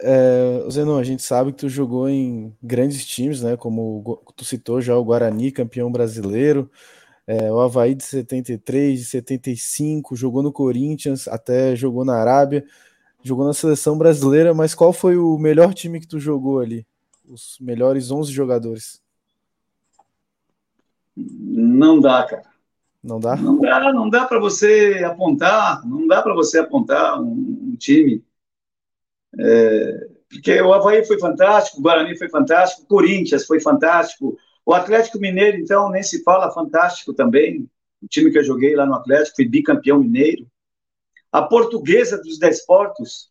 É, 0.00 0.64
Zenon, 0.70 0.98
a 0.98 1.04
gente 1.04 1.22
sabe 1.22 1.52
que 1.52 1.58
tu 1.58 1.68
jogou 1.68 2.08
em 2.08 2.54
grandes 2.62 3.04
times, 3.04 3.42
né? 3.42 3.56
Como 3.56 4.22
tu 4.36 4.44
citou 4.44 4.80
já 4.80 4.96
o 4.96 5.04
Guarani, 5.04 5.50
campeão 5.50 5.90
brasileiro, 5.90 6.70
é, 7.26 7.52
o 7.52 7.60
Havaí 7.60 7.94
de 7.94 8.04
73, 8.04 9.00
de 9.00 9.04
75, 9.04 10.16
jogou 10.16 10.42
no 10.42 10.52
Corinthians, 10.52 11.26
até 11.28 11.74
jogou 11.76 12.04
na 12.04 12.14
Arábia 12.14 12.64
jogou 13.22 13.46
na 13.46 13.52
seleção 13.52 13.98
brasileira, 13.98 14.54
mas 14.54 14.74
qual 14.74 14.92
foi 14.92 15.16
o 15.16 15.38
melhor 15.38 15.74
time 15.74 16.00
que 16.00 16.06
tu 16.06 16.18
jogou 16.18 16.60
ali? 16.60 16.86
Os 17.28 17.58
melhores 17.60 18.10
11 18.10 18.32
jogadores? 18.32 19.02
Não 21.16 22.00
dá, 22.00 22.22
cara. 22.24 22.48
Não 23.02 23.20
dá? 23.20 23.36
Não 23.36 23.58
dá, 23.58 23.92
não 23.92 24.08
dá 24.08 24.24
para 24.24 24.38
você 24.38 25.02
apontar, 25.04 25.86
não 25.86 26.06
dá 26.06 26.22
para 26.22 26.34
você 26.34 26.58
apontar 26.58 27.20
um, 27.20 27.70
um 27.72 27.76
time. 27.76 28.24
É, 29.38 30.08
porque 30.28 30.60
o 30.60 30.72
Havaí 30.72 31.04
foi 31.04 31.18
fantástico, 31.18 31.78
o 31.78 31.82
Guarani 31.82 32.16
foi 32.16 32.28
fantástico, 32.28 32.82
o 32.82 32.86
Corinthians 32.86 33.46
foi 33.46 33.60
fantástico, 33.60 34.36
o 34.64 34.74
Atlético 34.74 35.18
Mineiro, 35.18 35.58
então, 35.58 35.90
nem 35.90 36.02
se 36.02 36.22
fala 36.22 36.52
fantástico 36.52 37.14
também. 37.14 37.68
O 38.02 38.06
time 38.06 38.30
que 38.30 38.38
eu 38.38 38.44
joguei 38.44 38.76
lá 38.76 38.84
no 38.84 38.94
Atlético 38.94 39.36
foi 39.36 39.44
bicampeão 39.46 39.98
mineiro 39.98 40.46
a 41.30 41.42
portuguesa 41.42 42.18
dos 42.18 42.38
desportos, 42.38 43.30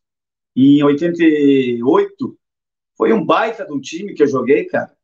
em 0.56 0.84
88, 0.84 2.40
foi 2.96 3.14
um 3.14 3.24
baita 3.24 3.66
de 3.66 3.74
um 3.74 3.80
time 3.80 4.14
que 4.14 4.24
eu 4.24 4.28
joguei, 4.28 4.66
cara. 4.66 4.96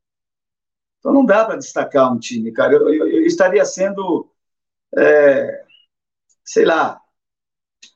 Então 1.00 1.14
não 1.14 1.26
dá 1.26 1.46
para 1.46 1.58
destacar 1.58 2.12
um 2.12 2.20
time, 2.20 2.52
cara. 2.52 2.74
Eu, 2.74 2.94
eu, 2.94 3.08
eu 3.08 3.26
estaria 3.26 3.64
sendo, 3.66 4.32
é, 4.98 5.66
sei 6.44 6.66
lá, 6.66 7.02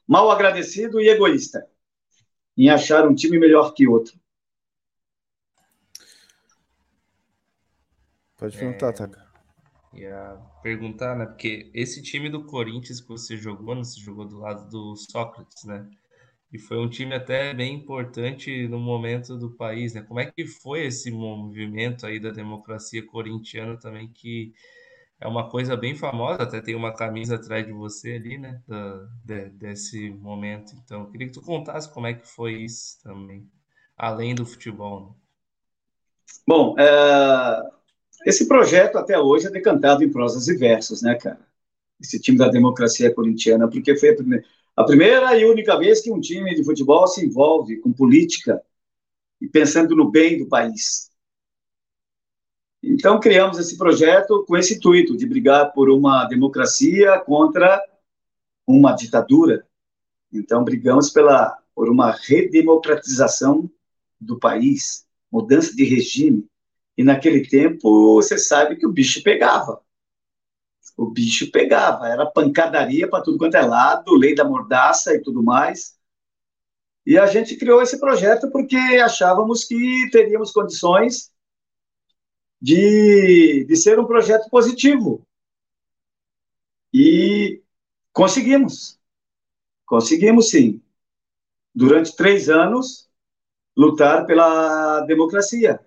mal 0.08 0.30
agradecido 0.30 1.00
e 1.00 1.10
egoísta 1.10 1.68
em 2.58 2.70
achar 2.70 3.08
um 3.08 3.14
time 3.14 3.38
melhor 3.38 3.74
que 3.74 3.88
outro. 3.88 4.20
Pode 8.38 8.58
perguntar, 8.58 8.90
é, 8.90 8.94
Taka. 8.94 9.28
Ia 9.94 10.38
perguntar, 10.62 11.16
né? 11.16 11.26
Porque 11.26 11.72
esse 11.74 12.02
time 12.02 12.30
do 12.30 12.46
Corinthians 12.46 13.02
que 13.02 13.08
você 13.08 13.36
jogou, 13.36 13.76
né? 13.76 13.84
Você 13.84 14.00
jogou 14.00 14.26
do 14.26 14.38
lado 14.38 14.70
do 14.70 14.96
Sócrates, 14.96 15.64
né? 15.64 15.90
E 16.52 16.58
foi 16.58 16.78
um 16.78 16.90
time 16.90 17.14
até 17.14 17.54
bem 17.54 17.76
importante 17.76 18.68
no 18.68 18.80
momento 18.80 19.38
do 19.38 19.52
país, 19.52 19.94
né? 19.94 20.02
Como 20.02 20.20
é 20.20 20.32
que 20.32 20.46
foi 20.46 20.86
esse 20.86 21.12
movimento 21.12 22.06
aí 22.06 22.20
da 22.20 22.30
democracia 22.30 23.06
corintiana 23.06 23.78
também, 23.78 24.08
que 24.08 24.54
é 25.20 25.28
uma 25.28 25.50
coisa 25.50 25.76
bem 25.76 25.96
famosa, 25.96 26.44
até 26.44 26.62
tem 26.62 26.76
uma 26.76 26.94
camisa 26.94 27.36
atrás 27.36 27.66
de 27.66 27.72
você 27.72 28.14
ali, 28.14 28.38
né? 28.38 28.62
Da, 28.68 29.08
de, 29.24 29.50
desse 29.50 30.10
momento. 30.12 30.74
Então, 30.84 31.02
eu 31.02 31.10
queria 31.10 31.28
que 31.28 31.34
tu 31.34 31.42
contasse 31.42 31.92
como 31.92 32.08
é 32.08 32.14
que 32.14 32.28
foi 32.28 32.54
isso 32.54 33.02
também, 33.04 33.50
além 33.98 34.36
do 34.36 34.46
futebol. 34.46 35.08
Né? 35.08 35.16
Bom, 36.48 36.76
é... 36.78 37.70
esse 38.26 38.48
projeto 38.48 38.98
até 38.98 39.20
hoje 39.20 39.48
é 39.48 39.52
decantado 39.52 40.04
em 40.04 40.12
prosas 40.12 40.48
e 40.48 40.56
versos, 40.56 41.02
né, 41.02 41.16
cara? 41.16 41.40
Esse 42.00 42.20
time 42.20 42.38
da 42.38 42.48
democracia 42.48 43.14
corintiana, 43.14 43.68
porque 43.68 43.98
foi 43.98 44.10
a 44.10 44.16
primeira 44.16 44.46
a 44.78 44.84
primeira 44.84 45.36
e 45.36 45.44
única 45.44 45.76
vez 45.76 46.02
que 46.02 46.12
um 46.12 46.22
time 46.22 46.54
de 46.54 46.64
futebol 46.64 47.08
se 47.08 47.26
envolve 47.26 47.78
com 47.78 47.92
política 47.92 48.62
e 49.42 49.48
pensando 49.48 49.96
no 49.96 50.12
bem 50.12 50.38
do 50.38 50.48
país. 50.48 51.10
Então, 52.88 53.20
criamos 53.20 53.60
esse 53.60 53.78
projeto 53.78 54.46
com 54.48 54.56
esse 54.58 54.76
intuito 54.76 55.16
de 55.16 55.26
brigar 55.26 55.74
por 55.74 55.90
uma 55.90 56.26
democracia 56.26 57.20
contra 57.20 57.82
uma 58.66 58.94
ditadura. 58.94 59.66
Então, 60.32 60.64
brigamos 60.64 61.10
pela, 61.10 61.58
por 61.76 61.90
uma 61.90 62.12
redemocratização 62.12 63.70
do 64.20 64.40
país, 64.40 65.06
mudança 65.32 65.76
de 65.76 65.84
regime. 65.84 66.48
E 66.98 67.04
naquele 67.04 67.48
tempo, 67.48 68.16
você 68.16 68.38
sabe 68.38 68.76
que 68.76 68.86
o 68.86 68.92
bicho 68.92 69.22
pegava 69.22 69.82
o 70.98 71.06
bicho 71.06 71.52
pegava, 71.52 72.08
era 72.08 72.26
pancadaria 72.26 73.08
para 73.08 73.24
tudo 73.24 73.38
quanto 73.38 73.56
é 73.56 73.62
lado, 73.62 74.16
lei 74.16 74.34
da 74.34 74.44
mordaça 74.44 75.14
e 75.14 75.22
tudo 75.22 75.44
mais. 75.44 75.96
E 77.06 77.18
a 77.18 77.28
gente 77.28 77.56
criou 77.56 77.82
esse 77.82 78.00
projeto 78.00 78.50
porque 78.52 78.76
achávamos 78.76 79.64
que 79.64 80.10
teríamos 80.12 80.52
condições 80.52 81.32
de, 82.62 83.66
de 83.66 83.76
ser 83.76 84.00
um 84.00 84.06
projeto 84.06 84.50
positivo. 84.50 85.26
E 86.94 87.62
conseguimos. 88.12 89.00
Conseguimos, 89.86 90.50
sim. 90.50 90.82
Durante 91.74 92.16
três 92.16 92.50
anos, 92.50 93.08
lutar 93.76 94.26
pela 94.26 95.02
democracia. 95.02 95.80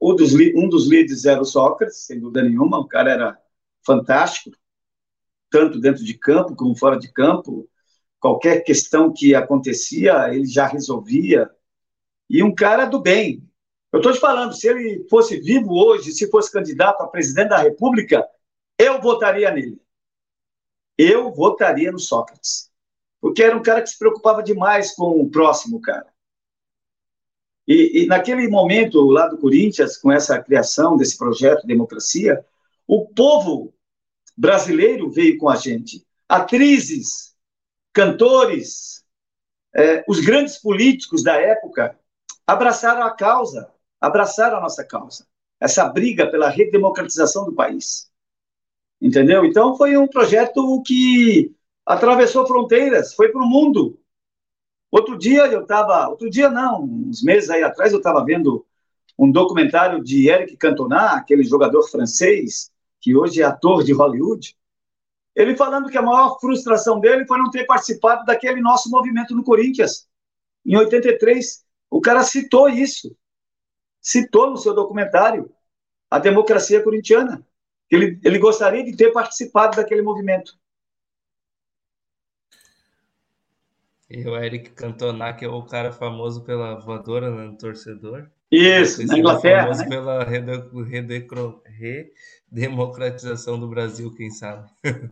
Um 0.00 0.14
dos, 0.14 0.34
um 0.34 0.68
dos 0.68 0.88
líderes 0.88 1.24
era 1.24 1.40
o 1.40 1.44
Sócrates, 1.44 1.98
sem 1.98 2.20
dúvida 2.20 2.42
nenhuma, 2.42 2.78
o 2.78 2.86
cara 2.86 3.10
era 3.10 3.38
fantástico, 3.84 4.56
tanto 5.48 5.80
dentro 5.80 6.04
de 6.04 6.14
campo 6.14 6.54
como 6.56 6.76
fora 6.76 6.98
de 6.98 7.10
campo. 7.12 7.68
Qualquer 8.18 8.62
questão 8.62 9.12
que 9.12 9.34
acontecia, 9.34 10.34
ele 10.34 10.46
já 10.46 10.66
resolvia. 10.66 11.48
E 12.28 12.42
um 12.42 12.52
cara 12.54 12.84
do 12.84 13.00
bem. 13.00 13.45
Eu 13.92 14.00
estou 14.00 14.12
te 14.12 14.20
falando, 14.20 14.54
se 14.54 14.68
ele 14.68 15.06
fosse 15.08 15.40
vivo 15.40 15.72
hoje, 15.72 16.12
se 16.12 16.30
fosse 16.30 16.52
candidato 16.52 17.02
a 17.02 17.08
presidente 17.08 17.50
da 17.50 17.58
República, 17.58 18.28
eu 18.78 19.00
votaria 19.00 19.50
nele. 19.50 19.80
Eu 20.98 21.32
votaria 21.32 21.92
no 21.92 21.98
Sócrates. 21.98 22.70
Porque 23.20 23.42
era 23.42 23.56
um 23.56 23.62
cara 23.62 23.82
que 23.82 23.88
se 23.88 23.98
preocupava 23.98 24.42
demais 24.42 24.94
com 24.94 25.20
o 25.20 25.30
próximo, 25.30 25.80
cara. 25.80 26.06
E, 27.66 28.02
e, 28.02 28.06
naquele 28.06 28.46
momento 28.48 29.00
lá 29.02 29.26
do 29.26 29.38
Corinthians, 29.38 29.96
com 29.96 30.12
essa 30.12 30.40
criação 30.40 30.96
desse 30.96 31.18
projeto 31.18 31.66
Democracia, 31.66 32.44
o 32.86 33.06
povo 33.08 33.74
brasileiro 34.36 35.10
veio 35.10 35.36
com 35.38 35.48
a 35.48 35.56
gente. 35.56 36.06
Atrizes, 36.28 37.34
cantores, 37.92 39.04
é, 39.74 40.04
os 40.06 40.20
grandes 40.20 40.58
políticos 40.58 41.22
da 41.22 41.34
época 41.40 41.98
abraçaram 42.46 43.02
a 43.02 43.10
causa, 43.10 43.72
abraçaram 44.00 44.58
a 44.58 44.60
nossa 44.60 44.84
causa, 44.84 45.26
essa 45.60 45.88
briga 45.88 46.30
pela 46.30 46.48
redemocratização 46.48 47.44
do 47.44 47.54
país. 47.54 48.10
Entendeu? 49.00 49.44
Então 49.44 49.76
foi 49.76 49.96
um 49.96 50.06
projeto 50.06 50.82
que 50.82 51.54
atravessou 51.84 52.46
fronteiras, 52.46 53.14
foi 53.14 53.28
para 53.28 53.42
o 53.42 53.48
mundo. 53.48 53.98
Outro 54.90 55.18
dia 55.18 55.46
eu 55.46 55.62
estava, 55.62 56.08
outro 56.08 56.30
dia 56.30 56.48
não, 56.48 56.84
uns 56.84 57.22
meses 57.22 57.50
aí 57.50 57.62
atrás 57.62 57.92
eu 57.92 57.98
estava 57.98 58.24
vendo 58.24 58.64
um 59.18 59.30
documentário 59.30 60.02
de 60.02 60.28
Eric 60.28 60.56
Cantona, 60.56 61.12
aquele 61.12 61.42
jogador 61.42 61.82
francês, 61.88 62.70
que 63.00 63.16
hoje 63.16 63.40
é 63.40 63.44
ator 63.44 63.82
de 63.82 63.92
Hollywood, 63.92 64.56
ele 65.36 65.54
falando 65.54 65.90
que 65.90 65.98
a 65.98 66.02
maior 66.02 66.38
frustração 66.40 66.98
dele 66.98 67.26
foi 67.26 67.38
não 67.38 67.50
ter 67.50 67.66
participado 67.66 68.24
daquele 68.24 68.60
nosso 68.60 68.88
movimento 68.90 69.34
no 69.34 69.44
Corinthians. 69.44 70.08
Em 70.64 70.76
83, 70.76 71.62
o 71.90 72.00
cara 72.00 72.22
citou 72.22 72.70
isso. 72.70 73.14
Citou 74.06 74.48
no 74.48 74.56
seu 74.56 74.72
documentário 74.72 75.52
a 76.08 76.20
democracia 76.20 76.80
corintiana. 76.80 77.44
Ele, 77.90 78.20
ele 78.22 78.38
gostaria 78.38 78.84
de 78.84 78.96
ter 78.96 79.10
participado 79.10 79.74
daquele 79.74 80.00
movimento. 80.00 80.56
E 84.08 84.24
o 84.24 84.36
Eric 84.36 84.70
Cantona, 84.70 85.34
que 85.34 85.44
é 85.44 85.48
o 85.48 85.64
cara 85.64 85.90
famoso 85.90 86.44
pela 86.44 86.76
voadora 86.76 87.28
no 87.30 87.58
torcedor. 87.58 88.30
Isso, 88.48 89.04
na 89.04 89.18
Inglaterra. 89.18 89.62
Famoso 89.62 89.82
né? 89.82 89.88
pela 89.88 90.24
redemocratização 92.48 93.58
do 93.58 93.66
Brasil, 93.66 94.14
quem 94.14 94.30
sabe. 94.30 94.70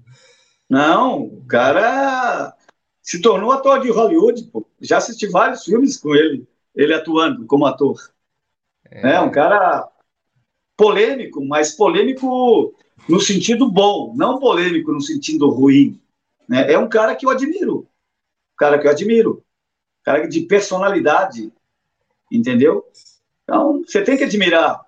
Não, 0.71 1.21
o 1.21 1.45
cara 1.47 2.55
se 3.03 3.21
tornou 3.21 3.51
ator 3.51 3.81
de 3.81 3.91
Hollywood, 3.91 4.45
pô. 4.53 4.65
Já 4.81 4.99
assisti 4.99 5.27
vários 5.27 5.65
filmes 5.65 5.97
com 5.97 6.15
ele, 6.15 6.47
ele 6.77 6.95
atuando 6.95 7.45
como 7.45 7.67
ator. 7.67 8.14
É, 8.95 9.21
um 9.21 9.31
cara 9.31 9.89
polêmico, 10.77 11.45
mas 11.45 11.73
polêmico 11.73 12.75
no 13.09 13.21
sentido 13.21 13.71
bom, 13.71 14.15
não 14.15 14.39
polêmico 14.39 14.93
no 14.93 15.01
sentido 15.01 15.51
ruim. 15.51 16.01
Né? 16.49 16.73
É 16.73 16.79
um 16.79 16.89
cara 16.89 17.17
que 17.17 17.27
eu 17.27 17.31
admiro, 17.31 17.81
um 17.81 18.57
cara 18.57 18.79
que 18.79 18.87
eu 18.87 18.91
admiro, 18.91 19.45
um 20.01 20.05
cara 20.05 20.29
de 20.29 20.41
personalidade, 20.43 21.53
entendeu? 22.31 22.87
Então, 23.43 23.83
você 23.85 24.03
tem 24.03 24.17
que 24.17 24.25
admirar 24.25 24.81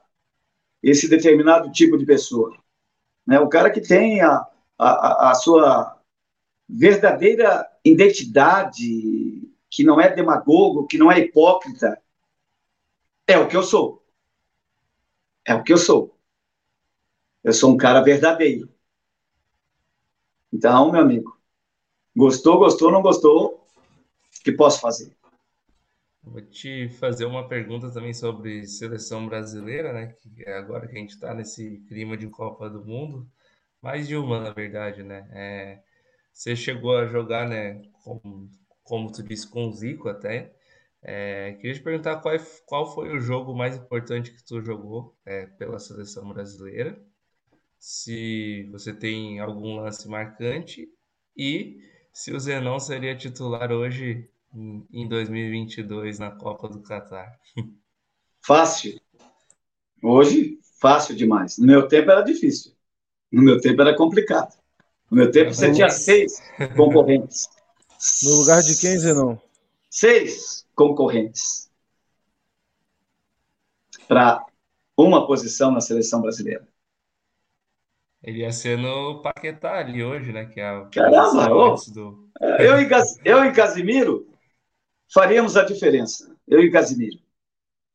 esse 0.82 1.08
determinado 1.08 1.70
tipo 1.72 1.98
de 1.98 2.06
pessoa. 2.06 2.56
Né? 3.26 3.40
O 3.40 3.48
cara 3.48 3.70
que 3.70 3.80
tem 3.80 4.22
a, 4.22 4.46
a, 4.78 5.30
a 5.30 5.34
sua 5.34 5.98
verdadeira 6.68 7.68
identidade, 7.84 9.42
que 9.68 9.82
não 9.82 10.00
é 10.00 10.14
demagogo, 10.14 10.86
que 10.86 10.96
não 10.96 11.10
é 11.10 11.18
hipócrita, 11.18 12.00
é 13.26 13.38
o 13.38 13.48
que 13.48 13.56
eu 13.56 13.62
sou. 13.62 14.04
É 15.44 15.54
o 15.54 15.62
que 15.62 15.72
eu 15.72 15.78
sou. 15.78 16.16
Eu 17.42 17.52
sou 17.52 17.72
um 17.72 17.76
cara 17.76 18.00
verdadeiro. 18.00 18.68
Então, 20.52 20.90
meu 20.90 21.00
amigo, 21.00 21.38
gostou, 22.14 22.58
gostou, 22.58 22.90
não 22.90 23.02
gostou, 23.02 23.64
o 24.38 24.42
que 24.42 24.52
posso 24.52 24.80
fazer? 24.80 25.14
Vou 26.22 26.40
te 26.40 26.88
fazer 26.88 27.24
uma 27.24 27.46
pergunta 27.46 27.92
também 27.92 28.12
sobre 28.12 28.66
seleção 28.66 29.28
brasileira, 29.28 29.92
né? 29.92 30.08
Que 30.08 30.42
é 30.44 30.56
agora 30.56 30.88
que 30.88 30.96
a 30.96 30.98
gente 30.98 31.10
está 31.10 31.32
nesse 31.32 31.78
clima 31.88 32.16
de 32.16 32.26
Copa 32.28 32.68
do 32.68 32.84
Mundo, 32.84 33.30
mais 33.80 34.08
de 34.08 34.16
uma, 34.16 34.40
na 34.40 34.50
verdade, 34.50 35.04
né? 35.04 35.28
É, 35.32 35.82
você 36.32 36.56
chegou 36.56 36.96
a 36.96 37.06
jogar, 37.06 37.48
né? 37.48 37.80
Como, 38.02 38.50
como 38.82 39.12
tu 39.12 39.22
disse, 39.22 39.48
com 39.48 39.68
o 39.68 39.72
Zico 39.72 40.08
até. 40.08 40.55
É, 41.08 41.52
queria 41.60 41.74
te 41.74 41.82
perguntar 41.82 42.16
qual, 42.16 42.34
é, 42.34 42.38
qual 42.66 42.92
foi 42.92 43.16
o 43.16 43.20
jogo 43.20 43.54
mais 43.54 43.76
importante 43.76 44.32
que 44.32 44.42
tu 44.42 44.60
jogou 44.60 45.16
é, 45.24 45.46
pela 45.46 45.78
seleção 45.78 46.28
brasileira, 46.28 47.00
se 47.78 48.68
você 48.72 48.92
tem 48.92 49.38
algum 49.38 49.76
lance 49.76 50.08
marcante 50.08 50.88
e 51.36 51.78
se 52.12 52.32
o 52.32 52.40
Zenon 52.40 52.80
seria 52.80 53.16
titular 53.16 53.70
hoje 53.70 54.28
em 54.92 55.08
2022 55.08 56.18
na 56.18 56.32
Copa 56.32 56.68
do 56.68 56.82
Catar? 56.82 57.38
Fácil. 58.44 59.00
Hoje, 60.02 60.58
fácil 60.80 61.14
demais. 61.14 61.56
No 61.56 61.66
meu 61.66 61.86
tempo 61.86 62.10
era 62.10 62.22
difícil. 62.22 62.72
No 63.30 63.42
meu 63.42 63.60
tempo 63.60 63.80
era 63.80 63.94
complicado. 63.96 64.52
No 65.08 65.18
meu 65.18 65.30
tempo 65.30 65.54
você 65.54 65.72
tinha 65.72 65.88
seis 65.88 66.40
concorrentes. 66.76 67.48
No 68.24 68.40
lugar 68.40 68.62
de 68.62 68.76
quem, 68.76 68.98
Zenon? 68.98 69.36
Seis. 69.88 70.65
Concorrentes 70.76 71.70
para 74.06 74.44
uma 74.96 75.26
posição 75.26 75.72
na 75.72 75.80
seleção 75.80 76.20
brasileira. 76.20 76.68
Ele 78.22 78.40
ia 78.40 78.52
ser 78.52 78.78
no 78.78 79.20
Paquetá 79.22 79.78
ali 79.78 80.02
hoje, 80.02 80.32
né? 80.32 80.46
Que 80.46 80.60
é 80.60 80.68
a 80.68 80.86
Caramba, 80.86 81.52
oh, 81.52 81.74
do... 81.92 82.30
eu, 82.58 82.80
e, 82.80 82.88
eu 83.24 83.44
e 83.44 83.52
Casimiro 83.52 84.28
faríamos 85.12 85.56
a 85.56 85.64
diferença. 85.64 86.36
Eu 86.46 86.60
e 86.60 86.70
Casimiro 86.70 87.18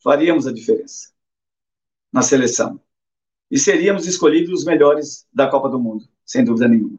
faríamos 0.03 0.47
a 0.47 0.53
diferença 0.53 1.11
na 2.11 2.21
seleção. 2.21 2.79
E 3.49 3.59
seríamos 3.59 4.07
escolhidos 4.07 4.61
os 4.61 4.65
melhores 4.65 5.27
da 5.33 5.49
Copa 5.49 5.69
do 5.69 5.79
Mundo, 5.79 6.07
sem 6.25 6.43
dúvida 6.43 6.67
nenhuma. 6.67 6.97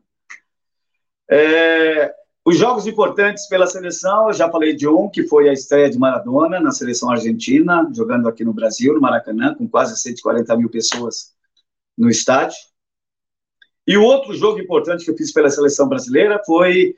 É, 1.30 2.14
os 2.44 2.58
jogos 2.58 2.86
importantes 2.86 3.46
pela 3.46 3.66
seleção, 3.66 4.26
eu 4.28 4.32
já 4.32 4.50
falei 4.50 4.74
de 4.74 4.88
um, 4.88 5.08
que 5.08 5.26
foi 5.28 5.48
a 5.48 5.52
estreia 5.52 5.88
de 5.88 5.98
Maradona 5.98 6.58
na 6.58 6.72
seleção 6.72 7.10
argentina, 7.10 7.88
jogando 7.94 8.28
aqui 8.28 8.44
no 8.44 8.52
Brasil, 8.52 8.94
no 8.94 9.00
Maracanã, 9.00 9.54
com 9.54 9.68
quase 9.68 9.96
140 9.96 10.56
mil 10.56 10.68
pessoas 10.68 11.32
no 11.96 12.10
estádio. 12.10 12.56
E 13.86 13.96
o 13.96 14.02
outro 14.02 14.34
jogo 14.34 14.60
importante 14.60 15.04
que 15.04 15.10
eu 15.10 15.16
fiz 15.16 15.32
pela 15.32 15.50
seleção 15.50 15.88
brasileira 15.88 16.42
foi 16.44 16.96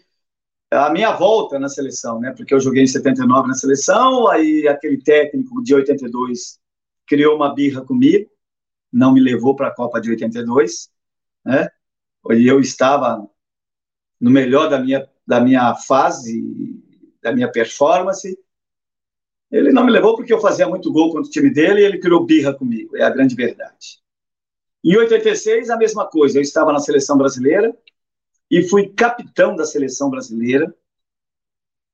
a 0.71 0.91
minha 0.91 1.13
volta 1.13 1.59
na 1.59 1.69
seleção, 1.69 2.19
né? 2.21 2.33
Porque 2.35 2.55
eu 2.55 2.61
joguei 2.61 2.83
em 2.83 2.87
79 2.87 3.49
na 3.49 3.55
seleção, 3.55 4.27
aí 4.29 4.67
aquele 4.67 5.03
técnico 5.03 5.63
de 5.63 5.75
82 5.75 6.59
criou 7.07 7.37
uma 7.37 7.55
birra 7.55 7.85
comigo, 7.85 8.31
não 8.91 9.13
me 9.13 9.21
levou 9.21 9.55
para 9.55 9.69
a 9.69 9.75
Copa 9.75 10.01
de 10.01 10.11
82, 10.11 10.91
né? 11.45 11.69
E 12.31 12.47
eu 12.47 12.61
estava 12.61 13.29
no 14.19 14.31
melhor 14.31 14.71
da 14.71 14.79
minha 14.79 15.07
da 15.27 15.41
minha 15.41 15.75
fase, 15.75 16.43
da 17.23 17.33
minha 17.33 17.51
performance. 17.51 18.39
Ele 19.51 19.73
não 19.73 19.85
me 19.85 19.93
levou 19.93 20.17
porque 20.17 20.33
eu 20.33 20.41
fazia 20.41 20.69
muito 20.69 20.93
gol 20.93 21.13
contra 21.13 21.29
o 21.29 21.31
time 21.31 21.51
dele 21.51 21.81
e 21.81 21.85
ele 21.85 21.99
criou 21.99 22.25
birra 22.25 22.53
comigo, 22.53 22.97
é 22.97 23.03
a 23.03 23.11
grande 23.11 23.35
verdade. 23.35 24.03
Em 24.85 24.97
86, 24.97 25.71
a 25.71 25.77
mesma 25.77 26.07
coisa, 26.07 26.39
eu 26.39 26.43
estava 26.43 26.73
na 26.73 26.79
seleção 26.79 27.17
brasileira, 27.17 27.75
e 28.51 28.63
fui 28.63 28.89
capitão 28.91 29.57
da 29.57 29.65
seleção 29.65 30.11
brasileira 30.11 30.75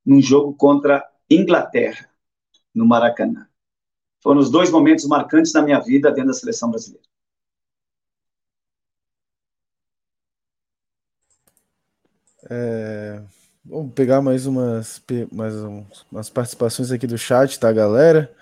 num 0.05 0.21
jogo 0.21 0.55
contra 0.55 1.09
Inglaterra, 1.31 2.11
no 2.75 2.87
Maracanã. 2.87 3.49
Foram 4.23 4.41
os 4.41 4.51
dois 4.51 4.71
momentos 4.71 5.07
marcantes 5.07 5.53
da 5.53 5.63
minha 5.63 5.79
vida 5.81 6.11
dentro 6.11 6.29
da 6.29 6.35
seleção 6.35 6.71
brasileira. 6.71 7.07
É, 12.51 13.23
vamos 13.65 13.93
pegar 13.95 14.21
mais 14.21 14.45
umas, 14.45 15.01
mais 15.33 15.55
umas 16.11 16.29
participações 16.29 16.91
aqui 16.91 17.07
do 17.07 17.17
chat, 17.17 17.59
tá, 17.61 17.73
galera? 17.73 18.35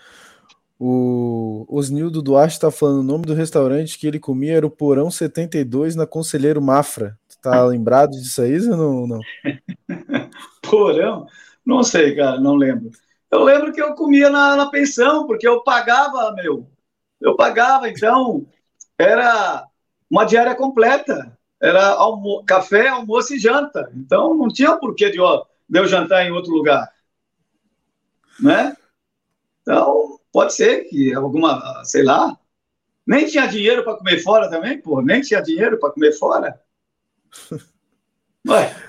O 0.81 1.67
Osnildo 1.69 2.23
Duarte 2.23 2.59
tá 2.59 2.71
falando 2.71 3.01
o 3.01 3.03
nome 3.03 3.27
do 3.27 3.35
restaurante 3.35 3.99
que 3.99 4.07
ele 4.07 4.21
comia 4.21 4.57
era 4.57 4.67
o 4.67 4.71
Porão 4.71 5.11
72 5.11 5.95
na 5.95 6.07
Conselheiro 6.07 6.63
Mafra. 6.63 7.19
Tá 7.43 7.65
lembrado 7.67 8.13
disso 8.13 8.41
aí 8.41 8.59
ou 8.71 8.77
não? 8.77 9.07
não? 9.07 9.21
Porão? 10.63 11.27
Não 11.67 11.83
sei, 11.83 12.15
cara, 12.17 12.41
não 12.41 12.55
lembro. 12.55 12.91
Eu 13.31 13.45
lembro 13.45 13.73
que 13.73 13.83
eu 13.83 13.95
comia 13.95 14.31
na, 14.31 14.57
na 14.57 14.71
pensão, 14.71 15.27
porque 15.27 15.47
eu 15.47 15.63
pagava, 15.63 16.33
meu. 16.33 16.67
Eu 17.21 17.37
pagava, 17.37 17.91
então 17.91 18.47
era 18.97 19.67
uma 20.11 20.25
diária 20.25 20.55
completa. 20.55 21.38
Era 21.61 21.89
almo 21.89 22.45
café, 22.45 22.89
almoço 22.89 23.35
e 23.35 23.39
janta. 23.39 23.91
Então 23.95 24.35
não 24.35 24.49
tinha 24.49 24.77
porquê 24.77 25.11
de, 25.11 25.21
ó, 25.21 25.45
de 25.69 25.79
eu 25.79 25.87
jantar 25.87 26.25
em 26.25 26.31
outro 26.31 26.53
lugar. 26.53 26.89
Né? 28.41 28.77
Então, 29.63 30.21
pode 30.33 30.55
ser 30.55 30.85
que 30.85 31.13
alguma, 31.13 31.83
sei 31.85 32.05
lá, 32.05 32.39
nem 33.07 33.27
tinha 33.27 33.47
dinheiro 33.47 33.83
para 33.83 33.97
comer 33.97 34.23
fora 34.23 34.49
também, 34.49 34.81
pô, 34.81 35.03
nem 35.03 35.21
tinha 35.21 35.43
dinheiro 35.43 35.79
para 35.79 35.91
comer 35.91 36.13
fora. 36.13 36.61
Ué. 38.47 38.75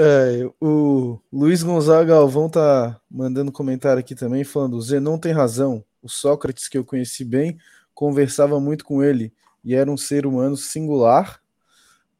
É, 0.00 0.48
o 0.60 1.18
Luiz 1.32 1.60
Gonzaga 1.64 2.04
Galvão 2.04 2.48
tá 2.48 3.00
mandando 3.10 3.50
comentário 3.50 3.98
aqui 3.98 4.14
também, 4.14 4.44
falando: 4.44 4.74
o 4.74 4.80
Zenon 4.80 5.18
tem 5.18 5.32
razão. 5.32 5.84
O 6.00 6.08
Sócrates, 6.08 6.68
que 6.68 6.78
eu 6.78 6.84
conheci 6.84 7.24
bem, 7.24 7.58
conversava 7.92 8.60
muito 8.60 8.84
com 8.84 9.02
ele 9.02 9.34
e 9.64 9.74
era 9.74 9.90
um 9.90 9.96
ser 9.96 10.26
humano 10.26 10.56
singular. 10.56 11.40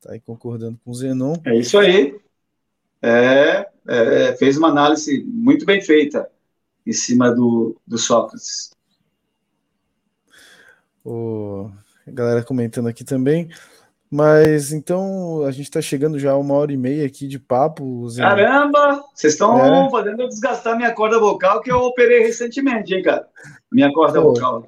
Tá 0.01 0.13
aí 0.13 0.21
concordando 0.21 0.79
com 0.85 0.91
o 0.91 0.95
Zenon. 0.95 1.35
É 1.45 1.57
isso 1.57 1.79
aí. 1.79 2.19
É, 3.03 3.69
é, 3.87 4.37
fez 4.37 4.57
uma 4.57 4.69
análise 4.69 5.25
muito 5.25 5.65
bem 5.65 5.81
feita 5.81 6.29
em 6.87 6.93
cima 6.93 7.31
do, 7.31 7.77
do 7.87 7.99
Sócrates. 7.99 8.71
O, 11.05 11.71
a 12.07 12.11
galera 12.11 12.43
comentando 12.43 12.89
aqui 12.89 13.05
também. 13.05 13.49
Mas 14.11 14.73
então 14.73 15.45
a 15.45 15.51
gente 15.51 15.65
está 15.65 15.83
chegando 15.83 16.19
já 16.19 16.33
a 16.33 16.39
uma 16.39 16.55
hora 16.55 16.73
e 16.73 16.77
meia 16.77 17.07
aqui 17.07 17.27
de 17.29 17.39
papo. 17.39 18.09
Zé. 18.09 18.23
Caramba! 18.23 19.05
Vocês 19.15 19.35
estão 19.35 19.59
é. 19.59 19.91
fazendo 19.91 20.23
eu 20.23 20.29
desgastar 20.29 20.77
minha 20.77 20.95
corda 20.95 21.21
vocal 21.21 21.61
que 21.61 21.71
eu 21.71 21.79
operei 21.79 22.21
recentemente, 22.21 22.95
hein, 22.95 23.03
cara? 23.03 23.29
Minha 23.71 23.93
corda 23.93 24.21
Pô, 24.23 24.33
vocal. 24.33 24.67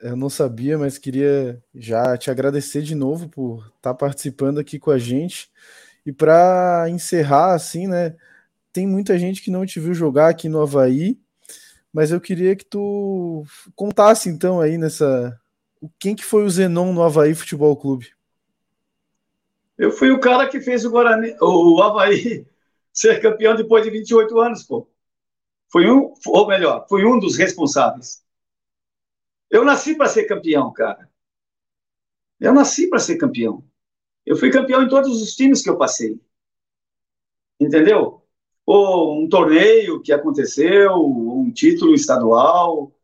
Eu 0.00 0.16
não 0.16 0.30
sabia, 0.30 0.78
mas 0.78 0.96
queria 0.96 1.62
já 1.74 2.16
te 2.16 2.30
agradecer 2.30 2.82
de 2.82 2.94
novo 2.94 3.28
por 3.28 3.58
estar 3.76 3.92
tá 3.92 3.94
participando 3.94 4.58
aqui 4.58 4.78
com 4.78 4.90
a 4.90 4.98
gente. 4.98 5.50
E 6.06 6.12
para 6.12 6.86
encerrar, 6.88 7.54
assim, 7.54 7.86
né? 7.86 8.16
Tem 8.72 8.86
muita 8.86 9.18
gente 9.18 9.42
que 9.42 9.50
não 9.50 9.66
te 9.66 9.78
viu 9.78 9.92
jogar 9.92 10.28
aqui 10.28 10.48
no 10.48 10.62
Havaí, 10.62 11.18
mas 11.92 12.12
eu 12.12 12.20
queria 12.20 12.56
que 12.56 12.64
tu 12.64 13.44
contasse 13.74 14.28
então 14.28 14.60
aí 14.60 14.78
nessa. 14.78 15.38
Quem 15.98 16.14
que 16.14 16.24
foi 16.24 16.44
o 16.44 16.50
Zenon 16.50 16.92
no 16.92 17.02
Havaí 17.02 17.34
Futebol 17.34 17.76
Clube? 17.76 18.12
Eu 19.76 19.90
fui 19.90 20.10
o 20.10 20.20
cara 20.20 20.48
que 20.48 20.60
fez 20.60 20.84
o 20.84 20.90
Guarani, 20.90 21.34
o 21.40 21.82
Havaí 21.82 22.46
ser 22.92 23.20
campeão 23.20 23.54
depois 23.54 23.84
de 23.84 23.90
28 23.90 24.38
anos, 24.40 24.62
pô. 24.62 24.88
Fui 25.68 25.90
um, 25.90 26.14
ou 26.26 26.46
melhor, 26.46 26.86
fui 26.88 27.04
um 27.04 27.18
dos 27.18 27.36
responsáveis. 27.36 28.22
Eu 29.50 29.64
nasci 29.64 29.96
para 29.96 30.08
ser 30.08 30.24
campeão, 30.24 30.72
cara. 30.72 31.10
Eu 32.38 32.54
nasci 32.54 32.88
para 32.88 32.98
ser 32.98 33.16
campeão. 33.16 33.64
Eu 34.24 34.36
fui 34.36 34.50
campeão 34.50 34.82
em 34.82 34.88
todos 34.88 35.20
os 35.20 35.34
times 35.34 35.62
que 35.62 35.68
eu 35.68 35.76
passei. 35.76 36.20
Entendeu? 37.58 38.22
Ou 38.64 39.20
um 39.20 39.28
torneio 39.28 40.00
que 40.00 40.12
aconteceu, 40.12 40.94
um 40.94 41.50
título 41.52 41.94
estadual, 41.94 42.94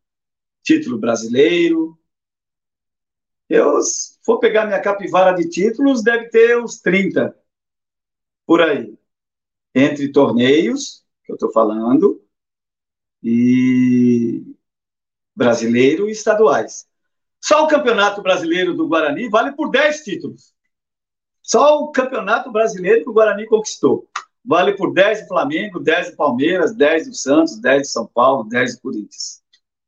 título 0.63 0.97
brasileiro. 0.97 1.99
Eu 3.49 3.79
for 4.23 4.39
pegar 4.39 4.65
minha 4.65 4.81
capivara 4.81 5.33
de 5.33 5.49
títulos, 5.49 6.03
deve 6.03 6.29
ter 6.29 6.57
uns 6.57 6.79
30 6.79 7.37
por 8.45 8.61
aí. 8.61 8.97
Entre 9.75 10.11
torneios, 10.11 11.05
que 11.23 11.31
eu 11.31 11.35
estou 11.35 11.51
falando, 11.51 12.21
e 13.21 14.56
brasileiro 15.37 16.09
e 16.09 16.11
estaduais. 16.11 16.87
Só 17.39 17.63
o 17.63 17.67
Campeonato 17.67 18.23
Brasileiro 18.23 18.73
do 18.73 18.87
Guarani 18.87 19.29
vale 19.29 19.51
por 19.51 19.69
10 19.69 20.03
títulos. 20.03 20.51
Só 21.43 21.79
o 21.79 21.91
Campeonato 21.91 22.51
Brasileiro 22.51 23.03
que 23.03 23.09
o 23.09 23.13
Guarani 23.13 23.45
conquistou. 23.45 24.09
Vale 24.43 24.75
por 24.75 24.91
10 24.91 25.21
do 25.21 25.27
Flamengo, 25.27 25.79
10 25.79 26.11
do 26.11 26.17
Palmeiras, 26.17 26.75
10 26.75 27.09
do 27.09 27.13
Santos, 27.13 27.61
10 27.61 27.83
do 27.83 27.87
São 27.87 28.07
Paulo, 28.07 28.45
10 28.45 28.75
do 28.75 28.81
Corinthians. 28.81 29.43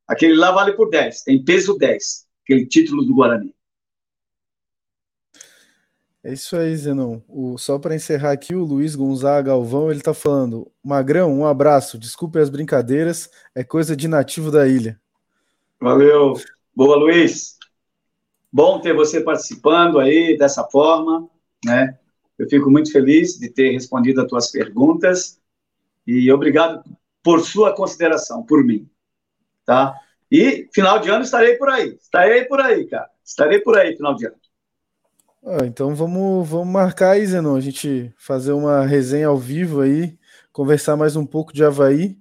Aquele 0.08 0.36
lá 0.36 0.52
vale 0.52 0.74
por 0.74 0.90
10, 0.90 1.24
tem 1.24 1.44
peso 1.44 1.78
10, 1.78 2.28
aquele 2.44 2.68
título 2.68 3.04
do 3.04 3.16
Guarani. 3.16 3.56
É 6.24 6.34
isso 6.34 6.56
aí, 6.58 6.76
Zenon. 6.76 7.22
O, 7.28 7.58
só 7.58 7.80
para 7.80 7.96
encerrar 7.96 8.32
aqui, 8.32 8.54
o 8.54 8.66
Luiz 8.66 8.96
Gonzaga 8.96 9.50
Galvão, 9.50 9.90
ele 9.90 10.02
tá 10.02 10.14
falando: 10.14 10.70
Magrão, 10.84 11.34
um 11.34 11.46
abraço, 11.46 11.98
desculpe 11.98 12.38
as 12.38 12.50
brincadeiras, 12.50 13.30
é 13.56 13.64
coisa 13.64 13.96
de 13.96 14.08
nativo 14.08 14.52
da 14.52 14.68
ilha. 14.68 15.00
Valeu. 15.82 16.34
Boa, 16.76 16.98
Luiz. 16.98 17.58
Bom 18.52 18.82
ter 18.82 18.94
você 18.94 19.22
participando 19.22 19.98
aí 19.98 20.38
dessa 20.38 20.64
forma, 20.66 21.30
né? 21.64 21.98
Eu 22.38 22.50
fico 22.50 22.70
muito 22.70 22.92
feliz 22.92 23.40
de 23.40 23.50
ter 23.50 23.72
respondido 23.72 24.22
as 24.22 24.28
tuas 24.28 24.52
perguntas 24.52 25.40
e 26.06 26.30
obrigado 26.32 26.84
por 27.24 27.42
sua 27.42 27.74
consideração, 27.74 28.44
por 28.44 28.64
mim, 28.64 28.90
tá? 29.66 29.96
E 30.32 30.68
final 30.74 31.00
de 31.00 31.10
ano 31.10 31.24
estarei 31.24 31.56
por 31.56 31.70
aí, 31.70 31.98
estarei 32.02 32.46
por 32.46 32.60
aí, 32.60 32.86
cara, 32.86 33.10
estarei 33.24 33.60
por 33.60 33.78
aí 33.78 33.96
final 33.96 34.16
de 34.16 34.26
ano. 34.28 34.36
Ah, 35.46 35.66
então 35.66 35.96
vamos, 35.96 36.48
vamos 36.48 36.68
marcar 36.68 37.12
aí, 37.12 37.26
Zenon, 37.26 37.56
a 37.56 37.62
gente 37.62 38.14
fazer 38.18 38.52
uma 38.52 38.86
resenha 38.86 39.28
ao 39.28 39.38
vivo 39.38 39.82
aí, 39.82 40.18
conversar 40.52 40.98
mais 40.98 41.16
um 41.16 41.26
pouco 41.26 41.54
de 41.54 41.64
Havaí. 41.64 42.18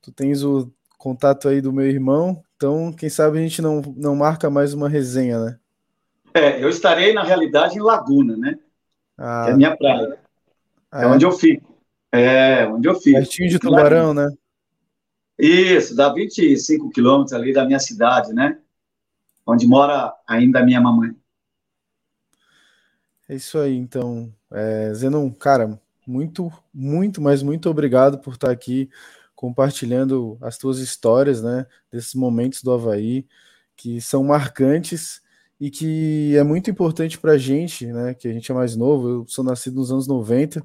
Tu 0.00 0.12
tens 0.12 0.44
o 0.44 0.72
contato 0.98 1.48
aí 1.48 1.60
do 1.60 1.72
meu 1.72 1.86
irmão, 1.86 2.42
então 2.62 2.92
quem 2.92 3.08
sabe 3.08 3.38
a 3.38 3.42
gente 3.42 3.60
não, 3.60 3.82
não 3.96 4.14
marca 4.14 4.48
mais 4.48 4.72
uma 4.72 4.88
resenha, 4.88 5.44
né? 5.44 5.58
É, 6.32 6.62
eu 6.62 6.68
estarei 6.68 7.12
na 7.12 7.24
realidade 7.24 7.76
em 7.76 7.82
Laguna, 7.82 8.36
né? 8.36 8.56
Ah, 9.18 9.46
é 9.48 9.50
a 9.50 9.56
minha 9.56 9.76
praia. 9.76 10.16
Ah, 10.88 11.02
é, 11.02 11.04
é 11.04 11.06
onde 11.08 11.24
eu 11.24 11.32
fico. 11.32 11.76
É, 12.12 12.66
onde 12.68 12.88
eu 12.88 12.94
fiz. 12.94 13.14
Pertinho 13.14 13.48
de 13.48 13.58
Tubarão, 13.58 14.14
né? 14.14 14.28
Isso, 15.36 15.96
dá 15.96 16.12
25 16.12 16.88
quilômetros 16.90 17.32
ali 17.32 17.52
da 17.52 17.64
minha 17.64 17.80
cidade, 17.80 18.32
né? 18.32 18.60
Onde 19.44 19.66
mora 19.66 20.14
ainda 20.24 20.60
a 20.60 20.64
minha 20.64 20.80
mamãe. 20.80 21.10
É 23.28 23.34
isso 23.34 23.58
aí, 23.58 23.76
então. 23.76 24.32
É, 24.52 24.94
Zenon, 24.94 25.28
cara, 25.32 25.80
muito, 26.06 26.48
muito, 26.72 27.20
mas 27.20 27.42
muito 27.42 27.68
obrigado 27.68 28.20
por 28.20 28.34
estar 28.34 28.52
aqui 28.52 28.88
compartilhando 29.42 30.38
as 30.40 30.56
tuas 30.56 30.78
histórias, 30.78 31.42
né? 31.42 31.66
Desses 31.90 32.14
momentos 32.14 32.62
do 32.62 32.70
Havaí, 32.70 33.26
que 33.74 34.00
são 34.00 34.22
marcantes 34.22 35.20
e 35.60 35.68
que 35.68 36.36
é 36.36 36.44
muito 36.44 36.70
importante 36.70 37.18
para 37.18 37.32
a 37.32 37.38
gente, 37.38 37.88
né? 37.88 38.14
Que 38.14 38.28
a 38.28 38.32
gente 38.32 38.52
é 38.52 38.54
mais 38.54 38.76
novo, 38.76 39.08
eu 39.08 39.24
sou 39.26 39.42
nascido 39.42 39.74
nos 39.74 39.90
anos 39.90 40.06
90, 40.06 40.64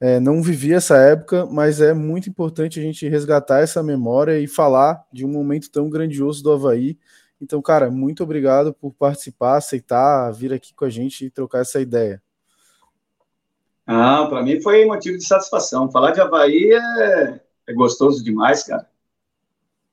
é, 0.00 0.18
não 0.18 0.42
vivi 0.42 0.72
essa 0.74 0.96
época, 0.96 1.46
mas 1.46 1.80
é 1.80 1.94
muito 1.94 2.28
importante 2.28 2.80
a 2.80 2.82
gente 2.82 3.08
resgatar 3.08 3.60
essa 3.60 3.80
memória 3.80 4.40
e 4.40 4.48
falar 4.48 5.04
de 5.12 5.24
um 5.24 5.28
momento 5.28 5.70
tão 5.70 5.88
grandioso 5.88 6.42
do 6.42 6.50
Havaí. 6.50 6.98
Então, 7.40 7.62
cara, 7.62 7.92
muito 7.92 8.24
obrigado 8.24 8.74
por 8.74 8.92
participar, 8.92 9.56
aceitar, 9.56 10.32
vir 10.32 10.52
aqui 10.52 10.74
com 10.74 10.84
a 10.84 10.90
gente 10.90 11.26
e 11.26 11.30
trocar 11.30 11.60
essa 11.60 11.80
ideia. 11.80 12.20
Ah, 13.86 14.26
para 14.28 14.42
mim 14.42 14.60
foi 14.60 14.84
motivo 14.84 15.16
de 15.16 15.24
satisfação. 15.24 15.88
Falar 15.92 16.10
de 16.10 16.20
Havaí 16.20 16.72
é, 16.72 17.40
é 17.70 17.74
gostoso 17.74 18.22
demais, 18.22 18.64
cara. 18.64 18.88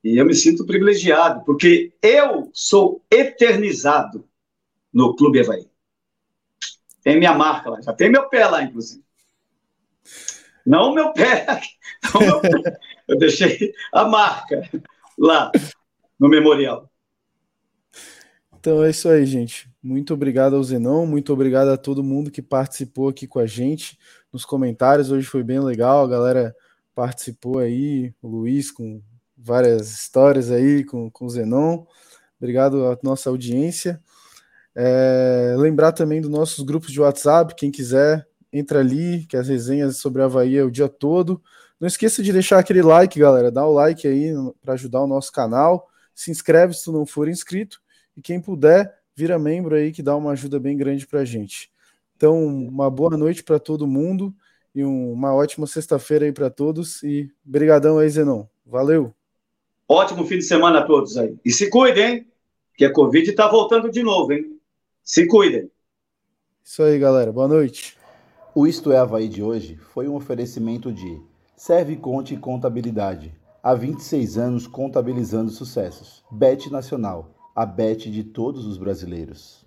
E 0.04 0.18
eu 0.18 0.26
me 0.26 0.34
sinto 0.34 0.66
privilegiado, 0.66 1.44
porque 1.46 1.94
eu 2.02 2.50
sou 2.54 3.04
eternizado 3.10 4.28
no 4.92 5.16
Clube 5.16 5.42
Havaí. 5.42 5.68
Tem 7.04 7.18
minha 7.18 7.34
marca 7.34 7.70
lá, 7.70 7.82
já 7.82 7.94
tem 7.94 8.10
meu 8.10 8.28
pé 8.30 8.48
lá, 8.48 8.64
inclusive. 8.64 9.04
Não 10.66 10.92
o 10.92 10.96
meu 10.96 11.14
pé, 11.14 11.46
não 12.14 12.22
meu 12.22 12.42
pé. 12.42 12.78
eu 13.08 13.18
deixei 13.18 13.74
a 13.94 14.06
marca 14.06 14.70
lá 15.18 15.52
no 16.20 16.28
memorial. 16.28 16.90
Então 18.60 18.84
é 18.84 18.90
isso 18.90 19.08
aí, 19.08 19.26
gente. 19.26 19.70
Muito 19.82 20.14
obrigado 20.14 20.56
ao 20.56 20.64
Zenon, 20.64 21.06
muito 21.06 21.32
obrigado 21.32 21.70
a 21.70 21.78
todo 21.78 22.04
mundo 22.04 22.32
que 22.32 22.42
participou 22.42 23.08
aqui 23.10 23.28
com 23.28 23.40
a 23.40 23.46
gente 23.46 23.98
nos 24.34 24.44
comentários. 24.44 25.12
Hoje 25.12 25.28
foi 25.28 25.44
bem 25.44 25.60
legal, 25.60 26.04
a 26.04 26.08
galera 26.08 26.56
participou 26.98 27.60
aí, 27.60 28.12
o 28.24 28.28
Luiz 28.28 28.72
com 28.72 29.00
várias 29.38 29.92
histórias 29.92 30.50
aí 30.50 30.84
com, 30.84 31.12
com 31.12 31.26
o 31.26 31.30
Zenon. 31.30 31.86
Obrigado 32.40 32.88
à 32.88 32.98
nossa 33.04 33.30
audiência. 33.30 34.02
É, 34.74 35.54
lembrar 35.60 35.92
também 35.92 36.20
dos 36.20 36.32
nossos 36.32 36.66
grupos 36.66 36.92
de 36.92 37.00
WhatsApp, 37.00 37.54
quem 37.56 37.70
quiser, 37.70 38.28
entra 38.52 38.80
ali, 38.80 39.28
que 39.28 39.38
as 39.38 39.48
resenhas 39.48 39.98
sobre 39.98 40.24
a 40.24 40.26
Havaí 40.26 40.58
é 40.58 40.64
o 40.64 40.72
dia 40.72 40.90
todo. 40.90 41.40
Não 41.80 41.88
esqueça 41.88 42.24
de 42.24 42.34
deixar 42.34 42.58
aquele 42.58 42.82
like, 42.82 43.20
galera. 43.20 43.52
Dá 43.52 43.64
o 43.64 43.74
like 43.74 44.08
aí 44.08 44.34
para 44.60 44.74
ajudar 44.74 45.04
o 45.04 45.08
nosso 45.08 45.32
canal. 45.32 45.88
Se 46.16 46.32
inscreve 46.32 46.74
se 46.74 46.84
tu 46.84 46.92
não 46.92 47.06
for 47.06 47.30
inscrito. 47.30 47.80
E 48.16 48.24
quem 48.24 48.42
puder, 48.42 48.92
vira 49.16 49.38
membro 49.38 49.76
aí, 49.76 49.92
que 49.92 50.02
dá 50.02 50.16
uma 50.16 50.32
ajuda 50.32 50.60
bem 50.60 50.76
grande 50.76 51.06
para 51.06 51.24
gente. 51.24 51.70
Então, 52.16 52.44
uma 52.44 52.90
boa 52.90 53.16
noite 53.16 53.44
para 53.44 53.60
todo 53.60 53.86
mundo 53.86 54.36
e 54.78 54.84
uma 54.84 55.34
ótima 55.34 55.66
sexta-feira 55.66 56.26
aí 56.26 56.32
para 56.32 56.52
todos. 56.52 57.02
E 57.02 57.32
brigadão 57.44 57.98
aí, 57.98 58.08
Zenon. 58.08 58.46
Valeu! 58.64 59.12
Ótimo 59.90 60.24
fim 60.24 60.38
de 60.38 60.44
semana 60.44 60.80
a 60.80 60.86
todos 60.86 61.18
aí. 61.18 61.36
E 61.44 61.52
se 61.52 61.68
cuidem, 61.68 62.06
hein? 62.06 62.28
Que 62.78 62.86
a 62.86 62.94
Covid 62.94 63.28
está 63.28 63.48
voltando 63.48 63.90
de 63.90 64.04
novo, 64.04 64.34
hein? 64.34 64.60
Se 65.04 65.26
cuidem. 65.26 65.72
Isso 66.64 66.84
aí, 66.84 67.00
galera. 67.00 67.32
Boa 67.32 67.48
noite. 67.48 67.98
O 68.54 68.68
Isto 68.68 68.92
é 68.92 68.98
Havaí 68.98 69.28
de 69.28 69.42
hoje 69.42 69.78
foi 69.94 70.08
um 70.08 70.16
oferecimento 70.16 70.94
de 70.94 71.20
Serve 71.56 71.96
Conte 71.96 72.38
Contabilidade. 72.38 73.34
Há 73.64 73.74
26 73.74 74.38
anos 74.38 74.68
contabilizando 74.68 75.50
sucessos. 75.50 76.24
Bet 76.30 76.70
Nacional, 76.70 77.34
a 77.56 77.66
bet 77.66 78.12
de 78.12 78.24
todos 78.24 78.68
os 78.68 78.78
brasileiros. 78.78 79.67